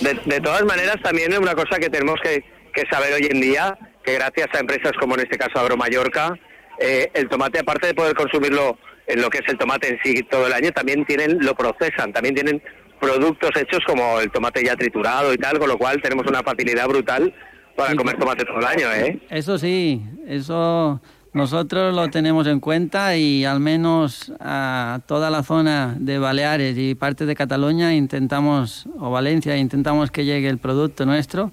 De, 0.00 0.14
de 0.24 0.40
todas 0.40 0.64
maneras, 0.64 0.96
también 1.02 1.32
es 1.32 1.38
una 1.38 1.54
cosa 1.54 1.78
que 1.78 1.90
tenemos 1.90 2.18
que, 2.22 2.42
que 2.72 2.84
saber 2.90 3.12
hoy 3.12 3.28
en 3.30 3.40
día, 3.40 3.76
que 4.02 4.14
gracias 4.14 4.48
a 4.54 4.60
empresas 4.60 4.92
como 4.98 5.14
en 5.16 5.20
este 5.22 5.36
caso 5.36 5.58
Agromallorca, 5.58 6.32
eh, 6.80 7.10
el 7.14 7.28
tomate, 7.28 7.60
aparte 7.60 7.88
de 7.88 7.94
poder 7.94 8.14
consumirlo 8.14 8.78
en 9.06 9.20
lo 9.20 9.28
que 9.28 9.38
es 9.38 9.44
el 9.48 9.58
tomate 9.58 9.88
en 9.88 9.98
sí 10.02 10.22
todo 10.22 10.46
el 10.46 10.52
año, 10.52 10.72
también 10.72 11.04
tienen 11.04 11.38
lo 11.44 11.54
procesan, 11.54 12.12
también 12.12 12.34
tienen 12.34 12.62
productos 13.00 13.50
hechos 13.56 13.80
como 13.86 14.20
el 14.20 14.30
tomate 14.30 14.64
ya 14.64 14.76
triturado 14.76 15.32
y 15.32 15.36
tal, 15.36 15.58
con 15.58 15.68
lo 15.68 15.78
cual 15.78 16.00
tenemos 16.02 16.26
una 16.26 16.42
facilidad 16.42 16.88
brutal 16.88 17.34
para 17.76 17.94
comer 17.94 18.18
tomate 18.18 18.44
todo 18.44 18.58
el 18.58 18.66
año, 18.66 18.92
¿eh? 18.92 19.20
Eso 19.30 19.58
sí, 19.58 20.02
eso 20.26 21.00
nosotros 21.32 21.94
lo 21.94 22.08
tenemos 22.08 22.46
en 22.46 22.60
cuenta 22.60 23.16
y 23.16 23.44
al 23.44 23.60
menos 23.60 24.32
a 24.40 25.00
toda 25.06 25.30
la 25.30 25.42
zona 25.42 25.94
de 25.98 26.18
Baleares 26.18 26.76
y 26.76 26.94
parte 26.94 27.26
de 27.26 27.34
Cataluña 27.34 27.94
intentamos, 27.94 28.86
o 28.98 29.10
Valencia, 29.10 29.56
intentamos 29.56 30.10
que 30.10 30.24
llegue 30.24 30.48
el 30.48 30.58
producto 30.58 31.06
nuestro 31.06 31.52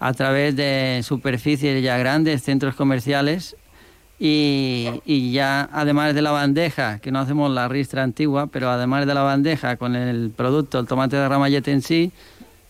a 0.00 0.12
través 0.12 0.56
de 0.56 1.00
superficies 1.02 1.82
ya 1.82 1.98
grandes, 1.98 2.42
centros 2.42 2.74
comerciales 2.74 3.56
y, 4.18 4.88
y 5.04 5.32
ya 5.32 5.68
además 5.72 6.14
de 6.14 6.22
la 6.22 6.30
bandeja, 6.30 6.98
que 7.00 7.10
no 7.10 7.18
hacemos 7.18 7.50
la 7.50 7.68
ristra 7.68 8.02
antigua, 8.02 8.46
pero 8.46 8.70
además 8.70 9.06
de 9.06 9.14
la 9.14 9.22
bandeja 9.22 9.76
con 9.76 9.96
el 9.96 10.30
producto, 10.30 10.78
el 10.78 10.86
tomate 10.86 11.16
de 11.16 11.28
ramallete 11.28 11.72
en 11.72 11.82
sí, 11.82 12.12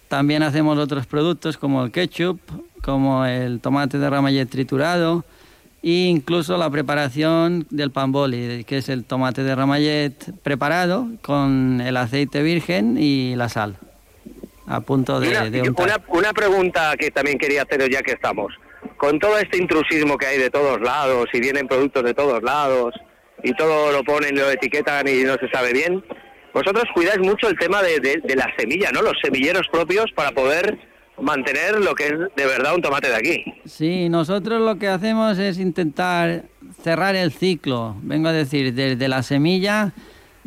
también 0.09 0.43
hacemos 0.43 0.79
otros 0.79 1.07
productos 1.07 1.57
como 1.57 1.85
el 1.85 1.91
ketchup, 1.91 2.39
como 2.83 3.25
el 3.25 3.61
tomate 3.61 3.99
de 3.99 4.11
ramallet 4.11 4.49
triturado 4.49 5.25
e 5.83 6.07
incluso 6.09 6.57
la 6.57 6.71
preparación 6.71 7.67
del 7.71 7.91
pan 7.91 8.13
boli, 8.13 8.65
que 8.65 8.79
es 8.79 8.89
el 8.89 9.05
tomate 9.05 9.43
de 9.43 9.55
ramallet 9.55 10.15
preparado 10.43 11.09
con 11.23 11.81
el 11.81 11.97
aceite 11.97 12.43
virgen 12.43 12.97
y 12.99 13.37
la 13.37 13.49
sal, 13.49 13.77
a 14.67 14.81
punto 14.81 15.19
de, 15.19 15.31
Una, 15.31 15.51
de 15.51 15.61
una, 15.63 16.01
una 16.09 16.33
pregunta 16.33 16.95
que 16.99 17.11
también 17.11 17.39
quería 17.39 17.63
haceros 17.63 17.89
ya 17.91 18.03
que 18.03 18.13
estamos. 18.13 18.55
Con 18.97 19.19
todo 19.19 19.39
este 19.39 19.59
intrusismo 19.59 20.17
que 20.17 20.27
hay 20.27 20.39
de 20.39 20.51
todos 20.51 20.81
lados 20.81 21.27
y 21.33 21.41
vienen 21.41 21.67
productos 21.69 22.05
de 22.05 22.15
todos 22.15 22.43
lados, 22.43 22.95
y 23.43 23.53
todo 23.53 23.93
lo 23.93 24.03
ponen, 24.03 24.35
lo 24.35 24.51
etiquetan 24.51 25.07
y 25.07 25.23
no 25.23 25.37
se 25.37 25.49
sabe 25.51 25.73
bien. 25.73 26.03
Vosotros 26.53 26.85
cuidáis 26.95 27.21
mucho 27.21 27.49
el 27.49 27.59
tema 27.59 27.83
de, 27.83 28.01
de 28.01 28.37
la 28.37 28.51
semilla, 28.57 28.91
¿no? 28.91 29.03
Los 29.03 29.19
semilleros 29.23 29.67
propios 29.71 30.07
para 30.15 30.31
poder 30.31 30.79
mantener 31.21 31.81
lo 31.81 31.95
que 31.95 32.07
es 32.07 32.13
de 32.35 32.47
verdad 32.47 32.75
un 32.75 32.83
tomate 32.83 33.09
de 33.09 33.17
aquí. 33.17 33.45
Sí, 33.67 34.09
nosotros 34.09 34.61
lo 34.61 34.79
que 34.79 34.89
hacemos 34.89 35.39
es 35.39 35.59
intentar 35.59 36.45
cerrar 36.83 37.15
el 37.15 37.33
ciclo, 37.33 37.97
vengo 38.03 38.29
a 38.29 38.33
decir, 38.33 38.73
desde 38.75 39.09
la 39.09 39.23
semilla 39.23 39.93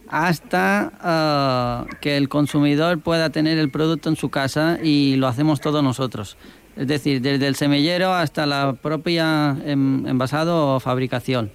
hasta 0.10 0.94
ah, 1.02 1.86
que 2.02 2.18
el 2.18 2.30
consumidor 2.30 3.00
pueda 3.00 3.30
tener 3.30 3.58
el 3.58 3.70
producto 3.70 4.10
en 4.10 4.16
su 4.16 4.30
casa 4.30 4.80
y 4.82 5.18
lo 5.18 5.28
hacemos 5.28 5.60
todos 5.60 5.84
nosotros. 5.84 6.38
Es 6.78 6.88
decir, 6.88 7.22
desde 7.22 7.48
el 7.48 7.56
semillero 7.56 8.14
hasta 8.14 8.46
la 8.46 8.74
propia 8.74 9.58
envasado 9.66 10.76
o 10.76 10.80
fabricación. 10.80 11.52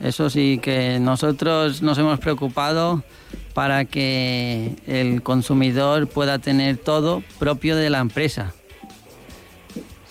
Eso 0.00 0.28
sí 0.28 0.58
que 0.62 0.98
nosotros 0.98 1.80
nos 1.80 1.96
hemos 1.96 2.18
preocupado 2.18 3.02
para 3.54 3.84
que 3.84 4.72
el 4.86 5.22
consumidor 5.22 6.08
pueda 6.08 6.38
tener 6.38 6.76
todo 6.76 7.22
propio 7.38 7.76
de 7.76 7.88
la 7.88 8.00
empresa. 8.00 8.52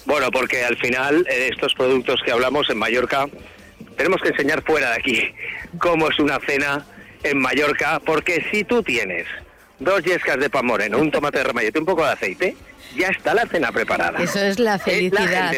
Bueno, 0.05 0.31
porque 0.31 0.63
al 0.63 0.77
final 0.77 1.25
eh, 1.29 1.49
estos 1.51 1.73
productos 1.75 2.21
que 2.25 2.31
hablamos 2.31 2.69
en 2.69 2.77
Mallorca 2.77 3.27
tenemos 3.97 4.21
que 4.21 4.29
enseñar 4.29 4.63
fuera 4.63 4.89
de 4.89 4.95
aquí 4.95 5.21
cómo 5.77 6.09
es 6.09 6.17
una 6.19 6.39
cena 6.39 6.85
en 7.23 7.37
Mallorca, 7.39 8.01
porque 8.03 8.43
si 8.51 8.63
tú 8.63 8.81
tienes 8.81 9.27
dos 9.79 10.01
yescas 10.03 10.39
de 10.39 10.49
pan 10.49 10.65
moreno, 10.65 10.97
un 10.97 11.11
tomate 11.11 11.37
de 11.37 11.43
ramallete, 11.43 11.79
un 11.79 11.85
poco 11.85 12.03
de 12.03 12.11
aceite, 12.11 12.55
ya 12.95 13.07
está 13.07 13.33
la 13.33 13.45
cena 13.45 13.71
preparada. 13.71 14.19
Eso 14.19 14.39
es 14.39 14.59
la 14.59 14.79
felicidad. 14.79 15.53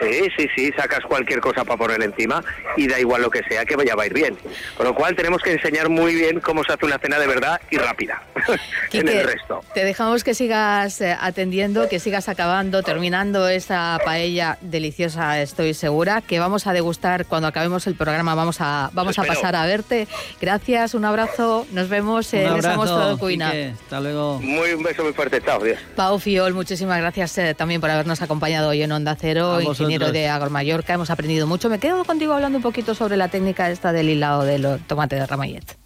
Sí, 0.00 0.28
sí, 0.36 0.48
sí, 0.56 0.72
sacas 0.76 1.00
cualquier 1.06 1.40
cosa 1.40 1.64
para 1.64 1.76
poner 1.76 2.02
encima 2.02 2.42
y 2.76 2.88
da 2.88 2.98
igual 2.98 3.22
lo 3.22 3.30
que 3.30 3.42
sea, 3.48 3.64
que 3.64 3.76
vaya 3.76 3.94
a 3.98 4.06
ir 4.06 4.12
bien. 4.12 4.36
Con 4.76 4.86
lo 4.86 4.94
cual 4.94 5.14
tenemos 5.14 5.40
que 5.42 5.52
enseñar 5.52 5.88
muy 5.88 6.14
bien 6.14 6.40
cómo 6.40 6.64
se 6.64 6.72
hace 6.72 6.84
una 6.84 6.98
cena 6.98 7.18
de 7.18 7.26
verdad 7.26 7.60
y 7.70 7.76
rápida 7.76 8.22
en 8.92 9.08
el 9.08 9.24
resto. 9.24 9.60
Te 9.72 9.84
dejamos 9.84 10.24
que 10.24 10.34
sigas 10.34 11.00
eh, 11.00 11.16
atendiendo, 11.18 11.88
que 11.88 12.00
sigas 12.00 12.28
acabando, 12.28 12.82
terminando 12.82 13.48
esa 13.48 13.98
paella 14.04 14.58
deliciosa, 14.60 15.40
estoy 15.40 15.74
segura, 15.74 16.20
que 16.20 16.38
vamos 16.38 16.66
a 16.66 16.72
degustar 16.72 17.26
cuando 17.26 17.48
acabemos 17.48 17.86
el 17.86 17.94
programa, 17.94 18.34
vamos 18.34 18.56
a, 18.60 18.90
vamos 18.92 19.18
a 19.18 19.24
pasar 19.24 19.54
a 19.56 19.66
verte. 19.66 20.08
Gracias, 20.40 20.94
un 20.94 21.04
abrazo, 21.04 21.66
nos 21.72 21.88
vemos 21.88 22.32
en 22.34 22.62
Somos 22.62 22.86
Todo 22.86 23.18
Cuina. 23.18 23.52
Hasta 23.82 24.00
luego. 24.00 24.40
Muy, 24.40 24.72
un 24.72 24.82
beso 24.82 25.04
muy 25.04 25.12
fuerte, 25.12 25.40
chao, 25.40 25.62
Dios. 25.62 25.78
Pau 25.94 26.18
Fiol, 26.18 26.52
muchísimas 26.54 26.98
gracias 26.98 27.38
eh, 27.38 27.54
también 27.54 27.80
por 27.80 27.90
habernos 27.90 28.22
acompañado 28.22 28.70
hoy 28.70 28.82
en 28.82 28.92
Onda 28.92 29.16
Cero 29.18 29.60
ingeniero 29.84 30.12
de 30.12 30.28
Agro 30.28 30.50
Mallorca. 30.50 30.94
Hemos 30.94 31.10
aprendido 31.10 31.46
mucho. 31.46 31.68
Me 31.68 31.78
quedo 31.78 32.04
contigo 32.04 32.34
hablando 32.34 32.58
un 32.58 32.62
poquito 32.62 32.94
sobre 32.94 33.16
la 33.16 33.28
técnica 33.28 33.70
esta 33.70 33.92
del 33.92 34.08
hilado 34.08 34.44
del 34.44 34.80
tomate 34.86 35.16
de 35.16 35.26
ramallet. 35.26 35.76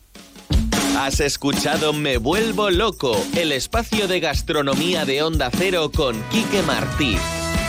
Has 0.98 1.20
escuchado 1.20 1.92
Me 1.92 2.16
Vuelvo 2.16 2.70
Loco, 2.70 3.16
el 3.36 3.52
espacio 3.52 4.08
de 4.08 4.18
gastronomía 4.18 5.04
de 5.04 5.22
Onda 5.22 5.48
Cero 5.56 5.92
con 5.94 6.20
Quique 6.30 6.62
Martí. 6.62 7.16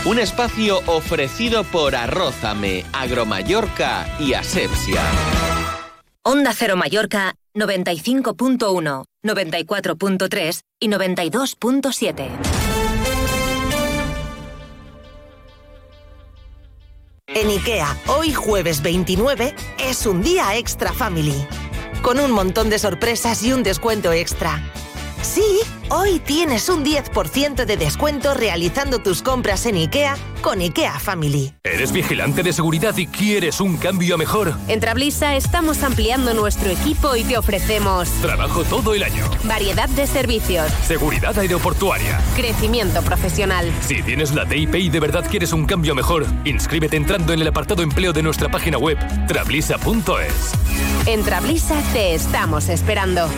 Un 0.06 0.18
espacio 0.18 0.82
ofrecido 0.88 1.64
por 1.66 1.96
Arrózame, 1.96 2.86
Agromallorca 2.94 4.08
y 4.20 4.34
Asepsia. 4.34 5.04
Onda 6.24 6.54
Cero 6.54 6.76
Mallorca 6.76 7.36
95.1, 7.54 9.04
94.3 9.24 10.60
y 10.80 10.88
92.7. 10.88 12.59
En 17.36 17.48
IKEA, 17.48 17.96
hoy 18.08 18.34
jueves 18.34 18.82
29, 18.82 19.54
es 19.78 20.08
un 20.08 20.24
día 20.24 20.58
extra 20.58 20.92
family. 20.92 21.46
Con 22.02 22.20
un 22.20 22.32
montón 22.32 22.72
de 22.72 22.80
sorpresas 22.80 23.44
y 23.44 23.54
un 23.54 23.62
descuento 23.62 24.12
extra. 24.12 24.64
Sí, 25.22 25.60
hoy 25.90 26.20
tienes 26.20 26.70
un 26.70 26.86
10% 26.86 27.66
de 27.66 27.78
descuento 27.78 28.34
realizando 28.34 29.00
tus 29.00 29.22
compras 29.22 29.66
en 29.66 29.76
IKEA 29.76 30.18
con 30.42 30.62
IKEA 30.62 30.98
Family. 30.98 31.54
¿Eres 31.64 31.92
vigilante 31.92 32.42
de 32.42 32.54
seguridad 32.54 32.96
y 32.96 33.06
quieres 33.06 33.60
un 33.60 33.76
cambio 33.76 34.18
mejor? 34.18 34.54
En 34.70 34.80
Trablisa 34.80 35.36
estamos 35.36 35.84
ampliando 35.84 36.34
nuestro 36.34 36.70
equipo 36.70 37.18
y 37.18 37.26
te 37.26 37.38
ofrecemos 37.38 38.10
trabajo 38.22 38.64
todo 38.64 38.94
el 38.94 39.04
año, 39.04 39.30
variedad 39.44 39.90
de 39.90 40.08
servicios, 40.08 40.72
seguridad 40.88 41.38
aeroportuaria, 41.38 42.22
crecimiento 42.38 43.02
profesional. 43.02 43.70
Si 43.82 44.02
tienes 44.02 44.34
la 44.34 44.48
TIP 44.48 44.76
y 44.76 44.90
de 44.90 45.00
verdad 45.02 45.26
quieres 45.30 45.52
un 45.52 45.66
cambio 45.66 45.96
mejor, 45.96 46.26
inscríbete 46.46 46.96
entrando 46.96 47.34
en 47.34 47.42
el 47.42 47.48
apartado 47.48 47.84
empleo 47.84 48.14
de 48.14 48.24
nuestra 48.24 48.50
página 48.50 48.78
web 48.78 48.98
trablisa.es. 49.28 50.54
En 51.06 51.24
Trablisa 51.24 51.76
te 51.92 52.14
estamos 52.14 52.70
esperando. 52.70 53.30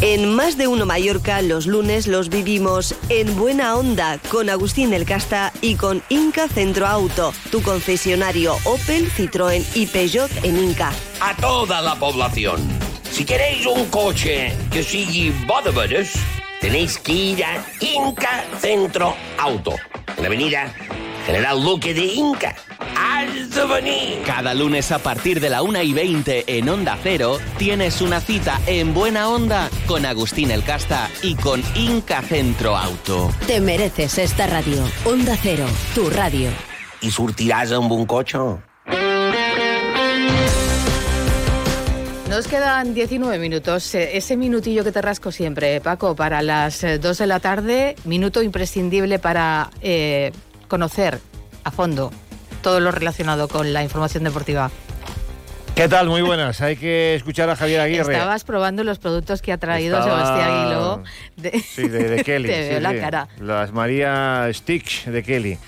En 0.00 0.34
Más 0.34 0.58
de 0.58 0.66
Uno 0.66 0.86
Mallorca, 0.86 1.40
los 1.40 1.66
lunes 1.66 2.06
los 2.06 2.28
vivimos 2.28 2.94
en 3.08 3.36
buena 3.36 3.76
onda 3.76 4.18
con 4.30 4.50
Agustín 4.50 4.92
El 4.92 5.04
Casta 5.04 5.52
y 5.60 5.76
con 5.76 6.02
Inca 6.08 6.48
Centro 6.48 6.86
Auto, 6.86 7.32
tu 7.50 7.62
concesionario 7.62 8.56
Opel, 8.64 9.10
Citroën 9.10 9.64
y 9.74 9.86
Peugeot 9.86 10.30
en 10.42 10.58
Inca. 10.58 10.92
A 11.20 11.34
toda 11.36 11.80
la 11.80 11.94
población, 11.94 12.60
si 13.10 13.24
queréis 13.24 13.64
un 13.66 13.86
coche 13.86 14.52
que 14.70 14.82
sigue 14.82 15.32
de 15.64 16.06
tenéis 16.60 16.98
que 16.98 17.12
ir 17.12 17.44
a 17.44 17.64
Inca 17.80 18.44
Centro 18.58 19.14
Auto, 19.38 19.74
en 20.16 20.22
la 20.22 20.26
avenida 20.26 20.74
General 21.26 21.62
Luque 21.62 21.94
de 21.94 22.04
Inca 22.04 22.54
cada 24.26 24.52
lunes 24.52 24.90
a 24.92 24.98
partir 24.98 25.40
de 25.40 25.48
la 25.48 25.62
1 25.62 25.82
y 25.82 25.92
20 25.92 26.58
en 26.58 26.68
Onda 26.68 26.98
Cero 27.02 27.38
tienes 27.56 28.00
una 28.00 28.20
cita 28.20 28.60
en 28.66 28.92
Buena 28.92 29.28
Onda 29.28 29.70
con 29.86 30.04
Agustín 30.04 30.50
El 30.50 30.64
Casta 30.64 31.08
y 31.22 31.34
con 31.34 31.62
Inca 31.74 32.20
Centro 32.22 32.76
Auto. 32.76 33.30
Te 33.46 33.60
mereces 33.60 34.18
esta 34.18 34.46
radio. 34.46 34.82
Onda 35.04 35.36
Cero, 35.40 35.66
tu 35.94 36.10
radio. 36.10 36.50
¿Y 37.00 37.10
surtirás 37.10 37.70
un 37.70 37.88
buen 37.88 38.06
coche? 38.06 38.38
Nos 42.28 42.48
quedan 42.48 42.92
19 42.92 43.38
minutos. 43.38 43.94
Eh, 43.94 44.16
ese 44.16 44.36
minutillo 44.36 44.82
que 44.82 44.92
te 44.92 45.00
rasco 45.00 45.30
siempre, 45.30 45.80
Paco, 45.80 46.16
para 46.16 46.42
las 46.42 46.82
2 46.82 46.84
eh, 46.84 47.22
de 47.22 47.26
la 47.26 47.40
tarde, 47.40 47.96
minuto 48.04 48.42
imprescindible 48.42 49.18
para 49.18 49.70
eh, 49.80 50.32
conocer 50.74 51.20
a 51.62 51.70
fondo 51.70 52.10
todo 52.60 52.80
lo 52.80 52.90
relacionado 52.90 53.46
con 53.46 53.72
la 53.72 53.84
información 53.84 54.24
deportiva. 54.24 54.72
¿Qué 55.76 55.88
tal? 55.88 56.08
Muy 56.08 56.20
buenas. 56.20 56.60
Hay 56.62 56.74
que 56.74 57.14
escuchar 57.14 57.48
a 57.48 57.54
Javier 57.54 57.80
Aguirre. 57.80 58.12
Estabas 58.12 58.42
probando 58.42 58.82
los 58.82 58.98
productos 58.98 59.40
que 59.40 59.52
ha 59.52 59.58
traído 59.58 60.02
Sebastián 60.02 60.50
Aguiló. 60.50 61.04
De... 61.36 61.60
Sí, 61.60 61.86
de, 61.86 62.24
Kelly. 62.26 62.48
Te 62.48 62.70
veo 62.70 62.80
la 62.80 62.96
cara. 62.96 63.28
Las 63.38 63.70
María 63.70 64.50
Stitch 64.52 65.04
de 65.04 65.22
Kelly, 65.22 65.58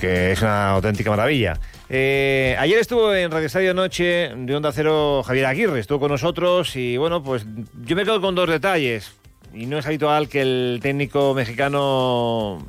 que 0.00 0.30
es 0.30 0.42
una 0.42 0.70
auténtica 0.70 1.10
maravilla. 1.10 1.58
Eh, 1.88 2.54
ayer 2.56 2.78
estuvo 2.78 3.12
en 3.12 3.32
Radio 3.32 3.46
Estadio 3.48 3.74
Noche 3.74 4.30
de 4.32 4.54
Onda 4.54 4.70
Cero 4.70 5.24
Javier 5.26 5.46
Aguirre, 5.46 5.80
estuvo 5.80 5.98
con 5.98 6.12
nosotros 6.12 6.76
y 6.76 6.98
bueno, 6.98 7.24
pues 7.24 7.46
yo 7.84 7.96
me 7.96 8.04
quedo 8.04 8.20
con 8.20 8.36
dos 8.36 8.48
detalles. 8.48 9.10
Y 9.52 9.66
no 9.66 9.76
es 9.76 9.86
habitual 9.86 10.28
que 10.28 10.42
el 10.42 10.78
técnico 10.80 11.34
mexicano 11.34 12.64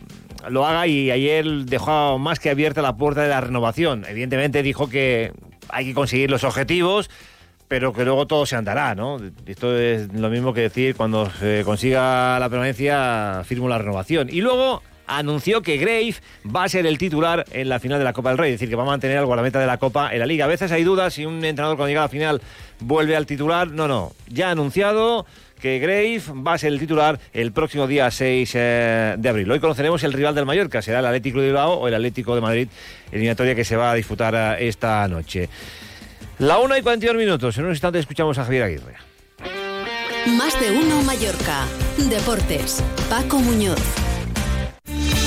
lo 0.47 0.65
haga 0.65 0.87
y 0.87 1.11
ayer 1.11 1.45
dejó 1.65 2.17
más 2.17 2.39
que 2.39 2.49
abierta 2.49 2.81
la 2.81 2.95
puerta 2.95 3.23
de 3.23 3.29
la 3.29 3.41
renovación. 3.41 4.05
Evidentemente 4.07 4.63
dijo 4.63 4.89
que 4.89 5.33
hay 5.69 5.85
que 5.85 5.93
conseguir 5.93 6.31
los 6.31 6.43
objetivos, 6.43 7.09
pero 7.67 7.93
que 7.93 8.03
luego 8.05 8.25
todo 8.25 8.45
se 8.45 8.55
andará, 8.55 8.95
¿no? 8.95 9.17
Esto 9.45 9.77
es 9.77 10.11
lo 10.13 10.29
mismo 10.29 10.53
que 10.53 10.61
decir 10.61 10.95
cuando 10.95 11.29
se 11.29 11.63
consiga 11.63 12.39
la 12.39 12.49
permanencia, 12.49 13.43
firmo 13.45 13.69
la 13.69 13.77
renovación. 13.77 14.29
Y 14.31 14.41
luego 14.41 14.81
anunció 15.09 15.61
que 15.61 15.77
Grave 15.77 16.15
va 16.55 16.63
a 16.63 16.69
ser 16.69 16.85
el 16.85 16.97
titular 16.97 17.45
en 17.51 17.67
la 17.67 17.79
final 17.79 17.99
de 17.99 18.05
la 18.05 18.13
Copa 18.13 18.29
del 18.29 18.37
Rey, 18.37 18.53
es 18.53 18.59
decir, 18.59 18.69
que 18.69 18.75
va 18.75 18.83
a 18.83 18.87
mantener 18.87 19.17
al 19.17 19.25
guardameta 19.25 19.59
de 19.59 19.67
la 19.67 19.77
Copa 19.77 20.13
en 20.13 20.19
la 20.19 20.25
Liga. 20.25 20.45
A 20.45 20.47
veces 20.47 20.71
hay 20.71 20.83
dudas 20.83 21.13
si 21.13 21.25
un 21.25 21.43
entrenador 21.43 21.77
cuando 21.77 21.89
llega 21.89 22.01
a 22.01 22.05
la 22.05 22.09
final 22.09 22.41
vuelve 22.79 23.15
al 23.15 23.25
titular. 23.25 23.69
No, 23.69 23.87
no, 23.87 24.13
ya 24.27 24.49
ha 24.49 24.51
anunciado 24.51 25.25
que 25.59 25.79
Grave 25.79 26.21
va 26.45 26.53
a 26.53 26.57
ser 26.57 26.73
el 26.73 26.79
titular 26.79 27.19
el 27.33 27.51
próximo 27.51 27.87
día 27.87 28.09
6 28.09 28.51
eh, 28.55 29.15
de 29.17 29.29
abril. 29.29 29.51
Hoy 29.51 29.59
conoceremos 29.59 30.03
el 30.03 30.13
rival 30.13 30.33
del 30.33 30.45
Mallorca, 30.45 30.81
será 30.81 30.99
el 30.99 31.05
Atlético 31.05 31.39
de 31.39 31.47
Bilbao 31.47 31.73
o 31.73 31.87
el 31.87 31.93
Atlético 31.93 32.35
de 32.35 32.41
Madrid, 32.41 32.67
eliminatoria 33.11 33.53
que 33.55 33.65
se 33.65 33.75
va 33.75 33.91
a 33.91 33.95
disputar 33.95 34.33
eh, 34.35 34.67
esta 34.67 35.07
noche. 35.07 35.49
La 36.39 36.59
1 36.59 36.77
y 36.77 36.81
42 36.81 37.17
minutos, 37.17 37.57
en 37.57 37.65
un 37.65 37.71
instante 37.71 37.99
escuchamos 37.99 38.37
a 38.37 38.45
Javier 38.45 38.63
Aguirre. 38.63 38.95
Más 40.37 40.59
de 40.59 40.71
uno 40.71 41.01
Mallorca. 41.03 41.65
Deportes. 41.97 42.83
Paco 43.09 43.39
Muñoz. 43.39 44.08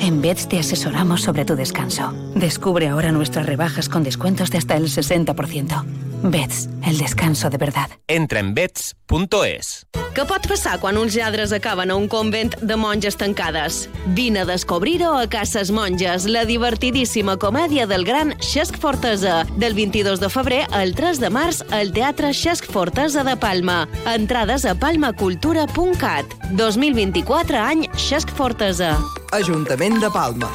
En 0.00 0.20
Beds 0.22 0.48
te 0.48 0.58
asesoramos 0.58 1.22
sobre 1.22 1.44
tu 1.44 1.56
descanso. 1.56 2.12
Descubre 2.34 2.88
ahora 2.88 3.12
nuestras 3.12 3.46
rebajas 3.46 3.88
con 3.88 4.02
descuentos 4.02 4.50
de 4.50 4.58
hasta 4.58 4.76
el 4.76 4.84
60%. 4.84 5.84
Beds, 6.22 6.68
el 6.84 6.98
descanso 6.98 7.50
de 7.50 7.58
verdad. 7.58 7.90
Entra 8.08 8.40
en 8.40 8.54
beds.es. 8.54 9.86
Què 10.16 10.24
pot 10.24 10.46
passar 10.48 10.78
quan 10.80 10.96
uns 10.96 11.12
lladres 11.12 11.52
acaben 11.52 11.90
a 11.92 11.96
un 12.00 12.06
convent 12.08 12.54
de 12.64 12.76
monges 12.80 13.18
tancades? 13.20 13.82
Vine 14.16 14.40
a 14.40 14.46
descobrir-ho 14.48 15.10
a 15.12 15.26
Cases 15.28 15.68
Monges, 15.70 16.24
la 16.24 16.46
divertidíssima 16.48 17.36
comèdia 17.36 17.84
del 17.86 18.06
gran 18.08 18.32
Xesc 18.40 18.78
Fortesa, 18.80 19.42
del 19.60 19.76
22 19.76 20.24
de 20.24 20.30
febrer 20.32 20.62
al 20.72 20.94
3 20.96 21.20
de 21.20 21.30
març 21.30 21.60
al 21.68 21.92
Teatre 21.92 22.32
Xesc 22.32 22.64
Fortesa 22.64 23.26
de 23.28 23.36
Palma. 23.36 23.84
Entrades 24.14 24.64
a 24.64 24.74
palmacultura.cat. 24.74 26.32
2024 26.56 27.60
any 27.60 27.84
Xesc 27.92 28.32
Fortesa. 28.32 28.96
Ajuntament 29.32 30.00
de 30.00 30.10
Palma. 30.10 30.50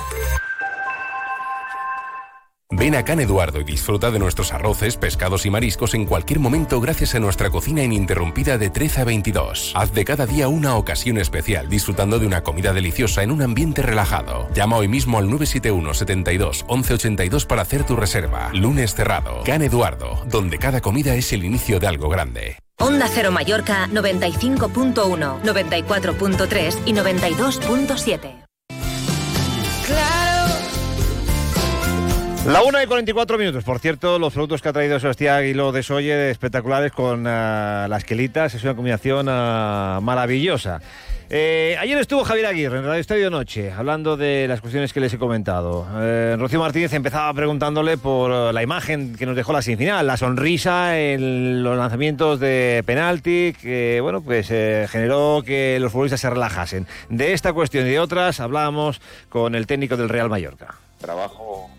Ven 2.74 2.96
a 2.96 3.04
Can 3.04 3.20
Eduardo 3.20 3.60
y 3.60 3.66
disfruta 3.66 4.12
de 4.12 4.18
nuestros 4.18 4.54
arroces, 4.54 4.96
pescados 4.96 5.46
y 5.46 5.50
mariscos 5.50 5.94
en 5.94 6.06
cualquier 6.06 6.40
momento 6.40 6.80
gracias 6.80 7.14
a 7.16 7.20
nuestra 7.20 7.50
cocina 7.50 7.84
ininterrumpida 7.84 8.58
de 8.58 8.70
13 8.70 9.02
a 9.02 9.04
22. 9.04 9.74
Haz 9.76 9.94
de 9.94 10.06
cada 10.06 10.26
día 10.26 10.48
una 10.48 10.78
ocasión 10.78 11.18
especial 11.18 11.68
disfrutando 11.68 12.18
de 12.18 12.26
una 12.26 12.44
comida 12.44 12.72
deliciosa 12.72 13.24
en 13.24 13.32
un 13.32 13.42
ambiente 13.42 13.82
relajado. 13.82 14.48
Llama 14.54 14.78
hoy 14.78 14.88
mismo 14.88 15.18
al 15.18 15.26
971 15.26 15.94
72 15.94 16.66
1182 16.70 17.46
para 17.46 17.64
hacer 17.64 17.84
tu 17.84 17.98
reserva. 17.98 18.50
Lunes 18.54 18.96
cerrado. 18.96 19.44
Can 19.44 19.62
Eduardo, 19.64 20.24
donde 20.28 20.58
cada 20.58 20.80
comida 20.80 21.14
es 21.16 21.34
el 21.34 21.44
inicio 21.44 21.80
de 21.80 21.88
algo 21.88 22.08
grande. 22.08 22.58
Onda 22.80 23.08
Cero 23.10 23.32
Mallorca 23.32 23.90
95.1, 23.90 25.42
94.3 25.44 26.78
y 26.86 26.94
92.7. 26.94 28.41
La 32.46 32.64
1 32.64 32.82
y 32.82 32.86
44 32.88 33.38
minutos. 33.38 33.64
Por 33.64 33.80
cierto, 33.80 34.18
los 34.18 34.34
productos 34.34 34.62
que 34.62 34.70
ha 34.70 34.74
traído 34.74 35.00
Sebastián 35.00 35.36
Aguiló 35.36 35.72
de 35.72 36.32
espectaculares 36.32 36.92
con 36.92 37.26
ah, 37.28 37.86
las 37.88 38.04
quelitas, 38.04 38.56
es 38.56 38.64
una 38.64 38.76
combinación 38.76 39.28
ah, 39.30 40.00
maravillosa. 40.02 40.82
Eh, 41.34 41.78
ayer 41.80 41.98
estuvo 41.98 42.26
Javier 42.26 42.46
Aguirre 42.46 42.80
en 42.80 42.84
Radio 42.84 43.00
Estadio 43.00 43.30
Noche 43.30 43.72
hablando 43.72 44.18
de 44.18 44.50
las 44.50 44.60
cuestiones 44.60 44.92
que 44.92 45.00
les 45.00 45.14
he 45.14 45.18
comentado. 45.18 45.88
Eh, 45.96 46.36
Rocío 46.38 46.60
Martínez 46.60 46.92
empezaba 46.92 47.34
preguntándole 47.34 47.98
por 47.98 48.54
la 48.54 48.62
imagen 48.62 49.16
que 49.16 49.26
nos 49.26 49.38
dejó 49.38 49.54
la 49.54 49.62
semifinal, 49.62 50.06
la 50.06 50.18
sonrisa 50.18 51.00
en 51.00 51.64
los 51.64 51.78
lanzamientos 51.78 52.38
de 52.42 52.84
penalti, 52.86 53.56
que 53.62 54.00
bueno, 54.02 54.20
pues 54.20 54.50
eh, 54.52 54.88
generó 54.90 55.42
que 55.46 55.78
los 55.80 55.94
futbolistas 55.94 56.20
se 56.20 56.30
relajasen. 56.30 56.86
De 57.08 57.32
esta 57.32 57.54
cuestión 57.54 57.88
y 57.88 57.92
de 57.92 58.00
otras 58.02 58.42
hablábamos 58.42 59.00
con 59.30 59.56
el 59.56 59.68
técnico 59.68 59.96
del 59.96 60.10
Real 60.10 60.28
Mallorca. 60.28 60.76
Trabajo 61.00 61.70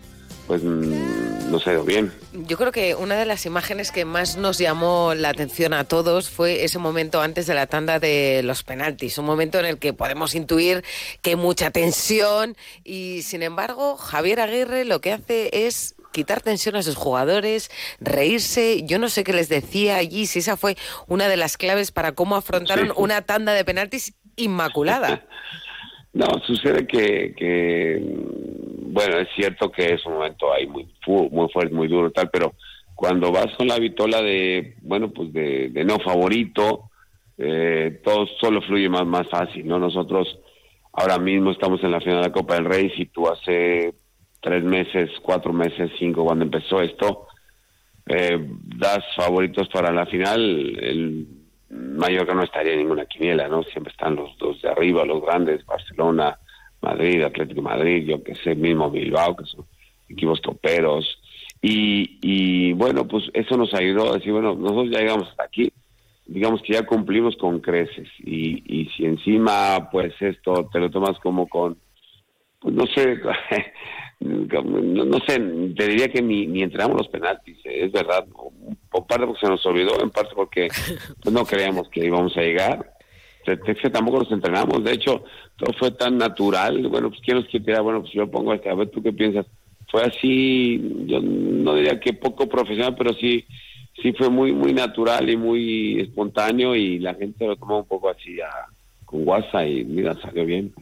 pues 0.53 0.63
mm, 0.63 1.49
no 1.51 1.59
sé, 1.59 1.75
bien. 1.77 2.13
Yo 2.33 2.57
creo 2.57 2.71
que 2.71 2.93
una 2.93 3.15
de 3.15 3.25
las 3.25 3.47
imágenes 3.47 3.91
que 3.91 4.05
más 4.05 4.37
nos 4.37 4.59
llamó 4.59 5.15
la 5.15 5.29
atención 5.29 5.73
a 5.73 5.83
todos 5.83 6.29
fue 6.29 6.63
ese 6.63 6.77
momento 6.77 7.21
antes 7.21 7.47
de 7.47 7.55
la 7.55 7.65
tanda 7.65 7.99
de 7.99 8.41
los 8.43 8.61
penaltis, 8.61 9.17
un 9.17 9.25
momento 9.25 9.57
en 9.59 9.65
el 9.65 9.79
que 9.79 9.93
podemos 9.93 10.35
intuir 10.35 10.83
que 11.23 11.31
hay 11.31 11.35
mucha 11.37 11.71
tensión 11.71 12.55
y 12.83 13.23
sin 13.23 13.41
embargo 13.41 13.97
Javier 13.97 14.41
Aguirre 14.41 14.85
lo 14.85 15.01
que 15.01 15.11
hace 15.13 15.49
es 15.65 15.95
quitar 16.11 16.41
tensión 16.41 16.75
a 16.75 16.83
sus 16.83 16.95
jugadores, 16.95 17.71
reírse. 17.99 18.83
Yo 18.83 18.99
no 18.99 19.09
sé 19.09 19.23
qué 19.23 19.33
les 19.33 19.49
decía 19.49 19.95
allí, 19.95 20.27
si 20.27 20.37
esa 20.37 20.55
fue 20.55 20.77
una 21.07 21.27
de 21.29 21.37
las 21.37 21.57
claves 21.57 21.91
para 21.91 22.11
cómo 22.11 22.35
afrontaron 22.35 22.89
Sí. 22.89 22.93
una 22.97 23.23
tanda 23.23 23.53
de 23.53 23.65
penaltis 23.65 24.13
inmaculada. 24.35 25.25
No, 26.13 26.27
sucede 26.45 26.85
que, 26.85 27.33
que, 27.35 27.99
bueno, 28.87 29.17
es 29.17 29.27
cierto 29.35 29.71
que 29.71 29.93
es 29.93 30.05
un 30.05 30.13
momento 30.13 30.53
ahí 30.53 30.67
muy, 30.67 30.87
muy 31.31 31.49
fuerte, 31.49 31.73
muy 31.73 31.87
duro, 31.87 32.11
tal, 32.11 32.29
pero 32.31 32.53
cuando 32.93 33.31
vas 33.31 33.47
con 33.57 33.67
la 33.67 33.79
vitola 33.79 34.21
de, 34.21 34.75
bueno, 34.81 35.11
pues 35.11 35.33
de, 35.33 35.69
de 35.69 35.83
no 35.83 35.97
favorito, 35.97 36.91
eh, 37.37 37.99
todo 38.03 38.27
solo 38.39 38.61
fluye 38.61 38.89
más, 38.89 39.07
más 39.07 39.27
fácil, 39.27 39.67
¿no? 39.67 39.79
Nosotros 39.79 40.39
ahora 40.93 41.17
mismo 41.17 41.49
estamos 41.49 41.83
en 41.83 41.91
la 41.91 41.99
final 41.99 42.21
de 42.21 42.27
la 42.27 42.33
Copa 42.33 42.53
del 42.55 42.65
Rey, 42.65 42.91
si 42.95 43.07
tú 43.07 43.27
hace 43.27 43.95
tres 44.39 44.63
meses, 44.63 45.09
cuatro 45.23 45.51
meses, 45.51 45.89
cinco, 45.97 46.25
cuando 46.25 46.45
empezó 46.45 46.79
esto, 46.79 47.25
eh, 48.05 48.37
das 48.77 49.03
favoritos 49.15 49.67
para 49.69 49.91
la 49.91 50.05
final, 50.05 50.39
el 50.79 51.27
Mallorca 51.73 52.33
no 52.33 52.43
estaría 52.43 52.73
en 52.73 52.79
ninguna 52.79 53.05
quiniela, 53.05 53.47
¿no? 53.47 53.63
Siempre 53.63 53.91
están 53.91 54.15
los 54.15 54.37
dos 54.37 54.61
de 54.61 54.69
arriba, 54.69 55.05
los 55.05 55.21
grandes, 55.21 55.65
Barcelona, 55.65 56.37
Madrid, 56.81 57.23
Atlético 57.23 57.61
Madrid, 57.61 58.05
yo 58.05 58.23
que 58.23 58.35
sé, 58.35 58.55
mismo 58.55 58.91
Bilbao, 58.91 59.35
que 59.35 59.45
son 59.45 59.65
equipos 60.09 60.41
toperos. 60.41 61.19
Y, 61.61 62.19
y 62.21 62.73
bueno, 62.73 63.07
pues 63.07 63.23
eso 63.33 63.57
nos 63.57 63.73
ayudó 63.73 64.11
a 64.11 64.17
decir, 64.17 64.33
bueno, 64.33 64.53
nosotros 64.53 64.89
ya 64.91 64.99
llegamos 64.99 65.29
hasta 65.29 65.43
aquí, 65.45 65.71
digamos 66.25 66.61
que 66.61 66.73
ya 66.73 66.85
cumplimos 66.85 67.35
con 67.37 67.59
creces. 67.59 68.09
Y, 68.19 68.63
y 68.65 68.89
si 68.89 69.05
encima, 69.05 69.89
pues 69.91 70.13
esto 70.19 70.69
te 70.71 70.79
lo 70.79 70.89
tomas 70.89 71.17
como 71.19 71.47
con, 71.47 71.77
pues 72.59 72.75
no 72.75 72.85
sé, 72.87 73.17
no, 74.23 75.05
no 75.05 75.19
sé, 75.27 75.39
te 75.75 75.87
diría 75.87 76.09
que 76.11 76.21
ni, 76.21 76.47
ni 76.47 76.63
entramos 76.63 76.97
los 76.97 77.07
penaltis, 77.09 77.57
eh, 77.65 77.85
es 77.85 77.91
verdad, 77.91 78.25
por 78.89 79.05
parte 79.07 79.25
porque 79.25 79.41
se 79.45 79.51
nos 79.51 79.65
olvidó, 79.65 80.01
en 80.01 80.09
parte 80.09 80.31
porque 80.35 80.67
pues, 81.21 81.33
no 81.33 81.45
creíamos 81.45 81.89
que 81.89 82.05
íbamos 82.05 82.35
a 82.37 82.41
llegar. 82.41 82.93
Es 83.45 83.59
que 83.81 83.89
tampoco 83.89 84.19
nos 84.19 84.31
entrenamos, 84.31 84.81
de 84.85 84.93
hecho, 84.93 85.25
todo 85.57 85.73
fue 85.77 85.91
tan 85.91 86.17
natural. 86.17 86.87
Bueno, 86.87 87.09
pues 87.09 87.19
quién 87.25 87.37
nos 87.37 87.45
quiere? 87.47 87.77
Bueno, 87.81 87.99
pues 88.01 88.13
yo 88.13 88.29
pongo 88.31 88.53
este, 88.53 88.69
a 88.69 88.75
ver 88.75 88.89
tú 88.89 89.03
qué 89.03 89.11
piensas. 89.11 89.45
Fue 89.91 90.01
así, 90.01 90.81
yo 91.07 91.19
no 91.21 91.75
diría 91.75 91.99
que 91.99 92.13
poco 92.13 92.47
profesional, 92.47 92.95
pero 92.97 93.13
sí, 93.13 93.43
sí 94.01 94.13
fue 94.13 94.29
muy, 94.29 94.53
muy 94.53 94.71
natural 94.73 95.29
y 95.29 95.35
muy 95.35 95.99
espontáneo 95.99 96.73
y 96.73 96.99
la 96.99 97.15
gente 97.15 97.45
lo 97.45 97.57
tomó 97.57 97.79
un 97.79 97.85
poco 97.85 98.09
así 98.09 98.39
a- 98.39 98.67
con 99.03 99.27
WhatsApp 99.27 99.67
y 99.67 99.83
mira, 99.83 100.15
salió 100.21 100.45
bien. 100.45 100.73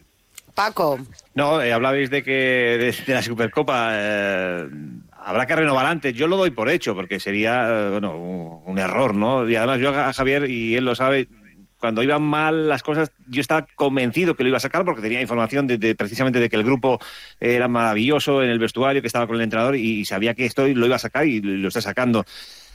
Paco. 0.53 0.99
No, 1.33 1.61
eh, 1.61 1.73
hablabais 1.73 2.09
de 2.09 2.23
que 2.23 2.93
de, 3.05 3.13
la 3.13 3.21
Supercopa 3.21 3.89
eh, 3.93 4.67
habrá 5.11 5.45
que 5.45 5.55
renovar 5.55 5.85
antes. 5.85 6.13
Yo 6.13 6.27
lo 6.27 6.37
doy 6.37 6.51
por 6.51 6.69
hecho, 6.69 6.95
porque 6.95 7.19
sería 7.19 7.67
eh, 7.67 7.89
bueno, 7.91 8.17
un, 8.17 8.77
error, 8.77 9.15
¿no? 9.15 9.47
Y 9.49 9.55
además 9.55 9.79
yo 9.79 9.89
a 9.89 10.13
Javier, 10.13 10.49
y 10.49 10.75
él 10.75 10.85
lo 10.85 10.95
sabe, 10.95 11.27
cuando 11.79 12.03
iban 12.03 12.21
mal 12.21 12.69
las 12.69 12.83
cosas, 12.83 13.11
yo 13.27 13.41
estaba 13.41 13.67
convencido 13.75 14.35
que 14.35 14.43
lo 14.43 14.49
iba 14.49 14.57
a 14.57 14.61
sacar 14.61 14.85
porque 14.85 15.01
tenía 15.01 15.21
información 15.21 15.67
de, 15.67 15.95
precisamente 15.95 16.39
de 16.39 16.49
que 16.49 16.55
el 16.55 16.63
grupo 16.63 16.99
era 17.39 17.67
maravilloso 17.67 18.43
en 18.43 18.49
el 18.49 18.59
vestuario, 18.59 19.01
que 19.01 19.07
estaba 19.07 19.27
con 19.27 19.35
el 19.37 19.41
entrenador 19.41 19.75
y, 19.75 20.05
sabía 20.05 20.33
que 20.33 20.45
esto 20.45 20.67
lo 20.67 20.85
iba 20.85 20.95
a 20.95 20.99
sacar 20.99 21.25
y 21.25 21.41
lo 21.41 21.67
está 21.67 21.81
sacando. 21.81 22.25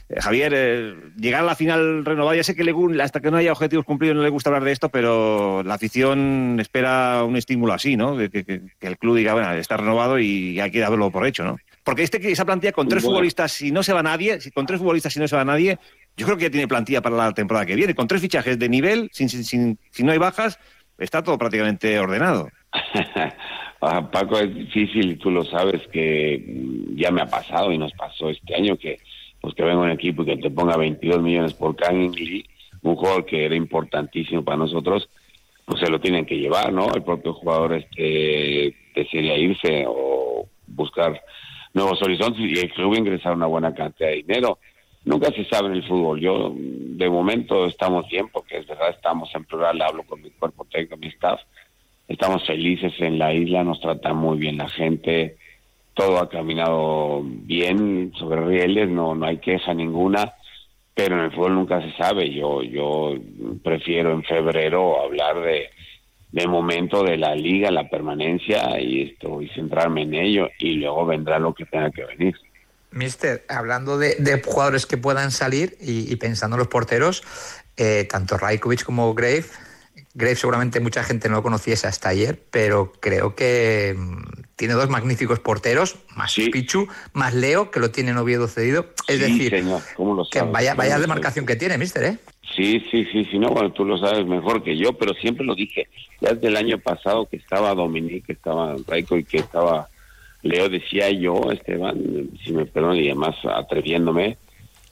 Eh, 0.09 0.21
Javier, 0.21 0.53
eh, 0.55 0.95
llegar 1.17 1.41
a 1.41 1.45
la 1.45 1.55
final 1.55 2.05
renovada, 2.05 2.35
ya 2.37 2.43
sé 2.43 2.55
que 2.55 2.63
le, 2.63 2.73
gu- 2.73 3.01
hasta 3.01 3.19
que 3.19 3.29
no 3.29 3.37
haya 3.37 3.51
objetivos 3.51 3.85
cumplidos 3.85 4.15
no 4.15 4.23
le 4.23 4.29
gusta 4.29 4.49
hablar 4.49 4.63
de 4.63 4.71
esto, 4.71 4.89
pero 4.89 5.63
la 5.63 5.73
afición 5.73 6.57
espera 6.61 7.23
un 7.25 7.35
estímulo 7.35 7.73
así, 7.73 7.97
¿no? 7.97 8.15
Que, 8.17 8.29
que- 8.29 8.43
que 8.79 8.87
el 8.87 8.97
club 8.97 9.17
diga, 9.17 9.33
bueno, 9.33 9.51
está 9.53 9.75
renovado 9.77 10.17
y 10.19 10.59
hay 10.59 10.71
que 10.71 10.79
darlo 10.79 11.11
por 11.11 11.25
hecho, 11.27 11.43
¿no? 11.43 11.57
Porque 11.83 12.03
este 12.03 12.19
que 12.19 12.31
esa 12.31 12.45
plantilla 12.45 12.71
con 12.73 12.87
tres 12.87 13.03
Bueno. 13.03 13.15
futbolistas, 13.15 13.51
si 13.51 13.71
no 13.71 13.83
se 13.83 13.93
va 13.93 14.03
nadie, 14.03 14.39
si 14.41 14.51
con 14.51 14.65
tres 14.65 14.79
futbolistas 14.79 15.13
si 15.13 15.19
no 15.19 15.27
se 15.27 15.35
va 15.35 15.45
nadie, 15.45 15.77
yo 16.17 16.25
creo 16.25 16.37
que 16.37 16.43
ya 16.43 16.49
tiene 16.49 16.67
plantilla 16.67 17.01
para 17.01 17.15
la 17.15 17.33
temporada 17.33 17.65
que 17.65 17.75
viene. 17.75 17.95
Con 17.95 18.07
tres 18.07 18.21
fichajes 18.21 18.57
de 18.59 18.69
nivel, 18.69 19.09
sin, 19.13 19.29
sin, 19.29 19.43
sin- 19.43 19.79
si 19.91 20.03
no 20.03 20.11
hay 20.11 20.17
bajas, 20.17 20.59
está 20.97 21.21
todo 21.23 21.37
prácticamente 21.37 21.99
ordenado. 21.99 22.49
Ah, 23.79 24.09
Paco, 24.09 24.39
es 24.39 24.51
difícil 24.55 25.19
tú 25.19 25.29
lo 25.29 25.45
sabes 25.45 25.83
que 25.93 26.43
ya 26.95 27.11
me 27.11 27.21
ha 27.21 27.27
pasado 27.27 27.71
y 27.71 27.77
nos 27.77 27.93
pasó 27.93 28.31
este 28.31 28.55
año 28.55 28.75
que 28.75 28.97
pues 29.41 29.53
que 29.53 29.63
venga 29.63 29.81
un 29.81 29.91
equipo 29.91 30.23
y 30.23 30.25
que 30.25 30.37
te 30.37 30.49
ponga 30.49 30.77
22 30.77 31.21
millones 31.21 31.53
por 31.53 31.75
Kang 31.75 32.13
Lee, 32.15 32.45
un 32.81 32.95
jugador 32.95 33.25
que 33.25 33.45
era 33.45 33.55
importantísimo 33.55 34.43
para 34.43 34.57
nosotros, 34.57 35.09
pues 35.65 35.79
se 35.81 35.89
lo 35.89 35.99
tienen 35.99 36.25
que 36.25 36.37
llevar, 36.37 36.71
¿no? 36.71 36.93
El 36.93 37.03
propio 37.03 37.33
jugador 37.33 37.73
este 37.73 38.75
desearía 38.95 39.37
irse 39.37 39.85
o 39.87 40.47
buscar 40.65 41.21
nuevos 41.73 42.01
horizontes 42.01 42.39
y 42.39 42.59
el 42.59 42.71
club 42.71 42.95
ingresar 42.95 43.33
una 43.33 43.45
buena 43.45 43.73
cantidad 43.73 44.09
de 44.09 44.15
dinero. 44.15 44.59
Nunca 45.05 45.31
se 45.31 45.45
sabe 45.45 45.67
en 45.67 45.75
el 45.75 45.87
fútbol. 45.87 46.19
Yo, 46.19 46.53
de 46.57 47.09
momento, 47.09 47.65
estamos 47.65 48.07
bien, 48.09 48.27
porque 48.29 48.57
es 48.57 48.67
verdad, 48.67 48.89
estamos 48.89 49.29
en 49.35 49.45
plural, 49.45 49.81
hablo 49.81 50.03
con 50.03 50.21
mi 50.21 50.29
cuerpo 50.31 50.65
técnico, 50.65 50.97
mi 50.97 51.07
staff, 51.07 51.39
estamos 52.07 52.45
felices 52.45 52.93
en 52.99 53.19
la 53.19 53.33
isla, 53.33 53.63
nos 53.63 53.79
trata 53.79 54.13
muy 54.13 54.37
bien 54.37 54.57
la 54.57 54.67
gente, 54.69 55.37
todo 55.97 56.19
ha 56.19 56.29
caminado 56.29 57.21
bien 57.23 58.13
sobre 58.17 58.45
rieles, 58.45 58.87
no, 58.87 59.15
no 59.15 59.25
hay 59.25 59.39
queja 59.39 59.73
ninguna, 59.73 60.35
pero 60.93 61.15
en 61.15 61.25
el 61.25 61.31
fútbol 61.31 61.55
nunca 61.55 61.81
se 61.81 61.91
sabe. 61.97 62.31
Yo, 62.33 62.61
yo 62.61 63.15
prefiero 63.63 64.13
en 64.13 64.23
febrero 64.23 65.01
hablar 65.01 65.41
de, 65.41 65.69
de 66.31 66.47
momento 66.47 67.03
de 67.03 67.17
la 67.17 67.35
liga, 67.35 67.71
la 67.71 67.89
permanencia 67.89 68.79
y 68.79 69.01
esto 69.09 69.41
y 69.41 69.49
centrarme 69.49 70.03
en 70.03 70.13
ello 70.13 70.49
y 70.59 70.75
luego 70.75 71.05
vendrá 71.05 71.39
lo 71.39 71.53
que 71.53 71.65
tenga 71.65 71.89
que 71.89 72.05
venir. 72.05 72.35
Mister, 72.91 73.43
hablando 73.49 73.97
de, 73.97 74.41
jugadores 74.45 74.85
que 74.85 74.97
puedan 74.97 75.31
salir 75.31 75.77
y, 75.81 76.15
pensando 76.17 76.55
en 76.55 76.59
los 76.59 76.67
porteros, 76.67 77.23
eh, 77.75 78.07
tanto 78.09 78.37
Rajkovic 78.37 78.83
como 78.83 79.13
Grave, 79.13 79.45
Grave 80.17 80.35
seguramente 80.35 80.79
mucha 80.79 81.03
gente 81.03 81.29
no 81.29 81.35
lo 81.35 81.43
conociese 81.43 81.85
hasta 81.85 82.09
ayer, 82.09 82.41
pero 82.49 82.91
creo 82.99 83.35
que 83.35 83.95
mm, 83.95 84.55
tiene 84.55 84.73
dos 84.73 84.89
magníficos 84.89 85.39
porteros, 85.39 85.97
más 86.15 86.33
Pichu, 86.33 86.87
más 87.13 87.35
Leo, 87.35 87.69
que 87.69 87.79
lo 87.79 87.91
tiene 87.91 88.17
Oviedo 88.17 88.47
cedido. 88.47 88.87
Es 89.07 89.19
decir, 89.19 89.51
que 90.31 90.41
vaya, 90.41 90.73
vaya 90.73 90.97
demarcación 90.97 91.45
que 91.45 91.55
tiene, 91.55 91.77
mister, 91.77 92.03
¿eh? 92.03 92.17
Sí, 92.55 92.83
sí, 92.89 93.05
sí, 93.11 93.25
sí, 93.25 93.37
no, 93.37 93.49
bueno, 93.49 93.71
tú 93.71 93.85
lo 93.85 93.99
sabes 93.99 94.25
mejor 94.25 94.63
que 94.63 94.75
yo, 94.75 94.93
pero 94.93 95.13
siempre 95.13 95.45
lo 95.45 95.53
dije, 95.53 95.87
ya 96.19 96.33
desde 96.33 96.47
el 96.47 96.57
año 96.57 96.79
pasado 96.79 97.27
que 97.29 97.37
estaba 97.37 97.75
Dominique, 97.75 98.23
que 98.25 98.33
estaba 98.33 98.75
Raico 98.87 99.17
y 99.17 99.23
que 99.23 99.37
estaba 99.37 99.87
Leo, 100.41 100.67
decía 100.67 101.11
yo, 101.11 101.51
Esteban, 101.51 102.31
si 102.43 102.53
me 102.53 102.65
perdonan 102.65 102.97
y 102.97 103.09
además 103.09 103.35
atreviéndome, 103.45 104.37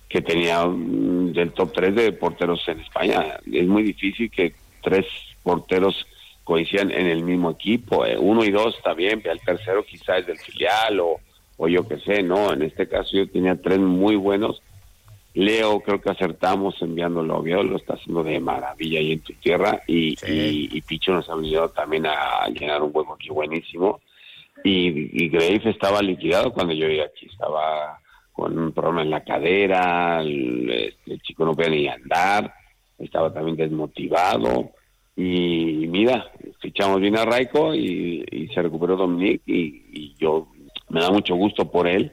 que 0.08 0.22
tenía 0.22 0.64
del 0.68 1.52
top 1.54 1.74
3 1.74 1.96
de 1.96 2.12
porteros 2.12 2.62
en 2.68 2.80
España. 2.82 3.40
Es 3.52 3.66
muy 3.66 3.82
difícil 3.82 4.30
que 4.30 4.54
tres 4.86 5.06
porteros 5.44 6.06
coincidan 6.44 6.92
en 6.92 7.08
el 7.08 7.24
mismo 7.24 7.52
equipo. 7.52 8.06
Eh. 8.06 8.18
Uno 8.18 8.46
y 8.46 8.52
dos 8.52 8.78
está 8.78 8.94
bien, 8.94 9.22
pero 9.22 9.34
el 9.34 9.42
tercero 9.42 9.84
quizás 9.84 10.20
es 10.20 10.28
del 10.28 10.38
filial 10.38 11.00
o, 11.00 11.20
o 11.58 11.68
yo 11.68 11.86
qué 11.88 11.98
sé, 12.00 12.24
no. 12.24 12.54
En 12.54 12.62
este 12.62 12.88
caso 12.88 13.18
yo 13.18 13.30
tenía 13.30 13.60
tres 13.62 13.80
muy 13.80 14.16
buenos. 14.16 14.62
Leo, 15.34 15.82
creo 15.82 16.00
que 16.00 16.12
acertamos 16.12 16.82
enviándolo 16.82 17.34
a 17.34 17.38
Oviedo, 17.40 17.64
lo 17.64 17.76
está 17.76 17.96
haciendo 17.96 18.24
de 18.24 18.40
maravilla 18.40 19.00
ahí 19.00 19.14
en 19.14 19.20
tu 19.20 19.34
tierra. 19.34 19.82
Y, 19.86 20.16
y, 20.26 20.82
Picho 20.82 21.12
nos 21.12 21.30
ha 21.30 21.36
venido 21.36 21.68
también 21.70 22.06
a 22.06 22.48
llenar 22.48 22.82
un 22.82 22.92
hueco 22.94 23.16
aquí 23.16 23.30
buenísimo. 23.30 24.00
Y, 24.64 25.26
y 25.26 25.28
Grave 25.28 25.62
estaba 25.66 26.02
liquidado 26.02 26.54
cuando 26.54 26.74
yo 26.74 26.88
llegué 26.88 27.04
aquí, 27.04 27.26
estaba 27.26 28.00
con 28.32 28.58
un 28.58 28.72
problema 28.72 29.02
en 29.02 29.10
la 29.10 29.24
cadera, 29.24 30.22
el, 30.22 30.96
el 31.06 31.22
chico 31.22 31.44
no 31.46 31.54
podía 31.54 31.70
ni 31.70 31.88
andar 31.88 32.54
estaba 32.98 33.34
también 33.34 33.58
desmotivado. 33.58 34.72
Y 35.16 35.88
mira, 35.88 36.32
fichamos 36.60 37.00
bien 37.00 37.18
a 37.18 37.26
Raico 37.26 37.74
y, 37.74 38.50
se 38.54 38.62
recuperó 38.62 38.98
Dominic 38.98 39.42
y, 39.46 40.14
yo 40.18 40.48
me 40.90 41.02
da 41.02 41.10
mucho 41.10 41.36
gusto 41.36 41.72
por 41.72 41.88
él 41.88 42.12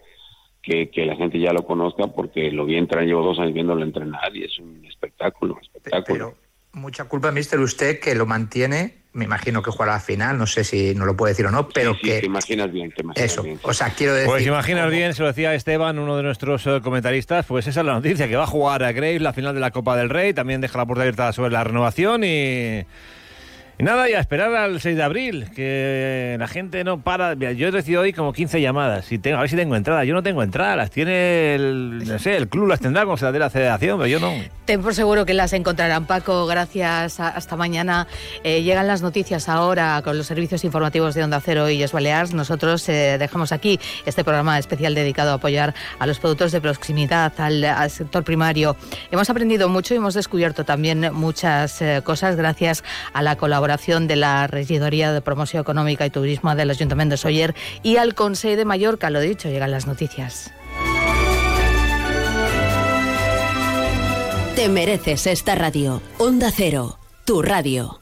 que, 0.63 0.91
la 0.97 1.17
gente 1.17 1.39
ya 1.39 1.53
lo 1.53 1.65
conozca 1.65 2.07
porque 2.07 2.51
lo 2.53 2.65
vi 2.65 2.77
entrar, 2.77 3.05
llevo 3.05 3.23
dos 3.23 3.39
años 3.39 3.55
viéndolo 3.55 3.83
entrenar 3.83 4.35
y 4.37 4.45
es 4.45 4.59
un 4.59 4.85
espectáculo, 4.87 5.59
espectáculo. 5.61 6.35
Mucha 6.73 7.05
culpa, 7.05 7.31
mister, 7.31 7.61
usted 7.61 8.01
que 8.01 8.15
lo 8.15 8.27
mantiene 8.27 9.03
me 9.15 9.27
imagino 9.27 9.63
que 9.63 9.71
jugará 9.71 9.93
la 9.93 10.01
final, 10.01 10.39
no 10.39 10.47
sé 10.47 10.65
si 10.65 10.95
no 10.95 11.05
lo 11.05 11.17
puede 11.17 11.33
decir 11.33 11.47
o 11.47 11.51
no, 11.51 11.69
pero 11.69 11.95
que... 12.01 12.21
te 12.21 12.27
imaginas 12.27 12.73
bien, 12.73 12.91
te 12.93 13.03
imaginas 13.03 13.31
Eso, 13.31 13.43
bien. 13.43 13.59
o 13.63 13.75
sea, 13.75 13.91
quiero 13.91 14.15
decir... 14.15 14.29
Pues 14.29 14.47
imaginas 14.47 14.91
bien, 14.91 15.13
se 15.13 15.21
lo 15.21 15.29
decía 15.29 15.55
Esteban, 15.55 15.99
uno 15.99 16.17
de 16.17 16.23
nuestros 16.23 16.67
eh, 16.67 16.81
comentaristas, 16.83 17.45
pues 17.45 17.67
esa 17.67 17.81
es 17.81 17.87
la 17.87 17.93
noticia, 17.93 18.27
que 18.27 18.37
va 18.37 18.45
a 18.45 18.47
jugar 18.47 18.83
a 18.83 18.93
Graves 18.93 19.21
la 19.21 19.35
final 19.35 19.55
de 19.55 19.61
la 19.61 19.71
Copa 19.71 19.97
del 19.97 20.09
Rey, 20.09 20.33
también 20.33 20.63
deja 20.63 20.79
la 20.79 20.87
puerta 20.87 21.03
abierta 21.03 21.33
sobre 21.33 21.51
la 21.51 21.63
renovación 21.63 22.25
y... 22.25 22.87
Nada, 23.83 24.09
y 24.09 24.13
a 24.13 24.21
esperar 24.21 24.55
al 24.55 24.81
6 24.81 24.97
de 24.97 25.03
abril, 25.03 25.51
que 25.57 26.37
la 26.39 26.47
gente 26.47 26.85
no 26.85 27.01
para. 27.01 27.35
yo 27.35 27.67
he 27.67 27.71
recibido 27.73 28.03
hoy 28.03 28.13
como 28.13 28.33
15 28.33 28.61
llamadas. 28.61 29.11
Y 29.11 29.19
tengo, 29.19 29.39
a 29.39 29.41
ver 29.41 29.51
si 29.51 29.57
tengo 29.57 29.75
entradas. 29.75 30.07
Yo 30.07 30.15
no 30.15 30.23
tengo 30.23 30.45
entradas, 30.45 30.77
las 30.77 30.93
tiene 30.93 31.57
el, 31.57 32.05
no 32.07 32.17
sé, 32.21 32.37
el 32.37 32.47
club, 32.47 32.69
las 32.69 32.79
tendrá 32.79 33.03
como 33.03 33.17
se 33.17 33.25
las 33.25 33.33
de 33.33 33.41
la 33.41 33.51
federación, 33.51 33.99
pero 33.99 34.07
yo 34.07 34.21
no. 34.21 34.33
Ten 34.67 34.83
por 34.83 34.95
seguro 34.95 35.27
que 35.27 35.35
las 35.35 35.53
encontrarán, 35.53 36.07
Paco. 36.07 36.47
Gracias. 36.47 37.19
hasta 37.19 37.57
mañana. 37.57 38.07
Eh, 38.45 38.63
llegan 38.63 38.87
las 38.87 39.03
noticias 39.03 39.49
ahora 39.49 40.01
con 40.05 40.17
los 40.17 40.29
servicios 40.29 40.63
informativos 40.63 41.17
de 41.17 41.25
Onda 41.25 41.41
Cero 41.41 41.69
y 41.69 41.83
Es 41.83 41.91
Balears. 41.91 42.35
Nosotros 42.35 42.89
eh, 42.89 43.17
dejamos 43.19 43.51
aquí 43.51 43.81
este 44.07 44.23
programa 44.23 44.61
especial 44.61 44.95
dedicado 44.95 45.33
a 45.33 45.35
apoyar 45.35 45.75
a 45.99 46.07
los 46.07 46.21
productos 46.21 46.53
de 46.53 46.61
proximidad, 46.61 47.33
al, 47.39 47.91
sector 47.91 48.23
primario. 48.23 48.77
Hemos 49.11 49.29
aprendido 49.29 49.69
mucho 49.69 49.93
y 49.93 49.97
hemos 49.97 50.15
descubierto 50.15 50.65
también 50.65 51.13
muchas 51.13 51.83
eh, 51.83 52.01
cosas 52.05 52.37
gracias 52.37 52.85
a 53.13 53.23
la 53.23 53.35
de 53.73 54.17
la 54.17 54.47
Regidoría 54.47 55.13
de 55.13 55.21
Promoción 55.23 55.63
Económica 55.63 56.05
y 56.05 56.11
Turismo 56.11 56.55
del 56.55 56.71
Ayuntamiento 56.71 57.15
de 57.15 57.17
Soller 57.17 57.55
y 57.83 57.97
al 57.97 58.15
Consejo 58.15 58.57
de 58.57 58.65
Mallorca. 58.65 59.11
Lo 59.11 59.21
dicho, 59.21 59.49
llegan 59.49 59.71
las 59.71 59.87
noticias. 59.87 60.53
Te 64.55 64.69
mereces 64.69 65.27
esta 65.27 65.55
radio. 65.55 66.03
Onda 66.19 66.51
Cero, 66.55 66.99
tu 67.25 67.41
radio. 67.41 67.99